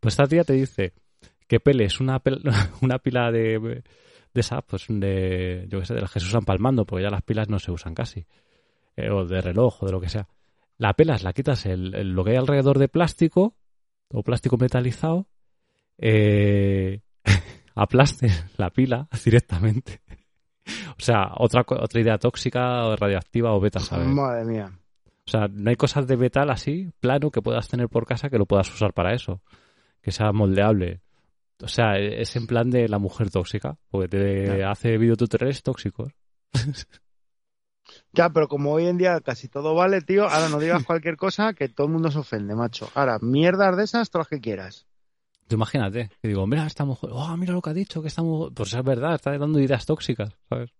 Pues 0.00 0.12
esta 0.14 0.26
tía 0.26 0.44
te 0.44 0.52
dice 0.54 0.92
que 1.46 1.60
peles 1.60 2.00
una, 2.00 2.22
pel- 2.22 2.42
una 2.82 2.98
pila 2.98 3.30
de, 3.30 3.58
de 3.58 4.40
esas, 4.40 4.62
pues 4.64 4.84
de, 4.88 5.66
yo 5.68 5.80
qué 5.80 5.86
sé, 5.86 5.94
de 5.94 6.00
las 6.02 6.12
que 6.12 6.20
se 6.20 6.26
usan 6.26 6.44
palmando, 6.44 6.84
porque 6.84 7.04
ya 7.04 7.10
las 7.10 7.22
pilas 7.22 7.48
no 7.48 7.58
se 7.58 7.72
usan 7.72 7.94
casi, 7.94 8.26
eh, 8.96 9.10
o 9.10 9.24
de 9.24 9.40
reloj, 9.40 9.82
o 9.82 9.86
de 9.86 9.92
lo 9.92 10.00
que 10.00 10.08
sea. 10.08 10.28
La 10.76 10.92
pelas, 10.94 11.22
la 11.24 11.32
quitas 11.32 11.66
el, 11.66 11.94
el- 11.94 12.12
lo 12.12 12.24
que 12.24 12.30
hay 12.32 12.36
alrededor 12.36 12.78
de 12.78 12.88
plástico, 12.88 13.54
o 14.08 14.22
plástico 14.22 14.56
metalizado, 14.56 15.26
eh, 15.98 17.00
aplastes 17.74 18.44
la 18.56 18.70
pila 18.70 19.08
directamente. 19.24 20.00
O 20.90 21.00
sea, 21.00 21.32
otra, 21.38 21.64
otra 21.66 22.00
idea 22.00 22.18
tóxica 22.18 22.84
o 22.84 22.96
radioactiva 22.96 23.52
o 23.54 23.60
beta, 23.60 23.80
¿sabes? 23.80 24.06
Madre 24.08 24.44
mía. 24.44 24.70
O 25.26 25.30
sea, 25.30 25.46
no 25.50 25.70
hay 25.70 25.76
cosas 25.76 26.06
de 26.06 26.16
metal 26.16 26.50
así, 26.50 26.90
plano, 27.00 27.30
que 27.30 27.42
puedas 27.42 27.68
tener 27.68 27.88
por 27.88 28.06
casa 28.06 28.28
que 28.30 28.38
lo 28.38 28.46
puedas 28.46 28.72
usar 28.72 28.92
para 28.94 29.14
eso. 29.14 29.42
Que 30.08 30.12
sea 30.12 30.32
moldeable. 30.32 31.02
O 31.62 31.68
sea, 31.68 31.98
es 31.98 32.34
en 32.36 32.46
plan 32.46 32.70
de 32.70 32.88
la 32.88 32.98
mujer 32.98 33.30
tóxica, 33.30 33.76
porque 33.90 34.08
te 34.08 34.44
Claro. 34.46 34.70
hace 34.70 34.96
videotutoriales 34.96 35.62
tóxicos. 35.62 36.14
Ya, 38.12 38.30
pero 38.30 38.48
como 38.48 38.72
hoy 38.72 38.86
en 38.86 38.96
día 38.96 39.20
casi 39.20 39.48
todo 39.48 39.74
vale, 39.74 40.00
tío, 40.00 40.24
ahora 40.28 40.48
no 40.48 40.58
digas 40.58 40.84
cualquier 40.84 41.16
cosa 41.18 41.52
que 41.52 41.68
todo 41.68 41.86
el 41.86 41.92
mundo 41.92 42.10
se 42.10 42.18
ofende, 42.20 42.54
macho. 42.54 42.88
Ahora, 42.94 43.18
mierdas 43.20 43.76
de 43.76 43.84
esas, 43.84 44.08
todas 44.08 44.26
las 44.26 44.28
que 44.30 44.40
quieras. 44.40 44.86
Tú 45.46 45.56
imagínate, 45.56 46.10
que 46.22 46.28
digo, 46.28 46.46
mira 46.46 46.66
esta 46.66 46.86
mujer, 46.86 47.10
oh, 47.12 47.36
mira 47.36 47.52
lo 47.52 47.60
que 47.60 47.70
ha 47.70 47.74
dicho, 47.74 48.00
que 48.00 48.08
esta 48.08 48.22
mujer... 48.22 48.52
Pues 48.54 48.72
es 48.72 48.82
verdad, 48.82 49.14
está 49.14 49.36
dando 49.36 49.58
ideas 49.60 49.84
tóxicas, 49.84 50.30
¿sabes? 50.48 50.70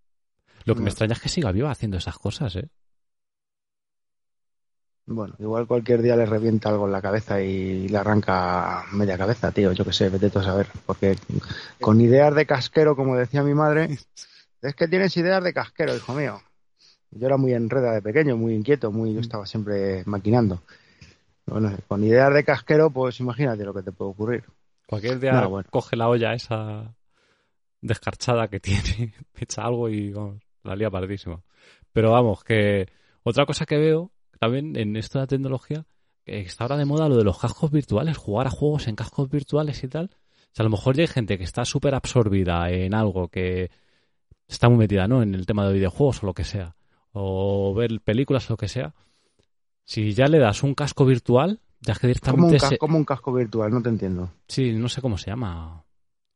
Lo 0.64 0.74
que 0.74 0.80
No. 0.80 0.84
me 0.84 0.90
extraña 0.90 1.12
es 1.14 1.20
que 1.20 1.28
siga 1.28 1.52
viva 1.52 1.70
haciendo 1.70 1.98
esas 1.98 2.16
cosas, 2.18 2.56
¿eh? 2.56 2.68
Bueno, 5.10 5.34
igual 5.38 5.66
cualquier 5.66 6.02
día 6.02 6.16
le 6.16 6.26
revienta 6.26 6.68
algo 6.68 6.84
en 6.84 6.92
la 6.92 7.00
cabeza 7.00 7.40
y 7.40 7.88
le 7.88 7.96
arranca 7.96 8.84
media 8.92 9.16
cabeza, 9.16 9.50
tío. 9.52 9.72
Yo 9.72 9.82
qué 9.82 9.92
sé, 9.94 10.10
vete 10.10 10.28
tú 10.28 10.38
a 10.38 10.44
saber. 10.44 10.66
Porque 10.84 11.16
con 11.80 11.98
ideas 12.02 12.34
de 12.34 12.44
casquero, 12.44 12.94
como 12.94 13.16
decía 13.16 13.42
mi 13.42 13.54
madre, 13.54 13.98
es 14.60 14.74
que 14.74 14.86
tienes 14.86 15.16
ideas 15.16 15.42
de 15.42 15.54
casquero, 15.54 15.96
hijo 15.96 16.12
mío. 16.12 16.42
Yo 17.10 17.26
era 17.26 17.38
muy 17.38 17.54
enreda 17.54 17.92
de 17.92 18.02
pequeño, 18.02 18.36
muy 18.36 18.54
inquieto, 18.54 18.92
muy 18.92 19.14
yo 19.14 19.20
estaba 19.20 19.46
siempre 19.46 20.02
maquinando. 20.04 20.60
Bueno, 21.46 21.74
con 21.88 22.04
ideas 22.04 22.34
de 22.34 22.44
casquero, 22.44 22.90
pues 22.90 23.18
imagínate 23.20 23.64
lo 23.64 23.72
que 23.72 23.82
te 23.82 23.92
puede 23.92 24.10
ocurrir. 24.10 24.44
Cualquier 24.86 25.20
día 25.20 25.32
No, 25.32 25.48
bueno. 25.48 25.68
coge 25.70 25.96
la 25.96 26.08
olla 26.08 26.34
esa 26.34 26.94
descarchada 27.80 28.48
que 28.48 28.60
tiene, 28.60 29.14
echa 29.36 29.62
algo 29.62 29.88
y 29.88 30.12
vamos, 30.12 30.42
la 30.64 30.76
lía 30.76 30.90
pardísima. 30.90 31.40
Pero 31.94 32.12
vamos, 32.12 32.44
que 32.44 32.88
otra 33.22 33.46
cosa 33.46 33.64
que 33.64 33.78
veo 33.78 34.10
también 34.38 34.76
en 34.76 34.96
esto 34.96 35.18
de 35.18 35.24
la 35.24 35.26
tecnología, 35.26 35.86
que 36.24 36.40
está 36.40 36.64
ahora 36.64 36.76
de 36.76 36.84
moda 36.84 37.08
lo 37.08 37.16
de 37.16 37.24
los 37.24 37.38
cascos 37.38 37.70
virtuales, 37.70 38.16
jugar 38.16 38.46
a 38.46 38.50
juegos 38.50 38.88
en 38.88 38.96
cascos 38.96 39.28
virtuales 39.28 39.82
y 39.84 39.88
tal. 39.88 40.10
O 40.12 40.50
sea, 40.52 40.62
a 40.62 40.64
lo 40.64 40.70
mejor 40.70 40.96
ya 40.96 41.02
hay 41.02 41.08
gente 41.08 41.38
que 41.38 41.44
está 41.44 41.64
súper 41.64 41.94
absorbida 41.94 42.70
en 42.70 42.94
algo 42.94 43.28
que 43.28 43.70
está 44.46 44.68
muy 44.68 44.78
metida, 44.78 45.06
¿no? 45.06 45.22
En 45.22 45.34
el 45.34 45.46
tema 45.46 45.66
de 45.66 45.74
videojuegos 45.74 46.22
o 46.22 46.26
lo 46.26 46.34
que 46.34 46.44
sea. 46.44 46.76
O 47.12 47.74
ver 47.74 48.00
películas 48.00 48.48
o 48.50 48.54
lo 48.54 48.56
que 48.56 48.68
sea. 48.68 48.94
Si 49.84 50.12
ya 50.12 50.26
le 50.26 50.38
das 50.38 50.62
un 50.62 50.74
casco 50.74 51.04
virtual, 51.04 51.60
ya 51.80 51.94
que 51.94 52.08
directamente... 52.08 52.40
Como 52.40 52.52
un, 52.52 52.58
casco, 52.58 52.78
como 52.78 52.98
un 52.98 53.04
casco 53.04 53.32
virtual, 53.32 53.70
no 53.70 53.82
te 53.82 53.88
entiendo. 53.88 54.32
Sí, 54.46 54.72
no 54.72 54.88
sé 54.88 55.00
cómo 55.00 55.16
se 55.16 55.30
llama. 55.30 55.84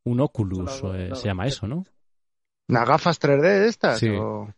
Un 0.05 0.21
Oculus 0.21 0.83
no, 0.83 0.93
no, 0.93 1.15
se 1.15 1.29
llama 1.29 1.47
eso, 1.47 1.67
¿no? 1.67 1.85
¿Unas 2.69 2.89
gafas 2.89 3.21
3D 3.21 3.41
de 3.41 3.69
estas? 3.69 3.99
Sí. 3.99 4.09
O... 4.09 4.53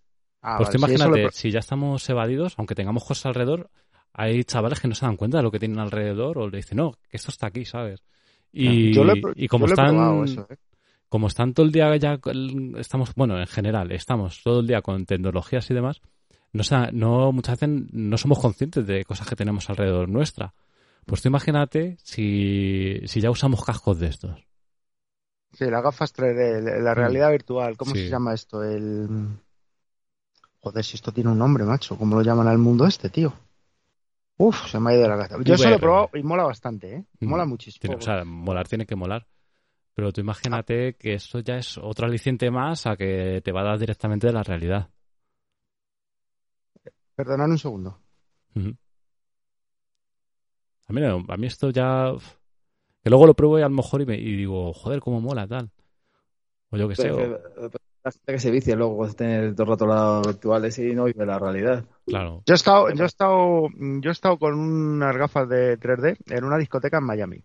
Ah, 0.47 0.59
pues 0.59 0.68
vale, 0.78 0.95
imagínate, 0.95 1.30
si, 1.32 1.40
si 1.40 1.51
ya 1.51 1.61
estamos 1.61 2.07
evadidos, 2.11 2.55
aunque 2.59 2.74
tengamos 2.74 3.03
cosas 3.03 3.26
alrededor, 3.26 3.70
hay 4.12 4.45
chavales 4.45 4.78
que 4.78 4.88
no 4.88 4.95
se 4.95 5.07
dan 5.07 5.16
cuenta 5.16 5.38
de 5.38 5.42
lo 5.42 5.51
que 5.51 5.59
tienen 5.59 5.78
alrededor 5.78 6.36
o 6.38 6.49
le 6.49 6.59
dicen, 6.59 6.76
no, 6.76 6.92
que 7.09 7.16
esto 7.16 7.30
está 7.30 7.47
aquí, 7.47 7.64
¿sabes? 7.64 8.05
Y, 8.53 8.92
yo 8.92 9.05
lo 9.05 9.14
he, 9.14 9.22
y 9.36 9.49
como 9.49 9.66
yo 9.66 9.72
están... 9.72 10.24
eso, 10.24 10.47
¿eh? 10.51 10.57
como 11.09 11.28
están 11.28 11.55
todo 11.55 11.64
el 11.64 11.72
día 11.72 11.97
ya, 11.97 12.20
estamos, 12.76 13.14
bueno, 13.14 13.38
en 13.38 13.47
general, 13.47 13.90
estamos 13.90 14.42
todo 14.42 14.61
el 14.61 14.66
día 14.66 14.82
con 14.82 15.07
tecnologías 15.07 15.70
y 15.70 15.74
demás, 15.74 16.03
no, 16.53 16.62
no 16.92 17.32
muchas 17.32 17.59
veces 17.59 17.86
no 17.92 18.18
somos 18.18 18.38
conscientes 18.38 18.86
de 18.86 19.05
cosas 19.05 19.26
que 19.26 19.36
tenemos 19.36 19.70
alrededor 19.70 20.09
nuestra. 20.11 20.53
Pues 21.07 21.22
tú 21.22 21.28
imagínate 21.28 21.97
si, 22.03 23.01
si 23.07 23.20
ya 23.20 23.30
usamos 23.30 23.64
cascos 23.64 23.99
de 23.99 24.09
estos. 24.09 24.47
Sí, 25.53 25.66
las 25.66 25.82
gafas 25.82 26.14
3D, 26.14 26.82
la 26.82 26.95
realidad 26.95 27.28
mm. 27.28 27.32
virtual, 27.32 27.76
¿cómo 27.76 27.92
sí. 27.92 28.05
se 28.05 28.11
llama 28.11 28.34
esto? 28.34 28.62
El... 28.62 29.09
Joder, 30.64 30.82
si 30.82 30.96
esto 30.96 31.12
tiene 31.12 31.30
un 31.30 31.36
nombre, 31.38 31.62
macho, 31.64 31.98
¿cómo 31.98 32.16
lo 32.16 32.22
llaman 32.22 32.48
al 32.48 32.56
mundo 32.56 32.86
este, 32.86 33.10
tío? 33.10 33.34
Uf, 34.38 34.66
se 34.66 34.80
me 34.80 34.92
ha 34.92 34.96
ido 34.96 35.06
la 35.06 35.28
cabeza. 35.28 35.42
Yo 35.44 35.54
eso 35.54 35.68
lo 35.68 35.76
he 35.76 35.78
probado 35.78 36.08
y 36.14 36.22
mola 36.22 36.44
bastante, 36.44 36.94
¿eh? 36.96 37.04
Mola 37.20 37.44
muchísimo. 37.44 37.80
Tiene, 37.82 37.96
o 37.96 38.00
sea, 38.00 38.24
molar 38.24 38.66
tiene 38.66 38.86
que 38.86 38.96
molar. 38.96 39.26
Pero 39.92 40.10
tú 40.10 40.22
imagínate 40.22 40.94
que 40.94 41.12
esto 41.12 41.40
ya 41.40 41.56
es 41.56 41.76
otro 41.76 42.06
aliciente 42.06 42.50
más 42.50 42.86
a 42.86 42.96
que 42.96 43.42
te 43.44 43.52
va 43.52 43.60
a 43.60 43.64
dar 43.64 43.78
directamente 43.78 44.26
de 44.26 44.32
la 44.32 44.42
realidad. 44.42 44.88
Perdonad 47.14 47.50
un 47.50 47.58
segundo. 47.58 48.00
Uh 48.54 48.60
-huh. 48.60 48.76
a, 50.88 50.92
mí, 50.94 51.00
a 51.28 51.36
mí 51.36 51.46
esto 51.46 51.68
ya... 51.70 52.10
Que 53.02 53.10
luego 53.10 53.26
lo 53.26 53.34
pruebo 53.34 53.58
y 53.58 53.62
a 53.62 53.68
lo 53.68 53.74
mejor 53.74 54.00
y, 54.00 54.06
me, 54.06 54.16
y 54.16 54.34
digo, 54.34 54.72
joder, 54.72 55.00
cómo 55.00 55.20
mola 55.20 55.46
tal. 55.46 55.70
O 56.70 56.78
yo 56.78 56.88
qué 56.88 56.96
sé. 56.96 57.12
O... 57.12 57.70
La 58.05 58.12
gente 58.12 58.32
que 58.32 58.38
se 58.38 58.50
vicia 58.50 58.76
luego 58.76 59.09
tener 59.14 59.55
todo 59.55 59.62
el 59.62 59.70
rato 59.70 59.86
las 59.86 60.26
virtuales 60.26 60.78
y 60.78 60.94
no 60.94 61.05
vive 61.05 61.24
la 61.24 61.38
realidad. 61.38 61.86
Claro. 62.07 62.42
Yo 62.44 62.52
he 62.52 62.55
estado, 62.55 62.90
yo 62.90 63.05
he 63.05 63.07
estado, 63.07 63.68
yo 63.78 64.11
he 64.11 64.12
estado 64.12 64.38
con 64.38 64.55
unas 64.55 65.16
gafas 65.16 65.48
de 65.48 65.80
3D 65.80 66.18
en 66.26 66.44
una 66.44 66.59
discoteca 66.59 66.98
en 66.98 67.05
Miami. 67.05 67.42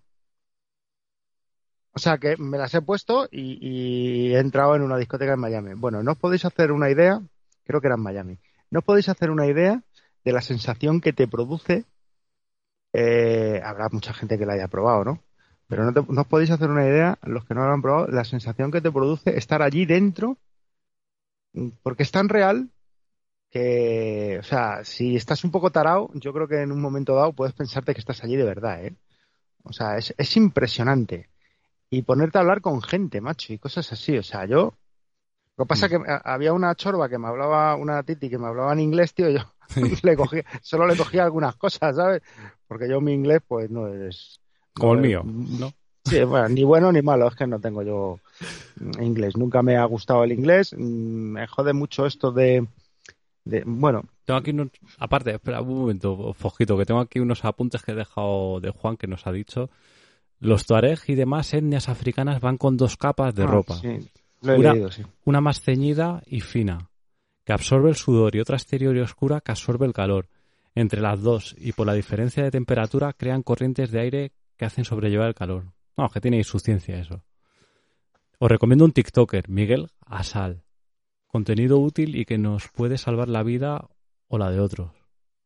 O 1.93 1.99
sea 1.99 2.18
que 2.18 2.36
me 2.38 2.57
las 2.57 2.74
he 2.74 2.82
puesto 2.82 3.30
y, 3.32 3.57
y, 3.62 4.36
he 4.36 4.39
entrado 4.39 4.76
en 4.76 4.82
una 4.82 4.97
discoteca 4.97 5.34
en 5.34 5.39
Miami. 5.39 5.76
Bueno, 5.76 6.03
no 6.03 6.12
os 6.12 6.18
podéis 6.18 6.43
hacer 6.43 6.74
una 6.74 6.89
idea, 6.89 7.22
creo 7.64 7.80
que 7.80 7.88
era 7.88 7.95
en 7.95 8.03
Miami, 8.03 8.38
no 8.70 8.80
os 8.80 8.86
podéis 8.86 9.07
hacer 9.07 9.32
una 9.32 9.47
idea 9.47 9.82
de 10.26 10.34
la 10.34 10.41
sensación 10.41 10.99
que 10.99 11.14
te 11.14 11.28
produce. 11.28 11.86
Eh, 12.91 13.62
habrá 13.64 13.88
mucha 13.91 14.14
gente 14.14 14.38
que 14.38 14.45
la 14.45 14.53
haya 14.53 14.68
probado, 14.68 15.05
¿no? 15.05 15.24
Pero 15.68 15.86
no, 15.86 15.93
te, 15.93 16.01
no, 16.12 16.22
os 16.22 16.28
podéis 16.28 16.51
hacer 16.51 16.70
una 16.70 16.86
idea, 16.86 17.18
los 17.24 17.45
que 17.45 17.53
no 17.53 17.66
lo 17.66 17.72
han 17.72 17.82
probado, 17.82 18.07
la 18.07 18.26
sensación 18.26 18.72
que 18.72 18.82
te 18.82 18.91
produce 18.91 19.38
estar 19.38 19.62
allí 19.62 19.86
dentro, 19.86 20.38
porque 21.82 22.04
es 22.04 22.12
tan 22.12 22.30
real 22.30 22.70
que, 23.50 24.38
o 24.39 24.43
sea, 24.43 24.84
si 24.84 25.16
estás 25.16 25.43
un 25.43 25.52
poco 25.52 25.72
tarao, 25.72 26.12
yo 26.14 26.34
creo 26.34 26.47
que 26.47 26.62
en 26.62 26.72
un 26.72 26.82
momento 26.82 27.16
dado 27.16 27.34
puedes 27.34 27.54
pensarte 27.54 27.93
que 27.93 28.00
estás 28.00 28.24
allí 28.24 28.36
de 28.36 28.43
verdad, 28.43 28.86
¿eh? 28.86 28.95
O 29.64 29.74
sea, 29.74 29.97
es, 29.97 30.14
es 30.18 30.38
impresionante 30.38 31.30
y 31.89 32.04
ponerte 32.04 32.38
a 32.38 32.41
hablar 32.41 32.62
con 32.62 32.82
gente, 32.82 33.22
macho, 33.22 33.54
y 33.54 33.58
cosas 33.58 33.91
así. 33.91 34.18
O 34.18 34.24
sea, 34.24 34.45
yo. 34.45 34.76
Lo 35.58 35.66
que 35.66 35.70
pasa 35.70 35.88
es 35.88 35.91
que 35.91 36.00
había 36.24 36.54
una 36.54 36.74
chorba 36.76 37.10
que 37.10 37.18
me 37.18 37.28
hablaba, 37.28 37.76
una 37.76 38.02
titi 38.04 38.30
que 38.30 38.38
me 38.38 38.47
hablaba 38.47 38.72
en 38.72 38.80
inglés, 38.80 39.14
tío, 39.14 39.30
yo 39.30 39.41
le 40.04 40.16
cogí, 40.16 40.38
solo 40.62 40.88
le 40.88 40.95
cogía 40.95 41.24
algunas 41.24 41.56
cosas, 41.58 41.97
¿sabes? 41.97 42.22
Porque 42.68 42.88
yo 42.89 43.02
mi 43.02 43.14
inglés, 43.14 43.41
pues 43.45 43.70
no 43.70 43.88
es. 43.88 44.39
Como 44.74 44.93
el 44.93 45.02
mío, 45.02 45.24
¿no? 45.26 45.74
Sí, 46.10 46.24
bueno, 46.24 46.49
ni 46.49 46.64
bueno 46.64 46.91
ni 46.91 47.01
malo, 47.01 47.28
es 47.28 47.36
que 47.36 47.47
no 47.47 47.60
tengo 47.60 47.84
yo 47.84 48.20
inglés. 48.99 49.38
Nunca 49.38 49.62
me 49.62 49.78
ha 49.78 49.86
gustado 49.86 50.24
el 50.24 50.32
inglés. 50.32 50.74
Me 50.78 51.47
jode 51.47 51.74
mucho 51.74 52.05
esto 52.05 52.32
de. 52.32 52.68
de 53.45 53.64
bueno, 53.66 54.03
tengo 54.30 54.41
aquí 54.41 54.51
unos, 54.51 54.70
aparte, 54.99 55.32
espera 55.32 55.60
un 55.60 55.80
momento, 55.80 56.34
Fojito, 56.34 56.78
que 56.78 56.86
tengo 56.86 56.99
aquí 56.99 57.20
unos 57.20 57.43
apuntes 57.45 57.82
que 57.82 57.93
he 57.93 57.95
dejado 57.95 58.60
de 58.60 58.70
Juan 58.70 58.95
que 58.95 59.07
nos 59.07 59.26
ha 59.26 59.32
dicho. 59.32 59.72
Los 60.39 60.68
tuareg 60.68 60.99
y 61.07 61.16
demás 61.16 61.51
etnias 61.55 61.89
africanas 61.89 62.39
van 62.39 62.57
con 62.57 62.78
dos 62.78 62.95
capas 62.95 63.34
de 63.34 63.45
ah, 63.45 63.47
ropa. 63.47 63.74
Sí, 63.74 64.07
lo 64.41 64.53
he 64.53 64.60
una, 64.60 64.74
leído, 64.74 64.91
sí. 64.91 65.01
una 65.26 65.41
más 65.41 65.62
ceñida 65.62 66.22
y 66.28 66.41
fina, 66.41 66.91
que 67.43 67.53
absorbe 67.53 67.89
el 67.89 67.95
sudor, 67.95 68.36
y 68.36 68.39
otra 68.39 68.57
exterior 68.57 68.95
y 68.95 68.99
oscura 68.99 69.41
que 69.41 69.51
absorbe 69.51 69.88
el 69.88 69.93
calor. 69.93 70.28
Entre 70.76 71.01
las 71.01 71.24
dos, 71.24 71.55
y 71.57 71.72
por 71.72 71.88
la 71.88 71.93
diferencia 71.93 72.43
de 72.43 72.51
temperatura, 72.51 73.14
crean 73.14 73.41
corrientes 73.41 73.89
de 73.89 73.99
aire 73.99 74.32
que 74.57 74.66
hacen 74.66 74.86
sobrellevar 74.86 75.30
el 75.30 75.34
calor. 75.34 75.64
No, 75.98 76.10
que 76.10 76.22
tiene 76.22 76.44
su 76.44 76.60
ciencia 76.60 77.00
eso. 77.00 77.24
Os 78.38 78.50
recomiendo 78.50 78.86
un 78.86 78.94
TikToker, 78.94 79.50
Miguel 79.50 79.90
Asal. 80.06 80.64
Contenido 81.28 81.78
útil 81.78 82.16
y 82.16 82.26
que 82.26 82.38
nos 82.38 82.70
puede 82.70 82.98
salvar 82.98 83.28
la 83.28 83.44
vida 83.44 83.88
o 84.28 84.38
la 84.38 84.50
de 84.50 84.60
otros. 84.60 84.92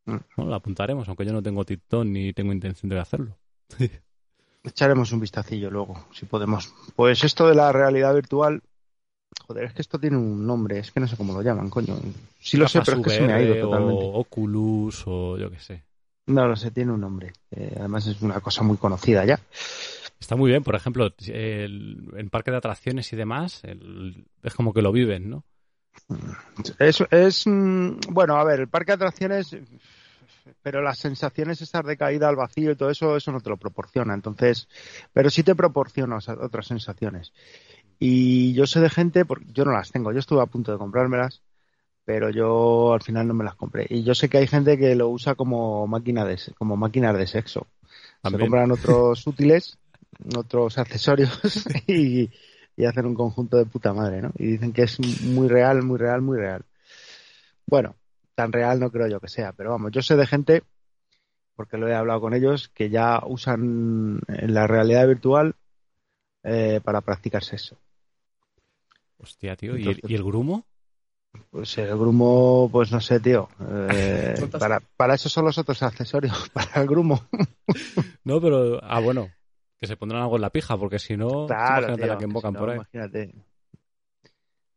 Mm. 0.05 0.17
Bueno, 0.37 0.51
la 0.51 0.57
apuntaremos, 0.57 1.07
aunque 1.07 1.25
yo 1.25 1.33
no 1.33 1.41
tengo 1.41 1.65
TikTok 1.65 2.05
ni 2.05 2.33
tengo 2.33 2.53
intención 2.53 2.89
de 2.89 2.99
hacerlo. 2.99 3.37
Echaremos 4.63 5.11
un 5.11 5.19
vistacillo 5.19 5.69
luego, 5.69 6.05
si 6.13 6.25
podemos. 6.25 6.73
Pues 6.95 7.23
esto 7.23 7.47
de 7.47 7.55
la 7.55 7.71
realidad 7.73 8.13
virtual, 8.13 8.61
joder, 9.45 9.65
es 9.65 9.73
que 9.73 9.81
esto 9.81 9.99
tiene 9.99 10.17
un 10.17 10.45
nombre, 10.45 10.79
es 10.79 10.91
que 10.91 11.01
no 11.01 11.07
sé 11.07 11.17
cómo 11.17 11.33
lo 11.33 11.41
llaman, 11.41 11.69
coño. 11.69 11.97
Sí 12.39 12.55
lo 12.55 12.67
sé, 12.67 12.81
pero 12.85 12.97
es 12.97 13.03
que 13.03 13.09
se 13.09 13.21
me 13.21 13.33
ha 13.33 13.41
ido 13.41 13.55
totalmente. 13.59 14.05
O 14.05 14.19
Oculus 14.19 15.03
o 15.07 15.37
yo 15.37 15.49
qué 15.49 15.59
sé. 15.59 15.83
No 16.27 16.47
lo 16.47 16.55
sé, 16.55 16.71
tiene 16.71 16.93
un 16.93 17.01
nombre. 17.01 17.33
Eh, 17.51 17.75
además 17.77 18.07
es 18.07 18.21
una 18.21 18.39
cosa 18.39 18.63
muy 18.63 18.77
conocida 18.77 19.25
ya. 19.25 19.39
Está 20.23 20.37
muy 20.37 20.49
bien, 20.49 20.63
por 20.63 20.75
ejemplo, 20.75 21.13
el, 21.27 22.09
en 22.15 22.29
parque 22.29 22.49
de 22.49 22.55
atracciones 22.55 23.11
y 23.11 23.17
demás, 23.17 23.61
el, 23.65 24.25
es 24.41 24.53
como 24.53 24.73
que 24.73 24.81
lo 24.81 24.93
viven, 24.93 25.29
¿no? 25.29 25.43
Es, 26.79 27.03
es, 27.11 27.45
mm, 27.45 27.97
bueno, 28.09 28.37
a 28.37 28.45
ver, 28.45 28.61
el 28.61 28.69
parque 28.69 28.93
de 28.93 28.95
atracciones 28.95 29.53
pero 30.61 30.81
las 30.81 30.97
sensaciones 30.97 31.61
estar 31.61 31.85
de 31.85 31.97
caída 31.97 32.29
al 32.29 32.37
vacío 32.37 32.71
y 32.71 32.75
todo 32.77 32.89
eso, 32.89 33.17
eso 33.17 33.33
no 33.33 33.41
te 33.41 33.49
lo 33.49 33.57
proporciona. 33.57 34.13
Entonces, 34.13 34.69
pero 35.11 35.29
sí 35.29 35.43
te 35.43 35.55
proporciona 35.55 36.19
otras 36.39 36.67
sensaciones. 36.67 37.33
Y 37.99 38.53
yo 38.53 38.65
sé 38.65 38.79
de 38.79 38.89
gente, 38.89 39.25
porque 39.25 39.51
yo 39.51 39.65
no 39.65 39.73
las 39.73 39.91
tengo, 39.91 40.13
yo 40.13 40.19
estuve 40.19 40.41
a 40.41 40.45
punto 40.45 40.71
de 40.71 40.77
comprármelas, 40.77 41.41
pero 42.05 42.29
yo 42.29 42.93
al 42.93 43.01
final 43.01 43.27
no 43.27 43.33
me 43.33 43.43
las 43.43 43.55
compré. 43.55 43.87
Y 43.89 44.03
yo 44.03 44.15
sé 44.15 44.29
que 44.29 44.37
hay 44.37 44.47
gente 44.47 44.77
que 44.77 44.95
lo 44.95 45.09
usa 45.09 45.35
como 45.35 45.85
máquina 45.85 46.23
de, 46.25 46.39
como 46.57 46.77
máquinas 46.77 47.17
de 47.17 47.27
sexo. 47.27 47.67
También. 48.21 48.39
Se 48.39 48.45
compran 48.45 48.71
otros 48.71 49.27
útiles, 49.27 49.77
otros 50.35 50.77
accesorios 50.77 51.39
y, 51.87 52.29
y 52.75 52.85
hacen 52.85 53.05
un 53.05 53.15
conjunto 53.15 53.57
de 53.57 53.65
puta 53.65 53.93
madre, 53.93 54.21
¿no? 54.21 54.31
Y 54.37 54.47
dicen 54.47 54.73
que 54.73 54.83
es 54.83 54.99
muy 55.21 55.47
real, 55.47 55.83
muy 55.83 55.97
real, 55.97 56.21
muy 56.21 56.37
real. 56.37 56.63
Bueno, 57.65 57.95
tan 58.35 58.51
real 58.51 58.79
no 58.79 58.91
creo 58.91 59.07
yo 59.07 59.19
que 59.19 59.27
sea, 59.27 59.53
pero 59.53 59.71
vamos, 59.71 59.91
yo 59.91 60.01
sé 60.01 60.15
de 60.15 60.27
gente, 60.27 60.63
porque 61.55 61.77
lo 61.77 61.87
he 61.87 61.95
hablado 61.95 62.21
con 62.21 62.33
ellos, 62.33 62.69
que 62.69 62.89
ya 62.89 63.21
usan 63.25 64.19
la 64.27 64.67
realidad 64.67 65.07
virtual 65.07 65.55
eh, 66.43 66.81
para 66.83 67.01
practicar 67.01 67.43
sexo. 67.43 67.77
Hostia, 69.17 69.55
tío, 69.55 69.75
Entonces, 69.75 70.03
¿Y, 70.03 70.05
el, 70.07 70.11
¿y 70.11 70.15
el 70.15 70.23
grumo? 70.23 70.65
Pues 71.49 71.77
el 71.77 71.97
grumo, 71.97 72.69
pues 72.71 72.91
no 72.91 72.99
sé, 72.99 73.19
tío. 73.19 73.49
Eh, 73.91 74.35
para, 74.59 74.79
para 74.79 75.15
eso 75.15 75.29
son 75.29 75.45
los 75.45 75.57
otros 75.57 75.81
accesorios, 75.83 76.49
para 76.53 76.81
el 76.81 76.87
grumo. 76.87 77.25
no, 78.23 78.41
pero, 78.41 78.79
ah, 78.83 78.99
bueno, 78.99 79.29
que 79.83 79.87
se 79.87 79.97
pondrán 79.97 80.21
algo 80.21 80.37
en 80.37 80.41
la 80.43 80.49
pija, 80.49 80.77
porque 80.77 80.97
si 80.97 81.17
no, 81.17 81.45
claro, 81.45 81.87
imagínate 81.87 82.03
tío, 82.03 82.07
la 82.13 82.17
que 82.17 82.23
invocan 82.23 82.51
si 82.51 82.53
no, 82.53 82.59
por 82.61 82.69
ahí. 82.69 82.75
Imagínate. 82.77 83.35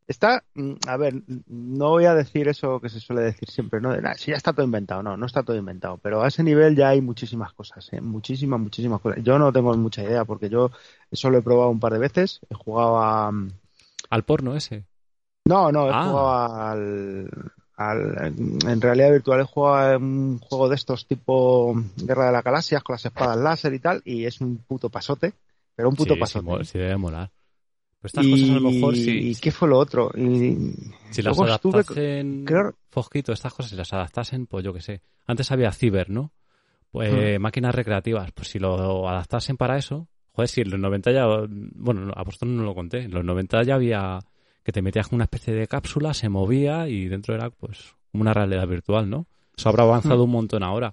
Está, 0.08 0.42
mm, 0.54 0.72
a 0.88 0.96
ver, 0.96 1.14
no 1.46 1.90
voy 1.90 2.06
a 2.06 2.14
decir 2.14 2.48
eso 2.48 2.80
que 2.80 2.88
se 2.88 2.98
suele 2.98 3.22
decir 3.22 3.48
siempre, 3.48 3.80
¿no? 3.80 3.92
De, 3.92 4.02
nah, 4.02 4.14
si 4.14 4.32
ya 4.32 4.36
está 4.36 4.52
todo 4.52 4.66
inventado, 4.66 5.04
no, 5.04 5.16
no 5.16 5.24
está 5.26 5.44
todo 5.44 5.56
inventado, 5.56 5.98
pero 5.98 6.24
a 6.24 6.26
ese 6.26 6.42
nivel 6.42 6.74
ya 6.74 6.88
hay 6.88 7.00
muchísimas 7.02 7.52
cosas, 7.52 7.88
¿eh? 7.92 8.00
muchísimas, 8.00 8.58
muchísimas 8.58 9.00
cosas. 9.00 9.22
Yo 9.22 9.38
no 9.38 9.52
tengo 9.52 9.72
mucha 9.76 10.02
idea 10.02 10.24
porque 10.24 10.48
yo 10.48 10.72
eso 11.08 11.30
lo 11.30 11.38
he 11.38 11.42
probado 11.42 11.70
un 11.70 11.78
par 11.78 11.92
de 11.92 12.00
veces, 12.00 12.40
he 12.50 12.54
jugado 12.56 12.98
a... 12.98 13.32
¿Al 14.10 14.24
porno 14.24 14.56
ese? 14.56 14.86
No, 15.44 15.70
no, 15.70 15.86
he 15.86 15.92
Ah. 15.92 16.02
jugado 16.04 16.32
al, 16.32 17.30
al- 17.76 18.34
En 18.66 18.80
realidad 18.80 19.10
virtual 19.12 19.40
he 19.40 19.44
jugado 19.44 19.94
a 19.94 19.98
un 19.98 20.38
juego 20.38 20.68
de 20.68 20.74
estos 20.76 21.06
tipo 21.06 21.74
Guerra 21.96 22.26
de 22.26 22.32
las 22.32 22.44
Galaxias 22.44 22.82
con 22.82 22.94
las 22.94 23.04
espadas 23.04 23.36
láser 23.36 23.74
y 23.74 23.78
tal, 23.78 24.02
y 24.04 24.24
es 24.24 24.40
un 24.40 24.58
puto 24.58 24.88
pasote, 24.90 25.34
pero 25.74 25.88
un 25.88 25.96
puto 25.96 26.14
sí, 26.14 26.20
pasote. 26.20 26.64
Sí, 26.64 26.72
sí 26.72 26.78
debe 26.78 26.96
molar. 26.96 27.30
Pero 28.00 28.06
estas 28.08 28.26
cosas 28.28 28.50
a 28.50 28.54
lo 28.54 28.60
mejor 28.60 28.94
y, 28.94 29.04
si, 29.04 29.10
¿y 29.30 29.34
qué 29.36 29.50
fue 29.50 29.68
lo 29.68 29.78
otro? 29.78 30.10
Y, 30.16 30.74
si 31.10 31.22
las 31.22 31.38
adaptasen, 31.38 32.44
creo- 32.44 32.74
Fosquito, 32.90 33.32
estas 33.32 33.52
cosas, 33.52 33.70
si 33.70 33.76
las 33.76 33.92
adaptasen, 33.92 34.46
pues 34.46 34.64
yo 34.64 34.72
qué 34.72 34.80
sé. 34.80 35.02
Antes 35.26 35.50
había 35.50 35.70
ciber, 35.72 36.08
¿no? 36.08 36.32
Pues 36.90 37.10
eh, 37.12 37.38
máquinas 37.38 37.74
recreativas, 37.74 38.32
pues 38.32 38.48
si 38.48 38.58
lo 38.58 39.06
adaptasen 39.08 39.56
para 39.58 39.76
eso, 39.76 40.08
joder, 40.32 40.48
si 40.48 40.62
en 40.62 40.70
los 40.70 40.80
90 40.80 41.10
ya, 41.12 41.26
bueno, 41.74 42.12
a 42.14 42.22
vosotros 42.22 42.50
no 42.50 42.62
lo 42.62 42.74
conté, 42.74 43.00
en 43.02 43.10
los 43.10 43.24
90 43.24 43.62
ya 43.64 43.74
había 43.74 44.18
que 44.66 44.72
te 44.72 44.82
metías 44.82 45.06
con 45.06 45.18
una 45.18 45.24
especie 45.24 45.54
de 45.54 45.68
cápsula, 45.68 46.12
se 46.12 46.28
movía 46.28 46.88
y 46.88 47.06
dentro 47.06 47.36
era 47.36 47.50
pues 47.50 47.94
una 48.12 48.34
realidad 48.34 48.66
virtual, 48.66 49.08
¿no? 49.08 49.26
Eso 49.56 49.68
habrá 49.68 49.84
avanzado 49.84 50.24
un 50.24 50.30
montón 50.32 50.64
ahora. 50.64 50.92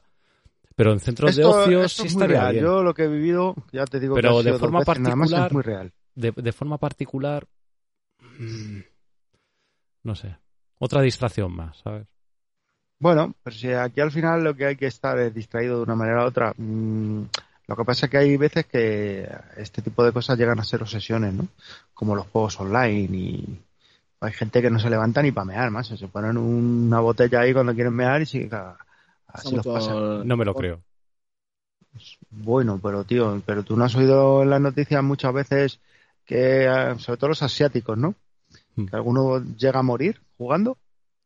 Pero 0.75 0.91
en 0.93 0.99
centros 0.99 1.35
de 1.35 1.43
ocio 1.43 1.87
sí 1.89 2.03
es 2.03 2.13
estaría 2.13 2.37
real. 2.41 2.51
bien. 2.53 2.63
Yo 2.65 2.83
lo 2.83 2.93
que 2.93 3.05
he 3.05 3.07
vivido, 3.07 3.55
ya 3.71 3.85
te 3.85 3.99
digo 3.99 4.13
Pero 4.13 4.37
que 4.43 4.51
de 4.51 4.59
forma 4.59 4.79
veces, 4.81 4.99
nada 4.99 5.15
más, 5.15 5.25
particular- 5.31 5.47
es 5.47 5.53
muy 5.53 5.61
real. 5.63 5.91
de, 6.13 6.31
de 6.31 6.51
forma 6.51 6.77
particular, 6.77 7.47
mm, 8.39 8.79
no 10.03 10.13
sé, 10.15 10.37
otra 10.77 11.01
distracción 11.01 11.55
más, 11.55 11.77
¿sabes? 11.79 12.05
Bueno, 12.99 13.33
pero 13.43 13.55
si 13.55 13.71
aquí 13.73 14.01
al 14.01 14.11
final 14.11 14.43
lo 14.43 14.55
que 14.55 14.65
hay 14.67 14.75
que 14.75 14.85
estar 14.85 15.17
es 15.17 15.33
distraído 15.33 15.77
de 15.77 15.83
una 15.83 15.95
manera 15.95 16.23
u 16.23 16.27
otra. 16.27 16.53
Mm, 16.57 17.23
lo 17.67 17.75
que 17.75 17.85
pasa 17.85 18.05
es 18.05 18.11
que 18.11 18.17
hay 18.17 18.35
veces 18.37 18.65
que 18.65 19.29
este 19.55 19.81
tipo 19.81 20.03
de 20.03 20.11
cosas 20.11 20.37
llegan 20.37 20.59
a 20.59 20.65
ser 20.65 20.81
obsesiones, 20.81 21.33
¿no? 21.33 21.47
Como 21.93 22.15
los 22.15 22.27
juegos 22.27 22.59
online 22.59 23.17
y 23.17 23.59
hay 24.19 24.33
gente 24.33 24.61
que 24.61 24.69
no 24.69 24.79
se 24.79 24.89
levanta 24.89 25.21
ni 25.21 25.31
para 25.31 25.45
mear, 25.45 25.71
más. 25.71 25.87
Se 25.87 26.07
ponen 26.07 26.37
una 26.37 26.99
botella 26.99 27.41
ahí 27.41 27.53
cuando 27.53 27.73
quieren 27.73 27.93
mear 27.93 28.21
y 28.21 28.25
sí, 28.25 28.49
claro, 28.49 28.77
así 29.27 29.55
los 29.55 29.65
pasan. 29.65 30.27
No 30.27 30.37
me 30.37 30.45
lo 30.45 30.53
creo. 30.53 30.81
Bueno, 32.29 32.79
pero 32.81 33.03
tío, 33.03 33.41
pero 33.45 33.63
tú 33.63 33.77
no 33.77 33.85
has 33.85 33.95
oído 33.95 34.43
en 34.43 34.49
las 34.49 34.61
noticias 34.61 35.03
muchas 35.03 35.33
veces 35.33 35.79
que, 36.25 36.65
eh, 36.65 36.99
sobre 36.99 37.17
todo 37.17 37.29
los 37.29 37.43
asiáticos, 37.43 37.97
¿no? 37.97 38.15
Hmm. 38.75 38.85
Que 38.85 38.95
alguno 38.95 39.39
llega 39.39 39.79
a 39.79 39.83
morir 39.83 40.19
jugando. 40.37 40.77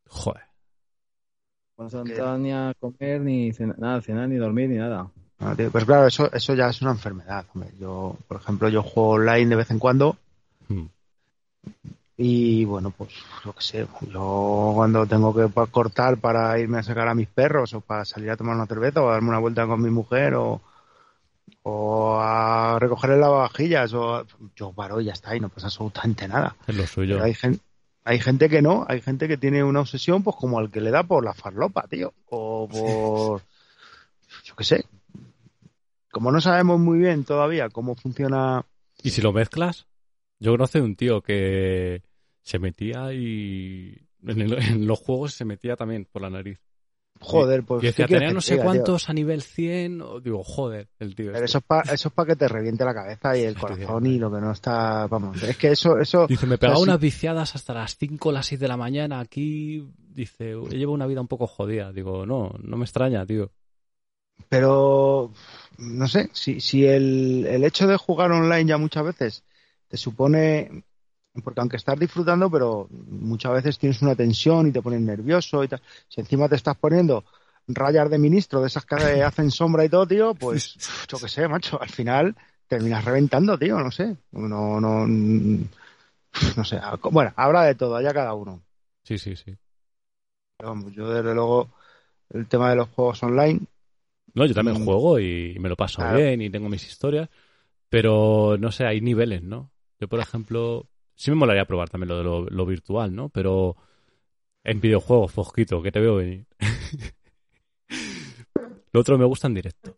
Joder. 0.07 0.43
No 1.77 1.89
se 1.89 2.03
levanta 2.03 2.37
ni 2.37 2.51
a 2.51 2.73
comer, 2.79 3.21
ni 3.21 3.53
cenar, 3.53 3.79
nada, 3.79 4.01
cenar, 4.01 4.27
ni 4.27 4.35
dormir, 4.35 4.69
ni 4.69 4.77
nada. 4.77 5.09
Pues 5.71 5.85
claro, 5.85 6.07
eso, 6.07 6.31
eso 6.33 6.55
ya 6.55 6.67
es 6.67 6.81
una 6.81 6.91
enfermedad. 6.91 7.45
hombre. 7.53 7.71
Yo, 7.79 8.15
por 8.27 8.37
ejemplo, 8.37 8.69
yo 8.69 8.81
juego 8.81 9.09
online 9.11 9.49
de 9.49 9.55
vez 9.55 9.71
en 9.71 9.79
cuando 9.79 10.17
Mm. 10.69 10.85
y 12.17 12.65
bueno, 12.65 12.91
pues 12.91 13.13
lo 13.45 13.53
que 13.53 13.61
sé, 13.61 13.87
yo 14.11 14.71
cuando 14.75 15.05
tengo 15.05 15.33
que 15.33 15.47
cortar 15.71 16.17
para 16.17 16.59
irme 16.59 16.79
a 16.79 16.83
sacar 16.83 17.07
a 17.07 17.15
mis 17.15 17.27
perros 17.29 17.73
o 17.73 17.79
para 17.79 18.03
salir 18.03 18.31
a 18.31 18.35
tomar 18.35 18.55
una 18.55 18.65
cerveza 18.65 19.01
o 19.01 19.07
a 19.07 19.13
darme 19.13 19.29
una 19.29 19.39
vuelta 19.39 19.65
con 19.65 19.81
mi 19.81 19.89
mujer 19.89 20.33
o, 20.33 20.59
o 21.63 22.17
a 22.19 22.77
recoger 22.79 23.11
el 23.11 23.21
lavavajillas 23.21 23.93
o 23.93 24.25
yo 24.57 24.73
paro 24.73 24.99
y 24.99 25.05
ya 25.05 25.13
está 25.13 25.35
y 25.35 25.39
no 25.39 25.47
pasa 25.47 25.67
absolutamente 25.67 26.27
nada. 26.27 26.55
Es 26.67 26.75
lo 26.75 26.85
suyo. 26.87 27.13
Pero 27.15 27.25
hay 27.25 27.33
gente, 27.33 27.59
hay 28.03 28.19
gente 28.19 28.49
que 28.49 28.61
no, 28.61 28.85
hay 28.89 28.99
gente 28.99 29.29
que 29.29 29.37
tiene 29.37 29.63
una 29.63 29.81
obsesión 29.81 30.23
pues 30.23 30.35
como 30.35 30.59
al 30.59 30.69
que 30.69 30.81
le 30.81 30.91
da 30.91 31.03
por 31.03 31.23
la 31.23 31.33
farlopa, 31.33 31.87
tío, 31.87 32.13
o 32.29 32.67
por 32.67 33.41
yo 34.43 34.55
qué 34.55 34.63
sé. 34.63 34.85
Como 36.17 36.31
no 36.31 36.41
sabemos 36.41 36.79
muy 36.79 36.97
bien 36.97 37.23
todavía 37.25 37.69
cómo 37.69 37.93
funciona 37.93 38.65
Y 39.03 39.11
si 39.11 39.21
lo 39.21 39.31
mezclas, 39.31 39.85
yo 40.39 40.51
conocí 40.53 40.79
un 40.79 40.95
tío 40.95 41.21
que 41.21 42.01
se 42.41 42.57
metía 42.57 43.13
y 43.13 43.95
en, 44.25 44.41
el- 44.41 44.53
en 44.53 44.87
los 44.87 44.97
juegos 44.97 45.33
se 45.35 45.45
metía 45.45 45.75
también 45.75 46.05
por 46.11 46.23
la 46.23 46.31
nariz. 46.31 46.59
Joder, 47.19 47.63
pues. 47.63 47.83
y 47.83 47.85
decía, 47.87 48.05
¿qué 48.05 48.09
quieres 48.09 48.21
tenía 48.29 48.33
no 48.33 48.41
sé 48.41 48.53
diga, 48.55 48.63
tío? 48.63 48.71
cuántos 48.71 49.09
a 49.09 49.13
nivel 49.13 49.43
100. 49.43 50.01
o- 50.01 50.19
Digo, 50.19 50.43
joder, 50.43 50.87
el 50.97 51.13
tío. 51.15 51.27
Pero 51.27 51.35
este. 51.35 51.45
eso 51.45 51.57
es 51.59 51.63
para 51.65 51.93
eso 51.93 52.07
es 52.09 52.13
pa 52.15 52.25
que 52.25 52.35
te 52.35 52.47
reviente 52.47 52.83
la 52.83 52.95
cabeza 52.95 53.37
y 53.37 53.41
el 53.43 53.53
Sí, 53.53 53.59
corazón 53.61 54.05
y 54.07 54.17
lo 54.17 54.31
que 54.33 54.41
no 54.41 54.51
está. 54.51 55.05
Vamos, 55.05 55.43
es 55.43 55.55
que 55.55 55.69
eso. 55.71 55.99
eso 55.99 56.25
Dice, 56.27 56.47
me 56.47 56.57
pegaba 56.57 56.79
unas 56.79 56.99
viciadas 56.99 57.53
hasta 57.55 57.75
las 57.75 57.95
5 57.95 58.29
o 58.29 58.31
las 58.31 58.47
6 58.47 58.59
de 58.59 58.67
la 58.67 58.77
mañana 58.77 59.19
aquí. 59.19 59.87
Dice, 59.97 60.55
llevo 60.71 60.93
una 60.93 61.05
vida 61.05 61.21
un 61.21 61.27
poco 61.27 61.45
jodida. 61.45 61.91
Digo, 61.93 62.25
no, 62.25 62.51
no 62.59 62.77
me 62.77 62.85
extraña, 62.85 63.23
tío. 63.23 63.51
Pero. 64.49 65.31
No 65.77 66.07
sé, 66.07 66.29
si, 66.33 66.59
si 66.59 66.85
el, 66.87 67.45
el 67.47 67.63
hecho 67.63 67.85
de 67.85 67.97
jugar 67.97 68.31
online 68.31 68.65
ya 68.65 68.77
muchas 68.77 69.03
veces 69.03 69.43
te 69.87 69.97
supone. 69.97 70.83
Porque 71.43 71.59
aunque 71.59 71.77
estás 71.77 71.99
disfrutando, 71.99 72.49
pero 72.49 72.87
muchas 72.89 73.53
veces 73.53 73.77
tienes 73.77 74.01
una 74.01 74.15
tensión 74.15 74.67
y 74.67 74.71
te 74.71 74.81
pones 74.81 75.01
nervioso 75.01 75.63
y 75.63 75.67
tal. 75.67 75.81
Si 76.07 76.19
encima 76.19 76.49
te 76.49 76.55
estás 76.55 76.75
poniendo 76.77 77.25
rayas 77.67 78.09
de 78.09 78.17
ministro, 78.17 78.61
de 78.61 78.67
esas 78.67 78.85
que 78.85 78.95
hacen 79.23 79.51
sombra 79.51 79.85
y 79.85 79.89
todo, 79.89 80.07
tío, 80.07 80.33
pues 80.33 80.77
yo 81.07 81.19
qué 81.19 81.27
sé, 81.27 81.47
macho, 81.47 81.79
al 81.81 81.89
final 81.89 82.35
terminas 82.67 83.05
reventando, 83.05 83.57
tío, 83.57 83.77
no 83.79 83.91
sé. 83.91 84.17
No, 84.31 84.79
no, 84.81 85.07
no 85.07 86.63
sé. 86.63 86.79
Bueno, 87.11 87.33
habrá 87.35 87.63
de 87.63 87.75
todo, 87.75 87.95
allá 87.95 88.13
cada 88.13 88.33
uno. 88.33 88.61
Sí, 89.03 89.17
sí, 89.17 89.35
sí. 89.35 89.55
Pero 90.57 90.69
vamos, 90.69 90.91
yo 90.93 91.09
desde 91.09 91.33
luego 91.33 91.69
el 92.31 92.47
tema 92.47 92.69
de 92.69 92.75
los 92.77 92.89
juegos 92.89 93.21
online, 93.23 93.61
No, 94.33 94.45
yo 94.45 94.53
también 94.53 94.81
Mm. 94.81 94.85
juego 94.85 95.19
y 95.19 95.55
me 95.59 95.69
lo 95.69 95.75
paso 95.75 95.97
Claro. 96.01 96.17
bien 96.17 96.41
y 96.41 96.49
tengo 96.49 96.69
mis 96.69 96.85
historias. 96.87 97.29
Pero 97.89 98.57
no 98.59 98.71
sé, 98.71 98.85
hay 98.85 98.99
niveles, 99.01 99.41
¿no? 99.43 99.71
Yo, 99.99 100.07
por 100.07 100.19
ejemplo, 100.19 100.85
sí 101.15 101.31
me 101.31 101.37
molaría 101.37 101.65
probar 101.65 101.89
también 101.89 102.09
lo 102.09 102.17
de 102.17 102.23
lo, 102.23 102.45
lo 102.45 102.65
virtual, 102.65 103.15
¿no? 103.15 103.29
Pero 103.29 103.75
en 104.63 104.81
videojuegos, 104.81 105.31
Fosquito, 105.31 105.81
que 105.81 105.91
te 105.91 105.99
veo 106.01 106.15
venir. 106.17 106.45
lo 108.91 108.99
otro 108.99 109.17
me 109.17 109.25
gusta 109.25 109.47
en 109.47 109.53
directo. 109.53 109.95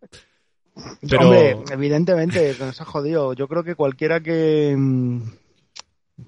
Pero- 1.09 1.21
hombre, 1.29 1.57
evidentemente, 1.71 2.55
nos 2.59 2.79
ha 2.79 2.85
jodido. 2.85 3.33
Yo 3.33 3.47
creo 3.47 3.63
que 3.63 3.75
cualquiera 3.75 4.21
que 4.21 4.75
mm, 4.77 5.21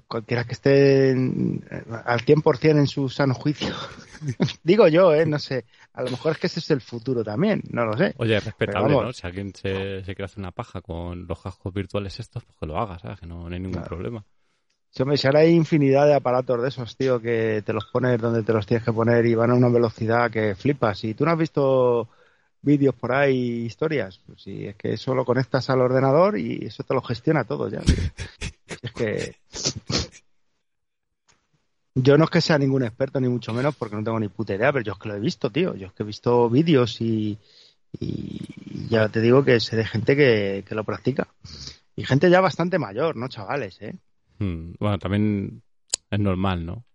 cualquiera 0.07 0.45
que 0.45 0.53
esté 0.53 1.11
en- 1.11 1.63
al 2.05 2.21
100% 2.21 2.79
en 2.79 2.87
su 2.87 3.09
sano 3.09 3.33
juicio, 3.33 3.73
digo 4.63 4.87
yo, 4.87 5.13
eh, 5.13 5.25
no 5.25 5.39
sé, 5.39 5.65
a 5.93 6.03
lo 6.03 6.11
mejor 6.11 6.33
es 6.33 6.37
que 6.39 6.47
ese 6.47 6.59
es 6.59 6.71
el 6.71 6.81
futuro 6.81 7.23
también, 7.23 7.61
no 7.69 7.85
lo 7.85 7.97
sé. 7.97 8.13
Oye, 8.17 8.37
es 8.37 8.43
respetable. 8.43 8.95
¿no? 8.97 9.13
Si 9.13 9.25
alguien 9.25 9.53
se, 9.55 9.99
se 10.03 10.15
quiere 10.15 10.25
hacer 10.25 10.39
una 10.39 10.51
paja 10.51 10.81
con 10.81 11.27
los 11.27 11.41
cascos 11.41 11.73
virtuales 11.73 12.19
estos, 12.19 12.43
pues 12.45 12.57
que 12.57 12.65
lo 12.65 12.77
haga, 12.79 12.99
¿sabes? 12.99 13.19
Que 13.19 13.25
no, 13.25 13.47
no 13.49 13.53
hay 13.55 13.59
ningún 13.59 13.81
Claro. 13.81 13.95
problema. 13.95 14.25
Sí, 14.91 15.03
hombre, 15.03 15.17
si 15.17 15.27
ahora 15.27 15.39
hay 15.39 15.51
infinidad 15.53 16.05
de 16.05 16.13
aparatos 16.15 16.61
de 16.61 16.67
esos, 16.67 16.97
tío, 16.97 17.21
que 17.21 17.63
te 17.65 17.71
los 17.73 17.85
pones 17.85 18.19
donde 18.19 18.43
te 18.43 18.51
los 18.53 18.65
tienes 18.65 18.83
que 18.85 18.91
poner 18.91 19.25
y 19.25 19.35
van 19.35 19.51
a 19.51 19.55
una 19.55 19.69
velocidad 19.69 20.29
que 20.29 20.53
flipas. 20.55 21.03
Y 21.05 21.13
tú 21.13 21.23
no 21.25 21.31
has 21.31 21.37
visto 21.37 22.09
vídeos 22.61 22.95
por 22.95 23.11
ahí, 23.11 23.65
historias, 23.65 24.19
pues 24.25 24.41
sí, 24.41 24.65
es 24.65 24.75
que 24.75 24.93
eso 24.93 25.15
lo 25.15 25.25
conectas 25.25 25.69
al 25.69 25.81
ordenador 25.81 26.37
y 26.37 26.65
eso 26.65 26.83
te 26.83 26.93
lo 26.93 27.01
gestiona 27.01 27.43
todo 27.43 27.69
ya. 27.69 27.81
Es 28.81 28.93
que 28.93 29.35
yo 31.93 32.17
no 32.17 32.23
es 32.23 32.29
que 32.29 32.41
sea 32.41 32.57
ningún 32.57 32.83
experto 32.83 33.19
ni 33.19 33.27
mucho 33.27 33.53
menos 33.53 33.75
porque 33.75 33.95
no 33.95 34.03
tengo 34.03 34.19
ni 34.19 34.29
puta 34.29 34.55
idea, 34.55 34.71
pero 34.71 34.83
yo 34.83 34.93
es 34.93 34.99
que 34.99 35.09
lo 35.09 35.15
he 35.15 35.19
visto, 35.19 35.49
tío. 35.49 35.75
Yo 35.75 35.87
es 35.87 35.93
que 35.93 36.03
he 36.03 36.05
visto 36.05 36.49
vídeos 36.49 37.01
y, 37.01 37.37
y 37.99 38.87
ya 38.89 39.09
te 39.09 39.19
digo 39.19 39.43
que 39.43 39.59
sé 39.59 39.75
de 39.75 39.85
gente 39.85 40.15
que, 40.15 40.63
que 40.67 40.75
lo 40.75 40.83
practica. 40.83 41.27
Y 41.95 42.05
gente 42.05 42.29
ya 42.29 42.39
bastante 42.39 42.79
mayor, 42.79 43.17
¿no, 43.17 43.27
chavales? 43.27 43.81
¿eh? 43.81 43.95
Hmm, 44.39 44.73
Bueno, 44.79 44.97
también 44.97 45.61
es 46.09 46.19
normal, 46.19 46.65
¿no? 46.65 46.85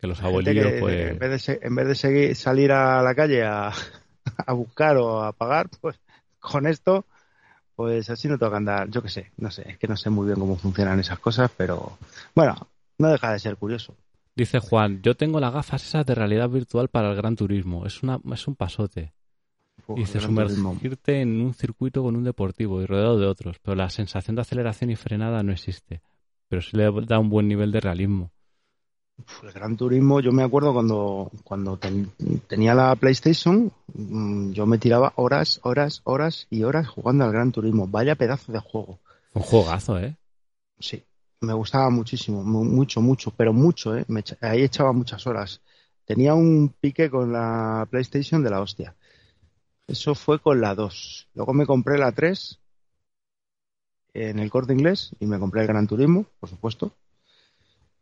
Que 0.00 0.06
los 0.06 0.22
abuelillos, 0.22 0.66
que, 0.66 0.78
pues... 0.78 1.10
en 1.10 1.18
vez 1.18 1.46
de, 1.46 1.58
en 1.60 1.74
vez 1.74 1.88
de 1.88 1.94
seguir, 1.94 2.36
salir 2.36 2.72
a 2.72 3.02
la 3.02 3.14
calle 3.14 3.44
a, 3.44 3.72
a 4.46 4.52
buscar 4.52 4.96
o 4.96 5.22
a 5.22 5.32
pagar, 5.32 5.68
pues 5.80 5.98
con 6.40 6.66
esto, 6.66 7.04
pues 7.74 8.08
así 8.10 8.28
no 8.28 8.38
toca 8.38 8.56
andar. 8.56 8.88
Yo 8.90 9.02
qué 9.02 9.08
sé, 9.08 9.32
no 9.36 9.50
sé, 9.50 9.70
es 9.70 9.78
que 9.78 9.88
no 9.88 9.96
sé 9.96 10.10
muy 10.10 10.26
bien 10.26 10.38
cómo 10.38 10.56
funcionan 10.56 11.00
esas 11.00 11.18
cosas, 11.18 11.50
pero 11.56 11.98
bueno, 12.34 12.68
no 12.98 13.08
deja 13.08 13.32
de 13.32 13.38
ser 13.38 13.56
curioso. 13.56 13.94
Dice 14.34 14.60
Juan, 14.60 15.02
yo 15.02 15.16
tengo 15.16 15.40
las 15.40 15.52
gafas 15.52 15.84
esas 15.84 16.06
de 16.06 16.14
realidad 16.14 16.48
virtual 16.48 16.88
para 16.88 17.10
el 17.10 17.16
Gran 17.16 17.34
Turismo. 17.34 17.86
Es 17.86 18.02
una 18.04 18.20
es 18.32 18.46
un 18.46 18.54
pasote. 18.54 19.12
Uf, 19.88 19.98
Dice 19.98 20.20
Turismo. 20.20 20.70
sumergirte 20.72 21.20
en 21.20 21.40
un 21.40 21.54
circuito 21.54 22.02
con 22.02 22.14
un 22.14 22.22
deportivo 22.22 22.80
y 22.80 22.86
rodeado 22.86 23.18
de 23.18 23.26
otros, 23.26 23.58
pero 23.60 23.74
la 23.74 23.90
sensación 23.90 24.36
de 24.36 24.42
aceleración 24.42 24.90
y 24.90 24.96
frenada 24.96 25.42
no 25.42 25.52
existe. 25.52 26.02
Pero 26.48 26.62
sí 26.62 26.76
le 26.76 26.88
da 27.06 27.18
un 27.18 27.30
buen 27.30 27.48
nivel 27.48 27.72
de 27.72 27.80
realismo. 27.80 28.30
El 29.42 29.52
Gran 29.52 29.76
Turismo, 29.76 30.20
yo 30.20 30.32
me 30.32 30.42
acuerdo 30.42 30.72
cuando, 30.72 31.30
cuando 31.44 31.76
ten- 31.76 32.10
tenía 32.46 32.74
la 32.74 32.94
PlayStation, 32.96 33.70
mm, 33.94 34.50
yo 34.52 34.66
me 34.66 34.78
tiraba 34.78 35.12
horas, 35.16 35.60
horas, 35.62 36.00
horas 36.04 36.46
y 36.50 36.62
horas 36.62 36.88
jugando 36.88 37.24
al 37.24 37.32
Gran 37.32 37.52
Turismo. 37.52 37.86
Vaya 37.86 38.14
pedazo 38.14 38.52
de 38.52 38.60
juego. 38.60 38.98
Un 39.34 39.42
juegazo, 39.42 39.98
¿eh? 39.98 40.16
Sí, 40.78 41.02
me 41.40 41.52
gustaba 41.52 41.90
muchísimo, 41.90 42.42
mu- 42.42 42.64
mucho, 42.64 43.00
mucho, 43.00 43.30
pero 43.36 43.52
mucho, 43.52 43.96
¿eh? 43.96 44.04
Me 44.08 44.22
ahí 44.40 44.62
echaba 44.62 44.92
muchas 44.92 45.26
horas. 45.26 45.60
Tenía 46.04 46.34
un 46.34 46.72
pique 46.80 47.10
con 47.10 47.32
la 47.32 47.86
PlayStation 47.90 48.42
de 48.42 48.50
la 48.50 48.60
hostia. 48.60 48.94
Eso 49.86 50.14
fue 50.14 50.38
con 50.40 50.60
la 50.60 50.74
2. 50.74 51.28
Luego 51.34 51.52
me 51.52 51.66
compré 51.66 51.98
la 51.98 52.12
3 52.12 52.58
en 54.14 54.38
el 54.38 54.50
corte 54.50 54.72
inglés 54.72 55.10
y 55.20 55.26
me 55.26 55.38
compré 55.38 55.62
el 55.62 55.66
Gran 55.66 55.86
Turismo, 55.86 56.26
por 56.40 56.48
supuesto. 56.48 56.92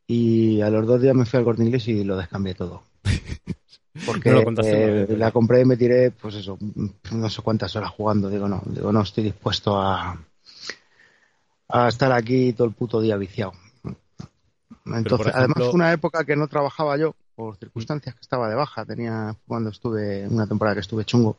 Y 0.07 0.61
a 0.61 0.71
los 0.71 0.87
dos 0.87 1.01
días 1.03 1.15
me 1.15 1.25
fui 1.25 1.39
al 1.39 1.45
corte 1.45 1.65
inglés 1.65 1.89
y 1.89 2.05
lo 2.05 2.17
descambié 2.17 2.55
todo. 2.55 2.83
Porque 4.07 4.31
No 4.31 4.63
eh, 4.63 5.07
la 5.17 5.31
compré 5.31 5.63
y 5.63 5.65
me 5.65 5.77
tiré, 5.77 6.11
pues 6.11 6.35
eso, 6.35 6.59
no 7.13 7.31
sé 7.31 7.43
cuántas 7.43 7.75
horas 7.77 7.91
jugando. 7.91 8.29
Digo, 8.29 8.47
no, 8.47 8.63
digo, 8.67 8.93
no 8.93 9.01
estoy 9.01 9.25
dispuesto 9.25 9.81
a, 9.81 10.19
a 11.69 11.89
estar 11.89 12.13
aquí 12.13 12.53
todo 12.53 12.67
el 12.69 12.75
puto 12.75 13.01
día 13.01 13.17
viciado. 13.17 13.53
Entonces, 14.85 15.33
además 15.35 15.57
fue 15.59 15.71
una 15.71 15.93
época 15.93 16.25
que 16.25 16.37
no 16.37 16.47
trabajaba 16.47 16.97
yo 16.97 17.17
por 17.35 17.57
circunstancias 17.57 18.15
que 18.15 18.21
estaba 18.21 18.49
de 18.49 18.55
baja. 18.55 18.85
Tenía 18.85 19.35
cuando 19.47 19.71
estuve 19.71 20.29
una 20.29 20.47
temporada 20.47 20.75
que 20.75 20.81
estuve 20.81 21.05
chungo 21.05 21.39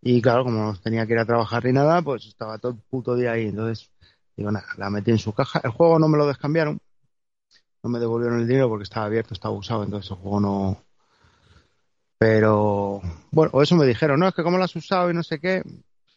y 0.00 0.22
claro, 0.22 0.44
como 0.44 0.62
no 0.62 0.76
tenía 0.76 1.06
que 1.06 1.14
ir 1.14 1.18
a 1.18 1.24
trabajar 1.24 1.64
ni 1.64 1.72
nada, 1.72 2.02
pues 2.02 2.26
estaba 2.26 2.58
todo 2.58 2.72
el 2.72 2.78
puto 2.78 3.16
día 3.16 3.32
ahí. 3.32 3.48
Entonces 3.48 3.90
digo 4.36 4.50
nada, 4.50 4.66
la 4.76 4.90
metí 4.90 5.10
en 5.10 5.18
su 5.18 5.32
caja. 5.32 5.60
El 5.64 5.70
juego 5.70 5.98
no 5.98 6.08
me 6.08 6.18
lo 6.18 6.26
descambiaron, 6.26 6.80
no 7.88 7.92
me 7.92 7.98
devolvieron 7.98 8.40
el 8.40 8.46
dinero 8.46 8.68
porque 8.68 8.84
estaba 8.84 9.06
abierto, 9.06 9.34
estaba 9.34 9.54
usado, 9.54 9.82
entonces 9.82 10.10
el 10.10 10.18
juego 10.18 10.40
no. 10.40 10.82
Pero 12.18 13.00
bueno, 13.30 13.50
o 13.54 13.62
eso 13.62 13.76
me 13.76 13.86
dijeron, 13.86 14.20
no 14.20 14.28
es 14.28 14.34
que 14.34 14.42
como 14.42 14.58
lo 14.58 14.64
has 14.64 14.76
usado 14.76 15.10
y 15.10 15.14
no 15.14 15.22
sé 15.22 15.38
qué, 15.38 15.62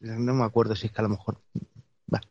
no 0.02 0.34
me 0.34 0.44
acuerdo 0.44 0.76
si 0.76 0.88
es 0.88 0.94
que 0.94 1.00
a 1.00 1.04
lo 1.04 1.10
mejor, 1.10 1.38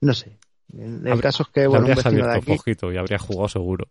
no 0.00 0.14
sé. 0.14 0.36
El, 0.76 1.20
caso 1.20 1.42
es 1.44 1.48
que 1.48 1.66
bueno, 1.66 1.86
un 1.86 1.94
vecino 1.94 2.26
de 2.26 2.36
aquí, 2.36 2.56
y 2.92 2.96
habría 2.96 3.18
jugado 3.18 3.48
seguro. 3.48 3.88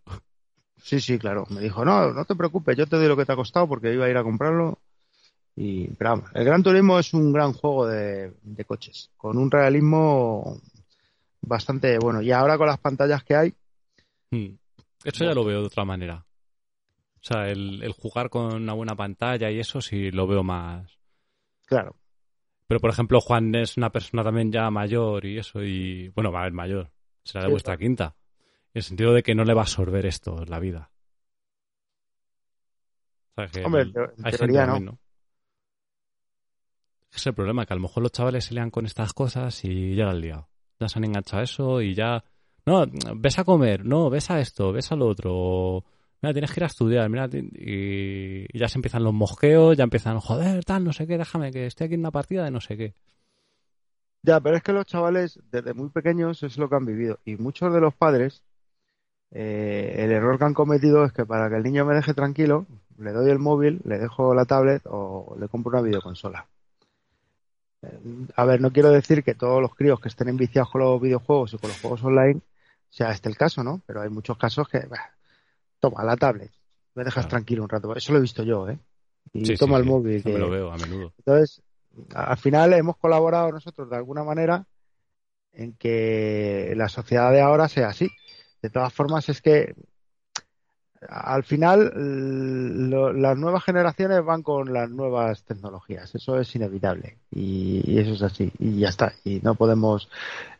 Sí, 0.82 0.98
sí, 1.00 1.18
claro. 1.18 1.46
Me 1.50 1.60
dijo, 1.60 1.84
no, 1.84 2.12
no 2.12 2.24
te 2.24 2.34
preocupes, 2.34 2.76
yo 2.76 2.86
te 2.86 2.96
doy 2.96 3.06
lo 3.06 3.16
que 3.16 3.26
te 3.26 3.32
ha 3.32 3.36
costado 3.36 3.68
porque 3.68 3.92
iba 3.92 4.06
a 4.06 4.08
ir 4.08 4.16
a 4.16 4.22
comprarlo. 4.22 4.78
Y, 5.56 5.88
pero 5.88 6.10
vamos, 6.10 6.30
el 6.32 6.44
Gran 6.44 6.62
Turismo 6.62 6.98
es 6.98 7.12
un 7.12 7.32
gran 7.32 7.52
juego 7.52 7.86
de, 7.86 8.32
coches, 8.66 9.10
con 9.16 9.36
un 9.36 9.50
realismo 9.50 10.58
bastante 11.42 11.98
bueno. 11.98 12.22
Y 12.22 12.32
ahora 12.32 12.56
con 12.56 12.66
las 12.66 12.78
pantallas 12.78 13.22
que 13.24 13.36
hay. 13.36 13.54
Hmm. 14.30 14.54
Eso 15.04 15.24
ya 15.24 15.32
lo 15.32 15.44
veo 15.44 15.60
de 15.60 15.66
otra 15.66 15.84
manera. 15.84 16.26
O 17.16 17.22
sea, 17.22 17.48
el, 17.48 17.82
el, 17.82 17.92
jugar 17.92 18.30
con 18.30 18.54
una 18.54 18.72
buena 18.72 18.94
pantalla 18.96 19.50
y 19.50 19.58
eso 19.58 19.80
sí 19.80 20.10
lo 20.10 20.26
veo 20.26 20.42
más. 20.42 20.98
Claro. 21.66 21.96
Pero, 22.66 22.80
por 22.80 22.90
ejemplo, 22.90 23.20
Juan 23.20 23.54
es 23.54 23.76
una 23.76 23.90
persona 23.90 24.22
también 24.22 24.52
ya 24.52 24.70
mayor 24.70 25.24
y 25.24 25.38
eso, 25.38 25.62
y 25.62 26.08
bueno, 26.10 26.30
va 26.30 26.40
a 26.40 26.44
ver 26.44 26.52
mayor. 26.52 26.90
Será 27.24 27.44
de 27.44 27.50
vuestra 27.50 27.76
quinta. 27.76 28.14
En 28.72 28.78
el 28.78 28.82
sentido 28.82 29.12
de 29.12 29.22
que 29.22 29.34
no 29.34 29.44
le 29.44 29.54
va 29.54 29.62
a 29.62 29.64
absorber 29.64 30.06
esto 30.06 30.44
la 30.46 30.60
vida. 30.60 30.90
Hombre, 33.64 33.82
en 33.82 34.36
teoría 34.36 34.66
no. 34.66 34.98
Es 37.12 37.26
el 37.26 37.34
problema, 37.34 37.66
que 37.66 37.72
a 37.72 37.76
lo 37.76 37.82
mejor 37.82 38.02
los 38.02 38.12
chavales 38.12 38.44
se 38.44 38.54
lean 38.54 38.70
con 38.70 38.86
estas 38.86 39.12
cosas 39.12 39.64
y 39.64 39.96
ya 39.96 40.10
el 40.10 40.22
día. 40.22 40.46
Ya 40.78 40.88
se 40.88 40.98
han 40.98 41.04
enganchado 41.04 41.40
a 41.40 41.44
eso 41.44 41.82
y 41.82 41.94
ya... 41.94 42.24
No, 42.66 42.84
ves 43.16 43.38
a 43.38 43.44
comer, 43.44 43.84
no, 43.84 44.10
ves 44.10 44.30
a 44.30 44.40
esto, 44.40 44.72
ves 44.72 44.92
a 44.92 44.96
lo 44.96 45.08
otro. 45.08 45.84
Mira, 46.22 46.32
tienes 46.32 46.52
que 46.52 46.60
ir 46.60 46.64
a 46.64 46.66
estudiar, 46.66 47.08
mira, 47.08 47.28
y, 47.32 48.58
ya 48.58 48.68
se 48.68 48.78
empiezan 48.78 49.04
los 49.04 49.14
mosqueos, 49.14 49.76
ya 49.76 49.84
empiezan, 49.84 50.18
joder, 50.20 50.64
tal, 50.64 50.84
no 50.84 50.92
sé 50.92 51.06
qué, 51.06 51.16
déjame 51.16 51.50
que 51.50 51.66
estoy 51.66 51.86
aquí 51.86 51.94
en 51.94 52.00
una 52.00 52.10
partida 52.10 52.44
de 52.44 52.50
no 52.50 52.60
sé 52.60 52.76
qué. 52.76 52.94
Ya, 54.22 54.38
pero 54.40 54.56
es 54.56 54.62
que 54.62 54.72
los 54.72 54.84
chavales 54.84 55.40
desde 55.50 55.72
muy 55.72 55.88
pequeños 55.88 56.42
es 56.42 56.58
lo 56.58 56.68
que 56.68 56.76
han 56.76 56.84
vivido 56.84 57.18
y 57.24 57.36
muchos 57.36 57.72
de 57.72 57.80
los 57.80 57.94
padres 57.94 58.42
eh, 59.30 59.94
el 59.98 60.10
error 60.10 60.38
que 60.38 60.44
han 60.44 60.54
cometido 60.54 61.04
es 61.04 61.12
que 61.12 61.24
para 61.24 61.48
que 61.48 61.56
el 61.56 61.62
niño 61.62 61.84
me 61.84 61.94
deje 61.94 62.14
tranquilo, 62.14 62.66
le 62.98 63.12
doy 63.12 63.30
el 63.30 63.38
móvil, 63.38 63.80
le 63.84 63.98
dejo 63.98 64.34
la 64.34 64.44
tablet 64.44 64.82
o 64.86 65.36
le 65.38 65.48
compro 65.48 65.70
una 65.70 65.82
videoconsola. 65.82 66.46
Eh, 67.82 67.98
a 68.36 68.44
ver, 68.44 68.60
no 68.60 68.72
quiero 68.72 68.90
decir 68.90 69.22
que 69.22 69.34
todos 69.34 69.62
los 69.62 69.74
críos 69.74 70.00
que 70.00 70.08
estén 70.08 70.28
enviciados 70.28 70.70
con 70.70 70.82
los 70.82 71.00
videojuegos 71.00 71.54
y 71.54 71.58
con 71.58 71.70
los 71.70 71.80
juegos 71.80 72.04
online 72.04 72.40
sea 72.90 73.12
este 73.12 73.28
el 73.28 73.36
caso, 73.36 73.64
¿no? 73.64 73.80
Pero 73.86 74.02
hay 74.02 74.10
muchos 74.10 74.36
casos 74.36 74.68
que, 74.68 74.86
toma 75.78 76.04
la 76.04 76.16
tablet, 76.16 76.52
me 76.94 77.04
dejas 77.04 77.28
tranquilo 77.28 77.62
un 77.62 77.68
rato. 77.68 77.94
Eso 77.96 78.12
lo 78.12 78.18
he 78.18 78.22
visto 78.22 78.42
yo, 78.42 78.68
¿eh? 78.68 78.78
Y 79.32 79.56
toma 79.56 79.78
el 79.78 79.84
móvil. 79.84 80.22
Que... 80.22 80.38
lo 80.38 80.50
veo 80.50 80.72
a 80.72 80.76
menudo. 80.76 81.12
Entonces, 81.18 81.62
al 82.14 82.36
final 82.36 82.72
hemos 82.74 82.96
colaborado 82.96 83.52
nosotros 83.52 83.88
de 83.88 83.96
alguna 83.96 84.24
manera 84.24 84.66
en 85.52 85.72
que 85.74 86.72
la 86.76 86.88
sociedad 86.88 87.32
de 87.32 87.40
ahora 87.40 87.68
sea 87.68 87.88
así. 87.88 88.10
De 88.62 88.70
todas 88.70 88.92
formas, 88.92 89.28
es 89.28 89.40
que 89.40 89.74
al 91.08 91.44
final 91.44 91.92
las 93.20 93.38
nuevas 93.38 93.64
generaciones 93.64 94.22
van 94.24 94.42
con 94.42 94.72
las 94.72 94.90
nuevas 94.90 95.42
tecnologías. 95.44 96.14
Eso 96.14 96.38
es 96.38 96.54
inevitable. 96.54 97.18
Y, 97.30 97.98
eso 97.98 98.12
es 98.12 98.22
así. 98.22 98.52
Y 98.58 98.80
ya 98.80 98.88
está. 98.88 99.14
Y 99.24 99.40
no 99.42 99.54
podemos 99.54 100.08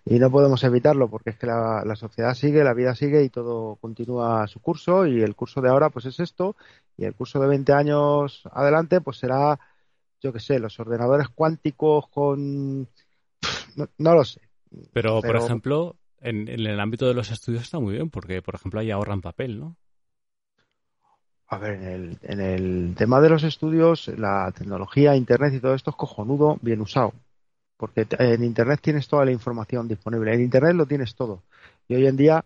y 0.06 0.18
no 0.18 0.30
podemos 0.30 0.64
evitarlo 0.64 1.08
porque 1.10 1.30
es 1.30 1.36
que 1.36 1.46
la, 1.46 1.94
sociedad 1.94 2.32
sigue 2.34 2.64
la 2.64 2.72
vida 2.72 2.94
sigue 2.94 3.22
y 3.22 3.28
todo 3.28 3.76
continúa 3.76 4.46
su 4.46 4.60
curso. 4.60 5.06
Y 5.06 5.20
el 5.20 5.34
curso 5.34 5.60
de 5.60 5.68
ahora 5.68 5.90
pues 5.90 6.06
es 6.06 6.18
esto. 6.20 6.56
Y 6.96 7.04
el 7.04 7.14
curso 7.14 7.38
de 7.38 7.48
20 7.48 7.72
años 7.72 8.42
adelante 8.52 9.00
pues 9.00 9.18
será 9.18 9.58
yo 10.22 10.32
qué 10.32 10.40
sé 10.40 10.58
los 10.58 10.78
ordenadores 10.80 11.28
cuánticos 11.28 12.08
con 12.08 12.88
no, 13.76 14.14
lo 14.14 14.24
sé. 14.24 14.40
Pero, 14.92 15.20
por 15.20 15.36
ejemplo 15.36 15.96
en, 16.20 16.48
el 16.48 16.78
ámbito 16.78 17.06
de 17.06 17.14
los 17.14 17.30
estudios 17.30 17.62
está 17.62 17.78
muy 17.78 17.94
bien, 17.94 18.10
porque, 18.10 18.42
por 18.42 18.54
ejemplo, 18.54 18.80
ahí 18.80 18.90
ahorran 18.90 19.22
papel, 19.22 19.58
¿no? 19.58 19.76
A 21.52 21.58
ver, 21.58 21.74
en 21.74 21.82
el, 21.82 22.18
en 22.22 22.40
el 22.40 22.94
tema 22.96 23.20
de 23.20 23.28
los 23.28 23.42
estudios, 23.42 24.06
la 24.16 24.52
tecnología, 24.56 25.16
Internet 25.16 25.52
y 25.54 25.60
todo 25.60 25.74
esto 25.74 25.90
es 25.90 25.96
cojonudo, 25.96 26.58
bien 26.62 26.80
usado. 26.80 27.12
Porque 27.76 28.06
en 28.18 28.44
Internet 28.44 28.78
tienes 28.80 29.08
toda 29.08 29.24
la 29.24 29.32
información 29.32 29.88
disponible. 29.88 30.32
En 30.32 30.42
Internet 30.42 30.74
lo 30.76 30.86
tienes 30.86 31.16
todo. 31.16 31.42
Y 31.88 31.96
hoy 31.96 32.06
en 32.06 32.16
día, 32.16 32.44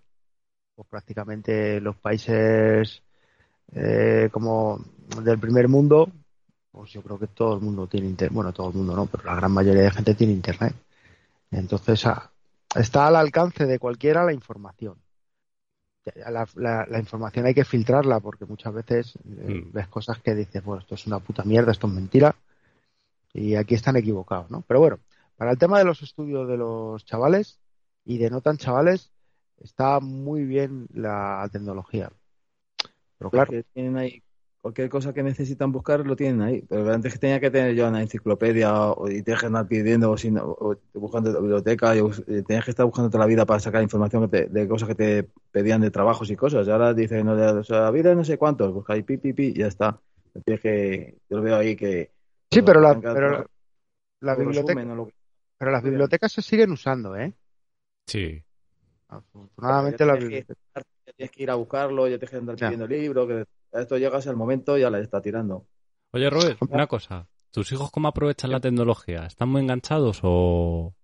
pues 0.74 0.88
prácticamente 0.88 1.80
los 1.82 1.96
países 1.96 3.02
eh, 3.72 4.30
como 4.32 4.80
del 5.22 5.38
primer 5.38 5.68
mundo, 5.68 6.10
pues 6.72 6.90
yo 6.92 7.02
creo 7.02 7.18
que 7.18 7.26
todo 7.26 7.56
el 7.56 7.60
mundo 7.60 7.86
tiene 7.86 8.06
Internet. 8.08 8.34
Bueno, 8.34 8.52
todo 8.54 8.70
el 8.70 8.76
mundo 8.76 8.96
no, 8.96 9.04
pero 9.06 9.24
la 9.24 9.34
gran 9.34 9.52
mayoría 9.52 9.82
de 9.82 9.90
gente 9.90 10.14
tiene 10.14 10.32
Internet. 10.32 10.74
Entonces, 11.50 12.06
está 12.74 13.06
al 13.06 13.16
alcance 13.16 13.66
de 13.66 13.78
cualquiera 13.78 14.24
la 14.24 14.32
información. 14.32 15.03
La, 16.26 16.98
información 16.98 17.46
hay 17.46 17.54
que 17.54 17.64
filtrarla 17.64 18.20
porque 18.20 18.44
muchas 18.44 18.74
veces 18.74 19.16
eh, 19.16 19.64
mm. 19.64 19.72
ves 19.72 19.88
cosas 19.88 20.18
que 20.18 20.34
dices, 20.34 20.62
bueno, 20.62 20.82
esto 20.82 20.96
es 20.96 21.06
una 21.06 21.18
puta 21.18 21.44
mierda, 21.44 21.72
esto 21.72 21.86
es 21.86 21.92
mentira 21.94 22.36
y 23.32 23.54
aquí 23.54 23.74
están 23.74 23.96
equivocados, 23.96 24.50
¿no? 24.50 24.62
Pero 24.66 24.80
bueno, 24.80 24.98
para 25.36 25.50
el 25.50 25.58
tema 25.58 25.78
de 25.78 25.84
los 25.84 26.02
estudios 26.02 26.46
de 26.48 26.56
los 26.56 27.04
chavales 27.04 27.58
y 28.04 28.18
de 28.18 28.30
no 28.30 28.40
tan 28.40 28.58
chavales, 28.58 29.10
está 29.58 30.00
muy 30.00 30.44
bien 30.44 30.86
la 30.92 31.48
tecnología. 31.50 32.10
Pero 33.18 33.30
claro. 33.30 33.52
tienen 33.72 33.96
ahí 33.96 34.22
cualquier 34.64 34.88
cosa 34.88 35.12
que 35.12 35.22
necesitan 35.22 35.70
buscar 35.72 36.06
lo 36.06 36.16
tienen 36.16 36.40
ahí. 36.40 36.62
Pero 36.66 36.90
antes 36.90 37.12
que 37.12 37.18
tenía 37.18 37.38
que 37.38 37.50
tener 37.50 37.74
yo 37.74 37.86
una 37.86 38.00
enciclopedia 38.00 38.92
o, 38.92 39.10
y 39.10 39.20
tenías 39.20 39.40
que 39.40 39.46
andar 39.48 39.68
pidiendo 39.68 40.10
o, 40.10 40.16
sin, 40.16 40.38
o 40.38 40.78
buscando 40.94 41.30
la 41.30 41.40
biblioteca 41.40 41.94
y, 41.94 42.00
tenías 42.44 42.64
que 42.64 42.70
estar 42.70 42.86
buscando 42.86 43.10
toda 43.10 43.24
la 43.24 43.28
vida 43.28 43.44
para 43.44 43.60
sacar 43.60 43.82
información 43.82 44.30
de 44.30 44.66
cosas 44.66 44.88
que 44.88 44.94
te 44.94 45.28
pedían 45.52 45.82
de 45.82 45.90
trabajos 45.90 46.30
y 46.30 46.36
cosas. 46.36 46.66
Y 46.66 46.70
ahora 46.70 46.94
dicen, 46.94 47.26
no, 47.26 47.34
o 47.34 47.62
sea, 47.62 47.80
la 47.82 47.90
vida 47.90 48.14
no 48.14 48.24
sé 48.24 48.38
cuántos, 48.38 48.72
busca 48.72 48.94
ahí 48.94 49.02
pi, 49.02 49.18
pi, 49.18 49.34
pi, 49.34 49.48
y 49.48 49.58
ya 49.58 49.66
está. 49.66 50.00
Tienes 50.46 50.62
que, 50.62 51.18
yo 51.28 51.36
lo 51.36 51.42
veo 51.42 51.56
ahí 51.56 51.76
que... 51.76 52.10
Sí, 52.50 52.62
pero, 52.62 52.80
la, 52.80 52.98
pero 52.98 53.46
la, 54.20 54.34
biblioteca... 54.34 54.82
Pero 55.58 55.70
las 55.72 55.82
bibliotecas 55.82 56.32
se 56.32 56.40
siguen 56.40 56.72
usando, 56.72 57.14
¿eh? 57.16 57.34
Sí. 58.06 58.42
Afortunadamente 59.08 60.06
la 60.06 60.14
biblioteca... 60.14 60.54
tienes 61.12 61.30
que 61.30 61.42
ir 61.42 61.50
a 61.50 61.54
buscarlo, 61.54 62.08
ya 62.08 62.18
tienes 62.18 62.30
que 62.30 62.36
andar 62.36 62.56
pidiendo 62.56 62.86
libros, 62.86 63.28
que 63.28 63.44
esto 63.72 63.98
llegas 63.98 64.26
al 64.26 64.36
momento 64.36 64.76
y 64.78 64.82
ya 64.82 64.90
la 64.90 65.00
está 65.00 65.20
tirando. 65.20 65.66
Oye, 66.12 66.30
Robert, 66.30 66.58
una 66.60 66.86
cosa. 66.86 67.28
¿Tus 67.50 67.70
hijos 67.72 67.90
cómo 67.90 68.08
aprovechan 68.08 68.50
la 68.50 68.60
tecnología? 68.60 69.26
¿Están 69.26 69.48
muy 69.48 69.62
enganchados 69.62 70.20
o...? 70.22 70.94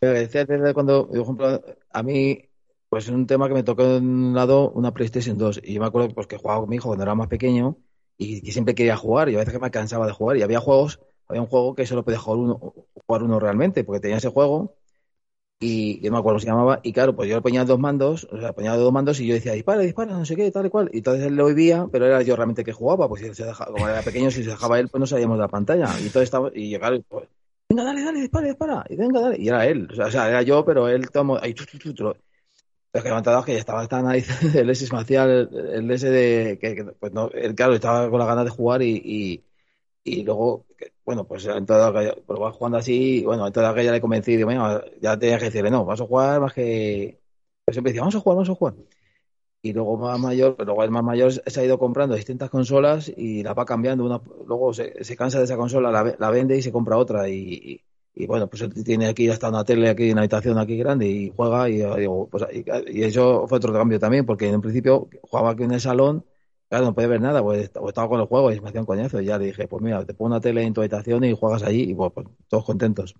Decía 0.00 0.44
desde 0.44 0.74
cuando, 0.74 1.08
por 1.08 1.18
ejemplo, 1.18 1.62
a 1.90 2.02
mí, 2.02 2.50
pues 2.88 3.04
es 3.04 3.10
un 3.10 3.26
tema 3.26 3.48
que 3.48 3.54
me 3.54 3.62
tocó 3.62 3.82
en 3.82 4.06
un 4.06 4.34
lado 4.34 4.70
una 4.70 4.92
PlayStation 4.92 5.38
2. 5.38 5.60
Y 5.64 5.74
yo 5.74 5.80
me 5.80 5.86
acuerdo 5.86 6.14
pues, 6.14 6.26
que 6.26 6.36
jugaba 6.36 6.60
con 6.60 6.68
mi 6.68 6.76
hijo 6.76 6.88
cuando 6.88 7.02
era 7.02 7.14
más 7.14 7.28
pequeño 7.28 7.78
y 8.16 8.42
que 8.42 8.52
siempre 8.52 8.74
quería 8.74 8.96
jugar. 8.96 9.28
Y 9.28 9.34
a 9.34 9.38
veces 9.38 9.54
que 9.54 9.58
me 9.58 9.70
cansaba 9.70 10.06
de 10.06 10.12
jugar. 10.12 10.36
Y 10.36 10.42
había 10.42 10.60
juegos, 10.60 11.00
había 11.26 11.40
un 11.40 11.48
juego 11.48 11.74
que 11.74 11.86
solo 11.86 12.04
podía 12.04 12.18
jugar 12.18 12.38
uno, 12.38 12.74
jugar 13.06 13.22
uno 13.22 13.40
realmente, 13.40 13.82
porque 13.84 14.00
tenía 14.00 14.18
ese 14.18 14.28
juego 14.28 14.76
y 15.58 16.00
yo 16.00 16.12
me 16.12 16.18
acuerdo 16.18 16.34
cómo 16.34 16.40
se 16.40 16.46
llamaba, 16.46 16.80
y 16.82 16.92
claro, 16.92 17.16
pues 17.16 17.28
yo 17.28 17.36
le 17.36 17.42
ponía 17.42 17.64
dos 17.64 17.78
mandos, 17.78 18.28
o 18.30 18.38
sea, 18.38 18.52
ponía 18.52 18.74
dos 18.76 18.92
mandos 18.92 19.20
y 19.20 19.26
yo 19.26 19.34
decía, 19.34 19.52
dispara, 19.52 19.80
dispara, 19.80 20.12
no 20.12 20.24
sé 20.24 20.36
qué, 20.36 20.50
tal 20.50 20.66
y 20.66 20.70
cual, 20.70 20.90
y 20.92 20.98
entonces 20.98 21.26
él 21.26 21.36
lo 21.36 21.46
oía, 21.46 21.86
pero 21.90 22.06
era 22.06 22.22
yo 22.22 22.36
realmente 22.36 22.64
que 22.64 22.72
jugaba, 22.72 23.08
pues 23.08 23.22
si 23.22 23.34
se 23.34 23.44
dejaba, 23.46 23.72
como 23.72 23.88
era 23.88 24.02
pequeño, 24.02 24.30
si 24.30 24.44
se 24.44 24.50
dejaba 24.50 24.78
él, 24.78 24.88
pues 24.88 25.00
no 25.00 25.06
salíamos 25.06 25.38
de 25.38 25.42
la 25.42 25.48
pantalla, 25.48 25.88
y 26.04 26.10
todo 26.10 26.22
estaba, 26.22 26.50
y 26.54 26.70
yo, 26.70 26.78
claro, 26.78 27.00
pues, 27.08 27.28
venga, 27.70 27.84
dale, 27.84 28.02
dale, 28.04 28.20
dispara, 28.20 28.46
dispara, 28.46 28.84
y 28.88 28.96
venga, 28.96 29.20
dale, 29.20 29.36
y 29.38 29.48
era 29.48 29.66
él, 29.66 29.88
o 29.90 30.10
sea, 30.10 30.28
era 30.28 30.42
yo, 30.42 30.64
pero 30.64 30.88
él 30.88 31.10
tomó, 31.10 31.38
ahí, 31.38 31.54
chu, 31.54 31.64
que 32.92 33.08
levantado 33.08 33.44
que 33.44 33.52
ya 33.52 33.58
estaba 33.58 33.86
tan 33.88 34.06
ahí 34.06 34.24
el 34.54 34.70
S 34.70 34.84
espacial, 34.84 35.50
el 35.52 35.90
S 35.90 36.08
de, 36.08 36.58
que, 36.58 36.84
pues 36.98 37.12
no, 37.12 37.30
él, 37.30 37.54
claro, 37.54 37.74
estaba 37.74 38.10
con 38.10 38.18
la 38.18 38.26
ganas 38.26 38.44
de 38.44 38.50
jugar 38.50 38.82
y, 38.82 39.44
y 40.04 40.22
luego, 40.22 40.66
bueno, 41.06 41.24
pues 41.26 41.46
en 41.46 41.64
toda 41.66 41.88
aquella, 41.88 42.16
pues 42.26 42.38
jugando 42.56 42.78
así, 42.78 43.24
bueno, 43.24 43.46
en 43.46 43.52
toda 43.52 43.70
aquella 43.70 43.92
le 43.92 44.00
convencí, 44.00 44.36
digo, 44.36 44.50
ya 45.00 45.16
tenía 45.18 45.38
que 45.38 45.46
decirle, 45.46 45.70
no, 45.70 45.84
vas 45.84 46.00
a 46.00 46.06
jugar 46.06 46.40
más 46.40 46.52
que. 46.52 47.20
Pues 47.64 47.76
siempre 47.76 47.92
decía, 47.92 48.02
vamos 48.02 48.16
a 48.16 48.20
jugar, 48.20 48.36
vamos 48.36 48.50
a 48.50 48.54
jugar. 48.54 48.74
Y 49.62 49.72
luego 49.72 49.96
más 49.98 50.18
mayor, 50.18 50.56
luego 50.64 50.82
el 50.84 50.90
más 50.90 51.04
mayor 51.04 51.32
se 51.32 51.60
ha 51.60 51.64
ido 51.64 51.78
comprando 51.78 52.16
distintas 52.16 52.50
consolas 52.50 53.12
y 53.16 53.42
la 53.44 53.54
va 53.54 53.64
cambiando. 53.64 54.04
Una, 54.04 54.20
luego 54.46 54.74
se, 54.74 54.92
cansa 55.16 55.38
de 55.38 55.44
esa 55.44 55.56
consola, 55.56 56.16
la, 56.18 56.30
vende 56.30 56.58
y 56.58 56.62
se 56.62 56.72
compra 56.72 56.96
otra. 56.98 57.28
Y, 57.28 57.80
y 58.14 58.26
bueno, 58.26 58.48
pues 58.48 58.64
tiene 58.84 59.06
aquí 59.06 59.28
hasta 59.28 59.48
una 59.48 59.64
tele 59.64 59.88
aquí, 59.90 60.10
una 60.10 60.22
habitación 60.22 60.58
aquí 60.58 60.76
grande 60.76 61.06
y 61.06 61.32
juega 61.36 61.68
y, 61.68 61.82
pues, 62.30 62.46
y, 62.52 63.02
eso 63.02 63.46
fue 63.46 63.58
otro 63.58 63.72
cambio 63.72 64.00
también, 64.00 64.26
porque 64.26 64.48
en 64.48 64.56
un 64.56 64.62
principio 64.62 65.08
jugaba 65.22 65.50
aquí 65.52 65.62
en 65.64 65.72
el 65.72 65.80
salón, 65.80 66.24
claro, 66.68 66.86
no 66.86 66.94
podía 66.94 67.08
ver 67.08 67.20
nada, 67.20 67.42
pues 67.42 67.64
estaba 67.64 68.08
con 68.08 68.20
el 68.20 68.26
juego 68.26 68.52
y 68.52 68.60
me 68.60 68.68
hacía 68.68 68.80
un 68.80 68.86
coñazo 68.86 69.20
y 69.20 69.26
ya 69.26 69.38
le 69.38 69.46
dije, 69.46 69.68
pues 69.68 69.82
mira, 69.82 70.04
te 70.04 70.14
pongo 70.14 70.28
una 70.28 70.40
tele 70.40 70.62
en 70.62 70.74
tu 70.74 70.80
habitación 70.80 71.24
y 71.24 71.36
juegas 71.36 71.62
allí 71.62 71.90
y 71.90 71.94
pues, 71.94 72.12
pues 72.12 72.26
todos 72.48 72.64
contentos. 72.64 73.14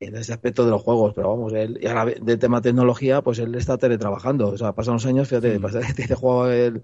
En 0.00 0.16
ese 0.16 0.32
aspecto 0.32 0.64
de 0.64 0.70
los 0.70 0.82
juegos, 0.82 1.14
pero 1.14 1.30
vamos, 1.30 1.52
él, 1.52 1.78
y 1.80 1.86
ahora 1.86 2.06
de 2.20 2.36
tema 2.36 2.60
tecnología, 2.60 3.22
pues 3.22 3.38
él 3.38 3.54
está 3.54 3.78
teletrabajando, 3.78 4.48
o 4.48 4.58
sea, 4.58 4.72
pasan 4.72 4.94
los 4.94 5.06
años, 5.06 5.28
fíjate, 5.28 5.58
mm. 5.58 5.66
este 5.78 6.14
juego 6.14 6.48
el 6.48 6.82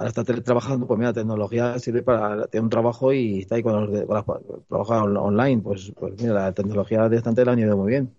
ahora 0.00 0.08
está 0.08 0.24
teletrabajando, 0.24 0.86
pues 0.86 0.98
mira, 0.98 1.10
la 1.10 1.14
tecnología 1.14 1.78
sirve 1.78 2.02
para 2.02 2.46
tener 2.46 2.64
un 2.64 2.70
trabajo 2.70 3.12
y 3.12 3.40
está 3.40 3.56
ahí 3.56 3.62
con 3.62 3.92
los, 3.92 4.24
trabajar 4.66 5.02
online. 5.02 5.60
Pues, 5.62 5.92
pues 5.94 6.14
mira, 6.18 6.32
la 6.32 6.52
tecnología 6.52 7.06
de 7.10 7.18
estante 7.18 7.44
le 7.44 7.50
ha 7.50 7.58
ido 7.58 7.76
muy 7.76 7.90
bien. 7.90 8.14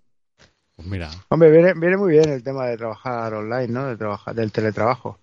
Pues 0.75 0.87
mira. 0.87 1.09
Hombre, 1.29 1.49
viene, 1.49 1.73
viene 1.73 1.97
muy 1.97 2.11
bien 2.11 2.29
el 2.29 2.43
tema 2.43 2.67
de 2.67 2.77
trabajar 2.77 3.33
online, 3.33 3.67
¿no? 3.67 3.87
De 3.87 3.97
trabajar, 3.97 4.35
del 4.35 4.51
teletrabajo. 4.51 5.17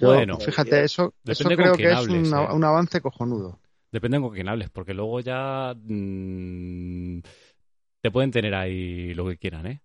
Bueno, 0.00 0.38
fíjate, 0.38 0.84
eso, 0.84 1.14
eso 1.24 1.48
creo 1.48 1.74
que 1.74 1.90
es 1.90 2.06
un, 2.06 2.26
¿eh? 2.26 2.52
un, 2.52 2.64
avance 2.64 3.00
cojonudo. 3.00 3.58
Depende 3.90 4.20
con 4.20 4.32
quién 4.32 4.48
hables, 4.48 4.70
porque 4.70 4.94
luego 4.94 5.20
ya 5.20 5.74
mmm, 5.74 7.20
te 8.00 8.10
pueden 8.10 8.30
tener 8.30 8.54
ahí 8.54 9.14
lo 9.14 9.26
que 9.26 9.38
quieran, 9.38 9.66
¿eh? 9.66 9.82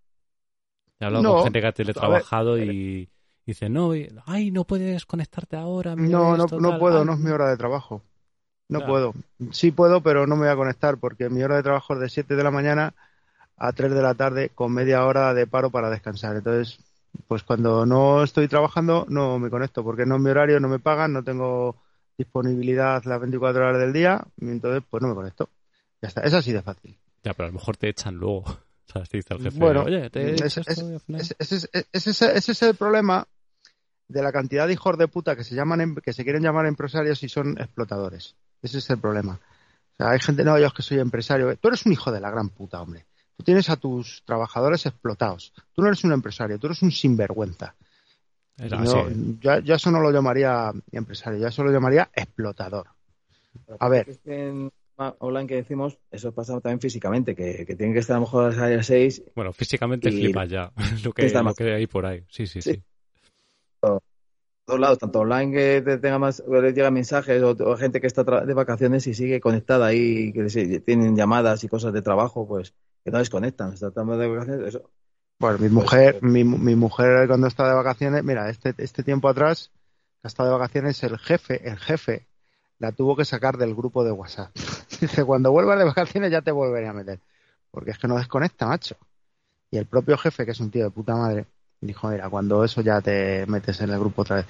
He 0.99 1.05
hablado 1.05 1.33
con 1.33 1.43
gente 1.45 1.61
que 1.61 1.67
ha 1.67 1.71
teletrabajado 1.71 2.57
y 2.59 3.09
Dice, 3.45 3.69
no, 3.69 3.91
ay, 4.27 4.51
no 4.51 4.65
puedes 4.65 5.05
conectarte 5.05 5.57
ahora. 5.57 5.95
No, 5.95 6.37
no, 6.37 6.45
no 6.45 6.79
puedo, 6.79 7.03
no 7.03 7.13
es 7.13 7.19
mi 7.19 7.31
hora 7.31 7.49
de 7.49 7.57
trabajo. 7.57 8.03
No 8.69 8.85
puedo. 8.85 9.13
Sí 9.51 9.71
puedo, 9.71 10.01
pero 10.01 10.27
no 10.27 10.35
me 10.35 10.43
voy 10.43 10.53
a 10.53 10.55
conectar 10.55 10.97
porque 10.97 11.29
mi 11.29 11.43
hora 11.43 11.57
de 11.57 11.63
trabajo 11.63 11.95
es 11.95 11.99
de 11.99 12.09
7 12.09 12.35
de 12.35 12.43
la 12.43 12.51
mañana 12.51 12.93
a 13.57 13.73
3 13.73 13.93
de 13.93 14.01
la 14.01 14.13
tarde 14.13 14.49
con 14.49 14.71
media 14.71 15.03
hora 15.05 15.33
de 15.33 15.47
paro 15.47 15.71
para 15.71 15.89
descansar. 15.89 16.37
Entonces, 16.37 16.79
pues 17.27 17.43
cuando 17.43 17.85
no 17.85 18.23
estoy 18.23 18.47
trabajando 18.47 19.05
no 19.09 19.39
me 19.39 19.49
conecto 19.49 19.83
porque 19.83 20.05
no 20.05 20.15
es 20.15 20.21
mi 20.21 20.29
horario, 20.29 20.59
no 20.59 20.69
me 20.69 20.79
pagan, 20.79 21.13
no 21.13 21.23
tengo 21.23 21.81
disponibilidad 22.17 23.03
las 23.05 23.19
24 23.19 23.61
horas 23.61 23.79
del 23.79 23.93
día 23.93 24.25
y 24.37 24.49
entonces 24.49 24.83
pues 24.89 25.01
no 25.01 25.09
me 25.09 25.15
conecto. 25.15 25.49
Ya 26.01 26.07
está, 26.07 26.21
es 26.21 26.33
así 26.33 26.51
de 26.51 26.61
fácil. 26.61 26.97
Ya, 27.23 27.33
pero 27.33 27.47
a 27.47 27.51
lo 27.51 27.59
mejor 27.59 27.77
te 27.77 27.89
echan 27.89 28.15
luego. 28.15 28.45
Bueno, 29.55 29.85
ese, 29.87 30.61
es 32.51 32.61
el 32.61 32.75
problema 32.75 33.27
de 34.07 34.21
la 34.21 34.31
cantidad 34.31 34.67
de 34.67 34.73
hijos 34.73 34.97
de 34.97 35.07
puta 35.07 35.35
que 35.35 35.43
se 35.43 35.55
llaman 35.55 35.81
em, 35.81 35.95
que 35.95 36.13
se 36.13 36.23
quieren 36.23 36.43
llamar 36.43 36.65
empresarios 36.65 37.23
y 37.23 37.29
son 37.29 37.57
explotadores. 37.57 38.35
Ese 38.61 38.79
es 38.79 38.89
el 38.89 38.99
problema. 38.99 39.39
O 39.93 39.95
sea, 39.95 40.09
hay 40.09 40.19
gente, 40.19 40.43
no, 40.43 40.59
yo 40.59 40.67
es 40.67 40.73
que 40.73 40.81
soy 40.81 40.99
empresario. 40.99 41.55
Tú 41.55 41.69
eres 41.69 41.85
un 41.85 41.93
hijo 41.93 42.11
de 42.11 42.19
la 42.19 42.29
gran 42.29 42.49
puta, 42.49 42.81
hombre. 42.81 43.05
Tú 43.37 43.43
tienes 43.43 43.69
a 43.69 43.77
tus 43.77 44.23
trabajadores 44.25 44.85
explotados. 44.85 45.53
Tú 45.73 45.81
no 45.81 45.87
eres 45.87 46.03
un 46.03 46.11
empresario, 46.11 46.59
tú 46.59 46.67
eres 46.67 46.81
un 46.81 46.91
sinvergüenza. 46.91 47.75
ya, 48.57 49.75
eso 49.75 49.91
no 49.91 49.99
lo 49.99 50.11
llamaría 50.11 50.71
empresario, 50.91 51.39
ya 51.39 51.47
eso 51.47 51.63
lo 51.63 51.71
llamaría 51.71 52.09
explotador. 52.13 52.87
A 53.79 53.89
ver 53.89 54.07
online 55.19 55.47
que 55.47 55.55
decimos, 55.55 55.97
eso 56.11 56.31
pasa 56.33 56.59
también 56.59 56.79
físicamente, 56.79 57.35
que, 57.35 57.65
que 57.65 57.75
tienen 57.75 57.93
que 57.93 57.99
estar 57.99 58.15
a 58.15 58.19
lo 58.19 58.25
mejor 58.25 58.53
a 58.53 58.69
las 58.69 58.85
6. 58.85 59.23
Bueno, 59.35 59.53
físicamente 59.53 60.11
flipa 60.11 60.45
ya 60.45 60.71
lo 61.03 61.13
que, 61.13 61.29
lo 61.29 61.53
que 61.53 61.73
hay 61.73 61.87
por 61.87 62.05
ahí. 62.05 62.23
Sí, 62.29 62.45
sí, 62.45 62.61
sí. 62.61 62.81
Todos 64.63 64.79
lados, 64.79 64.99
tanto 64.99 65.19
online 65.19 65.51
que 65.51 65.81
te 65.81 65.97
tenga 65.97 66.19
más, 66.19 66.41
que 66.41 66.71
llega 66.71 66.91
mensajes 66.91 67.41
o, 67.41 67.77
gente 67.77 67.99
que 67.99 68.07
está 68.07 68.23
de 68.23 68.53
vacaciones 68.53 69.07
y 69.07 69.13
sigue 69.13 69.41
conectada 69.41 69.87
ahí, 69.87 70.31
que 70.31 70.79
tienen 70.85 71.15
llamadas 71.15 71.63
y 71.63 71.67
cosas 71.67 71.91
de 71.93 72.01
trabajo, 72.01 72.47
pues 72.47 72.73
que 73.03 73.11
no 73.11 73.17
desconectan. 73.19 73.73
Estamos 73.73 74.17
de 74.17 74.27
vacaciones, 74.27 74.67
eso. 74.67 74.89
Bueno, 75.39 75.57
mi 75.57 75.69
pues, 75.69 75.71
mujer, 75.71 76.19
pues 76.19 76.31
mi, 76.31 76.43
mi 76.43 76.75
mujer 76.75 77.27
cuando 77.27 77.47
está 77.47 77.67
de 77.67 77.73
vacaciones, 77.73 78.23
mira, 78.23 78.49
este, 78.49 78.75
este 78.77 79.03
tiempo 79.03 79.27
atrás, 79.27 79.71
ha 80.23 80.27
estado 80.27 80.49
de 80.49 80.57
vacaciones, 80.57 81.01
el 81.03 81.17
jefe, 81.17 81.67
el 81.67 81.77
jefe 81.77 82.27
la 82.77 82.91
tuvo 82.91 83.15
que 83.15 83.25
sacar 83.25 83.57
del 83.57 83.75
grupo 83.75 84.03
de 84.03 84.11
WhatsApp. 84.11 84.55
Dice, 85.01 85.23
cuando 85.23 85.51
vuelvas 85.51 85.79
de 85.79 85.85
vacaciones 85.85 86.31
ya 86.31 86.41
te 86.41 86.51
volveré 86.51 86.87
a 86.87 86.93
meter. 86.93 87.19
Porque 87.71 87.91
es 87.91 87.97
que 87.97 88.07
no 88.07 88.17
desconecta, 88.17 88.67
macho. 88.67 88.97
Y 89.69 89.77
el 89.77 89.85
propio 89.85 90.17
jefe, 90.17 90.45
que 90.45 90.51
es 90.51 90.59
un 90.59 90.69
tío 90.69 90.83
de 90.83 90.91
puta 90.91 91.15
madre, 91.15 91.45
dijo, 91.79 92.09
mira, 92.09 92.29
cuando 92.29 92.63
eso 92.63 92.81
ya 92.81 93.01
te 93.01 93.45
metes 93.47 93.81
en 93.81 93.89
el 93.91 93.99
grupo 93.99 94.23
otra 94.23 94.37
vez. 94.37 94.45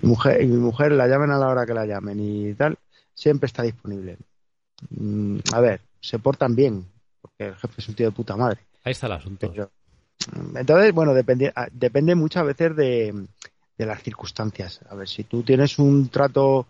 Mi 0.00 0.08
mujer, 0.08 0.42
y 0.42 0.46
mi 0.46 0.56
mujer 0.56 0.92
la 0.92 1.06
llamen 1.06 1.30
a 1.30 1.38
la 1.38 1.48
hora 1.48 1.66
que 1.66 1.74
la 1.74 1.84
llamen 1.84 2.18
y 2.20 2.54
tal, 2.54 2.78
siempre 3.14 3.46
está 3.46 3.62
disponible. 3.62 4.16
Mm, 4.90 5.38
a 5.52 5.60
ver, 5.60 5.80
se 6.00 6.18
portan 6.18 6.54
bien, 6.54 6.86
porque 7.22 7.46
el 7.46 7.56
jefe 7.56 7.74
es 7.78 7.88
un 7.88 7.94
tío 7.94 8.06
de 8.06 8.12
puta 8.12 8.36
madre. 8.36 8.60
Ahí 8.84 8.92
está 8.92 9.06
el 9.06 9.12
asunto. 9.12 9.52
entonces, 10.54 10.92
bueno, 10.92 11.14
depende, 11.14 11.52
ah, 11.54 11.68
depende 11.72 12.14
muchas 12.14 12.44
veces 12.44 12.76
de, 12.76 13.26
de 13.78 13.86
las 13.86 14.02
circunstancias. 14.02 14.80
A 14.90 14.94
ver, 14.94 15.08
si 15.08 15.24
tú 15.24 15.42
tienes 15.42 15.78
un 15.78 16.08
trato 16.08 16.66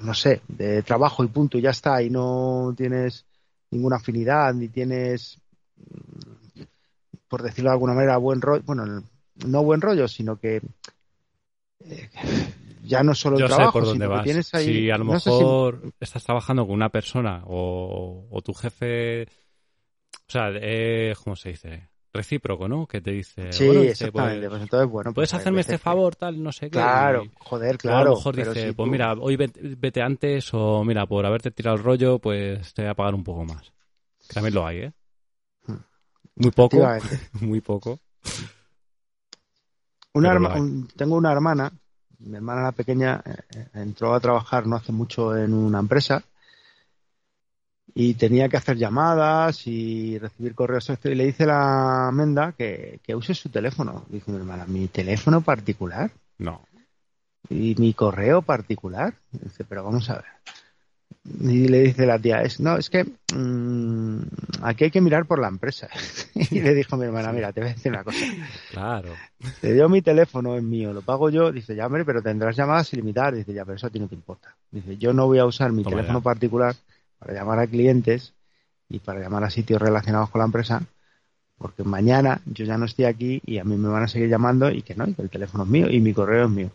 no 0.00 0.14
sé, 0.14 0.42
de 0.48 0.82
trabajo 0.82 1.24
y 1.24 1.28
punto, 1.28 1.58
y 1.58 1.62
ya 1.62 1.70
está, 1.70 2.02
y 2.02 2.10
no 2.10 2.74
tienes 2.76 3.24
ninguna 3.70 3.96
afinidad, 3.96 4.54
ni 4.54 4.68
tienes, 4.68 5.38
por 7.28 7.42
decirlo 7.42 7.70
de 7.70 7.74
alguna 7.74 7.94
manera, 7.94 8.16
buen 8.16 8.40
rollo, 8.40 8.62
bueno, 8.64 9.02
no 9.46 9.62
buen 9.62 9.80
rollo, 9.80 10.08
sino 10.08 10.38
que 10.38 10.62
eh, 11.80 12.10
ya 12.86 13.02
no 13.02 13.14
solo 13.14 13.38
el 13.38 13.46
trabajo, 13.46 13.72
sé 13.72 13.72
por 13.72 13.84
dónde 13.84 14.06
vas. 14.06 14.26
si 14.62 14.90
a 14.90 14.98
lo 14.98 15.04
mejor 15.04 15.92
estás 16.00 16.24
trabajando 16.24 16.66
con 16.66 16.74
una 16.74 16.88
persona 16.88 17.42
o, 17.46 18.40
tu 18.44 18.52
jefe, 18.54 19.22
o 19.24 20.30
sea, 20.30 20.50
eh, 20.54 21.14
¿cómo 21.22 21.36
se 21.36 21.50
dice? 21.50 21.88
recíproco, 22.16 22.66
¿no? 22.66 22.86
Que 22.86 23.00
te 23.00 23.12
dice, 23.12 23.52
sí, 23.52 23.66
bueno, 23.66 23.82
exactamente. 23.82 24.48
Pues, 24.48 24.62
entonces, 24.62 24.90
bueno, 24.90 25.12
puedes 25.12 25.30
pues, 25.30 25.40
hacerme 25.40 25.60
este 25.60 25.78
favor, 25.78 26.16
tal, 26.16 26.42
no 26.42 26.50
sé 26.50 26.66
qué. 26.66 26.70
Claro, 26.70 27.24
joder, 27.38 27.78
claro. 27.78 27.98
a 27.98 28.04
lo 28.04 28.16
mejor 28.16 28.36
dice, 28.36 28.72
pues 28.72 28.90
mira, 28.90 29.12
hoy 29.12 29.36
vete, 29.36 30.02
antes 30.02 30.52
o 30.52 30.82
mira, 30.82 31.06
por 31.06 31.24
haberte 31.24 31.50
tirado 31.50 31.76
el 31.76 31.84
rollo, 31.84 32.18
pues 32.18 32.74
te 32.74 32.82
voy 32.82 32.90
a 32.90 32.94
pagar 32.94 33.14
un 33.14 33.22
poco 33.22 33.44
más. 33.44 33.72
también 34.32 34.54
lo 34.54 34.66
hay, 34.66 34.78
¿eh? 34.78 34.92
Hmm. 35.66 35.76
Muy 36.36 36.50
poco, 36.50 36.78
muy 37.40 37.60
poco. 37.60 38.00
tengo 40.96 41.16
una 41.16 41.32
hermana, 41.32 41.72
mi 42.20 42.36
hermana 42.36 42.62
la 42.62 42.72
pequeña 42.72 43.22
eh, 43.24 43.36
eh, 43.50 43.66
entró 43.74 44.14
a 44.14 44.20
trabajar 44.20 44.66
no 44.66 44.76
hace 44.76 44.92
mucho 44.92 45.36
en 45.36 45.52
una 45.52 45.78
empresa 45.78 46.22
y 47.94 48.14
tenía 48.14 48.48
que 48.48 48.58
hacer 48.58 48.76
llamadas 48.76 49.66
y 49.66 50.18
recibir 50.18 50.54
correos. 50.54 50.90
Y 51.04 51.14
le 51.14 51.24
dice 51.24 51.46
la 51.46 52.10
Menda 52.12 52.52
que, 52.52 53.00
que 53.02 53.14
use 53.14 53.34
su 53.34 53.48
teléfono. 53.48 54.04
Dice 54.08 54.30
mi 54.30 54.36
hermana, 54.36 54.66
¿mi 54.66 54.86
teléfono 54.88 55.40
particular? 55.40 56.10
No. 56.36 56.60
¿Y 57.48 57.74
mi 57.78 57.94
correo 57.94 58.42
particular? 58.42 59.14
Dice, 59.32 59.64
pero 59.64 59.84
vamos 59.84 60.10
a 60.10 60.16
ver. 60.16 60.24
Y 61.40 61.68
le 61.68 61.82
dice 61.82 62.06
la 62.06 62.18
tía, 62.18 62.42
es, 62.42 62.60
no, 62.60 62.76
es 62.76 62.88
que 62.88 63.04
mmm, 63.34 64.20
aquí 64.62 64.84
hay 64.84 64.90
que 64.90 65.00
mirar 65.00 65.26
por 65.26 65.40
la 65.40 65.48
empresa. 65.48 65.88
y 66.34 66.60
le 66.60 66.74
dijo 66.74 66.96
mi 66.96 67.06
hermana, 67.06 67.32
mira, 67.32 67.52
te 67.52 67.60
voy 67.60 67.70
a 67.70 67.74
decir 67.74 67.90
una 67.90 68.04
cosa. 68.04 68.24
Claro. 68.70 69.12
Te 69.60 69.72
dio 69.72 69.88
mi 69.88 70.02
teléfono, 70.02 70.56
es 70.56 70.62
mío, 70.62 70.92
lo 70.92 71.02
pago 71.02 71.30
yo. 71.30 71.50
Dice, 71.50 71.74
ya, 71.74 71.86
hombre, 71.86 72.04
pero 72.04 72.22
tendrás 72.22 72.56
llamadas 72.56 72.92
ilimitadas. 72.92 73.34
Dice, 73.34 73.52
ya, 73.52 73.64
pero 73.64 73.76
eso 73.76 73.88
a 73.88 73.90
ti 73.90 73.98
no 73.98 74.08
te 74.08 74.14
importa. 74.14 74.54
Dice, 74.70 74.96
yo 74.98 75.12
no 75.12 75.26
voy 75.26 75.38
a 75.38 75.46
usar 75.46 75.72
mi 75.72 75.84
teléfono 75.84 76.20
particular 76.22 76.74
para 77.18 77.34
llamar 77.34 77.58
a 77.58 77.66
clientes 77.66 78.34
y 78.88 79.00
para 79.00 79.20
llamar 79.20 79.44
a 79.44 79.50
sitios 79.50 79.80
relacionados 79.80 80.30
con 80.30 80.40
la 80.40 80.44
empresa, 80.44 80.82
porque 81.58 81.82
mañana 81.82 82.40
yo 82.46 82.64
ya 82.64 82.78
no 82.78 82.84
estoy 82.84 83.06
aquí 83.06 83.42
y 83.44 83.58
a 83.58 83.64
mí 83.64 83.76
me 83.76 83.88
van 83.88 84.04
a 84.04 84.08
seguir 84.08 84.28
llamando 84.28 84.70
y 84.70 84.82
que 84.82 84.94
no, 84.94 85.08
y 85.08 85.14
que 85.14 85.22
el 85.22 85.30
teléfono 85.30 85.64
es 85.64 85.70
mío 85.70 85.90
y 85.90 86.00
mi 86.00 86.12
correo 86.12 86.44
es 86.44 86.50
mío. 86.50 86.70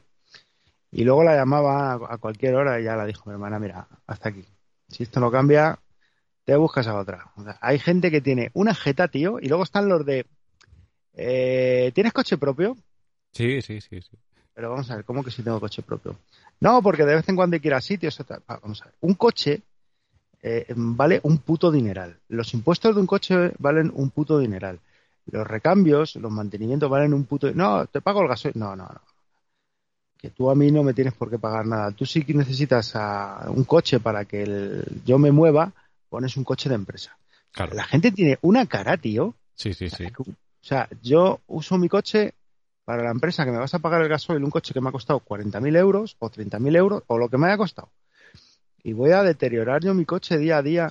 Y 0.92 1.04
luego 1.04 1.24
la 1.24 1.36
llamaba 1.36 1.94
a 1.94 2.18
cualquier 2.18 2.56
hora 2.56 2.80
y 2.80 2.84
ya 2.84 2.96
la 2.96 3.06
dijo 3.06 3.30
mi 3.30 3.34
hermana, 3.34 3.60
mira, 3.60 3.88
hasta 4.08 4.30
aquí. 4.30 4.46
Si 4.90 5.04
esto 5.04 5.20
no 5.20 5.32
cambia, 5.32 5.80
te 6.44 6.56
buscas 6.56 6.88
a 6.88 6.98
otra. 6.98 7.32
hay 7.62 7.80
gente 7.80 8.12
que 8.12 8.22
tiene 8.22 8.52
una 8.54 8.76
jeta, 8.76 9.08
tío, 9.08 9.40
y 9.40 9.48
luego 9.48 9.64
están 9.64 9.88
los 9.88 10.06
de... 10.06 10.26
Eh, 11.14 11.92
¿Tienes 11.94 12.14
coche 12.14 12.38
propio? 12.38 12.78
Sí, 13.32 13.62
sí, 13.62 13.80
sí, 13.80 14.02
sí. 14.02 14.18
Pero 14.54 14.70
vamos 14.70 14.92
a 14.92 14.98
ver, 14.98 15.06
¿cómo 15.06 15.24
que 15.24 15.32
si 15.32 15.44
tengo 15.44 15.60
coche 15.60 15.82
propio? 15.82 16.18
No, 16.60 16.82
porque 16.82 17.06
de 17.06 17.16
vez 17.16 17.30
en 17.30 17.36
cuando 17.36 17.56
hay 17.56 17.62
que 17.62 17.70
ir 17.70 17.74
a 17.74 17.82
sitios. 17.82 18.22
Vamos 18.48 18.82
a 18.82 18.86
ver, 18.86 18.94
un 19.02 19.14
coche 19.14 19.62
eh, 20.44 20.66
vale 20.76 21.20
un 21.24 21.38
puto 21.38 21.72
dineral. 21.72 22.18
Los 22.28 22.54
impuestos 22.54 22.96
de 22.96 23.02
un 23.02 23.08
coche 23.08 23.52
valen 23.60 23.92
un 23.94 24.10
puto 24.10 24.40
dineral. 24.40 24.80
Los 25.28 25.48
recambios, 25.48 26.16
los 26.16 26.32
mantenimientos 26.32 26.90
valen 26.90 27.14
un 27.14 27.26
puto... 27.26 27.52
No, 27.54 27.86
te 27.86 28.02
pago 28.02 28.22
el 28.22 28.28
gasoil. 28.28 28.54
No, 28.58 28.76
no, 28.76 28.84
no. 28.84 29.02
Que 30.22 30.30
tú 30.30 30.50
a 30.50 30.56
mí 30.56 30.72
no 30.72 30.84
me 30.84 30.94
tienes 30.94 31.14
por 31.14 31.30
qué 31.30 31.40
pagar 31.40 31.66
nada. 31.66 31.92
Tú 31.92 32.06
sí 32.06 32.24
que 32.24 32.34
necesitas 32.34 32.96
a 32.96 33.50
un 33.50 33.64
coche 33.64 34.00
para 34.00 34.26
que 34.26 34.84
yo 35.06 35.18
me 35.18 35.32
mueva, 35.32 35.74
pones 36.10 36.38
un 36.38 36.44
coche 36.44 36.70
de 36.70 36.76
empresa. 36.76 37.18
La 37.74 37.84
gente 37.84 38.12
tiene 38.12 38.38
una 38.42 38.66
cara, 38.66 38.98
tío. 38.98 39.36
Sí, 39.56 39.74
sí, 39.74 39.90
sí. 39.90 40.06
O 40.06 40.26
sea, 40.62 40.88
yo 41.02 41.40
uso 41.48 41.78
mi 41.78 41.90
coche 41.90 42.34
para 42.86 43.04
la 43.04 43.12
empresa 43.12 43.46
que 43.46 43.52
me 43.52 43.58
vas 43.58 43.74
a 43.74 43.80
pagar 43.80 44.02
el 44.02 44.10
gasoil, 44.10 44.44
un 44.44 44.52
coche 44.52 44.74
que 44.74 44.82
me 44.82 44.90
ha 44.90 44.92
costado 44.92 45.20
40.000 45.20 45.76
euros 45.76 46.16
o 46.20 46.30
30.000 46.30 46.76
euros 46.76 47.04
o 47.08 47.18
lo 47.18 47.30
que 47.30 47.38
me 47.38 47.48
haya 47.48 47.58
costado 47.58 47.90
y 48.84 48.94
voy 48.94 49.12
a 49.12 49.24
deteriorar 49.24 49.84
yo 49.84 49.94
mi 49.94 50.06
coche 50.06 50.38
día 50.38 50.58
a 50.58 50.62
día. 50.62 50.90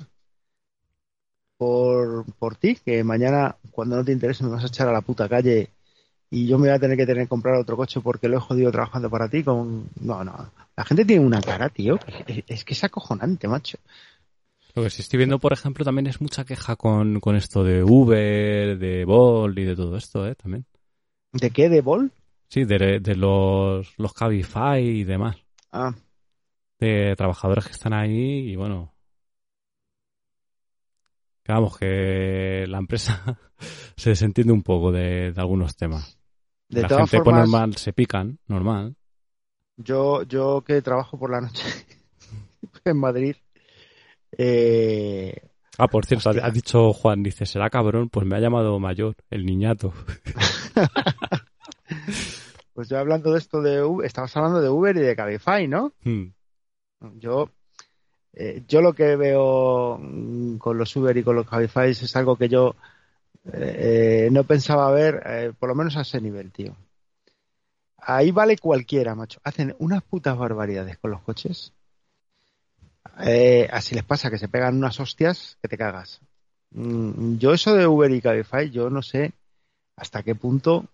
por, 1.56 2.24
por 2.38 2.56
ti, 2.56 2.76
que 2.76 3.04
mañana, 3.04 3.56
cuando 3.70 3.96
no 3.96 4.04
te 4.04 4.12
interese, 4.12 4.44
me 4.44 4.50
vas 4.50 4.64
a 4.64 4.68
echar 4.68 4.88
a 4.88 4.92
la 4.92 5.02
puta 5.02 5.28
calle 5.28 5.70
y 6.32 6.46
yo 6.46 6.58
me 6.58 6.68
voy 6.68 6.76
a 6.76 6.78
tener 6.78 6.96
que 6.96 7.06
tener 7.06 7.24
que 7.24 7.28
comprar 7.28 7.56
otro 7.56 7.76
coche 7.76 8.00
porque 8.00 8.28
lo 8.28 8.36
he 8.36 8.40
jodido 8.40 8.70
trabajando 8.70 9.10
para 9.10 9.28
ti 9.28 9.42
con... 9.42 9.88
No, 10.00 10.22
no. 10.22 10.52
La 10.76 10.84
gente 10.84 11.04
tiene 11.04 11.26
una 11.26 11.40
cara, 11.40 11.68
tío. 11.68 11.98
Es, 12.46 12.64
que 12.64 12.74
es 12.74 12.84
acojonante, 12.84 13.48
macho. 13.48 13.78
Lo 14.76 14.84
que 14.84 14.90
sí 14.90 15.02
estoy 15.02 15.16
viendo, 15.16 15.40
por 15.40 15.52
ejemplo, 15.52 15.84
también 15.84 16.06
es 16.06 16.20
mucha 16.20 16.44
queja 16.44 16.76
con, 16.76 17.18
con 17.18 17.34
esto 17.34 17.64
de 17.64 17.82
Uber, 17.82 18.78
de 18.78 19.04
Bolt 19.04 19.58
y 19.58 19.64
de 19.64 19.74
todo 19.74 19.96
esto, 19.96 20.24
¿eh? 20.28 20.36
También. 20.36 20.64
¿De 21.32 21.50
qué? 21.50 21.68
¿De 21.68 21.80
Bolt? 21.80 22.12
Sí, 22.48 22.62
de, 22.62 23.00
de 23.00 23.16
los, 23.16 23.92
los 23.98 24.12
Cabify 24.12 24.80
y 24.80 25.02
demás. 25.02 25.36
Ah. 25.72 25.92
De 26.78 27.16
trabajadores 27.16 27.66
que 27.66 27.72
están 27.72 27.92
ahí 27.92 28.52
y 28.52 28.54
bueno. 28.54 28.94
Vamos, 31.48 31.76
que 31.76 32.66
la 32.68 32.78
empresa 32.78 33.36
se 33.96 34.10
desentiende 34.10 34.52
un 34.52 34.62
poco 34.62 34.92
de 34.92 35.32
algunos 35.36 35.74
temas 35.74 36.19
la 36.70 36.88
gente 36.88 37.20
pues, 37.20 37.36
normal 37.36 37.76
se 37.76 37.92
pican, 37.92 38.38
normal. 38.46 38.96
Yo, 39.76 40.22
yo 40.22 40.62
que 40.62 40.82
trabajo 40.82 41.18
por 41.18 41.30
la 41.30 41.40
noche 41.40 41.64
en 42.84 42.98
Madrid. 42.98 43.36
Eh, 44.36 45.34
ah, 45.78 45.88
por 45.88 46.06
cierto, 46.06 46.30
ha, 46.30 46.50
dicho 46.50 46.92
Juan, 46.92 47.22
dice, 47.22 47.46
será 47.46 47.70
cabrón, 47.70 48.08
pues 48.08 48.26
me 48.26 48.36
ha 48.36 48.40
llamado 48.40 48.78
mayor, 48.78 49.16
el 49.30 49.44
niñato. 49.44 49.92
pues 52.74 52.88
yo 52.88 52.98
hablando 52.98 53.32
de 53.32 53.38
esto 53.38 53.60
de 53.60 53.82
Uber, 53.82 54.06
estabas 54.06 54.36
hablando 54.36 54.60
de 54.60 54.68
Uber 54.68 54.96
y 54.96 55.00
de 55.00 55.16
Cabify, 55.16 55.66
¿no? 55.66 55.92
Hmm. 56.04 56.26
Yo, 57.18 57.50
eh, 58.34 58.62
yo 58.68 58.82
lo 58.82 58.92
que 58.92 59.16
veo 59.16 59.98
mm, 59.98 60.58
con 60.58 60.78
los 60.78 60.94
Uber 60.94 61.16
y 61.16 61.24
con 61.24 61.34
los 61.34 61.48
Cabify 61.48 61.90
es 61.90 62.16
algo 62.16 62.36
que 62.36 62.48
yo 62.48 62.76
eh, 63.52 64.28
no 64.30 64.44
pensaba 64.44 64.90
ver, 64.90 65.22
eh, 65.26 65.52
por 65.58 65.68
lo 65.68 65.74
menos 65.74 65.96
a 65.96 66.02
ese 66.02 66.20
nivel, 66.20 66.52
tío. 66.52 66.76
Ahí 67.96 68.30
vale 68.30 68.56
cualquiera, 68.56 69.14
macho. 69.14 69.40
Hacen 69.44 69.74
unas 69.78 70.02
putas 70.02 70.36
barbaridades 70.36 70.98
con 70.98 71.10
los 71.10 71.22
coches. 71.22 71.72
Eh, 73.20 73.68
así 73.70 73.94
les 73.94 74.04
pasa, 74.04 74.30
que 74.30 74.38
se 74.38 74.48
pegan 74.48 74.76
unas 74.76 74.98
hostias 75.00 75.58
que 75.60 75.68
te 75.68 75.76
cagas. 75.76 76.20
Mm, 76.70 77.36
yo 77.36 77.52
eso 77.52 77.74
de 77.74 77.86
Uber 77.86 78.10
y 78.10 78.20
Cabify, 78.20 78.70
yo 78.70 78.90
no 78.90 79.02
sé 79.02 79.32
hasta 79.96 80.22
qué 80.22 80.34
punto 80.34 80.86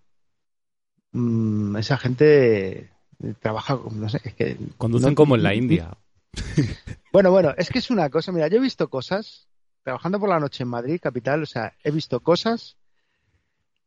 mm, 1.11 1.77
esa 1.77 1.97
gente 1.97 2.91
trabaja, 3.39 3.79
no 3.91 4.09
sé, 4.09 4.19
es 4.23 4.33
que... 4.33 4.57
Conducen 4.77 5.15
como 5.15 5.35
en 5.35 5.43
la 5.43 5.53
India. 5.53 5.97
Bueno, 7.13 7.31
bueno, 7.31 7.53
es 7.57 7.69
que 7.69 7.79
es 7.79 7.89
una 7.89 8.11
cosa, 8.11 8.31
mira, 8.31 8.47
yo 8.47 8.57
he 8.57 8.61
visto 8.61 8.89
cosas 8.89 9.46
trabajando 9.87 10.19
por 10.19 10.27
la 10.27 10.41
noche 10.41 10.63
en 10.63 10.69
Madrid, 10.69 10.99
capital, 11.01 11.43
o 11.43 11.45
sea, 11.45 11.73
he 11.81 11.91
visto 11.91 12.19
cosas 12.19 12.75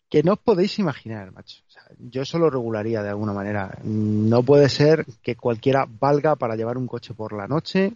que 0.09 0.23
no 0.23 0.33
os 0.33 0.39
podéis 0.39 0.79
imaginar, 0.79 1.31
macho. 1.31 1.63
O 1.69 1.71
sea, 1.71 1.83
yo 1.99 2.23
eso 2.23 2.39
lo 2.39 2.49
regularía 2.49 3.03
de 3.03 3.11
alguna 3.11 3.35
manera. 3.35 3.79
No 3.85 4.43
puede 4.43 4.71
ser 4.71 5.05
que 5.23 5.37
cualquiera 5.37 5.87
valga 5.87 6.37
para 6.37 6.57
llevar 6.57 6.79
un 6.79 6.87
coche 6.87 7.13
por 7.13 7.35
la 7.35 7.47
noche 7.47 7.93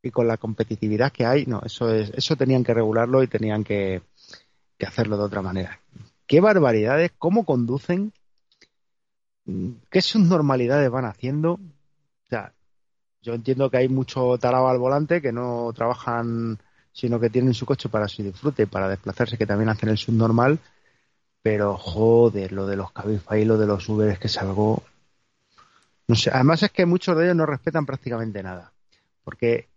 y 0.00 0.12
con 0.12 0.28
la 0.28 0.36
competitividad 0.36 1.10
que 1.10 1.26
hay. 1.26 1.44
No, 1.46 1.60
eso 1.66 1.92
es, 1.92 2.10
eso 2.10 2.36
tenían 2.36 2.62
que 2.62 2.72
regularlo 2.72 3.20
y 3.20 3.26
tenían 3.26 3.64
que, 3.64 4.02
hacerlo 4.86 5.16
de 5.16 5.24
otra 5.24 5.42
manera. 5.42 5.80
Qué 6.28 6.40
barbaridades, 6.40 7.10
cómo 7.18 7.44
conducen, 7.44 8.12
qué 9.90 10.00
subnormalidades 10.00 10.88
van 10.88 11.06
haciendo. 11.06 11.54
O 11.54 12.28
sea, 12.28 12.52
yo 13.22 13.34
entiendo 13.34 13.70
que 13.70 13.78
hay 13.78 13.88
mucho 13.88 14.38
tarado 14.38 14.68
al 14.68 14.78
volante 14.78 15.20
que 15.20 15.32
no 15.32 15.72
trabajan 15.74 16.60
sino 16.94 17.18
que 17.18 17.28
tienen 17.28 17.52
su 17.54 17.66
coche 17.66 17.88
para 17.88 18.06
su 18.06 18.22
disfrute, 18.22 18.68
para 18.68 18.88
desplazarse, 18.88 19.36
que 19.36 19.46
también 19.46 19.68
hacen 19.68 19.88
el 19.88 19.98
subnormal. 19.98 20.60
Pero 21.42 21.76
joder, 21.76 22.52
lo 22.52 22.66
de 22.66 22.76
los 22.76 22.92
Cabify 22.92 23.44
lo 23.44 23.58
de 23.58 23.66
los 23.66 23.86
Uber 23.88 24.08
es 24.08 24.18
que 24.18 24.28
es. 24.28 24.38
No 26.06 26.14
sé, 26.14 26.30
además 26.32 26.62
es 26.62 26.70
que 26.70 26.86
muchos 26.86 27.16
de 27.18 27.24
ellos 27.24 27.36
no 27.36 27.46
respetan 27.46 27.84
prácticamente 27.84 28.42
nada. 28.42 28.72
Porque, 29.24 29.68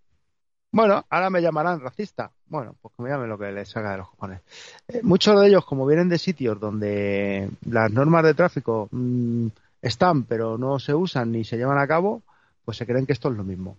bueno, 0.71 1.05
ahora 1.09 1.29
me 1.31 1.41
llamarán 1.41 1.79
racista. 1.81 2.31
Bueno, 2.45 2.75
pues 2.81 2.93
que 2.95 3.01
me 3.01 3.09
llamen 3.09 3.29
lo 3.29 3.37
que 3.37 3.51
les 3.51 3.75
haga 3.75 3.91
de 3.91 3.97
los 3.97 4.09
cojones. 4.11 4.41
Eh, 4.87 5.01
muchos 5.01 5.41
de 5.41 5.47
ellos, 5.47 5.65
como 5.65 5.87
vienen 5.87 6.09
de 6.09 6.19
sitios 6.19 6.59
donde 6.59 7.49
las 7.65 7.91
normas 7.91 8.23
de 8.25 8.35
tráfico 8.35 8.89
mm, 8.91 9.47
están, 9.81 10.23
pero 10.23 10.57
no 10.57 10.77
se 10.77 10.93
usan 10.93 11.31
ni 11.31 11.43
se 11.43 11.57
llevan 11.57 11.79
a 11.79 11.87
cabo, 11.87 12.21
pues 12.63 12.77
se 12.77 12.85
creen 12.85 13.07
que 13.07 13.13
esto 13.13 13.29
es 13.29 13.35
lo 13.35 13.43
mismo. 13.43 13.75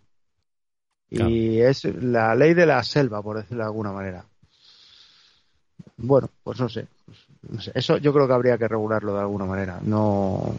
Y 1.10 1.60
es 1.60 1.84
la 1.84 2.34
ley 2.34 2.54
de 2.54 2.66
la 2.66 2.82
selva, 2.82 3.22
por 3.22 3.38
decirlo 3.38 3.64
de 3.64 3.68
alguna 3.68 3.92
manera. 3.92 4.24
Bueno, 5.96 6.28
pues 6.42 6.60
no 6.60 6.68
sé, 6.68 6.86
pues 7.04 7.18
no 7.48 7.60
sé. 7.60 7.72
Eso 7.74 7.96
yo 7.96 8.12
creo 8.12 8.26
que 8.26 8.34
habría 8.34 8.58
que 8.58 8.68
regularlo 8.68 9.14
de 9.14 9.20
alguna 9.20 9.46
manera. 9.46 9.80
No. 9.82 10.56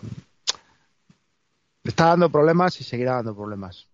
Está 1.84 2.08
dando 2.08 2.30
problemas 2.30 2.80
y 2.82 2.84
seguirá 2.84 3.16
dando 3.16 3.36
problemas. 3.36 3.88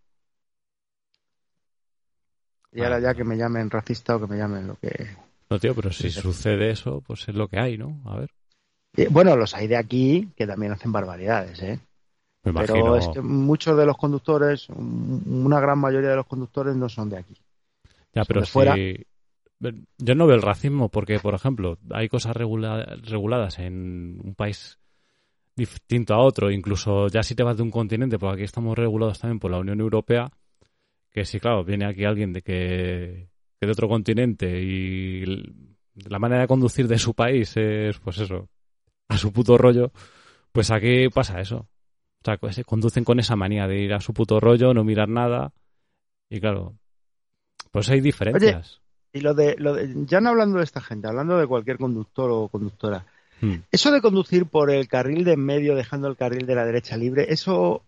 Y 2.71 2.81
ahora 2.83 2.99
ya 2.99 3.13
que 3.13 3.23
me 3.23 3.37
llamen 3.37 3.69
racista 3.69 4.15
o 4.15 4.19
que 4.19 4.27
me 4.27 4.37
llamen 4.37 4.67
lo 4.67 4.75
que. 4.75 5.15
No, 5.49 5.59
tío, 5.59 5.73
pero 5.75 5.91
si 5.91 6.09
sucede 6.09 6.71
eso, 6.71 7.01
pues 7.05 7.27
es 7.27 7.35
lo 7.35 7.47
que 7.47 7.59
hay, 7.59 7.77
¿no? 7.77 8.01
A 8.05 8.17
ver. 8.17 8.31
Bueno, 9.09 9.35
los 9.35 9.53
hay 9.53 9.67
de 9.67 9.77
aquí 9.77 10.29
que 10.35 10.47
también 10.47 10.71
hacen 10.71 10.91
barbaridades, 10.91 11.61
¿eh? 11.61 11.79
Pero 12.53 12.95
es 12.95 13.07
que 13.09 13.21
muchos 13.21 13.77
de 13.77 13.85
los 13.85 13.97
conductores, 13.97 14.67
una 14.69 15.59
gran 15.59 15.79
mayoría 15.79 16.11
de 16.11 16.15
los 16.17 16.27
conductores 16.27 16.75
no 16.75 16.87
son 16.89 17.09
de 17.09 17.17
aquí. 17.17 17.35
Ya, 18.13 18.23
pero 18.23 18.45
fuera... 18.45 18.75
Yo 19.97 20.15
no 20.15 20.27
veo 20.27 20.35
el 20.35 20.41
racismo 20.41 20.89
porque, 20.89 21.17
por 21.19 21.33
ejemplo, 21.33 21.79
hay 21.91 22.07
cosas 22.07 22.35
reguladas 22.35 23.57
en 23.57 24.19
un 24.23 24.35
país 24.35 24.77
distinto 25.55 26.13
a 26.13 26.19
otro, 26.19 26.51
incluso 26.51 27.07
ya 27.07 27.23
si 27.23 27.33
te 27.33 27.43
vas 27.43 27.57
de 27.57 27.63
un 27.63 27.71
continente, 27.71 28.19
porque 28.19 28.35
aquí 28.35 28.43
estamos 28.43 28.77
regulados 28.77 29.19
también 29.19 29.39
por 29.39 29.49
la 29.49 29.57
Unión 29.57 29.79
Europea, 29.79 30.29
que 31.09 31.25
si, 31.25 31.39
claro, 31.39 31.63
viene 31.63 31.85
aquí 31.85 32.03
alguien 32.03 32.33
de 32.33 32.41
que, 32.41 33.29
que 33.59 33.65
de 33.65 33.71
otro 33.71 33.87
continente 33.87 34.61
y 34.61 35.23
la 35.95 36.19
manera 36.19 36.41
de 36.41 36.47
conducir 36.47 36.87
de 36.87 36.99
su 36.99 37.13
país 37.13 37.55
es, 37.55 37.97
pues 37.99 38.17
eso, 38.19 38.49
a 39.07 39.17
su 39.17 39.31
puto 39.31 39.57
rollo, 39.57 39.91
pues 40.51 40.69
aquí 40.69 41.07
pasa 41.07 41.39
eso. 41.39 41.69
O 42.25 42.37
sea, 42.37 42.51
se 42.51 42.63
conducen 42.63 43.03
con 43.03 43.19
esa 43.19 43.35
manía 43.35 43.67
de 43.67 43.79
ir 43.79 43.93
a 43.93 44.01
su 44.01 44.13
puto 44.13 44.39
rollo, 44.39 44.73
no 44.73 44.83
mirar 44.83 45.09
nada. 45.09 45.51
Y 46.29 46.39
claro, 46.39 46.73
pues 47.71 47.89
hay 47.89 48.01
diferencias. 48.01 48.81
y 49.13 49.19
lo 49.21 49.33
de, 49.33 49.55
lo 49.59 49.73
de, 49.73 49.93
ya 50.07 50.21
no 50.21 50.29
hablando 50.29 50.57
de 50.57 50.63
esta 50.63 50.81
gente, 50.81 51.07
hablando 51.07 51.37
de 51.37 51.45
cualquier 51.45 51.77
conductor 51.77 52.31
o 52.31 52.47
conductora, 52.47 53.05
hmm. 53.41 53.55
eso 53.71 53.91
de 53.91 54.01
conducir 54.01 54.47
por 54.47 54.71
el 54.71 54.87
carril 54.87 55.23
de 55.23 55.33
en 55.33 55.45
medio 55.45 55.75
dejando 55.75 56.07
el 56.07 56.17
carril 56.17 56.47
de 56.47 56.55
la 56.55 56.65
derecha 56.65 56.97
libre, 56.97 57.27
eso, 57.29 57.83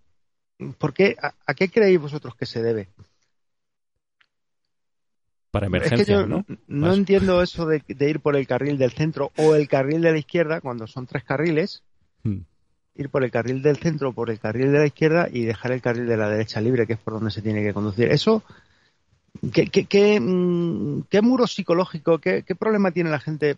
¿por 0.78 0.94
qué, 0.94 1.18
a, 1.20 1.54
qué 1.56 1.70
creéis 1.70 2.00
vosotros 2.00 2.36
que 2.36 2.46
se 2.46 2.62
debe? 2.62 2.90
Para 5.50 5.66
emergencia, 5.66 6.28
¿no? 6.28 6.46
No 6.68 6.94
entiendo 6.94 7.42
eso 7.42 7.66
de, 7.66 7.82
ir 7.88 8.20
por 8.20 8.36
el 8.36 8.46
carril 8.46 8.78
del 8.78 8.92
centro 8.92 9.32
o 9.38 9.56
el 9.56 9.68
carril 9.68 10.02
de 10.02 10.12
la 10.12 10.18
izquierda 10.20 10.62
cuando 10.62 10.86
son 10.86 11.08
tres 11.08 11.24
carriles. 11.24 11.82
Hmm 12.24 12.42
ir 12.98 13.10
por 13.10 13.24
el 13.24 13.32
carril 13.32 13.62
del 13.62 13.78
centro, 13.78 14.12
por 14.12 14.30
el 14.30 14.40
carril 14.40 14.72
de 14.72 14.80
la 14.80 14.88
izquierda 14.88 15.28
y 15.32 15.46
dejar 15.46 15.72
el 15.72 15.82
carril 15.82 16.08
de 16.08 16.18
la 16.18 16.30
derecha 16.30 16.60
libre, 16.60 16.88
que 16.88 16.94
es 16.94 17.00
por 17.00 17.14
donde 17.14 17.32
se 17.32 17.42
tiene 17.42 17.64
que 17.64 17.74
conducir. 17.74 18.12
Eso, 18.12 18.44
¿qué, 19.54 19.68
qué, 19.68 19.86
qué, 19.86 20.20
mm, 20.20 21.04
muro 21.22 21.48
psicológico, 21.48 22.18
qué, 22.20 22.44
problema 22.60 22.92
tiene 22.92 23.12
la 23.12 23.20
gente 23.20 23.58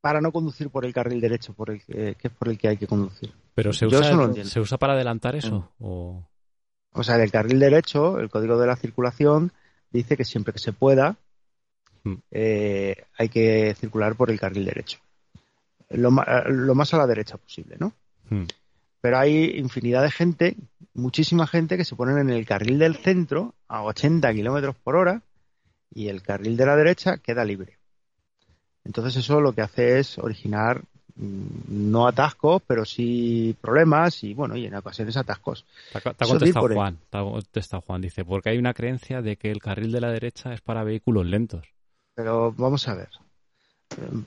para 0.00 0.20
no 0.20 0.32
conducir 0.32 0.70
por 0.70 0.86
el 0.86 0.94
carril 0.94 1.20
derecho, 1.20 1.52
por 1.52 1.70
el 1.70 1.82
que, 1.84 2.16
es 2.20 2.32
por 2.32 2.48
el 2.48 2.58
que 2.58 2.68
hay 2.68 2.76
que 2.78 2.86
conducir? 2.86 3.32
Pero 3.54 3.72
se 3.72 3.86
usa, 3.86 4.34
¿se 4.44 4.60
usa 4.60 4.78
para 4.78 4.94
adelantar 4.94 5.36
eso? 5.36 5.70
Mm. 5.78 5.84
O... 5.84 6.26
o 6.92 7.02
sea, 7.02 7.22
el 7.22 7.30
carril 7.30 7.58
derecho, 7.58 8.18
el 8.18 8.30
código 8.30 8.58
de 8.58 8.66
la 8.66 8.76
circulación, 8.76 9.52
dice 9.90 10.16
que 10.16 10.24
siempre 10.24 10.54
que 10.54 10.60
se 10.60 10.72
pueda, 10.72 11.16
mm. 12.04 12.14
eh, 12.30 13.04
hay 13.18 13.28
que 13.28 13.74
circular 13.78 14.16
por 14.16 14.30
el 14.30 14.40
carril 14.40 14.64
derecho 14.64 14.98
lo, 15.90 16.10
más 16.10 16.94
a 16.94 16.98
la 16.98 17.06
derecha 17.06 17.36
posible, 17.36 17.76
¿no? 17.78 17.92
Hmm. 18.28 18.44
Pero 19.00 19.18
hay 19.18 19.56
infinidad 19.58 20.02
de 20.02 20.10
gente, 20.10 20.56
muchísima 20.94 21.46
gente 21.46 21.76
que 21.76 21.84
se 21.84 21.96
ponen 21.96 22.18
en 22.18 22.30
el 22.30 22.46
carril 22.46 22.78
del 22.78 22.96
centro 22.96 23.54
a 23.68 23.82
80 23.84 24.32
kilómetros 24.34 24.76
por 24.76 24.96
hora 24.96 25.22
y 25.94 26.08
el 26.08 26.22
carril 26.22 26.56
de 26.56 26.66
la 26.66 26.76
derecha 26.76 27.18
queda 27.18 27.44
libre. 27.44 27.78
Entonces 28.84 29.16
eso 29.16 29.40
lo 29.40 29.52
que 29.52 29.62
hace 29.62 29.98
es 29.98 30.18
originar 30.18 30.82
mm, 31.14 31.90
no 31.90 32.06
atascos, 32.06 32.62
pero 32.66 32.84
sí 32.84 33.56
problemas 33.60 34.24
y 34.24 34.34
bueno, 34.34 34.56
y 34.56 34.66
en 34.66 34.74
ocasiones 34.74 35.16
atascos. 35.16 35.64
Te 35.92 35.98
ha, 35.98 36.26
contestado 36.26 36.68
Juan, 36.68 36.98
te 37.08 37.18
ha 37.18 37.22
contestado 37.22 37.82
Juan, 37.82 38.00
dice, 38.00 38.24
porque 38.24 38.50
hay 38.50 38.58
una 38.58 38.74
creencia 38.74 39.22
de 39.22 39.36
que 39.36 39.50
el 39.50 39.60
carril 39.60 39.92
de 39.92 40.00
la 40.00 40.10
derecha 40.10 40.52
es 40.52 40.60
para 40.60 40.84
vehículos 40.84 41.26
lentos. 41.26 41.66
Pero 42.14 42.52
vamos 42.52 42.88
a 42.88 42.94
ver, 42.94 43.10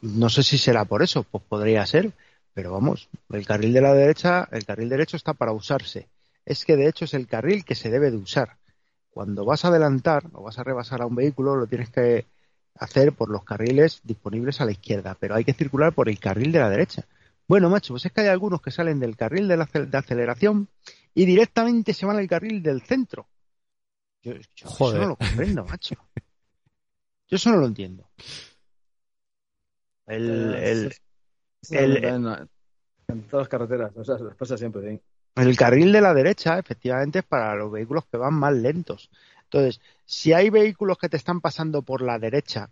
no 0.02 0.30
sé 0.30 0.44
si 0.44 0.58
será 0.58 0.86
por 0.86 1.04
eso, 1.04 1.24
pues 1.24 1.44
podría 1.48 1.86
ser, 1.86 2.14
pero 2.54 2.72
vamos, 2.72 3.10
el 3.30 3.46
carril 3.46 3.74
de 3.74 3.82
la 3.82 3.94
derecha, 3.94 4.48
el 4.52 4.66
carril 4.66 4.90
derecho 4.90 5.18
está 5.18 5.34
para 5.34 5.54
usarse. 5.54 6.10
Es 6.46 6.66
que 6.66 6.76
de 6.76 6.88
hecho 6.88 7.06
es 7.06 7.14
el 7.14 7.28
carril 7.28 7.64
que 7.64 7.76
se 7.76 7.90
debe 7.90 8.12
de 8.12 8.18
usar. 8.18 8.58
Cuando 9.12 9.46
vas 9.46 9.64
a 9.64 9.68
adelantar 9.68 10.24
o 10.34 10.44
vas 10.44 10.58
a 10.58 10.64
rebasar 10.64 11.02
a 11.02 11.06
un 11.06 11.16
vehículo, 11.16 11.56
lo 11.56 11.68
tienes 11.68 11.90
que, 11.90 12.26
hacer 12.76 13.14
por 13.14 13.30
los 13.30 13.44
carriles 13.44 14.02
disponibles 14.04 14.62
a 14.62 14.66
la 14.66 14.72
izquierda, 14.72 15.16
pero 15.20 15.36
hay 15.36 15.44
que 15.44 15.54
circular 15.54 15.94
por 15.94 16.10
el 16.10 16.20
carril 16.20 16.52
de 16.52 16.60
la 16.60 16.70
derecha. 16.70 17.06
Bueno, 17.48 17.70
macho, 17.70 17.94
pues 17.94 18.06
es 18.06 18.12
que 18.12 18.22
hay 18.22 18.28
algunos 18.28 18.62
que 18.62 18.72
salen 18.72 19.00
del 19.00 19.18
carril 19.18 19.48
de, 19.48 19.58
la, 19.58 19.66
de 19.72 19.98
aceleración 19.98 20.68
y 21.14 21.26
directamente 21.26 21.94
se 21.94 22.06
van 22.06 22.18
al 22.18 22.28
carril 22.28 22.64
del 22.64 22.82
centro. 22.82 23.28
Yo, 24.24 24.34
eso 24.34 24.98
no 24.98 25.08
lo 25.10 25.16
comprendo, 25.16 25.66
macho. 25.66 25.96
Yo 27.28 27.36
eso 27.36 27.50
no 27.52 27.58
lo 27.58 27.68
entiendo. 27.68 28.10
El, 30.12 30.56
el, 30.56 30.94
el, 31.70 32.04
en 33.08 33.24
todas 33.24 33.44
las 33.44 33.48
carreteras, 33.50 33.92
o 33.96 34.04
sea, 34.04 34.18
pasa 34.38 34.58
siempre. 34.58 35.02
El 35.36 35.56
carril 35.56 35.92
de 35.92 36.02
la 36.02 36.14
derecha, 36.14 36.60
efectivamente, 36.60 37.20
es 37.20 37.26
para 37.26 37.56
los 37.56 37.72
vehículos 37.72 38.06
que 38.12 38.18
van 38.18 38.34
más 38.34 38.54
lentos. 38.54 39.10
Entonces, 39.44 39.82
si 40.06 40.34
hay 40.34 40.50
vehículos 40.50 40.98
que 40.98 41.10
te 41.10 41.18
están 41.18 41.42
pasando 41.42 41.82
por 41.82 42.02
la 42.02 42.20
derecha 42.20 42.70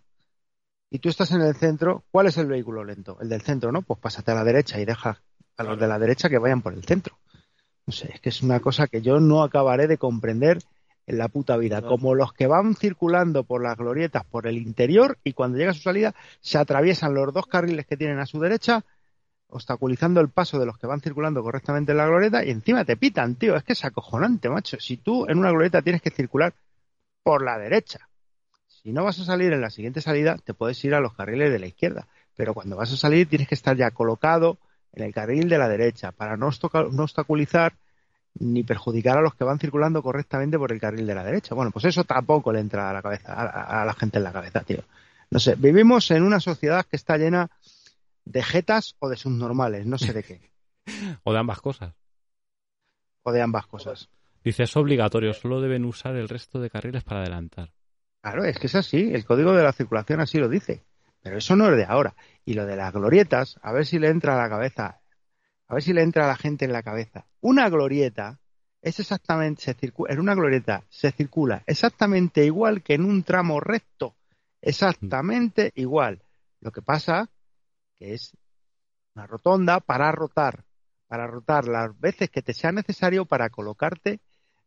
y 0.90 0.98
tú 0.98 1.08
estás 1.08 1.30
en 1.32 1.40
el 1.40 1.54
centro, 1.54 2.04
¿cuál 2.10 2.26
es 2.26 2.36
el 2.36 2.46
vehículo 2.46 2.84
lento? 2.84 3.18
El 3.20 3.28
del 3.28 3.42
centro, 3.42 3.72
¿no? 3.72 3.82
Pues 3.82 3.98
pásate 4.00 4.30
a 4.32 4.34
la 4.34 4.44
derecha 4.44 4.80
y 4.80 4.84
deja 4.84 5.20
a 5.56 5.62
los 5.62 5.78
de 5.78 5.86
la 5.86 5.98
derecha 5.98 6.28
que 6.28 6.38
vayan 6.38 6.62
por 6.62 6.72
el 6.74 6.84
centro. 6.84 7.16
No 7.86 7.92
sé, 7.92 8.10
es 8.14 8.20
que 8.20 8.28
es 8.28 8.42
una 8.42 8.60
cosa 8.60 8.86
que 8.86 9.02
yo 9.02 9.20
no 9.20 9.42
acabaré 9.42 9.86
de 9.86 9.98
comprender 9.98 10.58
en 11.10 11.18
la 11.18 11.28
puta 11.28 11.56
vida. 11.56 11.82
Como 11.82 12.14
los 12.14 12.32
que 12.32 12.46
van 12.46 12.76
circulando 12.76 13.42
por 13.42 13.62
las 13.62 13.76
glorietas 13.76 14.24
por 14.24 14.46
el 14.46 14.56
interior 14.56 15.18
y 15.24 15.32
cuando 15.32 15.58
llega 15.58 15.72
a 15.72 15.74
su 15.74 15.82
salida 15.82 16.14
se 16.40 16.56
atraviesan 16.56 17.14
los 17.14 17.34
dos 17.34 17.46
carriles 17.46 17.84
que 17.84 17.96
tienen 17.96 18.20
a 18.20 18.26
su 18.26 18.38
derecha 18.38 18.84
obstaculizando 19.48 20.20
el 20.20 20.28
paso 20.28 20.60
de 20.60 20.66
los 20.66 20.78
que 20.78 20.86
van 20.86 21.00
circulando 21.00 21.42
correctamente 21.42 21.90
en 21.90 21.98
la 21.98 22.06
glorieta 22.06 22.44
y 22.44 22.50
encima 22.50 22.84
te 22.84 22.96
pitan, 22.96 23.34
tío. 23.34 23.56
Es 23.56 23.64
que 23.64 23.72
es 23.72 23.84
acojonante, 23.84 24.48
macho. 24.48 24.78
Si 24.78 24.98
tú 24.98 25.26
en 25.28 25.38
una 25.38 25.50
glorieta 25.50 25.82
tienes 25.82 26.00
que 26.00 26.10
circular 26.10 26.54
por 27.24 27.42
la 27.44 27.58
derecha, 27.58 28.08
si 28.68 28.92
no 28.92 29.02
vas 29.02 29.18
a 29.18 29.24
salir 29.24 29.52
en 29.52 29.60
la 29.60 29.70
siguiente 29.70 30.00
salida, 30.00 30.36
te 30.44 30.54
puedes 30.54 30.82
ir 30.84 30.94
a 30.94 31.00
los 31.00 31.14
carriles 31.14 31.50
de 31.50 31.58
la 31.58 31.66
izquierda. 31.66 32.06
Pero 32.36 32.54
cuando 32.54 32.76
vas 32.76 32.92
a 32.92 32.96
salir 32.96 33.28
tienes 33.28 33.48
que 33.48 33.56
estar 33.56 33.76
ya 33.76 33.90
colocado 33.90 34.58
en 34.92 35.02
el 35.02 35.12
carril 35.12 35.48
de 35.48 35.58
la 35.58 35.68
derecha 35.68 36.12
para 36.12 36.36
no, 36.36 36.50
no 36.92 37.02
obstaculizar 37.02 37.74
ni 38.38 38.62
perjudicar 38.62 39.18
a 39.18 39.22
los 39.22 39.34
que 39.34 39.44
van 39.44 39.58
circulando 39.58 40.02
correctamente 40.02 40.58
por 40.58 40.72
el 40.72 40.80
carril 40.80 41.06
de 41.06 41.14
la 41.14 41.24
derecha. 41.24 41.54
Bueno, 41.54 41.70
pues 41.70 41.84
eso 41.84 42.04
tampoco 42.04 42.52
le 42.52 42.60
entra 42.60 42.90
a 42.90 42.92
la 42.92 43.02
cabeza, 43.02 43.32
a 43.32 43.84
la 43.84 43.92
gente 43.94 44.18
en 44.18 44.24
la 44.24 44.32
cabeza, 44.32 44.60
tío. 44.60 44.84
No 45.30 45.38
sé, 45.38 45.54
vivimos 45.56 46.10
en 46.10 46.22
una 46.22 46.40
sociedad 46.40 46.84
que 46.84 46.96
está 46.96 47.16
llena 47.16 47.50
de 48.24 48.42
jetas 48.42 48.96
o 48.98 49.08
de 49.08 49.16
subnormales, 49.16 49.86
no 49.86 49.98
sé 49.98 50.12
de 50.12 50.22
qué. 50.22 50.50
o 51.24 51.32
de 51.32 51.38
ambas 51.38 51.60
cosas. 51.60 51.94
O 53.22 53.32
de 53.32 53.42
ambas 53.42 53.66
cosas. 53.66 54.08
Dice, 54.42 54.62
es 54.62 54.76
obligatorio, 54.76 55.34
solo 55.34 55.60
deben 55.60 55.84
usar 55.84 56.16
el 56.16 56.28
resto 56.28 56.60
de 56.60 56.70
carriles 56.70 57.04
para 57.04 57.20
adelantar. 57.20 57.72
Claro, 58.22 58.44
es 58.44 58.58
que 58.58 58.66
es 58.66 58.74
así, 58.74 59.12
el 59.12 59.24
código 59.24 59.52
de 59.52 59.62
la 59.62 59.72
circulación 59.72 60.20
así 60.20 60.38
lo 60.38 60.48
dice. 60.48 60.82
Pero 61.22 61.36
eso 61.36 61.54
no 61.54 61.68
es 61.70 61.76
de 61.76 61.84
ahora. 61.84 62.14
Y 62.44 62.54
lo 62.54 62.64
de 62.66 62.76
las 62.76 62.92
glorietas, 62.92 63.60
a 63.62 63.72
ver 63.72 63.86
si 63.86 63.98
le 63.98 64.08
entra 64.08 64.34
a 64.34 64.42
la 64.42 64.48
cabeza, 64.48 64.99
a 65.70 65.74
ver 65.74 65.84
si 65.84 65.92
le 65.92 66.02
entra 66.02 66.24
a 66.24 66.28
la 66.28 66.36
gente 66.36 66.64
en 66.64 66.72
la 66.72 66.82
cabeza. 66.82 67.26
Una 67.40 67.68
glorieta 67.68 68.40
es 68.82 68.98
exactamente, 68.98 69.76
en 70.08 70.18
una 70.18 70.34
glorieta 70.34 70.82
se 70.88 71.12
circula 71.12 71.62
exactamente 71.64 72.44
igual 72.44 72.82
que 72.82 72.94
en 72.94 73.04
un 73.04 73.22
tramo 73.22 73.60
recto. 73.60 74.16
Exactamente 74.60 75.70
igual. 75.76 76.24
Lo 76.60 76.72
que 76.72 76.82
pasa 76.82 77.30
que 77.96 78.14
es 78.14 78.36
una 79.14 79.28
rotonda 79.28 79.78
para 79.78 80.10
rotar, 80.10 80.64
para 81.06 81.28
rotar 81.28 81.68
las 81.68 81.98
veces 82.00 82.30
que 82.30 82.42
te 82.42 82.52
sea 82.52 82.72
necesario 82.72 83.24
para 83.24 83.48
colocarte 83.48 84.18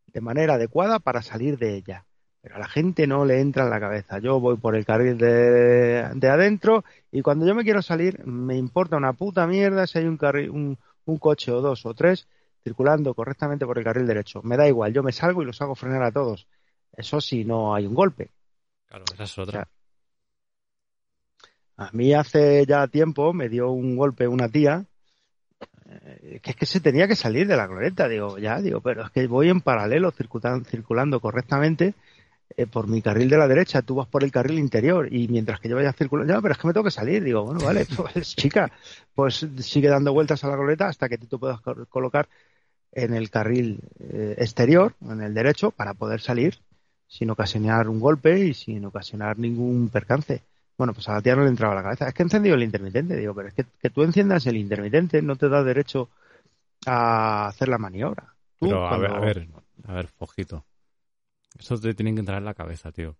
de 0.06 0.20
manera 0.22 0.54
adecuada 0.54 1.00
para 1.00 1.20
salir 1.20 1.58
de 1.58 1.76
ella. 1.76 2.06
Pero 2.40 2.56
a 2.56 2.58
la 2.58 2.68
gente 2.68 3.06
no 3.06 3.26
le 3.26 3.40
entra 3.40 3.64
en 3.64 3.70
la 3.70 3.80
cabeza. 3.80 4.20
Yo 4.20 4.40
voy 4.40 4.56
por 4.56 4.74
el 4.74 4.86
carril 4.86 5.18
de, 5.18 6.28
adentro 6.30 6.82
y 7.12 7.20
cuando 7.20 7.46
yo 7.46 7.54
me 7.54 7.62
quiero 7.62 7.82
salir 7.82 8.24
me 8.26 8.56
importa 8.56 8.96
una 8.96 9.12
puta 9.12 9.46
mierda 9.46 9.86
si 9.86 9.98
hay 9.98 10.06
un, 10.06 10.16
carril, 10.16 10.50
un, 10.50 10.78
coche 11.18 11.52
o 11.52 11.60
dos 11.60 11.86
o 11.86 11.94
tres 11.94 12.26
circulando 12.62 13.14
correctamente 13.14 13.66
por 13.66 13.78
el 13.78 13.84
carril 13.84 14.06
derecho. 14.06 14.40
Me 14.42 14.56
da 14.56 14.66
igual, 14.66 14.92
yo 14.92 15.02
me 15.02 15.12
salgo 15.12 15.42
y 15.42 15.46
los 15.46 15.60
hago 15.60 15.74
frenar 15.74 16.02
a 16.02 16.12
todos. 16.12 16.46
Eso 16.92 17.20
si 17.20 17.44
no 17.44 17.74
hay 17.74 17.86
un 17.86 17.94
golpe. 17.94 18.30
Claro, 18.86 19.04
esa 19.12 19.24
es 19.24 19.38
otra. 19.38 19.68
A 21.76 21.90
mí 21.92 22.14
hace 22.14 22.64
ya 22.66 22.86
tiempo 22.86 23.32
me 23.32 23.48
dio 23.48 23.70
un 23.70 23.96
golpe 23.96 24.28
una 24.28 24.48
tía 24.48 24.86
eh, 25.86 26.40
que 26.42 26.50
es 26.50 26.56
que 26.56 26.66
se 26.66 26.80
tenía 26.80 27.06
que 27.06 27.16
salir 27.16 27.46
de 27.46 27.56
la 27.56 27.66
glorieta, 27.66 28.08
digo, 28.08 28.38
ya, 28.38 28.60
digo, 28.60 28.80
pero 28.80 29.04
es 29.04 29.10
que 29.10 29.26
voy 29.26 29.48
en 29.50 29.60
paralelo 29.60 30.10
circulando, 30.10 30.64
circulando 30.68 31.20
correctamente 31.20 31.94
eh, 32.56 32.66
por 32.66 32.88
mi 32.88 33.02
carril 33.02 33.28
de 33.28 33.38
la 33.38 33.48
derecha, 33.48 33.82
tú 33.82 33.96
vas 33.96 34.06
por 34.06 34.22
el 34.22 34.30
carril 34.30 34.58
interior 34.58 35.12
y 35.12 35.28
mientras 35.28 35.60
que 35.60 35.68
yo 35.68 35.76
vaya 35.76 35.92
circulando, 35.92 36.32
ya, 36.32 36.40
pero 36.40 36.52
es 36.52 36.58
que 36.58 36.66
me 36.66 36.72
tengo 36.72 36.84
que 36.84 36.90
salir, 36.90 37.24
digo, 37.24 37.44
bueno, 37.44 37.60
vale, 37.64 37.86
pues 37.96 38.36
chica, 38.36 38.70
pues 39.14 39.46
sigue 39.58 39.88
dando 39.88 40.12
vueltas 40.12 40.44
a 40.44 40.48
la 40.48 40.56
glorieta 40.56 40.88
hasta 40.88 41.08
que 41.08 41.18
tú 41.18 41.26
te 41.26 41.38
puedas 41.38 41.60
colocar 41.88 42.28
en 42.92 43.14
el 43.14 43.30
carril 43.30 43.80
eh, 43.98 44.36
exterior, 44.38 44.94
en 45.02 45.20
el 45.20 45.34
derecho, 45.34 45.70
para 45.70 45.94
poder 45.94 46.20
salir 46.20 46.58
sin 47.08 47.30
ocasionar 47.30 47.88
un 47.88 48.00
golpe 48.00 48.38
y 48.38 48.54
sin 48.54 48.84
ocasionar 48.84 49.38
ningún 49.38 49.88
percance. 49.88 50.42
Bueno, 50.76 50.92
pues 50.92 51.08
a 51.08 51.14
la 51.14 51.22
tía 51.22 51.36
no 51.36 51.42
le 51.42 51.50
entraba 51.50 51.72
a 51.72 51.76
la 51.76 51.82
cabeza. 51.82 52.08
Es 52.08 52.14
que 52.14 52.22
he 52.22 52.26
encendido 52.26 52.56
el 52.56 52.62
intermitente, 52.62 53.16
digo, 53.16 53.34
pero 53.34 53.48
es 53.48 53.54
que, 53.54 53.64
que 53.80 53.90
tú 53.90 54.02
enciendas 54.02 54.46
el 54.46 54.56
intermitente 54.56 55.22
no 55.22 55.36
te 55.36 55.48
da 55.48 55.62
derecho 55.62 56.08
a 56.86 57.46
hacer 57.48 57.68
la 57.68 57.78
maniobra. 57.78 58.34
pero 58.58 58.86
a 58.86 58.98
ver, 58.98 59.10
a 59.12 59.20
ver, 59.20 59.48
a 59.86 59.94
ver, 59.94 60.06
fojito. 60.08 60.64
Eso 61.58 61.78
te 61.78 61.94
tiene 61.94 62.14
que 62.14 62.20
entrar 62.20 62.38
en 62.38 62.44
la 62.44 62.54
cabeza, 62.54 62.92
tío. 62.92 63.16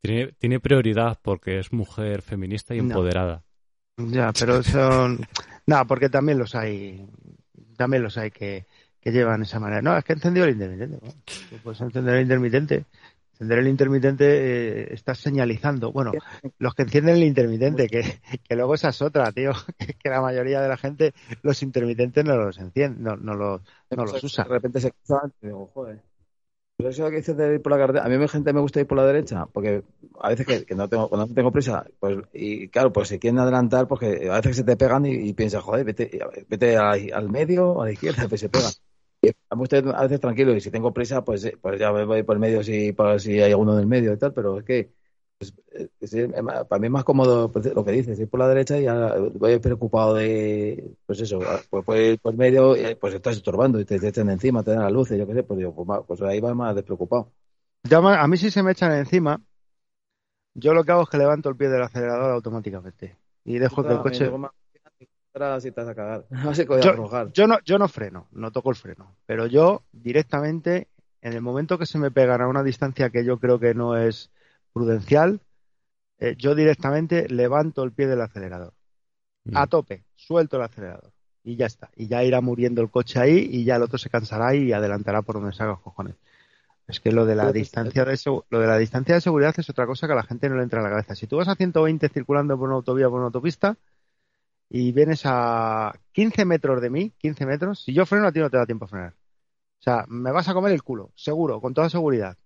Tiene, 0.00 0.32
tiene 0.38 0.60
prioridad 0.60 1.18
porque 1.22 1.58
es 1.58 1.72
mujer 1.72 2.22
feminista 2.22 2.74
y 2.74 2.78
empoderada. 2.78 3.44
Ya, 3.96 4.32
pero 4.32 4.62
son... 4.62 5.26
no, 5.66 5.86
porque 5.86 6.08
también 6.08 6.38
los 6.38 6.54
hay, 6.54 7.08
también 7.76 8.02
los 8.02 8.16
hay 8.16 8.30
que, 8.30 8.66
que 9.00 9.10
llevan 9.10 9.42
esa 9.42 9.58
manera. 9.58 9.82
No, 9.82 9.96
es 9.96 10.04
que 10.04 10.12
he 10.12 10.16
encendido 10.16 10.46
el 10.46 10.52
intermitente. 10.52 10.98
puedes 11.62 11.80
encender 11.80 12.14
el 12.14 12.22
intermitente 12.22 12.84
Encender 13.38 13.60
el 13.60 13.68
intermitente 13.68 14.24
eh, 14.26 14.88
estás 14.94 15.18
señalizando. 15.18 15.92
Bueno, 15.92 16.10
los 16.58 16.74
que 16.74 16.82
encienden 16.82 17.18
el 17.18 17.22
intermitente, 17.22 17.86
que, 17.86 18.20
que 18.42 18.56
luego 18.56 18.74
esa 18.74 18.88
es 18.88 19.00
otra, 19.00 19.30
tío. 19.30 19.52
Que, 20.02 20.08
la 20.08 20.20
mayoría 20.20 20.60
de 20.60 20.68
la 20.68 20.76
gente 20.76 21.14
los 21.42 21.62
intermitentes 21.62 22.24
no 22.24 22.36
los 22.36 22.58
enciende, 22.58 23.00
no, 23.00 23.16
no 23.16 23.34
los, 23.34 23.62
no 23.90 24.04
los 24.04 24.24
usa. 24.24 24.42
De 24.42 24.50
repente 24.50 24.80
se 24.80 24.90
cruzan 24.90 25.32
y 25.40 25.46
digo, 25.46 25.70
joder. 25.72 26.02
Pero 26.78 26.90
eso 26.90 27.10
que 27.10 27.16
dices 27.16 27.36
de 27.36 27.54
ir 27.54 27.60
por 27.60 27.72
la 27.72 27.78
carretera, 27.78 28.06
a 28.06 28.08
mí 28.08 28.16
me 28.18 28.28
gente 28.28 28.52
me 28.52 28.60
gusta 28.60 28.78
ir 28.78 28.86
por 28.86 28.98
la 28.98 29.04
derecha, 29.04 29.46
porque 29.46 29.82
a 30.20 30.28
veces 30.28 30.64
que, 30.64 30.74
no 30.76 30.88
tengo, 30.88 31.08
cuando 31.08 31.26
no 31.26 31.34
tengo 31.34 31.50
prisa, 31.50 31.84
pues, 31.98 32.18
y 32.32 32.68
claro, 32.68 32.92
pues 32.92 33.08
si 33.08 33.18
quieren 33.18 33.40
adelantar, 33.40 33.88
porque 33.88 34.28
a 34.30 34.36
veces 34.36 34.58
se 34.58 34.62
te 34.62 34.76
pegan 34.76 35.04
y, 35.04 35.10
y 35.10 35.32
piensas, 35.32 35.64
joder, 35.64 35.84
vete, 35.84 36.20
vete 36.48 36.76
al 36.76 37.28
medio, 37.30 37.82
a 37.82 37.86
la 37.86 37.92
izquierda, 37.92 38.28
pues 38.28 38.40
se 38.42 38.48
pegan. 38.48 38.70
A 39.50 40.02
veces 40.04 40.20
tranquilo 40.20 40.54
y 40.54 40.60
si 40.60 40.70
tengo 40.70 40.94
prisa, 40.94 41.24
pues, 41.24 41.44
eh, 41.46 41.58
pues 41.60 41.80
ya 41.80 41.90
voy 41.90 42.22
por 42.22 42.36
el 42.36 42.40
medio 42.40 42.62
si, 42.62 42.92
para, 42.92 43.18
si 43.18 43.40
hay 43.40 43.50
alguno 43.50 43.72
en 43.72 43.80
el 43.80 43.86
medio 43.86 44.12
y 44.12 44.16
tal, 44.16 44.32
pero 44.32 44.60
es 44.60 44.64
que 44.64 44.92
pues, 45.38 45.54
eh, 46.14 46.32
para 46.68 46.80
mí 46.80 46.86
es 46.86 46.92
más 46.92 47.04
cómodo 47.04 47.50
pues, 47.50 47.72
lo 47.72 47.84
que 47.84 47.92
dices, 47.92 48.18
ir 48.18 48.28
por 48.28 48.40
la 48.40 48.48
derecha 48.48 48.78
y 48.78 48.84
ya 48.84 49.14
voy 49.34 49.58
preocupado 49.58 50.14
de, 50.14 50.92
pues 51.06 51.20
eso, 51.20 51.40
ah, 51.46 51.60
pues, 51.70 51.84
pues 51.84 52.18
por 52.18 52.34
medio, 52.34 52.74
pues 53.00 53.14
estás 53.14 53.36
estorbando 53.36 53.78
y 53.78 53.84
te, 53.84 53.96
echan 53.96 54.30
encima, 54.30 54.64
te 54.64 54.72
dan 54.72 54.82
la 54.82 54.90
luz, 54.90 55.10
yo 55.10 55.26
qué 55.26 55.34
sé, 55.34 55.42
pues, 55.44 55.58
digo, 55.58 56.04
pues, 56.06 56.22
ahí 56.22 56.40
va 56.40 56.54
más 56.54 56.74
despreocupado. 56.74 57.30
a 57.90 58.28
mí 58.28 58.36
si 58.36 58.50
se 58.50 58.62
me 58.62 58.72
echan 58.72 58.92
encima, 58.92 59.40
yo 60.54 60.74
lo 60.74 60.82
que 60.82 60.92
hago 60.92 61.02
es 61.02 61.08
que 61.08 61.18
levanto 61.18 61.48
el 61.48 61.56
pie 61.56 61.68
del 61.68 61.82
acelerador 61.82 62.32
automáticamente 62.32 63.16
y 63.44 63.58
dejo 63.58 63.84
que 63.84 63.92
el 63.92 64.00
coche 64.00 64.30
yo, 67.32 67.46
no, 67.46 67.60
yo 67.64 67.78
no 67.78 67.86
freno, 67.86 68.26
no 68.32 68.50
toco 68.50 68.70
el 68.70 68.76
freno, 68.76 69.14
pero 69.24 69.46
yo 69.46 69.84
directamente, 69.92 70.88
en 71.22 71.32
el 71.32 71.42
momento 71.42 71.78
que 71.78 71.86
se 71.86 71.98
me 71.98 72.10
pegan 72.10 72.40
a 72.40 72.48
una 72.48 72.64
distancia 72.64 73.10
que 73.10 73.24
yo 73.24 73.38
creo 73.38 73.60
que 73.60 73.72
no 73.72 73.96
es 73.96 74.32
prudencial, 74.72 75.40
eh, 76.18 76.34
yo 76.36 76.54
directamente 76.54 77.28
levanto 77.28 77.82
el 77.82 77.92
pie 77.92 78.06
del 78.06 78.20
acelerador. 78.20 78.74
Mm. 79.44 79.56
A 79.56 79.66
tope, 79.66 80.04
suelto 80.16 80.56
el 80.56 80.62
acelerador. 80.62 81.12
Y 81.44 81.56
ya 81.56 81.66
está. 81.66 81.90
Y 81.96 82.08
ya 82.08 82.22
irá 82.24 82.40
muriendo 82.40 82.82
el 82.82 82.90
coche 82.90 83.20
ahí 83.20 83.48
y 83.50 83.64
ya 83.64 83.76
el 83.76 83.82
otro 83.82 83.98
se 83.98 84.10
cansará 84.10 84.54
y 84.54 84.72
adelantará 84.72 85.22
por 85.22 85.36
donde 85.36 85.52
salga 85.52 85.72
los 85.72 85.80
cojones. 85.82 86.16
Es 86.86 87.00
que 87.00 87.12
lo 87.12 87.26
de 87.26 87.36
la 87.36 87.52
distancia 87.52 88.04
de 88.04 88.18
lo 88.48 88.60
de 88.60 88.66
la 88.66 88.78
distancia 88.78 89.14
de 89.14 89.20
seguridad 89.20 89.54
es 89.58 89.68
otra 89.68 89.86
cosa 89.86 90.06
que 90.06 90.14
a 90.14 90.16
la 90.16 90.22
gente 90.22 90.48
no 90.48 90.56
le 90.56 90.62
entra 90.62 90.80
en 90.80 90.84
la 90.84 90.90
cabeza. 90.90 91.14
Si 91.14 91.26
tú 91.26 91.36
vas 91.36 91.48
a 91.48 91.54
120 91.54 92.08
circulando 92.08 92.56
por 92.58 92.68
una 92.68 92.76
autovía 92.76 93.08
o 93.08 93.10
por 93.10 93.18
una 93.18 93.26
autopista, 93.26 93.76
y 94.70 94.92
vienes 94.92 95.22
a 95.24 95.94
15 96.12 96.44
metros 96.44 96.80
de 96.80 96.90
mí, 96.90 97.12
15 97.18 97.46
metros, 97.46 97.84
si 97.84 97.92
yo 97.92 98.06
freno 98.06 98.26
a 98.26 98.32
ti 98.32 98.40
no 98.40 98.50
te 98.50 98.56
da 98.56 98.66
tiempo 98.66 98.84
a 98.86 98.88
frenar. 98.88 99.12
O 99.12 99.82
sea, 99.82 100.04
me 100.08 100.32
vas 100.32 100.48
a 100.48 100.54
comer 100.54 100.72
el 100.72 100.82
culo, 100.82 101.12
seguro, 101.14 101.60
con 101.60 101.74
toda 101.74 101.88
seguridad. 101.88 102.36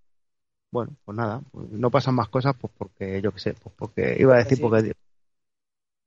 Bueno, 0.73 0.97
pues 1.05 1.17
nada, 1.17 1.43
pues 1.53 1.69
no 1.71 1.91
pasan 1.91 2.15
más 2.15 2.31
cosas, 2.31 2.55
pues 2.59 2.73
porque, 2.79 3.21
yo 3.21 3.31
qué 3.31 3.39
sé, 3.39 3.55
pues 3.55 3.75
porque 3.79 4.17
iba 4.19 4.35
a 4.35 4.39
decir 4.39 4.59
porque... 4.59 4.95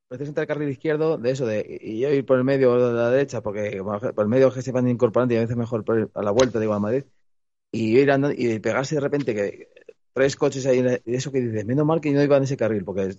Puedes 0.07 0.27
entrar 0.27 0.43
el 0.43 0.47
carril 0.47 0.69
izquierdo 0.69 1.17
de 1.17 1.31
eso, 1.31 1.45
de 1.45 1.79
y 1.81 1.99
yo 1.99 2.09
ir 2.09 2.25
por 2.25 2.37
el 2.37 2.43
medio 2.43 2.71
o 2.73 2.87
de 2.87 2.93
la 2.93 3.11
derecha, 3.11 3.41
porque 3.41 3.81
por 3.83 4.23
el 4.23 4.27
medio 4.27 4.51
que 4.51 4.63
se 4.63 4.71
van 4.71 4.87
incorporando 4.87 5.33
y 5.33 5.37
a 5.37 5.41
veces 5.41 5.55
mejor 5.55 6.09
a 6.13 6.21
la 6.23 6.31
vuelta, 6.31 6.59
digo, 6.59 6.73
a 6.73 6.79
Madrid, 6.79 7.03
y 7.71 7.99
ir 7.99 8.11
andando 8.11 8.35
y 8.37 8.59
pegarse 8.59 8.95
de 8.95 9.01
repente 9.01 9.35
que 9.35 9.69
tres 10.13 10.35
coches 10.35 10.65
ahí, 10.65 10.83
y 11.05 11.15
eso 11.15 11.31
que 11.31 11.41
dices, 11.41 11.65
menos 11.65 11.85
mal 11.85 12.01
que 12.01 12.11
no 12.11 12.23
iba 12.23 12.37
en 12.37 12.43
ese 12.43 12.57
carril, 12.57 12.83
porque 12.83 13.15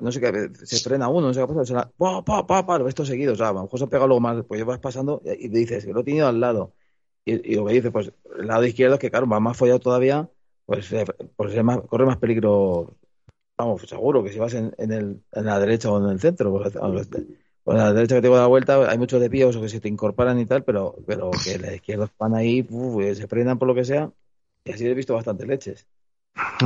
no 0.00 0.12
sé 0.12 0.20
qué, 0.20 0.50
se 0.54 0.88
frena 0.88 1.08
uno, 1.08 1.28
no 1.28 1.34
sé 1.34 1.40
qué 1.40 1.46
pasa, 1.48 1.64
suena, 1.64 1.90
pa, 1.96 2.24
pa, 2.24 2.46
pa, 2.46 2.66
pa, 2.66 2.78
lo 2.78 2.84
ves 2.84 2.94
todo 2.94 3.06
seguido, 3.06 3.32
o 3.32 3.36
sea, 3.36 3.48
a 3.48 3.52
lo 3.52 3.62
mejor 3.62 3.78
se 3.80 3.86
pega 3.88 4.06
luego 4.06 4.20
más, 4.20 4.44
pues 4.46 4.64
vas 4.64 4.78
pasando 4.78 5.22
y 5.24 5.48
te 5.48 5.58
dices, 5.58 5.84
que 5.84 5.92
lo 5.92 6.00
he 6.00 6.04
tenido 6.04 6.28
al 6.28 6.40
lado. 6.40 6.74
Y, 7.24 7.56
lo 7.56 7.66
que 7.66 7.72
dices, 7.74 7.90
pues 7.90 8.12
el 8.38 8.46
lado 8.46 8.64
izquierdo 8.64 8.94
es 8.94 9.00
que, 9.00 9.10
claro, 9.10 9.26
va 9.26 9.40
más 9.40 9.56
follado 9.56 9.80
todavía, 9.80 10.30
pues, 10.66 10.92
eh, 10.92 11.04
pues 11.36 11.54
corre 11.88 12.06
más 12.06 12.18
peligro, 12.18 12.96
vamos, 13.56 13.82
seguro 13.82 14.22
que 14.22 14.32
si 14.32 14.38
vas 14.38 14.54
en, 14.54 14.72
el, 14.78 15.22
en 15.32 15.44
la 15.44 15.58
derecha 15.60 15.90
o 15.90 16.04
en 16.04 16.10
el 16.10 16.20
centro, 16.20 16.50
pues, 16.50 16.72
pues 16.72 17.78
en 17.78 17.84
la 17.84 17.92
derecha 17.92 18.16
que 18.16 18.22
te 18.22 18.28
da 18.28 18.46
vuelta 18.46 18.90
hay 18.90 18.98
muchos 18.98 19.20
desvíos 19.20 19.56
que 19.56 19.68
se 19.68 19.80
te 19.80 19.88
incorporan 19.88 20.38
y 20.40 20.46
tal, 20.46 20.64
pero, 20.64 20.96
pero 21.06 21.30
que 21.30 21.58
la 21.58 21.74
izquierda 21.74 22.10
van 22.18 22.34
ahí, 22.34 22.66
se 23.14 23.28
frenan 23.28 23.58
por 23.58 23.68
lo 23.68 23.74
que 23.74 23.84
sea, 23.84 24.10
y 24.64 24.72
así 24.72 24.86
he 24.86 24.94
visto 24.94 25.14
bastantes 25.14 25.46
leches. 25.46 25.86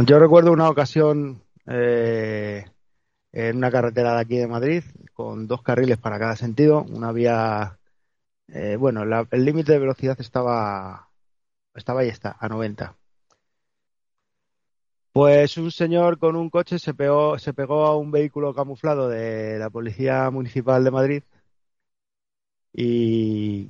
Yo 0.07 0.19
recuerdo 0.19 0.53
una 0.53 0.69
ocasión 0.69 1.43
eh, 1.67 2.65
en 3.33 3.57
una 3.57 3.71
carretera 3.71 4.15
de 4.15 4.21
aquí 4.21 4.37
de 4.39 4.49
Madrid 4.49 4.83
con 5.13 5.47
dos 5.47 5.63
carriles 5.63 5.99
para 5.99 6.19
cada 6.19 6.37
sentido, 6.37 6.83
una 6.91 7.13
vía, 7.13 7.79
eh, 8.49 8.77
bueno, 8.77 9.03
el 9.31 9.45
límite 9.45 9.73
de 9.73 9.79
velocidad 9.79 10.21
estaba, 10.21 11.11
estaba 11.75 12.01
ahí 12.01 12.09
está, 12.09 12.37
a 12.41 12.49
90. 12.49 12.97
Pues 15.13 15.57
un 15.57 15.71
señor 15.73 16.19
con 16.19 16.37
un 16.37 16.51
coche 16.51 16.79
se 16.79 16.95
pegó, 16.95 17.39
se 17.39 17.53
pegó 17.53 17.85
a 17.87 17.97
un 17.97 18.11
vehículo 18.13 18.55
camuflado 18.55 19.09
de 19.09 19.59
la 19.59 19.71
Policía 19.71 20.31
Municipal 20.31 20.85
de 20.85 20.91
Madrid 20.91 21.23
y 22.73 23.69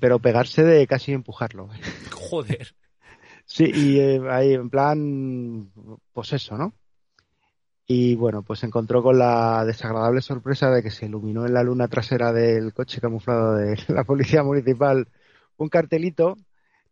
pero 0.00 0.18
pegarse 0.20 0.62
de 0.64 0.86
casi 0.86 1.12
empujarlo. 1.12 1.68
Joder. 2.12 2.74
Sí, 3.46 3.70
y 3.74 4.00
eh, 4.00 4.22
ahí 4.30 4.54
en 4.54 4.70
plan, 4.70 5.72
pues 6.12 6.32
eso, 6.32 6.56
¿no? 6.56 6.74
Y 7.86 8.14
bueno, 8.14 8.42
pues 8.42 8.60
se 8.60 8.66
encontró 8.66 9.02
con 9.02 9.18
la 9.18 9.64
desagradable 9.64 10.22
sorpresa 10.22 10.70
de 10.70 10.82
que 10.82 10.90
se 10.92 11.06
iluminó 11.06 11.44
en 11.44 11.54
la 11.54 11.64
luna 11.64 11.88
trasera 11.88 12.32
del 12.32 12.72
coche 12.72 13.00
camuflado 13.00 13.56
de 13.56 13.76
la 13.88 14.04
policía 14.04 14.42
municipal 14.44 15.08
un 15.56 15.68
cartelito 15.68 16.36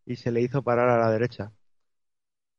y 0.05 0.17
se 0.17 0.33
le 0.33 0.43
hizo 0.43 0.63
parar 0.63 0.89
a 0.89 0.99
la 0.99 1.11
derecha. 1.11 1.53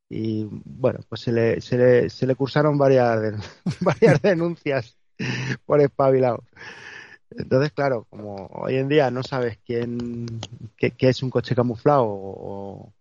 Y 0.10 0.46
bueno, 0.50 1.00
pues 1.08 1.22
se 1.22 1.32
le, 1.32 1.62
se 1.62 1.78
le, 1.78 2.10
se 2.10 2.26
le 2.26 2.36
cursaron 2.36 2.78
varias, 2.78 3.22
varias 3.82 4.22
denuncias 4.22 4.98
por 5.66 5.82
espabilado. 5.82 6.44
Entonces, 7.32 7.72
claro, 7.74 8.06
como 8.10 8.48
hoy 8.48 8.78
en 8.78 8.90
día 8.90 9.12
no 9.12 9.22
sabes 9.22 9.60
quién, 9.66 10.26
qué, 10.78 10.94
es 11.00 11.22
un 11.22 11.30
coche 11.30 11.56
camuflado 11.56 12.06
o, 12.08 12.94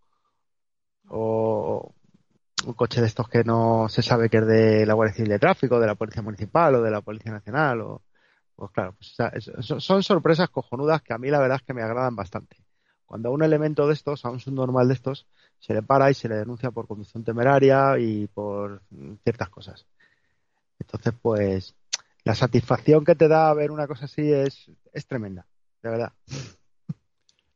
o 1.09 1.94
un 2.66 2.74
coche 2.74 3.01
de 3.01 3.06
estos 3.06 3.28
que 3.28 3.44
no 3.44 3.89
se 3.89 4.02
sabe 4.02 4.28
que 4.28 4.39
es 4.39 4.47
de 4.47 4.86
la 4.86 4.94
Guardia 4.94 5.14
Civil 5.14 5.30
de 5.30 5.39
Tráfico, 5.39 5.80
de 5.80 5.86
la 5.86 5.94
Policía 5.94 6.22
Municipal 6.22 6.74
o 6.74 6.82
de 6.82 6.90
la 6.90 7.01
Policía 7.01 7.32
Nacional. 7.32 7.80
O, 7.80 8.02
pues 8.56 8.70
claro, 8.72 8.94
pues, 8.98 9.51
son 9.82 10.02
sorpresas 10.02 10.51
cojonudas 10.51 11.02
que 11.02 11.14
a 11.14 11.18
mí 11.18 11.30
la 11.30 11.40
verdad 11.40 11.59
es 11.60 11.66
que 11.66 11.74
me 11.74 11.82
agradan 11.82 12.16
bastante. 12.16 12.56
Cuando 13.06 13.30
a 13.30 13.32
un 13.32 13.43
elemento 13.43 13.86
de 13.86 13.94
estos, 13.94 14.26
a 14.26 14.30
un 14.30 14.40
subnormal 14.40 14.89
de 14.89 14.94
estos, 14.94 15.26
se 15.59 15.74
le 15.74 15.82
para 15.82 16.10
y 16.10 16.14
se 16.14 16.28
le 16.28 16.36
denuncia 16.36 16.70
por 16.70 16.86
conducción 16.86 17.24
temeraria 17.24 17.98
y 17.98 18.26
por 18.28 18.82
ciertas 19.22 19.48
cosas. 19.48 19.86
Entonces, 20.78 21.14
pues, 21.20 21.74
la 22.24 22.35
satisfacción 22.35 23.05
que 23.05 23.14
te 23.14 23.28
da 23.28 23.52
ver 23.55 23.70
una 23.70 23.86
cosa 23.86 24.05
así 24.05 24.32
es, 24.32 24.70
es 24.93 25.06
tremenda, 25.06 25.47
de 25.82 25.90
verdad. 25.90 26.12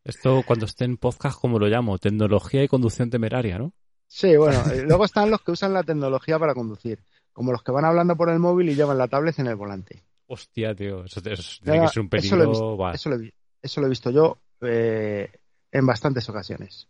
Esto 0.04 0.42
cuando 0.44 0.66
esté 0.66 0.84
en 0.84 0.96
podcast, 0.96 1.40
como 1.40 1.58
lo 1.58 1.68
llamo, 1.68 1.98
tecnología 1.98 2.64
y 2.64 2.68
conducción 2.68 3.08
temeraria, 3.08 3.58
¿no? 3.58 3.72
Sí, 4.08 4.36
bueno, 4.36 4.62
luego 4.84 5.04
están 5.04 5.30
los 5.30 5.40
que 5.40 5.52
usan 5.52 5.72
la 5.72 5.84
tecnología 5.84 6.38
para 6.38 6.54
conducir, 6.54 7.02
como 7.32 7.52
los 7.52 7.62
que 7.62 7.72
van 7.72 7.84
hablando 7.84 8.16
por 8.16 8.28
el 8.28 8.40
móvil 8.40 8.68
y 8.68 8.74
llevan 8.74 8.98
la 8.98 9.08
tablet 9.08 9.38
en 9.38 9.46
el 9.46 9.56
volante. 9.56 10.02
Hostia, 10.26 10.74
tío, 10.74 11.04
eso, 11.04 11.22
tiene 11.22 11.82
que 11.82 11.88
ser 11.88 12.02
un 12.02 12.08
peligro. 12.08 12.92
Eso 12.92 13.80
lo 13.80 13.86
he 13.86 13.90
visto, 13.90 14.10
yo 14.10 14.38
eh, 14.60 15.30
en 15.70 15.86
bastantes 15.86 16.28
ocasiones. 16.28 16.88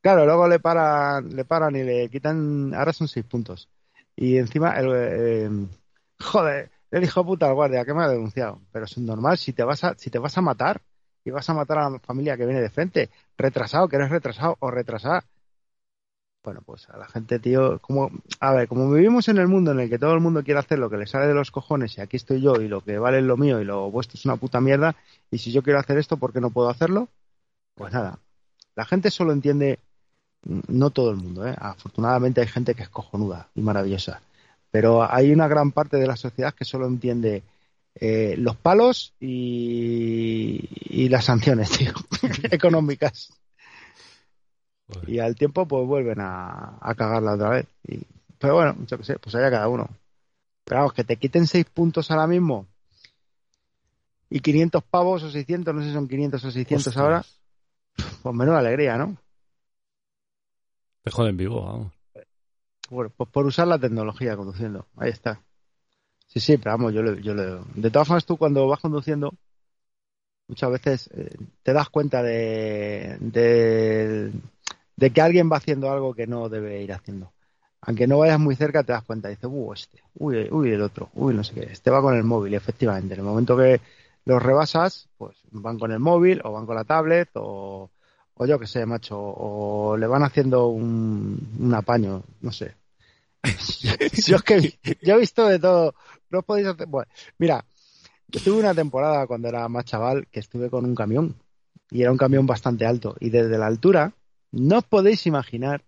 Claro, 0.00 0.24
luego 0.24 0.48
le 0.48 0.60
paran, 0.60 1.28
le 1.36 1.44
paran 1.44 1.76
y 1.76 1.82
le 1.82 2.08
quitan, 2.08 2.72
ahora 2.74 2.92
son 2.92 3.06
seis 3.08 3.24
puntos. 3.26 3.68
Y 4.16 4.38
encima, 4.38 4.72
el, 4.78 4.88
eh, 4.94 5.50
joder, 6.18 6.70
el 6.90 7.04
hijo 7.04 7.24
puta 7.24 7.46
al 7.48 7.54
guardia 7.54 7.84
que 7.84 7.92
me 7.92 8.02
ha 8.04 8.08
denunciado. 8.08 8.62
Pero 8.72 8.86
es 8.86 8.96
normal, 8.98 9.36
si 9.36 9.52
te 9.52 9.62
vas 9.62 9.84
a, 9.84 9.94
si 9.98 10.08
te 10.10 10.18
vas 10.18 10.38
a 10.38 10.40
matar, 10.40 10.80
y 11.22 11.30
vas 11.30 11.48
a 11.50 11.54
matar 11.54 11.78
a 11.78 11.90
la 11.90 11.98
familia 11.98 12.36
que 12.38 12.46
viene 12.46 12.62
de 12.62 12.70
frente, 12.70 13.10
retrasado, 13.36 13.88
que 13.88 13.96
eres 13.96 14.08
retrasado 14.10 14.56
o 14.60 14.70
retrasada. 14.70 15.26
Bueno, 16.42 16.62
pues 16.64 16.88
a 16.88 16.96
la 16.96 17.06
gente, 17.06 17.38
tío, 17.38 17.78
como, 17.80 18.10
a 18.40 18.54
ver, 18.54 18.66
como 18.66 18.90
vivimos 18.90 19.28
en 19.28 19.36
el 19.36 19.46
mundo 19.46 19.72
en 19.72 19.80
el 19.80 19.90
que 19.90 19.98
todo 19.98 20.14
el 20.14 20.20
mundo 20.20 20.42
quiere 20.42 20.58
hacer 20.60 20.78
lo 20.78 20.88
que 20.88 20.96
le 20.96 21.06
sale 21.06 21.26
de 21.26 21.34
los 21.34 21.50
cojones 21.50 21.98
y 21.98 22.00
aquí 22.00 22.16
estoy 22.16 22.40
yo 22.40 22.54
y 22.56 22.68
lo 22.68 22.80
que 22.82 22.98
vale 22.98 23.18
es 23.18 23.24
lo 23.24 23.36
mío 23.36 23.60
y 23.60 23.64
lo 23.66 23.90
vuestro 23.90 24.16
es 24.16 24.24
una 24.24 24.36
puta 24.36 24.58
mierda 24.60 24.96
y 25.30 25.36
si 25.38 25.52
yo 25.52 25.62
quiero 25.62 25.78
hacer 25.78 25.98
esto, 25.98 26.16
¿por 26.16 26.32
qué 26.32 26.40
no 26.40 26.50
puedo 26.50 26.70
hacerlo? 26.70 27.08
Pues 27.74 27.92
nada, 27.92 28.20
la 28.76 28.86
gente 28.86 29.10
solo 29.10 29.32
entiende, 29.32 29.80
no 30.44 30.90
todo 30.90 31.10
el 31.10 31.16
mundo, 31.16 31.46
¿eh? 31.46 31.54
afortunadamente 31.58 32.40
hay 32.40 32.46
gente 32.46 32.74
que 32.74 32.82
es 32.82 32.88
cojonuda 32.88 33.48
y 33.54 33.60
maravillosa, 33.60 34.22
pero 34.70 35.02
hay 35.10 35.32
una 35.32 35.48
gran 35.48 35.72
parte 35.72 35.96
de 35.98 36.06
la 36.06 36.16
sociedad 36.16 36.54
que 36.54 36.64
solo 36.64 36.86
entiende 36.86 37.42
eh, 37.94 38.36
los 38.38 38.56
palos 38.56 39.14
y, 39.20 41.08
las 41.08 41.24
sanciones, 41.24 41.70
tío, 41.78 41.92
económicas. 42.50 43.32
Y 45.06 45.18
al 45.18 45.36
tiempo, 45.36 45.66
pues 45.66 45.86
vuelven 45.86 46.18
a, 46.20 46.78
cagarla 46.96 47.34
otra 47.34 47.50
vez. 47.50 47.66
pero 48.38 48.54
bueno, 48.54 48.76
yo 48.86 48.98
qué 48.98 49.04
sé, 49.04 49.18
pues 49.18 49.34
allá 49.34 49.50
cada 49.50 49.68
uno. 49.68 49.88
Pero 50.64 50.80
vamos, 50.80 50.94
que 50.94 51.04
te 51.04 51.16
quiten 51.16 51.46
seis 51.46 51.64
puntos 51.66 52.10
ahora 52.10 52.26
mismo 52.26 52.66
y 54.30 54.40
500 54.40 54.82
pavos 54.84 55.22
o 55.24 55.30
600, 55.30 55.74
no 55.74 55.80
sé 55.80 55.88
si 55.88 55.94
son 55.94 56.08
500 56.08 56.44
o 56.44 56.50
600 56.50 56.96
ahora, 56.96 57.24
pues 58.22 58.34
menuda 58.34 58.58
alegría, 58.58 58.96
¿no? 58.96 59.16
Te 61.02 61.10
joden 61.10 61.36
vivo, 61.36 61.64
vamos. 61.64 61.92
Bueno, 62.90 63.12
pues 63.16 63.30
por 63.30 63.46
usar 63.46 63.68
la 63.68 63.78
tecnología 63.78 64.36
conduciendo. 64.36 64.86
Ahí 64.96 65.10
está. 65.10 65.40
Sí, 66.26 66.40
sí, 66.40 66.58
pero 66.58 66.72
vamos, 66.72 66.92
yo 66.92 67.02
le, 67.02 67.22
yo 67.22 67.34
le... 67.34 67.60
De 67.74 67.90
todas 67.90 68.08
formas, 68.08 68.26
tú 68.26 68.36
cuando 68.36 68.66
vas 68.68 68.80
conduciendo, 68.80 69.32
muchas 70.46 70.70
veces 70.70 71.10
eh, 71.14 71.36
te 71.62 71.72
das 71.72 71.88
cuenta 71.88 72.22
de, 72.22 73.16
de, 73.20 75.10
que 75.10 75.20
alguien 75.20 75.50
va 75.50 75.56
haciendo 75.56 75.90
algo 75.90 76.14
que 76.14 76.26
no 76.26 76.48
debe 76.48 76.82
ir 76.82 76.92
haciendo. 76.92 77.32
Aunque 77.80 78.06
no 78.06 78.18
vayas 78.18 78.38
muy 78.38 78.56
cerca, 78.56 78.82
te 78.82 78.92
das 78.92 79.04
cuenta. 79.04 79.28
Dices, 79.28 79.48
uh, 79.50 79.72
este, 79.72 80.02
uy, 80.14 80.48
uy, 80.50 80.70
el 80.72 80.82
otro, 80.82 81.08
uy, 81.14 81.32
no 81.34 81.42
sé 81.42 81.54
qué. 81.54 81.62
Este 81.72 81.90
va 81.90 82.02
con 82.02 82.14
el 82.14 82.24
móvil, 82.24 82.54
efectivamente. 82.54 83.14
En 83.14 83.20
el 83.20 83.26
momento 83.26 83.56
que 83.56 83.80
los 84.24 84.42
rebasas, 84.42 85.08
pues 85.16 85.36
van 85.50 85.78
con 85.78 85.92
el 85.92 86.00
móvil 86.00 86.40
o 86.44 86.52
van 86.52 86.66
con 86.66 86.76
la 86.76 86.84
tablet 86.84 87.30
o, 87.34 87.90
o 88.40 88.46
yo 88.46 88.58
qué 88.58 88.66
sé, 88.66 88.86
macho, 88.86 89.18
o 89.20 89.98
le 89.98 90.06
van 90.06 90.22
haciendo 90.22 90.68
un, 90.68 91.56
un 91.58 91.74
apaño, 91.74 92.22
no 92.40 92.50
sé. 92.50 92.74
yo, 93.42 94.36
es 94.36 94.42
que, 94.42 94.78
yo 95.02 95.14
he 95.16 95.18
visto 95.18 95.46
de 95.46 95.58
todo 95.58 95.94
no 96.30 96.40
podéis 96.40 96.68
hacer. 96.68 96.86
Bueno, 96.86 97.12
mira, 97.36 97.66
yo 98.28 98.40
tuve 98.40 98.60
una 98.60 98.74
temporada 98.74 99.26
cuando 99.26 99.48
era 99.48 99.68
más 99.68 99.84
chaval 99.84 100.26
que 100.28 100.40
estuve 100.40 100.70
con 100.70 100.86
un 100.86 100.94
camión 100.94 101.36
y 101.90 102.00
era 102.00 102.12
un 102.12 102.16
camión 102.16 102.46
bastante 102.46 102.86
alto 102.86 103.14
y 103.20 103.28
desde 103.28 103.58
la 103.58 103.66
altura 103.66 104.14
no 104.52 104.78
os 104.78 104.84
podéis 104.84 105.26
imaginar 105.26 105.84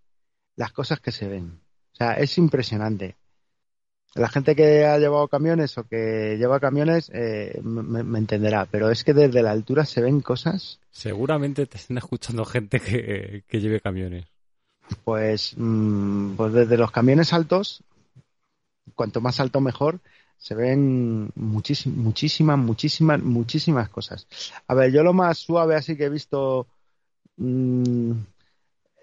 las 0.55 0.73
cosas 0.73 1.01
que 1.01 1.11
se 1.11 1.29
ven. 1.29 1.59
O 1.95 1.97
sea, 1.97 2.15
es 2.15 2.37
impresionante. 2.37 3.17
La 4.15 4.29
gente 4.29 4.55
que 4.55 4.85
ha 4.85 4.99
llevado 4.99 5.27
camiones 5.29 5.79
o 5.79 5.85
que 5.85 6.37
lleva 6.39 6.61
camiones 6.61 7.11
eh, 7.15 7.59
me, 7.63 8.19
entenderá, 8.19 8.67
pero 8.71 8.91
es 8.91 9.05
que 9.05 9.15
desde 9.15 9.43
la 9.43 9.53
altura 9.53 9.87
se 9.87 10.03
ven 10.03 10.21
cosas. 10.21 10.81
Seguramente 10.91 11.67
te 11.67 11.79
están 11.79 11.97
escuchando 11.97 12.45
gente 12.45 12.79
que, 12.81 13.43
lleve 13.59 13.81
camiones. 13.81 14.27
Pues, 15.05 15.55
mm, 15.57 16.35
pues 16.37 16.53
desde 16.53 16.77
los 16.77 16.91
camiones 16.91 17.33
altos, 17.33 17.83
cuanto 18.95 19.23
más 19.23 19.41
alto 19.41 19.63
mejor, 19.63 20.01
se 20.37 20.55
ven 20.55 21.31
muchísimas, 21.35 21.97
muchísimas, 21.97 22.59
muchísimas, 22.59 23.23
muchísimas 23.23 23.89
cosas. 23.89 24.27
A 24.67 24.75
ver, 24.75 24.93
yo 24.93 25.03
lo 25.03 25.15
más 25.15 25.39
suave 25.39 25.75
así 25.75 25.97
que 25.97 26.05
he 26.05 26.11
visto 26.11 26.67
mm, 27.39 28.13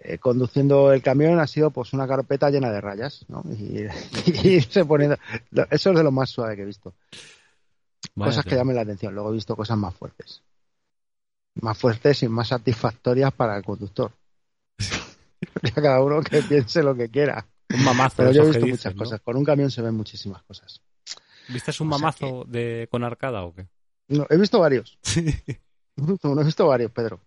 eh, 0.01 0.17
conduciendo 0.17 0.93
el 0.93 1.01
camión 1.01 1.39
ha 1.39 1.47
sido 1.47 1.71
pues 1.71 1.91
una 1.91 2.07
carpeta 2.07 2.49
llena 2.49 2.71
de 2.71 2.79
rayas, 2.79 3.25
¿no? 3.27 3.43
Y, 3.51 3.89
se 4.61 4.85
poniendo, 4.85 5.17
eso 5.69 5.89
es 5.89 5.97
de 5.97 6.03
lo 6.03 6.11
más 6.11 6.29
suave 6.29 6.55
que 6.55 6.61
he 6.61 6.65
visto. 6.65 6.93
cosas 8.15 8.45
que 8.45 8.55
llamen 8.55 8.75
la 8.75 8.83
atención. 8.83 9.13
Luego 9.13 9.31
he 9.31 9.33
visto 9.33 9.55
cosas 9.55 9.77
más 9.77 9.93
fuertes. 9.93 10.41
Más 11.55 11.77
fuertes 11.77 12.23
y 12.23 12.29
más 12.29 12.47
satisfactorias 12.47 13.33
para 13.33 13.57
el 13.57 13.63
conductor. 13.63 14.11
cada 15.75 16.01
uno 16.01 16.21
que 16.21 16.41
piense 16.43 16.81
lo 16.81 16.95
que 16.95 17.09
quiera. 17.09 17.45
Un 17.73 17.83
mamazo. 17.83 18.15
Pero 18.17 18.31
yo 18.31 18.43
he 18.43 18.47
visto 18.47 18.67
muchas 18.67 18.93
cosas. 18.95 19.21
Con 19.21 19.35
un 19.35 19.43
camión 19.43 19.69
se 19.69 19.81
ven 19.81 19.95
muchísimas 19.95 20.41
cosas. 20.43 20.81
¿Viste 21.49 21.71
un 21.81 21.89
mamazo 21.89 22.45
de, 22.47 22.87
con 22.89 23.03
arcada 23.03 23.43
o 23.43 23.53
qué? 23.53 23.67
No, 24.07 24.25
he 24.29 24.37
visto 24.37 24.59
varios. 24.59 24.97
No, 26.23 26.39
he 26.39 26.45
visto 26.45 26.65
varios, 26.65 26.91
Pedro. 26.91 27.19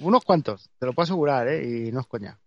Unos 0.00 0.24
cuantos, 0.24 0.70
te 0.78 0.86
lo 0.86 0.92
puedo 0.92 1.04
asegurar, 1.04 1.48
¿eh? 1.48 1.86
Y 1.86 1.92
no 1.92 2.00
es 2.00 2.06
coña. 2.06 2.38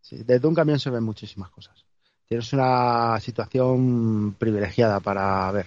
Sí, 0.00 0.22
desde 0.22 0.46
un 0.46 0.54
camión 0.54 0.78
se 0.78 0.90
ven 0.90 1.02
muchísimas 1.02 1.50
cosas. 1.50 1.84
Tienes 2.28 2.52
una 2.52 3.18
situación 3.20 4.34
privilegiada 4.38 5.00
para 5.00 5.50
ver. 5.52 5.66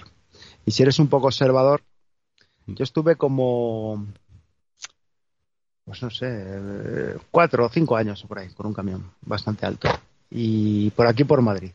Y 0.66 0.72
si 0.72 0.84
eres 0.84 1.00
un 1.00 1.08
poco 1.08 1.28
observador, 1.28 1.84
yo 2.68 2.84
estuve 2.84 3.16
como, 3.16 4.06
pues 5.86 6.02
no 6.04 6.10
sé, 6.10 7.16
cuatro 7.32 7.66
o 7.66 7.70
cinco 7.70 7.96
años 7.96 8.24
por 8.28 8.40
ahí, 8.40 8.50
con 8.50 8.66
un 8.66 8.74
camión 8.74 9.12
bastante 9.22 9.66
alto. 9.66 9.90
Y 10.30 10.90
por 10.92 11.08
aquí 11.08 11.24
por 11.24 11.42
Madrid. 11.42 11.72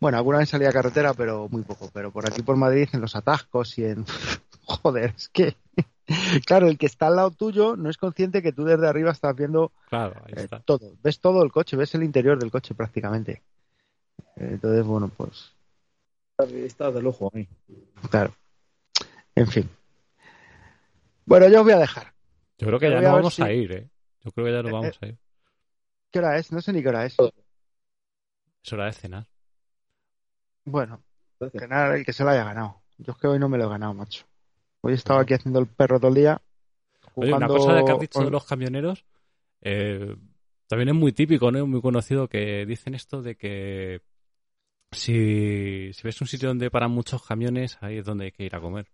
Bueno, 0.00 0.18
alguna 0.18 0.38
vez 0.38 0.48
salía 0.48 0.68
a 0.68 0.72
carretera, 0.72 1.12
pero 1.14 1.48
muy 1.50 1.62
poco. 1.62 1.90
Pero 1.92 2.12
por 2.12 2.26
aquí 2.26 2.42
por 2.42 2.56
Madrid, 2.56 2.88
en 2.92 3.00
los 3.00 3.16
atascos 3.16 3.76
y 3.78 3.84
en... 3.84 4.06
Joder, 4.82 5.14
es 5.16 5.28
que... 5.28 5.56
Claro, 6.46 6.68
el 6.68 6.78
que 6.78 6.86
está 6.86 7.08
al 7.08 7.16
lado 7.16 7.30
tuyo 7.32 7.76
no 7.76 7.90
es 7.90 7.98
consciente 7.98 8.42
que 8.42 8.52
tú 8.52 8.64
desde 8.64 8.88
arriba 8.88 9.10
estás 9.10 9.36
viendo 9.36 9.72
Claro, 9.90 10.22
ahí 10.24 10.32
eh, 10.36 10.48
todo. 10.64 10.94
Ves 11.02 11.20
todo 11.20 11.42
el 11.42 11.52
coche, 11.52 11.76
ves 11.76 11.94
el 11.94 12.02
interior 12.02 12.38
del 12.38 12.50
coche 12.50 12.74
prácticamente. 12.74 13.42
Eh, 14.36 14.52
Entonces, 14.52 14.86
bueno, 14.86 15.10
pues 15.14 15.54
Está 16.38 16.90
de 16.90 17.02
lujo 17.02 17.30
ahí. 17.34 17.46
claro. 18.10 18.34
En 19.34 19.48
fin. 19.48 19.68
Bueno, 21.26 21.48
yo 21.48 21.58
os 21.58 21.64
voy 21.64 21.74
a 21.74 21.78
dejar. 21.78 22.14
Yo 22.56 22.66
creo 22.68 22.78
que 22.78 22.88
ya 22.88 22.96
voy 22.96 23.04
a 23.04 23.08
no 23.08 23.14
ver 23.16 23.22
vamos 23.22 23.34
si- 23.34 23.42
a 23.42 23.52
ir, 23.52 23.72
¿eh? 23.72 23.88
Yo 24.24 24.32
creo 24.32 24.46
que 24.46 24.52
ya 24.52 24.62
no 24.62 24.68
Eh, 24.68 24.72
vamos 24.72 24.98
a 25.02 25.06
ir. 25.06 25.18
¿Qué 26.10 26.18
hora 26.20 26.38
es? 26.38 26.50
No 26.52 26.62
sé 26.62 26.72
ni 26.72 26.82
qué 26.82 26.88
hora 26.88 27.04
es. 27.04 27.16
Es 28.64 28.72
hora 28.72 28.86
de 28.86 28.92
cenar. 28.92 29.26
Bueno, 30.64 31.02
nada, 31.68 31.96
el 31.96 32.04
que 32.04 32.12
se 32.12 32.24
lo 32.24 32.30
haya 32.30 32.44
ganado. 32.44 32.80
Yo 32.98 33.12
es 33.12 33.18
que 33.18 33.26
hoy 33.26 33.38
no 33.38 33.48
me 33.48 33.58
lo 33.58 33.64
he 33.64 33.68
ganado, 33.68 33.92
macho. 33.94 34.24
Hoy 34.80 34.92
he 34.92 34.96
estado 34.96 35.20
aquí 35.20 35.34
haciendo 35.34 35.58
el 35.58 35.66
perro 35.66 35.98
todo 35.98 36.08
el 36.08 36.14
día. 36.14 36.40
Oye, 37.14 37.32
una 37.32 37.48
cosa 37.48 37.84
que 37.84 37.92
has 37.92 38.00
dicho 38.00 38.20
de 38.20 38.30
los 38.30 38.44
camioneros, 38.44 39.04
eh, 39.62 40.16
también 40.68 40.90
es 40.90 40.94
muy 40.94 41.12
típico, 41.12 41.50
¿no? 41.50 41.66
Muy 41.66 41.80
conocido 41.80 42.28
que 42.28 42.64
dicen 42.66 42.94
esto 42.94 43.22
de 43.22 43.36
que 43.36 44.02
si, 44.92 45.92
si 45.92 46.02
ves 46.02 46.20
un 46.20 46.26
sitio 46.26 46.48
donde 46.48 46.70
paran 46.70 46.90
muchos 46.90 47.22
camiones, 47.26 47.78
ahí 47.80 47.98
es 47.98 48.04
donde 48.04 48.26
hay 48.26 48.32
que 48.32 48.44
ir 48.44 48.54
a 48.54 48.60
comer. 48.60 48.86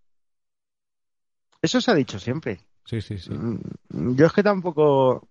Eso 1.61 1.81
se 1.81 1.90
ha 1.90 1.94
dicho 1.94 2.19
siempre. 2.19 2.61
Sí, 2.85 3.01
sí, 3.01 3.19
sí. 3.19 3.31
Mm, 3.32 4.15
Yo 4.16 4.27
es 4.27 4.32
que 4.32 4.43
tampoco. 4.43 5.28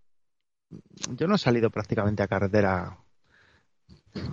Yo 1.16 1.28
no 1.28 1.36
he 1.36 1.38
salido 1.38 1.70
prácticamente 1.70 2.24
a 2.24 2.28
carretera. 2.28 2.98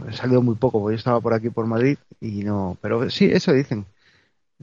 He 0.09 0.12
salido 0.12 0.42
muy 0.42 0.55
poco, 0.55 0.80
porque 0.80 0.94
yo 0.94 0.98
estaba 0.98 1.20
por 1.20 1.34
aquí 1.34 1.51
por 1.51 1.66
Madrid 1.66 1.98
y 2.20 2.42
no. 2.42 2.78
Pero 2.80 3.10
sí, 3.10 3.26
eso 3.26 3.52
dicen. 3.52 3.86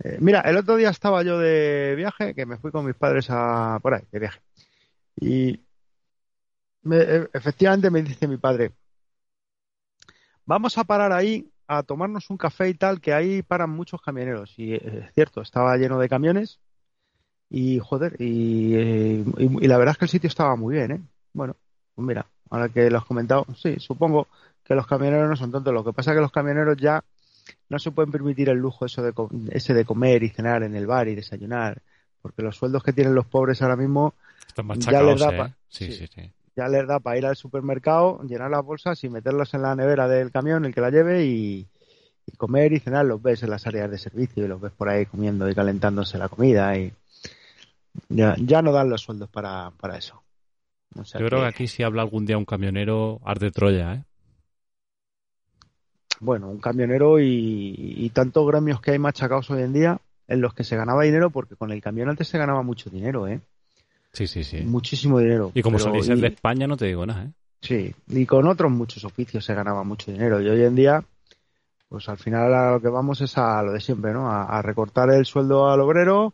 Eh, 0.04 0.18
mira, 0.22 0.42
el 0.42 0.58
otro 0.58 0.76
día 0.76 0.90
estaba 0.90 1.24
yo 1.24 1.40
de 1.40 1.96
viaje, 1.98 2.36
que 2.36 2.46
me 2.46 2.58
fui 2.58 2.72
con 2.72 2.86
mis 2.86 2.96
padres 2.96 3.28
a 3.30 3.80
por 3.82 3.94
ahí, 3.96 4.04
de 4.12 4.20
viaje. 4.20 4.40
Y 5.18 5.62
me- 6.84 6.98
e- 7.16 7.30
efectivamente 7.34 7.90
me 7.92 8.02
dice 8.04 8.28
mi 8.28 8.38
padre, 8.38 8.74
vamos 10.46 10.78
a 10.78 10.84
parar 10.84 11.12
ahí 11.12 11.52
a 11.68 11.84
tomarnos 11.84 12.30
un 12.30 12.38
café 12.38 12.70
y 12.70 12.74
tal, 12.74 13.02
que 13.02 13.14
ahí 13.14 13.42
paran 13.44 13.70
muchos 13.72 14.02
camioneros. 14.02 14.54
Y 14.58 14.74
eh, 14.76 15.04
es 15.08 15.14
cierto, 15.14 15.42
estaba 15.42 15.76
lleno 15.78 16.00
de 16.00 16.10
camiones. 16.10 16.60
Y 17.50 17.80
joder, 17.80 18.16
y, 18.20 18.76
eh, 18.76 19.26
y- 19.40 19.66
y 19.66 19.68
la 19.68 19.78
verdad 19.78 19.94
es 19.94 19.98
que 20.00 20.06
el 20.06 20.12
sitio 20.12 20.28
estaba 20.30 20.56
muy 20.56 20.76
bien, 20.76 20.92
¿eh? 20.92 21.02
Bueno, 21.34 21.56
pues 21.96 22.08
mira, 22.08 22.28
ahora 22.50 22.70
que 22.70 22.90
lo 22.90 22.98
has 23.00 23.06
comentado, 23.06 23.46
sí, 23.56 23.78
supongo 23.80 24.28
que 24.64 24.76
los 24.76 24.88
camioneros 24.88 25.30
no 25.30 25.36
son 25.38 25.52
tontos. 25.52 25.74
Lo 25.74 25.84
que 25.84 25.94
pasa 25.94 26.12
es 26.12 26.18
que 26.18 26.22
los 26.22 26.32
camioneros 26.32 26.78
ya 26.78 27.04
no 27.70 27.80
se 27.80 27.92
pueden 27.92 28.12
permitir 28.12 28.50
el 28.50 28.58
lujo 28.58 28.86
eso 28.86 29.02
de, 29.04 29.14
ese 29.52 29.74
de 29.74 29.86
comer 29.86 30.24
y 30.24 30.30
cenar 30.30 30.64
en 30.64 30.76
el 30.76 30.88
bar 30.88 31.08
y 31.08 31.16
desayunar, 31.16 31.82
porque 32.22 32.42
los 32.42 32.56
sueldos 32.56 32.84
que 32.84 32.94
tienen 32.94 33.16
los 33.16 33.26
pobres 33.26 33.62
ahora 33.62 33.76
mismo 33.76 34.14
Están 34.48 34.80
ya 34.80 35.02
les 35.02 35.20
da 35.20 35.30
¿eh? 35.30 35.38
pa- 35.38 35.52
Sí, 35.70 35.92
sí. 35.92 35.94
sí, 35.94 36.08
sí. 36.14 36.32
ya 36.56 36.68
les 36.68 36.88
da 36.88 37.00
para 37.00 37.18
ir 37.18 37.26
al 37.26 37.36
supermercado, 37.36 38.22
llenar 38.24 38.50
las 38.52 38.64
bolsas 38.64 39.04
y 39.04 39.10
meterlas 39.10 39.54
en 39.54 39.62
la 39.62 39.76
nevera 39.76 40.08
del 40.08 40.32
camión, 40.32 40.66
el 40.66 40.74
que 40.74 40.82
la 40.82 40.90
lleve, 40.90 41.26
y, 41.26 41.68
y 42.26 42.32
comer 42.38 42.74
y 42.74 42.80
cenar. 42.80 43.06
Los 43.06 43.22
ves 43.22 43.44
en 43.44 43.50
las 43.52 43.68
áreas 43.68 43.92
de 43.92 43.98
servicio 43.98 44.44
y 44.44 44.48
los 44.48 44.60
ves 44.60 44.72
por 44.72 44.90
ahí 44.90 45.06
comiendo 45.06 45.48
y 45.50 45.54
calentándose 45.56 46.18
la 46.18 46.30
comida. 46.30 46.76
y 46.78 46.92
Ya, 48.10 48.36
ya 48.40 48.62
no 48.62 48.72
dan 48.72 48.90
los 48.90 49.02
sueldos 49.02 49.30
para, 49.30 49.72
para 49.80 49.98
eso. 49.98 50.24
O 50.96 51.04
sea 51.06 51.20
Yo 51.22 51.28
creo 51.28 51.42
que 51.42 51.46
que, 51.46 51.50
aquí 51.50 51.68
si 51.68 51.84
habla 51.84 52.02
algún 52.02 52.26
día 52.26 52.38
un 52.38 52.46
camionero, 52.46 53.20
arde 53.24 53.52
Troya, 53.52 53.94
¿eh? 53.94 54.04
Bueno, 56.20 56.50
un 56.50 56.60
camionero 56.60 57.20
y, 57.20 57.76
y 57.78 58.10
tantos 58.10 58.48
gremios 58.48 58.82
que 58.82 58.92
hay 58.92 59.00
machacados 59.00 59.50
hoy 59.52 59.62
en 59.62 59.74
día 59.74 60.02
en 60.28 60.42
los 60.42 60.54
que 60.54 60.64
se 60.64 60.76
ganaba 60.76 61.04
dinero, 61.04 61.30
porque 61.30 61.56
con 61.56 61.72
el 61.72 61.82
camión 61.82 62.10
antes 62.10 62.28
se 62.28 62.38
ganaba 62.38 62.62
mucho 62.64 62.90
dinero, 62.90 63.28
¿eh? 63.28 63.40
Sí, 64.14 64.28
sí, 64.28 64.44
sí. 64.44 64.62
Muchísimo 64.62 65.20
dinero. 65.20 65.52
Y 65.54 65.62
como 65.62 65.78
y- 65.78 66.20
de 66.20 66.28
España, 66.28 66.68
no 66.68 66.76
te 66.76 66.86
digo 66.86 67.06
nada, 67.06 67.26
¿eh? 67.26 67.32
Sí, 67.62 67.94
y 68.08 68.26
con 68.26 68.48
otros 68.48 68.72
muchos 68.72 69.04
oficios 69.04 69.44
se 69.46 69.54
ganaba 69.54 69.84
mucho 69.84 70.12
dinero. 70.12 70.42
Y 70.42 70.50
hoy 70.50 70.64
en 70.64 70.76
día, 70.76 71.04
pues 71.90 72.08
al 72.10 72.18
final 72.18 72.54
a 72.54 72.72
lo 72.72 72.82
que 72.82 72.90
vamos 72.90 73.22
es 73.22 73.38
a 73.38 73.62
lo 73.64 73.72
de 73.72 73.80
siempre, 73.80 74.14
¿no? 74.14 74.30
A, 74.30 74.46
a 74.46 74.62
recortar 74.62 75.10
el 75.12 75.26
sueldo 75.26 75.70
al 75.70 75.80
obrero 75.82 76.34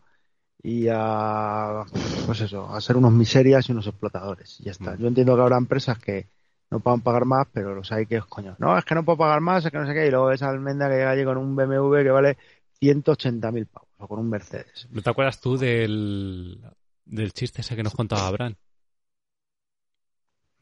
y 0.61 0.87
a, 0.89 1.83
pues 2.25 2.41
eso, 2.41 2.73
a 2.73 2.79
ser 2.81 2.97
unos 2.97 3.11
miserias 3.11 3.67
y 3.67 3.71
unos 3.71 3.87
explotadores. 3.87 4.59
Y 4.59 4.63
ya 4.63 4.71
está. 4.71 4.95
Mm. 4.95 4.97
Yo 4.99 5.07
entiendo 5.07 5.35
que 5.35 5.41
habrá 5.41 5.57
empresas 5.57 5.97
que 5.99 6.27
no 6.73 6.79
puedan 6.79 7.01
pagar 7.01 7.25
más, 7.25 7.45
pero 7.53 7.75
los 7.75 7.91
hay 7.91 8.07
que, 8.07 8.19
coño, 8.21 8.55
no, 8.57 8.75
es 8.75 8.83
que 8.83 8.95
no 8.95 9.05
puedo 9.05 9.19
pagar 9.19 9.41
más, 9.41 9.63
es 9.63 9.71
que 9.71 9.77
no 9.77 9.85
sé 9.85 9.93
qué. 9.93 10.07
Y 10.07 10.09
luego 10.09 10.31
esa 10.31 10.49
almenda 10.49 10.89
que 10.89 10.95
llega 10.95 11.11
allí 11.11 11.23
con 11.23 11.37
un 11.37 11.55
BMW 11.55 12.01
que 12.01 12.09
vale 12.09 12.37
180.000 12.81 13.67
pavos 13.67 13.89
o 13.99 14.07
con 14.07 14.17
un 14.17 14.27
Mercedes. 14.27 14.87
¿No 14.89 15.03
te 15.03 15.09
acuerdas 15.11 15.39
tú 15.39 15.55
del, 15.55 16.59
del 17.05 17.31
chiste 17.31 17.61
ese 17.61 17.75
que 17.75 17.83
nos 17.83 17.93
contaba 17.93 18.25
Abraham? 18.25 18.55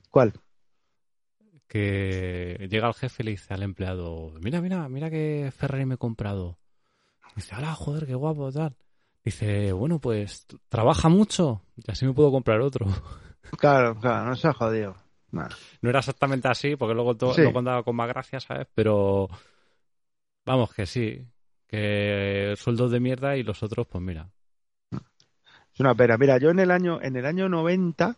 ¿Cuál? 0.10 0.34
Que 1.66 2.68
llega 2.70 2.90
el 2.90 2.94
jefe 2.94 3.24
y 3.24 3.26
le 3.28 3.32
dice 3.32 3.54
al 3.54 3.64
empleado, 3.64 4.34
mira, 4.42 4.60
mira, 4.60 4.90
mira 4.90 5.10
qué 5.10 5.50
Ferrari 5.56 5.86
me 5.86 5.96
he 5.96 5.98
comprado. 5.98 6.60
Dice, 7.38 7.56
¡hala, 7.56 7.74
joder, 7.74 8.06
qué 8.06 8.16
guapo, 8.16 8.52
tal! 8.52 8.76
Dice, 9.24 9.72
bueno, 9.72 10.00
pues 10.00 10.46
trabaja 10.68 11.08
mucho 11.08 11.62
y 11.78 11.90
así 11.90 12.06
me 12.06 12.12
puedo 12.12 12.32
comprar 12.32 12.60
otro. 12.60 12.86
Claro, 13.58 13.98
claro, 14.00 14.26
no 14.26 14.36
se 14.36 14.48
ha 14.48 14.54
jodido. 14.54 14.96
Nah. 15.32 15.48
No 15.82 15.90
era 15.90 16.00
exactamente 16.00 16.48
así, 16.48 16.76
porque 16.76 16.94
luego 16.94 17.16
to- 17.16 17.34
Sí. 17.34 17.42
lo 17.44 17.54
contaba 17.54 17.84
con 17.84 17.96
más 17.96 18.08
gracia, 18.10 18.40
¿sabes? 18.40 18.68
Pero 18.76 19.30
vamos, 20.46 20.74
que 20.74 20.86
sí. 20.86 21.26
Que 21.68 22.54
sueldos 22.58 22.92
de 22.92 23.00
mierda 23.00 23.38
y 23.38 23.44
los 23.44 23.64
otros, 23.64 23.88
pues 23.88 24.04
mira. 24.04 24.30
Es 25.74 25.80
una 25.80 25.96
pena. 25.96 26.18
Mira, 26.18 26.38
yo 26.38 26.50
en 26.50 26.60
el 26.60 26.70
año, 26.70 27.02
en 27.02 27.16
el 27.16 27.26
año 27.26 27.48
90, 27.48 28.18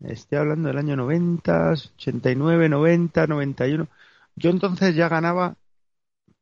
estoy 0.00 0.38
hablando 0.38 0.68
del 0.68 0.78
año 0.78 0.94
90, 0.94 1.70
89, 1.72 2.68
90, 2.68 3.26
91, 3.26 3.88
yo 4.36 4.50
entonces 4.50 4.94
ya 4.94 5.08
ganaba 5.08 5.56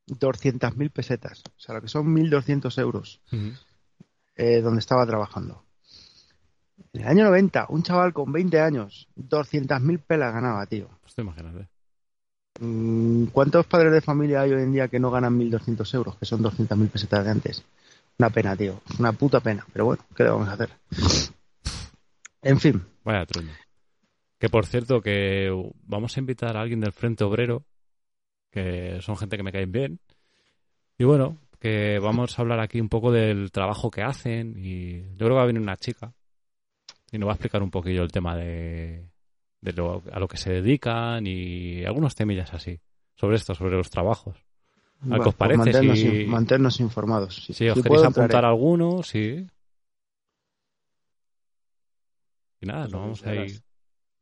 200.000 0.06 0.90
pesetas, 0.90 1.42
o 1.56 1.60
sea, 1.60 1.76
lo 1.76 1.80
que 1.82 1.88
son 1.88 2.12
1.200 2.12 2.76
euros, 2.78 3.20
eh, 4.36 4.60
donde 4.60 4.80
estaba 4.80 5.06
trabajando. 5.06 5.64
En 6.92 7.02
el 7.02 7.08
año 7.08 7.24
90, 7.24 7.66
un 7.68 7.82
chaval 7.82 8.12
con 8.12 8.32
20 8.32 8.60
años, 8.60 9.08
200.000 9.16 10.00
pelas 10.00 10.32
ganaba, 10.32 10.66
tío. 10.66 10.88
Pues 11.02 11.14
te 11.14 11.22
imagínate. 11.22 11.68
Mm, 12.60 13.26
¿Cuántos 13.26 13.66
padres 13.66 13.92
de 13.92 14.00
familia 14.00 14.42
hay 14.42 14.52
hoy 14.52 14.62
en 14.62 14.72
día 14.72 14.88
que 14.88 14.98
no 14.98 15.10
ganan 15.10 15.38
1.200 15.38 15.94
euros, 15.94 16.16
que 16.16 16.26
son 16.26 16.42
200.000 16.42 16.90
pesetas 16.90 17.24
de 17.24 17.30
antes? 17.30 17.64
Una 18.18 18.30
pena, 18.30 18.56
tío. 18.56 18.80
Una 18.98 19.12
puta 19.12 19.40
pena. 19.40 19.64
Pero 19.72 19.86
bueno, 19.86 20.04
¿qué 20.14 20.24
le 20.24 20.30
vamos 20.30 20.48
a 20.48 20.52
hacer? 20.52 20.70
En 22.42 22.60
fin. 22.60 22.82
Vaya 23.04 23.24
truño. 23.24 23.52
Que 24.38 24.48
por 24.48 24.66
cierto, 24.66 25.00
que 25.00 25.50
vamos 25.84 26.16
a 26.16 26.20
invitar 26.20 26.56
a 26.56 26.60
alguien 26.60 26.80
del 26.80 26.92
Frente 26.92 27.24
Obrero, 27.24 27.64
que 28.50 28.98
son 29.00 29.16
gente 29.16 29.36
que 29.36 29.42
me 29.42 29.52
caen 29.52 29.72
bien. 29.72 30.00
Y 30.98 31.04
bueno, 31.04 31.38
que 31.60 31.98
vamos 31.98 32.38
a 32.38 32.42
hablar 32.42 32.60
aquí 32.60 32.80
un 32.80 32.88
poco 32.88 33.12
del 33.12 33.52
trabajo 33.52 33.90
que 33.90 34.02
hacen. 34.02 34.54
Y 34.58 35.02
yo 35.12 35.18
creo 35.18 35.30
que 35.30 35.34
va 35.36 35.42
a 35.42 35.46
venir 35.46 35.62
una 35.62 35.76
chica 35.76 36.12
y 37.12 37.18
nos 37.18 37.28
va 37.28 37.32
a 37.32 37.34
explicar 37.34 37.62
un 37.62 37.70
poquillo 37.70 38.02
el 38.02 38.12
tema 38.12 38.36
de, 38.36 39.08
de 39.60 39.72
lo, 39.72 40.02
a 40.12 40.18
lo 40.20 40.28
que 40.28 40.36
se 40.36 40.52
dedican 40.52 41.26
y 41.26 41.84
algunos 41.84 42.14
temillas 42.14 42.52
así. 42.54 42.80
Sobre 43.14 43.36
esto, 43.36 43.54
sobre 43.54 43.76
los 43.76 43.90
trabajos. 43.90 44.36
Bueno, 45.02 45.22
que 45.24 45.28
os 45.30 45.34
pues 45.34 45.36
parece, 45.36 45.58
mantenernos, 45.58 45.98
si- 45.98 46.22
in- 46.22 46.30
mantenernos 46.30 46.80
informados. 46.80 47.34
Si, 47.36 47.52
Si 47.54 47.68
os 47.68 47.76
si 47.76 47.82
queréis 47.82 48.02
apuntar 48.02 48.24
entraré. 48.24 48.46
alguno, 48.46 49.02
sí. 49.02 49.46
Y 52.60 52.66
nada, 52.66 52.82
Pues 52.82 52.92
nos 52.92 53.00
vamos 53.00 53.26
a 53.26 53.34
ir. 53.34 53.50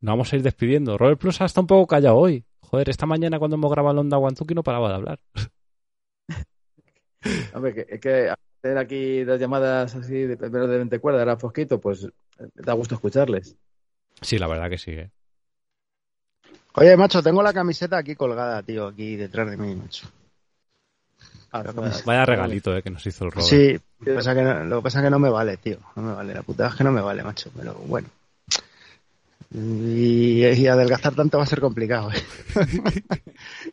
Nos 0.00 0.12
vamos 0.12 0.32
a 0.32 0.36
ir 0.36 0.42
despidiendo. 0.42 0.96
Robert 0.96 1.20
Plus 1.20 1.40
está 1.40 1.60
un 1.60 1.66
poco 1.66 1.86
callado 1.88 2.16
hoy. 2.16 2.44
Joder, 2.60 2.88
esta 2.88 3.06
mañana 3.06 3.38
cuando 3.38 3.56
hemos 3.56 3.70
grabado 3.70 3.92
el 3.94 3.98
Onda 3.98 4.18
Wantuki 4.18 4.54
no 4.54 4.62
paraba 4.62 4.88
de 4.90 4.94
hablar. 4.94 5.20
Hombre, 7.54 7.74
que, 7.74 7.86
es 7.88 8.00
que 8.00 8.32
hacer 8.58 8.78
aquí 8.78 9.24
las 9.24 9.40
llamadas 9.40 9.94
así 9.94 10.14
de 10.14 10.36
primero 10.36 10.66
de 10.66 10.76
20 10.78 10.98
cuerdas, 10.98 11.20
ahora 11.20 11.38
poquito, 11.38 11.80
pues 11.80 12.04
eh, 12.04 12.10
da 12.54 12.72
gusto 12.72 12.94
escucharles. 12.94 13.56
Sí, 14.20 14.38
la 14.38 14.46
verdad 14.46 14.68
que 14.68 14.78
sí. 14.78 14.92
¿eh? 14.92 15.10
Oye, 16.74 16.96
macho, 16.96 17.22
tengo 17.22 17.42
la 17.42 17.52
camiseta 17.52 17.98
aquí 17.98 18.14
colgada, 18.14 18.62
tío, 18.62 18.88
aquí 18.88 19.16
detrás 19.16 19.50
de 19.50 19.56
mí, 19.56 19.74
macho. 19.74 20.08
Ah. 21.50 21.64
Vaya 22.04 22.26
regalito 22.26 22.76
¿eh? 22.76 22.82
que 22.82 22.90
nos 22.90 23.06
hizo 23.06 23.24
el 23.24 23.32
Robert. 23.32 23.48
Sí, 23.48 23.78
lo 24.00 24.04
que, 24.04 24.12
pasa 24.12 24.34
que 24.34 24.42
no, 24.42 24.64
lo 24.64 24.76
que 24.76 24.82
pasa 24.82 25.02
que 25.02 25.10
no 25.10 25.18
me 25.18 25.30
vale, 25.30 25.56
tío. 25.56 25.78
No 25.96 26.02
me 26.02 26.12
vale. 26.14 26.34
La 26.34 26.42
putada 26.42 26.68
es 26.68 26.74
que 26.74 26.84
no 26.84 26.92
me 26.92 27.00
vale, 27.00 27.22
macho. 27.22 27.50
Pero 27.56 27.74
bueno. 27.74 28.08
Y, 29.50 30.44
y 30.44 30.66
adelgazar 30.66 31.14
tanto 31.14 31.38
va 31.38 31.44
a 31.44 31.46
ser 31.46 31.60
complicado. 31.60 32.10
¿eh? 32.12 32.22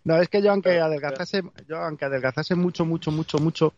no, 0.06 0.22
es 0.22 0.30
que 0.30 0.41
yo 0.41 0.52
aunque 0.52 0.80
adelgazase, 0.80 1.44
yo 1.68 1.78
aunque 1.78 2.06
adelgazase 2.06 2.56
mucho, 2.56 2.86
mucho, 2.86 3.12
mucho, 3.12 3.40
mucho, 3.40 3.74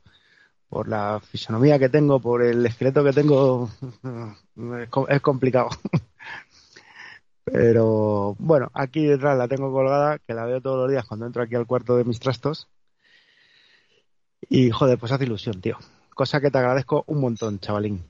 por 0.69 0.87
la 0.87 1.19
fisonomía 1.21 1.79
que 1.79 1.89
tengo, 1.89 2.19
por 2.19 2.41
el 2.43 2.65
esqueleto 2.65 3.03
que 3.03 3.13
tengo, 3.13 3.69
es 4.81 4.89
co- 4.89 5.07
es 5.07 5.21
complicado. 5.21 5.69
Pero 7.45 8.35
bueno, 8.39 8.69
aquí 8.73 9.05
detrás 9.05 9.37
la 9.37 9.47
tengo 9.47 9.71
colgada, 9.71 10.19
que 10.19 10.33
la 10.33 10.45
veo 10.45 10.61
todos 10.61 10.77
los 10.77 10.91
días 10.91 11.05
cuando 11.05 11.25
entro 11.25 11.41
aquí 11.43 11.55
al 11.55 11.65
cuarto 11.65 11.95
de 11.95 12.03
mis 12.03 12.19
trastos. 12.19 12.67
Y 14.49 14.69
joder, 14.69 14.97
pues 14.97 15.11
hace 15.11 15.23
ilusión, 15.23 15.61
tío. 15.61 15.77
Cosa 16.13 16.41
que 16.41 16.51
te 16.51 16.57
agradezco 16.57 17.03
un 17.07 17.21
montón, 17.21 17.59
chavalín. 17.59 18.03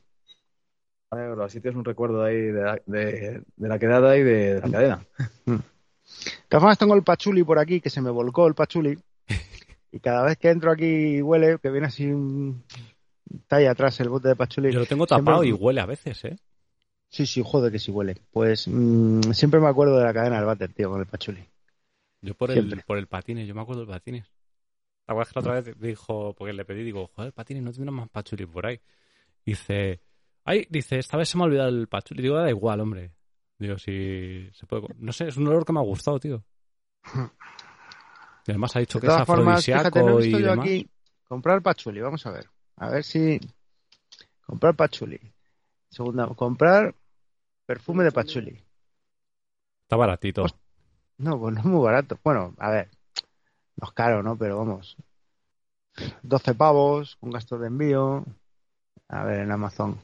Vale, 1.11 1.29
bro, 1.31 1.43
así 1.45 1.61
tienes 1.61 1.77
un 1.77 1.85
recuerdo 1.85 2.23
ahí 2.23 2.35
de 2.41 2.61
la, 2.63 2.79
de, 2.85 3.43
de 3.55 3.67
la 3.67 3.79
quedada 3.79 4.17
y 4.17 4.23
de, 4.23 4.55
de 4.55 4.61
la 4.61 4.69
cadena. 4.71 5.05
De 5.45 5.61
todas 6.49 6.61
formas, 6.61 6.77
tengo 6.77 6.95
el 6.95 7.03
pachuli 7.03 7.43
por 7.43 7.59
aquí, 7.59 7.79
que 7.79 7.89
se 7.89 8.01
me 8.01 8.09
volcó 8.09 8.47
el 8.47 8.55
pachuli. 8.55 8.97
Y 9.91 9.99
cada 9.99 10.23
vez 10.26 10.38
que 10.38 10.49
entro 10.49 10.72
aquí 10.72 10.85
y 10.85 11.22
huele, 11.22 11.57
que 11.59 11.69
viene 11.69 11.88
así 11.88 12.05
un... 12.07 12.64
Está 13.34 13.57
ahí 13.57 13.65
atrás 13.65 13.99
el 13.99 14.09
bote 14.09 14.30
de 14.30 14.35
pachuli. 14.35 14.72
Yo 14.72 14.80
lo 14.80 14.85
tengo 14.85 15.05
Siempre- 15.05 15.26
tapado 15.26 15.43
y 15.43 15.51
huele 15.51 15.81
a 15.81 15.85
veces, 15.85 16.23
¿eh? 16.26 16.38
Sí, 17.09 17.26
sí, 17.26 17.41
joder 17.45 17.72
que 17.72 17.80
sí 17.80 17.91
huele. 17.91 18.15
Pues 18.31 18.68
mm, 18.68 19.31
siempre 19.34 19.59
me 19.59 19.68
acuerdo 19.68 19.97
de 19.97 20.03
la 20.05 20.14
cadena 20.14 20.38
del 20.38 20.45
váter, 20.45 20.73
tío, 20.73 20.89
con 20.89 20.99
el 20.99 21.05
pachuli. 21.07 21.43
Yo 22.22 22.34
por 22.35 22.51
Siempre. 22.51 22.80
el, 22.80 22.84
por 22.85 22.97
el 22.97 23.07
patines, 23.07 23.47
yo 23.47 23.55
me 23.55 23.61
acuerdo 23.61 23.81
del 23.81 23.89
patines. 23.89 24.30
La 25.07 25.14
verdad 25.14 25.27
es 25.30 25.34
que 25.34 25.39
la 25.39 25.41
otra 25.41 25.61
vez 25.61 25.80
dijo, 25.80 26.34
porque 26.34 26.53
le 26.53 26.65
pedí, 26.65 26.84
digo, 26.84 27.07
joder, 27.15 27.31
patines, 27.31 27.64
no 27.64 27.72
tendrás 27.72 27.93
más 27.95 28.09
pachuli 28.09 28.45
por 28.45 28.65
ahí. 28.65 28.80
Dice, 29.45 30.01
ay, 30.43 30.68
dice, 30.69 30.97
esta 30.99 31.15
vez 31.18 31.30
se 31.30 31.38
me 31.38 31.43
ha 31.43 31.47
olvidado 31.47 31.69
el 31.69 31.88
pachuli. 31.88 32.22
Digo, 32.22 32.35
da 32.35 32.49
igual, 32.49 32.81
hombre. 32.81 33.11
Digo, 33.57 33.77
si 33.77 34.49
se 34.51 34.65
puede. 34.65 34.84
No 34.97 35.14
sé, 35.14 35.27
es 35.30 35.38
un 35.38 35.47
olor 35.47 35.65
que 35.65 35.72
me 35.73 35.80
ha 35.80 35.84
gustado, 35.84 36.19
tío. 36.19 36.43
Y 38.48 38.52
además 38.52 38.76
ha 38.76 38.80
dicho 38.80 38.99
De 38.99 39.07
que 39.07 39.14
es 39.14 39.26
formas, 39.26 39.64
fíjate, 39.64 40.02
no 40.02 40.07
he 40.07 40.11
afrodisíaco 40.11 40.18
visto 40.24 40.40
y 40.40 40.41
yo 40.41 40.49
demás. 40.52 40.65
aquí 40.65 40.90
comprar 41.28 41.61
pachuli. 41.61 41.99
Vamos 41.99 42.26
a 42.26 42.32
ver. 42.32 42.49
A 42.78 42.90
ver 42.90 43.03
si... 43.03 43.40
Comprar 44.45 44.76
pachuli. 44.76 45.19
Segunda, 45.90 46.28
comprar 46.28 46.95
perfume 47.65 48.06
de 48.06 48.11
pachuli. 48.14 48.64
Está 49.84 49.98
baratito. 49.98 50.44
Hostia. 50.44 50.61
No, 51.18 51.38
pues 51.38 51.56
no 51.56 51.60
es 51.60 51.65
muy 51.65 51.84
barato. 51.84 52.18
Bueno, 52.24 52.53
a 52.57 52.69
ver, 52.69 52.90
no 53.76 53.88
es 53.88 53.94
caro, 53.94 54.24
¿no? 54.24 54.38
Pero 54.38 54.57
vamos. 54.57 54.95
12 56.22 56.56
pavos, 56.56 57.18
con 57.18 57.32
gastos 57.32 57.60
de 57.60 57.68
envío. 57.68 58.24
A 59.10 59.24
ver, 59.26 59.41
en 59.41 59.52
Amazon. 59.52 59.99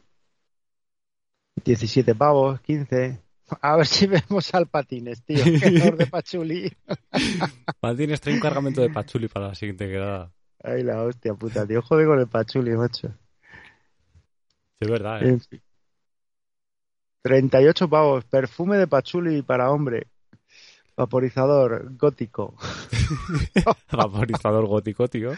17 1.63 2.15
pavos, 2.15 2.59
15. 2.61 3.22
A 3.61 3.77
ver 3.77 3.85
si 3.85 4.07
vemos 4.07 4.53
al 4.53 4.67
patines, 4.67 5.23
tío. 5.23 5.43
Olor 5.43 5.97
de 5.97 6.07
pachuli. 6.07 6.71
Patines 7.79 8.21
trae 8.21 8.35
un 8.35 8.39
cargamento 8.39 8.81
de 8.81 8.89
pachuli 8.89 9.27
para 9.27 9.49
la 9.49 9.55
siguiente 9.55 9.87
quedada. 9.87 10.31
Ay, 10.63 10.83
la 10.83 11.03
hostia 11.03 11.33
puta, 11.33 11.67
tío. 11.67 11.81
Joder 11.81 12.07
con 12.07 12.19
el 12.19 12.27
pachuli, 12.27 12.71
macho. 12.71 13.09
Sí, 13.09 14.79
es 14.79 14.89
verdad, 14.89 15.23
¿eh? 15.23 15.29
En 15.29 15.41
fin. 15.41 15.61
38 17.21 17.89
pavos. 17.89 18.25
Perfume 18.25 18.77
de 18.77 18.87
pachuli 18.87 19.41
para 19.41 19.71
hombre. 19.71 20.07
Vaporizador 20.95 21.97
gótico. 21.97 22.55
Vaporizador 23.91 24.67
gótico, 24.67 25.07
tío. 25.07 25.31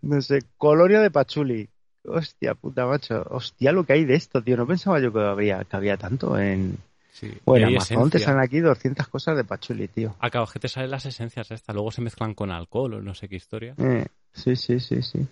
No 0.00 0.22
sé, 0.22 0.40
colonia 0.56 1.00
de 1.00 1.10
pachuli. 1.10 1.68
Hostia 2.04 2.54
puta, 2.54 2.86
macho. 2.86 3.26
Hostia, 3.30 3.72
lo 3.72 3.84
que 3.84 3.94
hay 3.94 4.04
de 4.04 4.14
esto, 4.14 4.42
tío. 4.42 4.56
No 4.56 4.66
pensaba 4.66 5.00
yo 5.00 5.12
que 5.12 5.20
había, 5.20 5.64
que 5.64 5.76
había 5.76 5.96
tanto 5.96 6.38
en... 6.38 6.78
Sí. 7.14 7.32
Bueno, 7.44 7.70
Y 7.70 7.76
Amazon 7.76 8.10
te 8.10 8.18
salen 8.18 8.40
aquí 8.40 8.58
200 8.58 9.06
cosas 9.06 9.36
de 9.36 9.44
pachuli, 9.44 9.86
tío. 9.86 10.16
Acabo 10.18 10.48
que 10.48 10.58
te 10.58 10.66
salen 10.66 10.90
las 10.90 11.06
esencias 11.06 11.48
estas, 11.48 11.72
luego 11.72 11.92
se 11.92 12.00
mezclan 12.00 12.34
con 12.34 12.50
alcohol 12.50 12.94
o 12.94 13.00
no 13.00 13.14
sé 13.14 13.28
qué 13.28 13.36
historia. 13.36 13.76
Eh, 13.78 14.04
sí, 14.32 14.56
sí, 14.56 14.80
sí, 14.80 15.00
sí. 15.00 15.24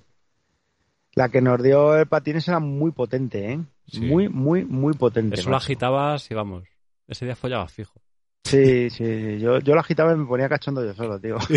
La 1.15 1.29
que 1.29 1.41
nos 1.43 1.61
dio 1.61 1.97
el 1.97 2.07
patines 2.07 2.47
era 2.47 2.61
muy 2.61 2.93
potente, 2.93 3.53
¿eh? 3.53 3.61
Sí. 3.89 4.01
Muy, 4.01 4.29
muy, 4.29 4.65
muy 4.65 4.93
potente. 4.93 5.35
Eso 5.35 5.51
lo 5.51 5.57
macho. 5.57 5.65
agitabas 5.65 6.31
y 6.31 6.35
vamos, 6.35 6.63
ese 7.09 7.25
día 7.25 7.35
follaba 7.35 7.67
fijo. 7.67 8.01
Sí, 8.45 8.89
sí. 8.89 9.41
Yo, 9.41 9.59
yo 9.59 9.75
lo 9.75 9.81
agitaba 9.81 10.13
y 10.13 10.17
me 10.17 10.25
ponía 10.25 10.49
cachondo 10.49 10.85
yo 10.85 10.95
solo, 10.95 11.21
tío. 11.21 11.37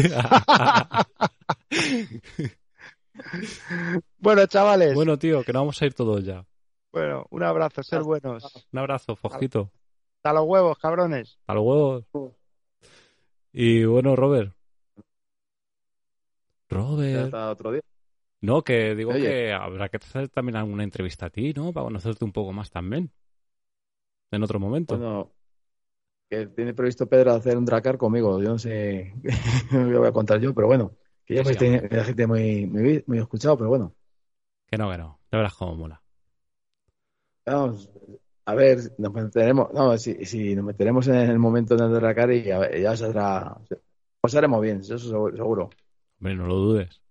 Bueno, 4.17 4.45
chavales. 4.47 4.87
Bueno, 4.87 5.11
bueno, 5.11 5.19
tío, 5.19 5.43
que 5.43 5.53
no 5.53 5.59
vamos 5.59 5.81
a 5.81 5.85
ir 5.85 5.93
todos 5.93 6.21
ya. 6.25 6.45
un 7.29 7.43
abrazo, 7.43 7.81
ser 7.81 8.01
buenos. 8.01 8.67
Un 8.73 8.79
abrazo, 8.79 9.15
Fojito. 9.15 9.71
Hasta 10.25 10.39
los 10.39 10.47
huevos, 10.47 10.75
cabrones. 10.79 11.37
A 11.45 11.53
los 11.53 11.63
huevos. 11.63 12.03
Y 13.53 13.85
bueno, 13.85 14.15
Robert. 14.15 14.55
Robert. 16.67 17.25
hasta 17.25 17.51
otro 17.51 17.71
día. 17.73 17.81
No, 18.41 18.63
que 18.63 18.95
digo 18.95 19.11
Oye. 19.11 19.21
que 19.21 19.53
habrá 19.53 19.87
que 19.87 19.97
hacer 19.97 20.29
también 20.29 20.55
alguna 20.55 20.83
entrevista 20.83 21.27
a 21.27 21.29
ti, 21.29 21.53
¿no? 21.53 21.71
Para 21.71 21.83
conocerte 21.83 22.25
un 22.25 22.31
poco 22.31 22.53
más 22.53 22.71
también. 22.71 23.11
En 24.31 24.41
otro 24.41 24.59
momento. 24.59 24.97
Bueno, 24.97 25.31
que 26.27 26.47
tiene 26.47 26.73
previsto 26.73 27.07
Pedro 27.07 27.33
hacer 27.33 27.55
un 27.55 27.65
Dracar 27.65 27.99
conmigo. 27.99 28.41
Yo 28.41 28.49
no 28.49 28.57
sé 28.57 29.13
qué 29.69 29.77
voy 29.77 30.07
a 30.07 30.11
contar 30.11 30.39
yo, 30.39 30.55
pero 30.55 30.65
bueno. 30.65 30.91
Que 31.23 31.35
ya 31.35 31.45
Sí, 31.45 31.55
me 31.59 31.87
la 31.87 32.03
gente 32.03 32.25
muy, 32.25 32.65
muy, 32.65 33.03
muy 33.05 33.19
escuchado, 33.19 33.57
pero 33.57 33.69
bueno. 33.69 33.93
Que 34.67 34.77
no, 34.77 34.89
que 34.91 34.97
no. 34.97 35.19
Ya 35.31 35.37
verás 35.37 35.53
cómo 35.55 35.75
mola. 35.75 36.01
Vamos, 37.45 37.89
a 38.45 38.53
ver, 38.53 38.79
nos 38.97 39.11
meteremos, 39.13 39.73
no, 39.73 39.97
si, 39.97 40.25
si 40.25 40.55
nos 40.55 40.65
meteremos 40.65 41.07
en 41.07 41.15
el 41.15 41.39
momento 41.39 41.75
del 41.75 41.91
Dracar 41.93 42.31
y 42.31 42.51
a 42.51 42.59
ver, 42.59 42.79
ya 42.81 42.95
saldrá, 42.95 43.57
pues 44.21 44.35
haremos 44.35 44.61
bien, 44.61 44.81
eso 44.81 44.97
seguro. 44.99 45.69
Hombre, 46.19 46.35
no 46.35 46.47
lo 46.47 46.55
dudes. 46.55 47.01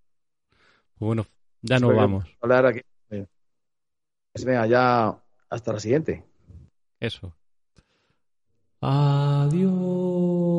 Pues 0.98 1.06
bueno, 1.06 1.26
ya 1.62 1.78
nos 1.78 1.88
Pues, 1.88 1.96
vamos. 1.96 2.24
Hablar 2.40 2.66
aquí. 2.66 2.80
Pues 3.08 4.44
venga, 4.44 4.66
ya 4.66 5.16
hasta 5.48 5.72
la 5.72 5.80
siguiente. 5.80 6.24
Eso. 7.00 7.32
Adiós. 8.80 10.53